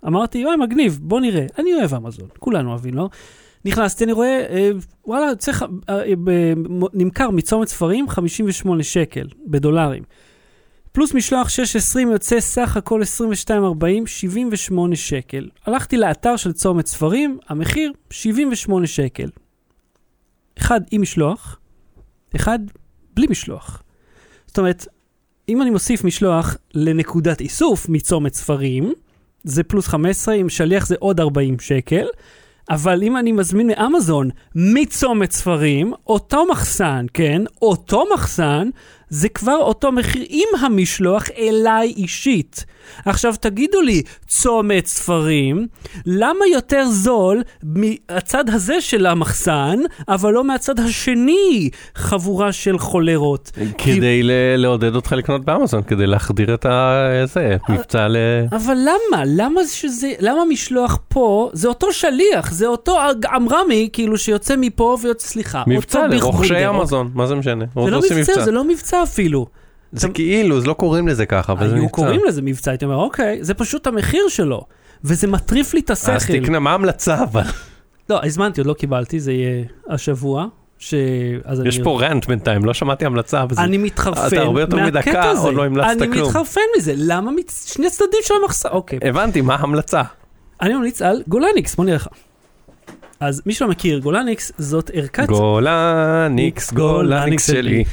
אמרתי, 0.07 0.45
אוי, 0.45 0.57
מגניב, 0.57 0.99
בוא 1.03 1.21
נראה. 1.21 1.47
אני 1.59 1.75
אוהב 1.75 1.95
אמזון, 1.95 2.29
כולנו 2.39 2.71
אוהבים, 2.71 2.95
לא? 2.95 3.09
נכנסתי, 3.65 4.05
אני 4.05 4.13
רואה, 4.13 4.47
אה, 4.51 4.71
וואלה, 5.07 5.35
צריך, 5.35 5.65
אה, 5.89 5.99
אה, 5.99 6.53
נמכר 6.93 7.31
מצומת 7.31 7.69
ספרים 7.69 8.09
58 8.09 8.83
שקל 8.83 9.29
בדולרים. 9.47 10.03
פלוס 10.93 11.15
משלוח 11.15 11.49
6.20 11.49 12.11
יוצא 12.13 12.41
סך 12.41 12.77
הכל 12.77 13.03
22.40, 13.03 14.07
78 14.07 14.97
שקל. 14.97 15.49
הלכתי 15.67 15.97
לאתר 15.97 16.37
של 16.37 16.53
צומת 16.53 16.87
ספרים, 16.87 17.39
המחיר 17.49 17.93
78 18.11 18.87
שקל. 18.87 19.29
אחד 20.59 20.81
עם 20.91 21.03
משלוח, 21.03 21.59
אחד 22.37 22.59
בלי 23.15 23.27
משלוח. 23.31 23.83
זאת 24.47 24.59
אומרת, 24.59 24.87
אם 25.49 25.63
אני 25.63 25.71
מוסיף 25.71 26.05
משלוח 26.05 26.57
לנקודת 26.75 27.41
איסוף 27.41 27.89
מצומת 27.89 28.35
ספרים, 28.35 28.93
זה 29.45 29.63
פלוס 29.63 29.89
15, 29.89 30.35
עם 30.35 30.49
שליח 30.49 30.87
זה 30.87 30.97
עוד 30.99 31.21
40 31.21 31.59
שקל, 31.61 32.07
אבל 32.71 33.03
אם 33.03 33.17
אני 33.17 33.33
מזמין 33.33 33.67
מאמזון 33.67 34.31
מצומת 34.55 35.33
ספרים, 35.33 35.93
אותו 36.07 36.47
מחסן, 36.51 37.07
כן, 37.15 37.43
אותו 37.63 38.05
מחסן, 38.15 38.69
זה 39.11 39.29
כבר 39.29 39.57
אותו 39.57 39.93
מחיר 39.93 40.25
עם 40.29 40.49
המשלוח 40.61 41.25
אליי 41.39 41.95
אישית. 41.97 42.65
עכשיו 43.05 43.35
תגידו 43.41 43.81
לי, 43.81 44.03
צומת 44.27 44.87
ספרים, 44.87 45.67
למה 46.07 46.47
יותר 46.53 46.85
זול 46.91 47.43
מהצד 47.63 48.51
הזה 48.51 48.81
של 48.81 49.07
המחסן, 49.07 49.79
אבל 50.09 50.33
לא 50.33 50.45
מהצד 50.45 50.81
השני, 50.81 51.71
חבורה 51.95 52.53
של 52.53 52.79
חולרות? 52.79 53.51
כדי 53.79 54.23
ל- 54.23 54.31
לעודד 54.57 54.95
אותך 54.95 55.13
לקנות 55.13 55.45
באמזון, 55.45 55.83
כדי 55.83 56.07
להחדיר 56.07 56.55
את 56.55 56.67
ה- 56.67 57.23
זה, 57.25 57.57
מבצע 57.69 58.09
ל... 58.09 58.17
אבל 58.53 58.75
למה? 58.75 59.23
למה 59.27 59.61
שזה, 59.73 60.13
למה 60.21 60.45
משלוח 60.45 60.99
פה, 61.09 61.51
זה 61.53 61.69
אותו 61.69 61.93
שליח, 61.93 62.53
זה 62.53 62.67
אותו 62.67 62.99
עמרמי, 63.33 63.89
כאילו 63.93 64.19
שיוצא 64.19 64.55
מפה 64.59 64.97
ויוצא, 65.03 65.27
סליחה, 65.29 65.63
מבצע 65.67 66.07
לרוכשי. 66.07 66.69
אמזון, 66.69 67.11
מה 67.15 67.27
זה 67.27 67.35
משנה? 67.35 67.65
זה 67.85 67.91
לא 67.91 68.01
מבצע, 68.11 68.45
זה 68.45 68.51
לא 68.51 68.65
מבצע 68.65 68.98
אפילו. 69.03 69.47
זה 69.93 70.09
כאילו, 70.09 70.57
אז 70.57 70.67
לא 70.67 70.73
קוראים 70.73 71.09
לזה 71.09 71.27
ככה, 71.27 71.53
אבל 71.53 71.69
זה 71.69 71.75
היו 71.75 71.83
מבצע. 71.83 71.95
קוראים 71.95 72.21
לזה 72.29 72.43
מבצע, 72.43 72.71
הייתי 72.71 72.85
אומר, 72.85 72.97
אוקיי, 72.97 73.39
זה 73.41 73.55
פשוט 73.55 73.87
המחיר 73.87 74.29
שלו. 74.29 74.63
וזה 75.05 75.27
מטריף 75.27 75.75
לי 75.75 75.81
את 75.81 75.91
השכל. 75.91 76.13
אז 76.13 76.27
תקנה, 76.27 76.59
מה 76.59 76.71
ההמלצה 76.71 77.23
אבל? 77.23 77.43
לא, 78.11 78.21
הזמנתי, 78.25 78.61
עוד 78.61 78.67
לא 78.67 78.75
קיבלתי, 78.75 79.21
זה 79.21 79.33
יהיה 79.33 79.65
השבוע. 79.89 80.47
ש... 80.79 80.95
אז 81.45 81.63
יש 81.67 81.77
אני... 81.77 81.85
פה 81.85 82.01
רנט 82.03 82.27
בינתיים, 82.27 82.65
לא 82.65 82.75
שמעתי 82.75 83.05
המלצה. 83.07 83.45
וזה- 83.51 83.61
אני 83.61 83.79
מתחרפן 83.79 84.27
אתה 84.27 84.41
הרבה 84.41 84.61
יותר 84.61 84.77
מדקה, 84.77 85.31
הזה. 85.31 85.41
עוד 85.43 85.55
לא 85.55 85.65
המלצת 85.65 86.03
אני 86.03 86.13
כלום. 86.13 86.27
מתחרפן 86.29 86.61
מזה, 86.79 86.93
למה 86.97 87.31
מצ... 87.31 87.73
שני 87.75 87.91
צדדים 87.91 88.21
של 88.23 88.35
המחסן? 88.43 88.69
אוקיי. 88.69 88.99
הבנתי, 89.03 89.41
מה 89.41 89.55
ההמלצה? 89.55 90.03
אני 90.63 90.75
ממליץ 90.75 91.03
על 91.03 91.23
גולניקס, 91.29 91.75
בוא 91.75 91.85
נראה 91.85 91.97
לך. 91.97 92.09
אז 93.21 93.43
מי 93.47 93.55
שלא 93.55 93.69
מכיר, 93.69 93.99
גולניקס 93.99 94.53
זאת 94.59 94.91
ערכת... 94.95 95.27
גולניקס, 95.29 96.73
גולניקס 96.73 97.47
שלי. 97.47 97.85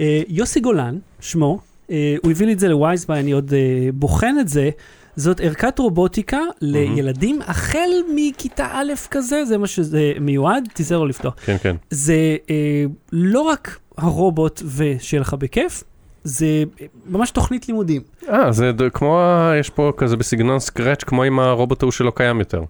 אה, 0.00 0.22
יוסי 0.28 0.60
גולן, 0.60 0.98
שמו, 1.20 1.58
אה, 1.90 2.16
הוא 2.22 2.30
הביא 2.30 2.46
לי 2.46 2.52
את 2.52 2.58
זה 2.58 2.68
ל 2.68 2.74
Wisebuy, 2.74 3.20
אני 3.20 3.32
עוד 3.32 3.52
אה, 3.54 3.88
בוחן 3.94 4.34
את 4.40 4.48
זה. 4.48 4.70
זאת 5.16 5.40
ערכת 5.40 5.78
רובוטיקה 5.78 6.38
לילדים 6.60 7.42
החל 7.46 7.90
מכיתה 8.14 8.68
א' 8.72 8.92
כזה, 9.10 9.44
זה 9.44 9.58
מה 9.58 9.66
שזה 9.66 10.12
מיועד, 10.20 10.68
תיזהר 10.74 10.98
לא 10.98 11.08
לפתוח. 11.08 11.34
כן, 11.44 11.56
כן. 11.62 11.76
זה 11.90 12.36
אה, 12.50 12.84
לא 13.12 13.40
רק 13.40 13.78
הרובוט 13.96 14.62
ושיהיה 14.76 15.20
לך 15.20 15.34
בכיף, 15.34 15.84
זה 16.24 16.64
ממש 17.06 17.30
תוכנית 17.30 17.68
לימודים. 17.68 18.02
אה, 18.28 18.52
זה 18.52 18.72
כמו, 18.92 19.20
יש 19.60 19.70
פה 19.70 19.92
כזה 19.96 20.16
בסגנון 20.16 20.58
סקרץ', 20.58 21.04
כמו 21.04 21.22
עם 21.22 21.40
הרובוט 21.40 21.82
ההוא 21.82 21.92
שלא 21.92 22.12
קיים 22.14 22.38
יותר. 22.38 22.62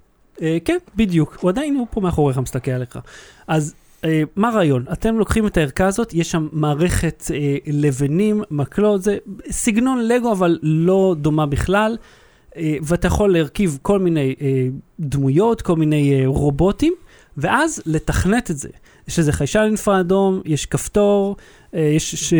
אה, 0.43 0.59
כן, 0.65 0.79
בדיוק. 0.97 1.37
הוא 1.41 1.51
עדיין 1.51 1.75
הוא 1.75 1.87
פה 1.91 2.01
מאחוריך 2.01 2.39
מסתכל 2.39 2.71
עליך. 2.71 2.99
אז 3.49 3.75
אה, 4.05 4.23
מה 4.37 4.49
הרעיון? 4.49 4.85
אתם 4.93 5.19
לוקחים 5.19 5.47
את 5.47 5.57
הערכה 5.57 5.87
הזאת, 5.87 6.15
יש 6.15 6.31
שם 6.31 6.49
מערכת 6.53 7.25
אה, 7.35 7.57
לבנים, 7.67 8.43
מקלות, 8.51 9.03
זה 9.03 9.19
סגנון 9.51 10.09
לגו 10.09 10.33
אבל 10.33 10.59
לא 10.63 11.15
דומה 11.19 11.47
בכלל, 11.47 11.97
אה, 12.57 12.77
ואתה 12.83 13.07
יכול 13.07 13.33
להרכיב 13.33 13.79
כל 13.83 13.99
מיני 13.99 14.35
אה, 14.41 14.67
דמויות, 15.01 15.63
כל 15.63 15.77
מיני 15.77 16.21
אה, 16.21 16.27
רובוטים, 16.27 16.93
ואז 17.37 17.83
לתכנת 17.87 18.51
את 18.51 18.59
זה. 18.59 18.69
יש 19.09 19.19
איזה 19.19 19.33
חיישן 19.33 19.63
אינפרה 19.67 20.01
אדום, 20.01 20.41
יש 20.45 20.67
כפתור, 20.67 21.37
אה, 21.75 21.81
יש 21.81 22.15
ש... 22.15 22.35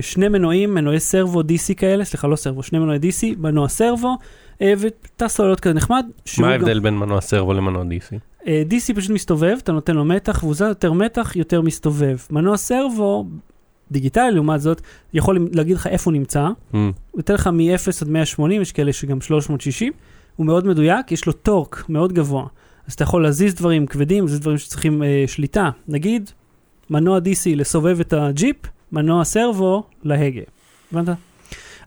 שני 0.00 0.28
מנועים, 0.28 0.74
מנועי 0.74 1.00
סרבו 1.00 1.40
DC 1.40 1.74
כאלה, 1.76 2.04
סליחה, 2.04 2.28
לא 2.28 2.36
סרבו, 2.36 2.62
שני 2.62 2.78
מנועי 2.78 2.98
DC, 2.98 3.36
מנוע 3.38 3.68
סרבו, 3.68 4.16
אה, 4.62 4.74
ותא 4.78 5.28
סוללות 5.28 5.60
כזה 5.60 5.74
נחמד. 5.74 6.06
מה 6.38 6.46
גם- 6.46 6.52
ההבדל 6.52 6.80
בין 6.80 6.98
מנוע 6.98 7.20
סרבו 7.20 7.52
למנוע 7.52 7.82
DC? 7.82 8.16
אה, 8.46 8.62
DC 8.70 8.94
פשוט 8.96 9.10
מסתובב, 9.10 9.56
אתה 9.62 9.72
נותן 9.72 9.94
לו 9.96 10.04
מתח, 10.04 10.42
והוא 10.42 10.54
זז 10.54 10.60
יותר 10.62 10.92
מתח, 10.92 11.36
יותר 11.36 11.60
מסתובב. 11.60 12.16
מנוע 12.30 12.56
סרבו, 12.56 13.26
דיגיטלי 13.90 14.30
לעומת 14.30 14.60
זאת, 14.60 14.80
יכול 15.12 15.48
להגיד 15.52 15.76
לך 15.76 15.86
איפה 15.86 16.10
הוא 16.10 16.18
נמצא, 16.18 16.48
Hmm. 16.72 16.76
הוא 17.10 17.18
ייתן 17.18 17.34
לך 17.34 17.46
מ-0 17.46 18.02
עד 18.02 18.08
180, 18.08 18.62
יש 18.62 18.72
כאלה 18.72 18.92
שגם 18.92 19.20
360, 19.20 19.92
הוא 20.36 20.46
מאוד 20.46 20.66
מדויק, 20.66 21.12
יש 21.12 21.26
לו 21.26 21.32
טורק 21.32 21.84
מאוד 21.88 22.12
גבוה. 22.12 22.46
אז 22.86 22.92
אתה 22.94 23.02
יכול 23.02 23.22
להזיז 23.22 23.54
דברים 23.54 23.86
כבדים, 23.86 24.28
זה 24.28 24.40
דברים 24.40 24.58
שצריכים 24.58 25.02
אה, 25.02 25.24
שליטה. 25.26 25.70
נגיד, 25.88 26.30
מנוע 26.90 27.18
DC 27.18 27.56
לסובב 27.56 28.00
את 28.00 28.12
הג'יפ, 28.12 28.56
מנוע 28.92 29.24
סרבו 29.24 29.82
להגה. 30.02 30.42
הבנת? 30.92 31.08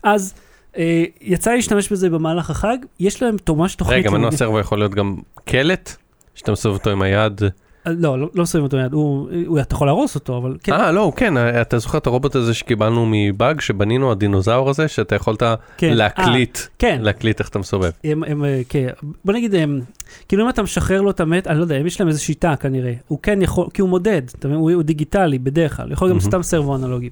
אז 0.02 0.34
אה, 0.76 1.04
יצא 1.20 1.52
להשתמש 1.52 1.92
בזה 1.92 2.10
במהלך 2.10 2.50
החג, 2.50 2.78
יש 3.00 3.22
להם 3.22 3.36
ממש 3.48 3.74
תוכנית... 3.74 3.98
רגע, 3.98 4.10
מנוע 4.10 4.30
סרבו 4.30 4.58
יכול 4.60 4.78
להיות 4.78 4.94
גם 4.94 5.16
קלט, 5.44 5.96
שאתה 6.38 6.52
מסובב 6.52 6.74
אותו 6.74 6.90
עם 6.90 7.02
היד. 7.02 7.42
אה, 7.86 7.92
לא, 7.98 8.18
לא, 8.18 8.28
לא 8.34 8.46
שמים 8.46 8.64
אותו 8.64 8.76
יד, 8.76 8.92
הוא, 8.92 9.28
הוא, 9.46 9.60
אתה 9.60 9.74
יכול 9.74 9.86
להרוס 9.86 10.14
אותו, 10.14 10.36
אבל 10.36 10.56
כן, 10.62 10.72
אה, 10.72 10.92
לא, 10.92 11.12
כן, 11.16 11.34
אתה 11.60 11.78
זוכר 11.78 11.98
את 11.98 12.06
הרובוט 12.06 12.34
הזה 12.34 12.54
שקיבלנו 12.54 13.06
מבאג, 13.10 13.60
שבנינו, 13.60 14.12
הדינוזאור 14.12 14.70
הזה, 14.70 14.88
שאתה 14.88 15.14
יכולת 15.14 15.42
כן. 15.76 15.92
להקליט, 15.94 16.58
כן. 16.78 16.98
להקליט 17.02 17.40
איך 17.40 17.48
אתה 17.48 17.58
מסובב. 17.58 17.90
הם, 18.04 18.24
הם, 18.24 18.44
אה, 18.44 18.60
כן, 18.68 18.88
בוא 19.24 19.34
נגיד, 19.34 19.54
הם, 19.54 19.80
כאילו 20.28 20.44
אם 20.44 20.48
אתה 20.48 20.62
משחרר 20.62 21.00
לו 21.00 21.10
את 21.10 21.20
המת, 21.20 21.46
אני 21.46 21.58
לא 21.58 21.62
יודע, 21.62 21.76
יש 21.76 22.00
להם 22.00 22.08
איזו 22.08 22.24
שיטה 22.24 22.56
כנראה, 22.56 22.92
הוא 23.08 23.18
כן 23.22 23.42
יכול, 23.42 23.66
כי 23.74 23.82
הוא 23.82 23.90
מודד, 23.90 24.22
אתה 24.38 24.48
מבין, 24.48 24.60
הוא, 24.60 24.72
הוא 24.72 24.82
דיגיטלי 24.82 25.38
בדרך 25.38 25.76
כלל, 25.76 25.92
יכול 25.92 26.10
גם. 26.10 26.20
סתם 26.20 26.42
סרבו 26.42 26.76
אנלוגי. 26.76 27.10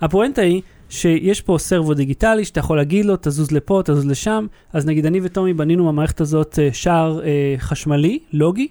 הפואנטה 0.00 0.42
היא 0.42 0.62
שיש 0.88 1.40
פה 1.40 1.56
סרבו 1.58 1.94
דיגיטלי, 1.94 2.44
שאתה 2.44 2.60
יכול 2.60 2.76
להגיד 2.76 3.04
לו, 3.06 3.14
תזוז 3.20 3.50
לפה, 3.52 3.80
תזוז 3.84 4.06
לשם, 4.06 4.46
אז 4.72 4.86
נגיד 4.86 5.06
אני 5.06 5.20
וטומי 5.22 5.52
בנינו 5.54 5.86
במערכת 5.88 6.20
הזאת 6.20 6.58
אה, 6.62 6.68
שער 6.72 7.20
אה, 7.24 7.54
חשמלי, 7.58 8.18
לוגי, 8.32 8.68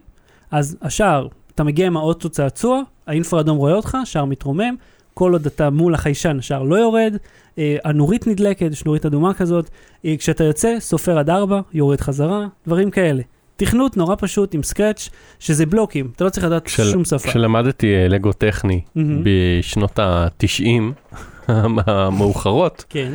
אז 0.52 0.78
השער, 0.82 1.28
אתה 1.56 1.64
מגיע 1.64 1.88
עם 1.88 1.98
האוטו 1.98 2.30
צעצוע, 2.30 2.82
האינפרה 3.08 3.40
אדום 3.40 3.58
רואה 3.58 3.74
אותך, 3.74 3.98
שער 4.06 4.26
מתרומם, 4.26 4.76
כל 5.14 5.34
עוד 5.34 5.46
אתה 5.46 5.70
מול 5.70 5.94
החיישן, 5.94 6.38
השער 6.40 6.64
לא 6.64 6.76
יורד, 6.76 7.16
אה, 7.58 7.78
הנורית 7.84 8.28
נדלקת, 8.28 8.70
יש 8.72 8.86
נורית 8.86 9.06
אדומה 9.06 9.34
כזאת, 9.34 9.70
אה, 10.06 10.16
כשאתה 10.20 10.44
יוצא, 10.44 10.76
סופר 10.80 11.18
עד 11.18 11.30
4, 11.30 11.62
יורד 11.74 12.02
חזרה, 12.02 12.48
דברים 12.68 12.92
כאלה. 12.92 13.22
תכנות 13.58 13.98
נורא 13.98 14.16
פשוט 14.20 14.54
עם 14.54 14.64
סקרץ', 14.64 15.10
שזה 15.40 15.66
בלוקים, 15.66 16.10
אתה 16.16 16.24
לא 16.26 16.30
צריך 16.30 16.46
לדעת 16.46 16.66
כשל- 16.66 16.84
שום 16.92 17.06
שפה. 17.06 17.18
כשלמדתי 17.30 17.96
אה, 17.96 18.08
לגו 18.08 18.34
טכני 18.34 18.82
מהמם. 18.96 19.24
בשנות 19.24 20.00
ה-90 20.00 21.16
המאוחרות, 21.48 22.86
כן, 22.90 23.12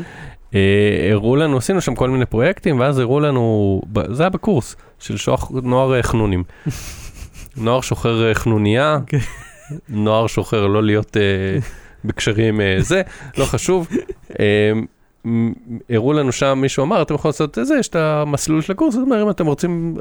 אה, 0.54 1.08
הראו 1.12 1.36
לנו, 1.36 1.56
עשינו 1.56 1.80
שם 1.80 1.94
כל 1.94 2.10
מיני 2.10 2.26
פרויקטים, 2.26 2.80
ואז 2.80 2.98
הראו 2.98 3.20
לנו, 3.20 3.82
זה 4.10 4.22
היה 4.22 4.30
בקורס 4.30 4.76
של 4.98 5.16
שוח, 5.16 5.50
נוער 5.62 5.94
אה, 5.94 6.02
חנונים. 6.02 6.44
נוער 7.56 7.80
שוחר 7.80 8.28
אה, 8.28 8.34
חנוניה, 8.34 8.98
אוקיי. 9.00 9.20
נוער 9.88 10.26
שוחר 10.26 10.66
לא 10.66 10.82
להיות 10.82 11.16
בקשרים 12.04 12.60
זה, 12.78 13.02
לא 13.38 13.44
חשוב. 13.44 13.88
הראו 15.90 16.12
לנו 16.12 16.32
שם, 16.32 16.58
מישהו 16.62 16.84
אמר, 16.84 17.02
אתם 17.02 17.14
יכולים 17.14 17.30
לעשות 17.30 17.58
את 17.58 17.66
זה, 17.66 17.74
יש 17.78 17.88
את 17.88 17.96
המסלול 17.96 18.60
של 18.62 18.72
הקורס, 18.72 18.94
זאת 18.94 19.02
אומרת, 19.02 19.22
אם 19.22 19.30
אתם 19.30 19.46
רוצים 19.46 19.96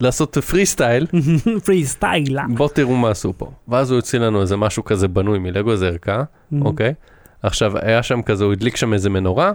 לעשות 0.00 0.38
פרי 0.38 0.66
סטייל, 0.66 1.06
פרי 1.64 1.84
סטיילה. 1.84 2.44
בואו 2.54 2.68
תראו 2.68 2.96
מה 2.96 3.10
עשו 3.10 3.32
פה. 3.36 3.50
ואז 3.68 3.90
הוא 3.90 3.96
הוציא 3.96 4.18
לנו 4.18 4.40
איזה 4.40 4.56
משהו 4.56 4.84
כזה 4.84 5.08
בנוי 5.08 5.38
מלגו, 5.38 5.72
איזה 5.72 5.88
ערכה, 5.88 6.22
אוקיי? 6.60 6.94
עכשיו, 7.42 7.72
היה 7.78 8.02
שם 8.02 8.22
כזה, 8.22 8.44
הוא 8.44 8.52
הדליק 8.52 8.76
שם 8.76 8.92
איזה 8.92 9.10
מנורה, 9.10 9.52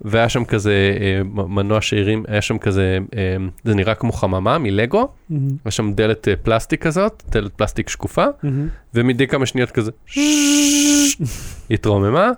והיה 0.00 0.28
שם 0.28 0.44
כזה 0.44 0.96
אה, 1.00 1.22
מנוע 1.24 1.80
שהרים, 1.80 2.24
היה 2.28 2.42
שם 2.42 2.58
כזה, 2.58 2.98
אה, 3.16 3.36
זה 3.64 3.74
נראה 3.74 3.94
כמו 3.94 4.12
חממה 4.12 4.58
מלגו, 4.58 5.08
היה 5.64 5.70
שם 5.70 5.92
דלת 5.92 6.28
אה, 6.28 6.36
פלסטיק 6.36 6.82
כזאת, 6.82 7.22
דלת 7.28 7.52
פלסטיק 7.52 7.88
שקופה, 7.88 8.26
ומדי 8.94 9.26
כמה 9.26 9.46
שניות 9.46 9.70
כזה, 9.70 9.90
התרוממה, 11.70 12.30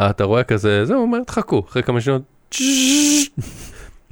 אה, 0.00 0.10
אתה 0.10 0.24
רואה 0.24 0.44
כזה, 0.44 0.84
זהו, 0.84 0.96
הוא 0.96 1.02
אומר, 1.02 1.18
תחכו, 1.26 1.62
אחרי 1.68 1.82
כמה 1.82 2.00
שניות, 2.00 2.22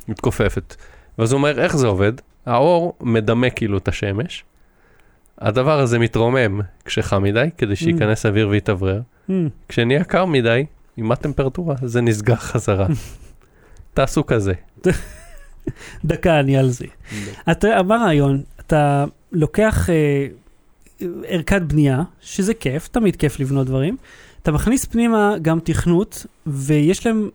מתכופפת. 0.08 0.76
ואז 1.18 1.32
הוא 1.32 1.38
אומר, 1.38 1.60
איך 1.60 1.76
זה 1.76 1.86
עובד? 1.86 2.12
האור 2.46 2.94
מדמה 3.00 3.50
כאילו 3.50 3.78
את 3.78 3.88
השמש, 3.88 4.44
הדבר 5.38 5.80
הזה 5.80 5.98
מתרומם 5.98 6.60
כשחם 6.84 7.22
מדי, 7.22 7.48
כדי 7.58 7.76
שייכנס 7.76 8.26
אוויר 8.26 8.48
ויתאוורר. 8.48 9.00
כשנהיה 9.68 10.04
קר 10.04 10.24
מדי, 10.24 10.64
עם 10.96 11.12
הטמפרטורה, 11.12 11.74
זה 11.82 12.00
נסגר 12.00 12.36
חזרה. 12.36 12.86
תעשו 13.94 14.26
כזה. 14.26 14.52
דקה, 16.04 16.40
אני 16.40 16.56
על 16.56 16.68
זה. 16.68 16.86
אתה, 17.50 17.82
מה 17.82 18.02
הרעיון? 18.02 18.42
אתה 18.60 19.04
לוקח 19.32 19.90
אה, 19.90 20.26
ערכת 21.26 21.62
בנייה, 21.62 22.02
שזה 22.20 22.54
כיף, 22.54 22.88
תמיד 22.88 23.16
כיף 23.16 23.40
לבנות 23.40 23.66
דברים. 23.66 23.96
אתה 24.42 24.52
מכניס 24.52 24.84
פנימה 24.84 25.34
גם 25.42 25.58
תכנות, 25.64 26.26
ויש 26.46 27.06
להם 27.06 27.28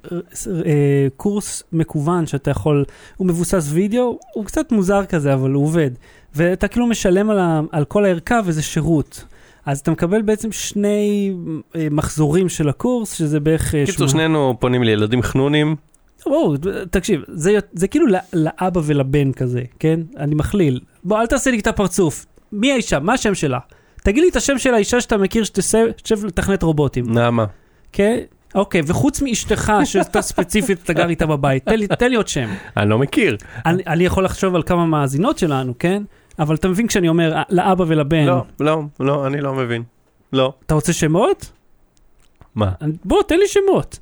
אה, 0.66 1.08
קורס 1.18 1.64
מקוון 1.72 2.28
שאתה 2.28 2.52
יכול, 2.52 2.86
הוא 3.18 3.28
מבוסס 3.28 3.68
וידאו, 3.72 4.20
הוא 4.34 4.46
קצת 4.46 4.72
מוזר 4.72 5.06
כזה, 5.06 5.34
אבל 5.34 5.52
הוא 5.52 5.64
עובד. 5.64 5.92
ואתה 6.36 6.68
כאילו 6.68 6.88
משלם 6.88 7.30
על, 7.30 7.40
ה, 7.40 7.62
על 7.72 7.86
כל 7.86 8.06
הערכה 8.06 8.40
וזה 8.46 8.62
שירות. 8.62 9.26
אז 9.66 9.80
אתה 9.80 9.92
מקבל 9.92 10.22
בעצם 10.22 10.52
שני 10.52 11.34
אה, 11.76 11.88
מחזורים 11.92 12.50
של 12.50 12.70
הקורס, 12.70 13.14
שזה 13.14 13.40
בערך... 13.40 13.76
אה, 13.76 13.86
קיצור, 13.86 14.08
שנינו 14.08 14.56
פונים 14.60 14.84
לילדים 14.84 15.22
חנונים, 15.22 15.76
בואו, 16.26 16.54
תקשיב, 16.92 17.22
זה, 17.28 17.60
זה 17.74 17.88
כאילו 17.88 18.08
לא- 18.08 18.20
לאבא 18.34 18.82
ולבן 18.84 19.32
כזה, 19.32 19.62
כן? 19.80 20.00
אני 20.18 20.36
מכליל. 20.36 20.80
בוא, 21.04 21.20
אל 21.20 21.28
תעשה 21.28 21.52
לי 21.52 21.60
את 21.60 21.68
הפרצוף. 21.68 22.26
מי 22.52 22.72
האישה? 22.72 23.00
מה 23.00 23.14
השם 23.14 23.36
שלה? 23.36 23.60
תגיד 24.06 24.24
לי 24.24 24.30
את 24.30 24.36
השם 24.36 24.58
של 24.58 24.74
האישה 24.74 25.02
שאתה 25.02 25.18
מכיר 25.18 25.44
שתשב 25.44 26.26
לתכנת 26.26 26.64
רובוטים, 26.64 27.14
נעמה. 27.14 27.46
כן? 27.92 28.20
אוקיי, 28.56 28.82
וחוץ 28.88 29.22
מאשתך, 29.22 29.74
שאתה 29.86 30.22
ספציפית, 30.32 30.84
אתה 30.84 30.94
גר 30.94 31.10
איתה 31.10 31.26
בבית, 31.26 31.66
תן 31.66 31.80
לי, 31.80 31.88
תן 31.88 32.10
לי 32.10 32.16
עוד 32.16 32.28
שם. 32.28 32.50
אני 32.78 32.90
לא 32.90 32.98
מכיר. 32.98 33.38
אני, 33.66 33.84
אני 33.88 34.06
יכול 34.06 34.26
לחשוב 34.26 34.56
על 34.56 34.64
כמה 34.64 34.86
מאזינות 34.86 35.38
שלנו, 35.38 35.74
כן? 35.80 36.04
אבל 36.40 36.56
אתה 36.56 36.68
מבין 36.68 36.88
כשאני 36.88 37.10
אומר 37.10 37.34
"אה, 37.36 37.44
לאבא 37.50 37.84
ולבן, 37.88 38.26
לא, 38.26 38.44
לא, 38.60 38.82
לא, 39.00 39.28
אני 39.28 39.42
לא 39.42 39.54
מבין. 39.54 39.84
לא. 40.34 40.54
אתה 40.66 40.74
רוצה 40.74 40.94
שמות? 40.94 41.52
מה? 42.56 42.72
בוא, 43.06 43.24
תן 43.28 43.38
לי 43.40 43.48
שמות. 43.48 44.00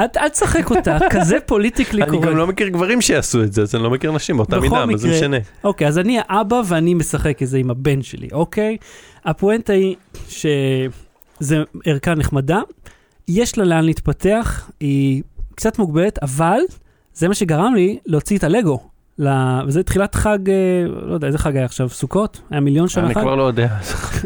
אל 0.00 0.28
תשחק 0.28 0.70
אותה, 0.70 0.98
כזה 1.12 1.40
פוליטיקלי 1.46 2.02
אני 2.02 2.10
קורקט. 2.10 2.28
גם 2.28 2.36
לא 2.36 2.46
מכיר 2.46 2.68
גברים 2.68 3.00
שיעשו 3.00 3.42
את 3.42 3.52
זה, 3.52 3.62
אז 3.62 3.74
אני 3.74 3.82
לא 3.82 3.90
מכיר 3.90 4.12
נשים 4.12 4.36
באותה 4.36 4.60
מידה, 4.60 4.86
מה 4.86 4.96
זה 4.96 5.08
משנה? 5.08 5.36
אוקיי, 5.64 5.88
אז 5.88 5.98
אני 5.98 6.18
האבא 6.28 6.62
ואני 6.66 6.94
משחק 6.94 7.42
את 7.42 7.48
זה 7.48 7.58
עם 7.58 7.70
הבן 7.70 8.02
שלי, 8.02 8.28
אוקיי? 8.32 8.76
הפואנטה 9.24 9.72
היא 9.72 9.96
שזה 10.28 11.56
ערכה 11.84 12.14
נחמדה, 12.14 12.60
יש 13.28 13.58
לה 13.58 13.64
לאן 13.64 13.84
להתפתח, 13.84 14.70
היא 14.80 15.22
קצת 15.54 15.78
מוגבלת, 15.78 16.18
אבל 16.22 16.60
זה 17.14 17.28
מה 17.28 17.34
שגרם 17.34 17.74
לי 17.74 17.98
להוציא 18.06 18.38
את 18.38 18.44
הלגו. 18.44 18.95
ל- 19.18 19.60
וזה 19.66 19.82
תחילת 19.82 20.14
חג, 20.14 20.50
אה, 20.50 20.54
לא 21.06 21.14
יודע, 21.14 21.26
איזה 21.26 21.38
חג 21.38 21.56
היה 21.56 21.64
עכשיו? 21.64 21.88
סוכות? 21.88 22.40
היה 22.50 22.60
מיליון 22.60 22.88
שנה 22.88 23.06
אני 23.06 23.14
חג? 23.14 23.20
כבר 23.20 23.34
לא 23.34 23.42
יודע. 23.42 23.68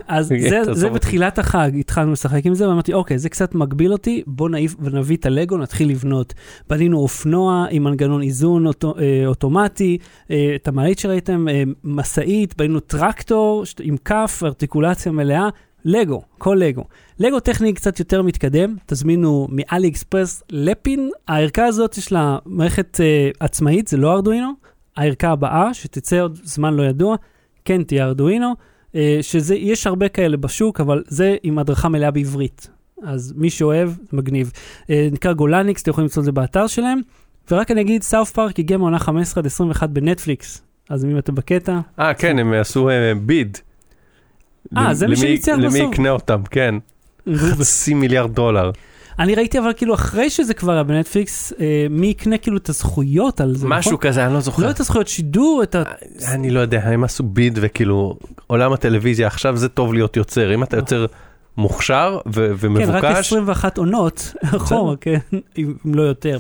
אז 0.08 0.26
זה, 0.50 0.74
זה. 0.74 0.90
בתחילת 0.90 1.38
החג 1.38 1.70
התחלנו 1.80 2.12
לשחק 2.12 2.46
עם 2.46 2.54
זה, 2.54 2.68
ואמרתי, 2.68 2.92
אוקיי, 2.92 3.18
זה 3.18 3.28
קצת 3.28 3.54
מגביל 3.54 3.92
אותי, 3.92 4.22
בוא 4.26 4.48
נעיף 4.48 4.74
ונביא 4.80 5.16
את 5.16 5.26
הלגו, 5.26 5.56
נתחיל 5.58 5.90
לבנות. 5.90 6.34
בנינו 6.68 6.98
אופנוע 6.98 7.66
עם 7.70 7.84
מנגנון 7.84 8.22
איזון 8.22 8.66
אוטו, 8.66 8.94
אה, 8.98 9.26
אוטומטי, 9.26 9.98
אה, 10.30 10.52
את 10.54 10.68
המעלית 10.68 10.98
שראיתם, 10.98 11.48
אה, 11.48 11.62
משאית, 11.84 12.56
בנינו 12.56 12.80
טרקטור 12.80 13.64
עם 13.80 13.96
כף, 13.96 14.42
ארטיקולציה 14.44 15.12
מלאה, 15.12 15.48
לגו, 15.84 16.22
כל 16.38 16.56
לגו. 16.60 16.84
לגו 17.18 17.40
טכני 17.40 17.72
קצת 17.72 17.98
יותר 17.98 18.22
מתקדם, 18.22 18.76
תזמינו 18.86 19.48
מאלי 19.50 19.88
אקספרס 19.88 20.42
לפין, 20.50 21.10
הערכה 21.28 21.66
הזאת 21.66 21.98
יש 21.98 22.12
לה 22.12 22.38
מערכת 22.46 23.00
אה, 23.00 23.30
עצמאית, 23.40 23.88
זה 23.88 23.96
לא 23.96 24.12
ארדואינו, 24.12 24.52
הערכה 24.96 25.28
הבאה, 25.30 25.74
שתצא 25.74 26.20
עוד 26.20 26.38
זמן 26.44 26.74
לא 26.74 26.82
ידוע, 26.82 27.16
כן 27.64 27.82
תהיה 27.82 28.04
Arduino. 28.04 28.54
אה, 28.94 29.18
שזה, 29.22 29.54
יש 29.54 29.86
הרבה 29.86 30.08
כאלה 30.08 30.36
בשוק, 30.36 30.80
אבל 30.80 31.02
זה 31.06 31.36
עם 31.42 31.58
הדרכה 31.58 31.88
מלאה 31.88 32.10
בעברית. 32.10 32.68
אז 33.02 33.32
מי 33.36 33.50
שאוהב, 33.50 33.90
מגניב. 34.12 34.52
אה, 34.90 35.08
נקרא 35.12 35.32
גולניקס, 35.32 35.82
אתם 35.82 35.90
יכולים 35.90 36.04
למצוא 36.04 36.20
את 36.20 36.24
זה 36.24 36.32
באתר 36.32 36.66
שלהם. 36.66 37.00
ורק 37.50 37.70
אני 37.70 37.80
אגיד, 37.80 38.02
South 38.02 38.30
Park 38.30 38.58
הגיע 38.58 38.76
מעונה 38.78 38.98
15 38.98 39.40
עד 39.40 39.46
21 39.46 39.88
בנטפליקס. 39.90 40.62
אז 40.88 41.04
אם 41.04 41.18
אתם 41.18 41.34
בקטע, 41.34 41.78
אה, 41.98 42.14
כן, 42.14 42.38
הם 42.38 42.52
עשו 42.52 42.88
אה, 42.90 43.12
bid. 43.22 43.58
אה, 44.76 44.94
זה 44.94 45.06
מי 45.06 45.12
למי- 45.12 45.20
שניצח 45.20 45.52
למי 45.52 45.66
בסוף. 45.66 45.92
יקנה 45.92 46.10
אותם, 46.10 46.42
כן. 46.50 46.74
חצי 47.34 47.94
מיליארד 47.94 48.34
דולר. 48.34 48.70
אני 49.20 49.34
ראיתי 49.34 49.58
אבל 49.58 49.72
כאילו 49.76 49.94
אחרי 49.94 50.30
שזה 50.30 50.54
כבר 50.54 50.72
היה 50.72 50.82
בנטפליקס, 50.82 51.52
אה, 51.60 51.86
מי 51.90 52.06
יקנה 52.06 52.38
כאילו 52.38 52.56
את 52.56 52.68
הזכויות 52.68 53.40
על 53.40 53.56
זה, 53.56 53.68
משהו 53.68 53.92
נכון? 53.92 54.08
כזה, 54.08 54.26
אני 54.26 54.34
לא 54.34 54.40
זוכר. 54.40 54.62
לא 54.62 54.70
את 54.70 54.80
הזכויות 54.80 55.08
שידור, 55.08 55.62
את 55.62 55.74
ה... 55.74 55.82
אני 56.34 56.50
לא 56.50 56.60
יודע, 56.60 56.80
הם 56.84 57.04
עשו 57.04 57.22
ביד 57.22 57.58
וכאילו, 57.62 58.16
עולם 58.46 58.72
הטלוויזיה, 58.72 59.26
עכשיו 59.26 59.56
זה 59.56 59.68
טוב 59.68 59.94
להיות 59.94 60.16
יוצר. 60.16 60.54
אם 60.54 60.62
אתה 60.62 60.76
יוצר 60.76 61.06
מוכשר 61.56 62.18
ו- 62.26 62.32
כן, 62.32 62.42
רק 62.50 62.58
ומבוקש, 62.60 63.18
21 63.18 63.78
עונות 63.78 64.34
אחורה, 64.56 64.96
כן, 64.96 65.18
אם 65.58 65.74
לא 65.84 66.02
יותר. 66.02 66.38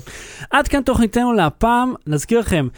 עד 0.50 0.68
כאן 0.68 0.82
תוכניתנו 0.82 1.32
להפעם, 1.32 1.94
נזכיר 2.06 2.40
לכם, 2.40 2.68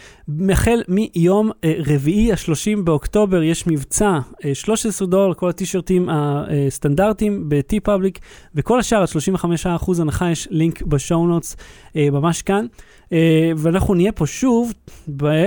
החל 0.53 0.83
מיום 0.89 1.51
אה, 1.65 1.75
רביעי 1.87 2.33
ה-30 2.33 2.81
באוקטובר 2.85 3.43
יש 3.43 3.67
מבצע, 3.67 4.19
אה, 4.45 4.55
13 4.55 5.09
דולר, 5.09 5.35
כל 5.35 5.49
הטישרטים 5.49 6.09
הסטנדרטיים 6.11 7.49
ב-T 7.49 7.81
פאבליק, 7.83 8.19
וכל 8.55 8.79
השאר, 8.79 9.03
עד 9.03 9.09
35% 9.09 10.01
הנחה, 10.01 10.31
יש 10.31 10.49
לינק 10.51 10.83
בשואו 10.83 11.27
נוטס, 11.27 11.57
אה, 11.97 12.09
ממש 12.11 12.43
כאן. 12.43 12.67
אה, 13.13 13.53
ואנחנו 13.57 13.95
נהיה 13.95 14.13
פה 14.13 14.27
שוב 14.27 14.73
ב... 15.17 15.45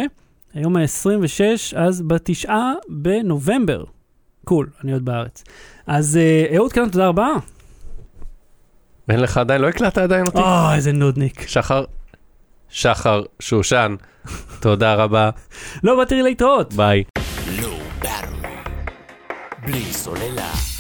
היום 0.54 0.78
ה-26, 0.78 1.42
אז 1.76 2.02
בתשעה 2.02 2.74
בנובמבר. 2.90 3.84
Cool, 4.46 4.70
אני 4.84 4.94
עוד 4.94 5.06
בארץ. 5.06 5.44
אז 5.88 6.18
אה, 6.18 6.56
אהוד 6.56 6.74
קינן, 6.74 6.90
תודה 6.90 7.08
רבה. 7.08 7.28
אין 9.10 9.20
לך 9.20 9.38
עדיין, 9.38 9.62
לא 9.62 9.68
הקלטת 9.68 9.98
עדיין 9.98 10.26
אותי? 10.28 10.38
או, 10.38 10.74
איזה 10.76 10.92
נודניק. 10.92 11.48
שחר, 11.48 11.84
שחר 12.70 13.24
שושן, 13.40 13.96
תודה 14.60 14.94
רבה, 14.96 15.30
לא 15.84 15.96
באתי 15.96 16.22
להתראות. 16.22 16.74
ביי. 16.74 17.04
Low 17.60 18.04
Battery. 18.04 18.70
בלי 19.66 19.94
סוללה. 19.94 20.75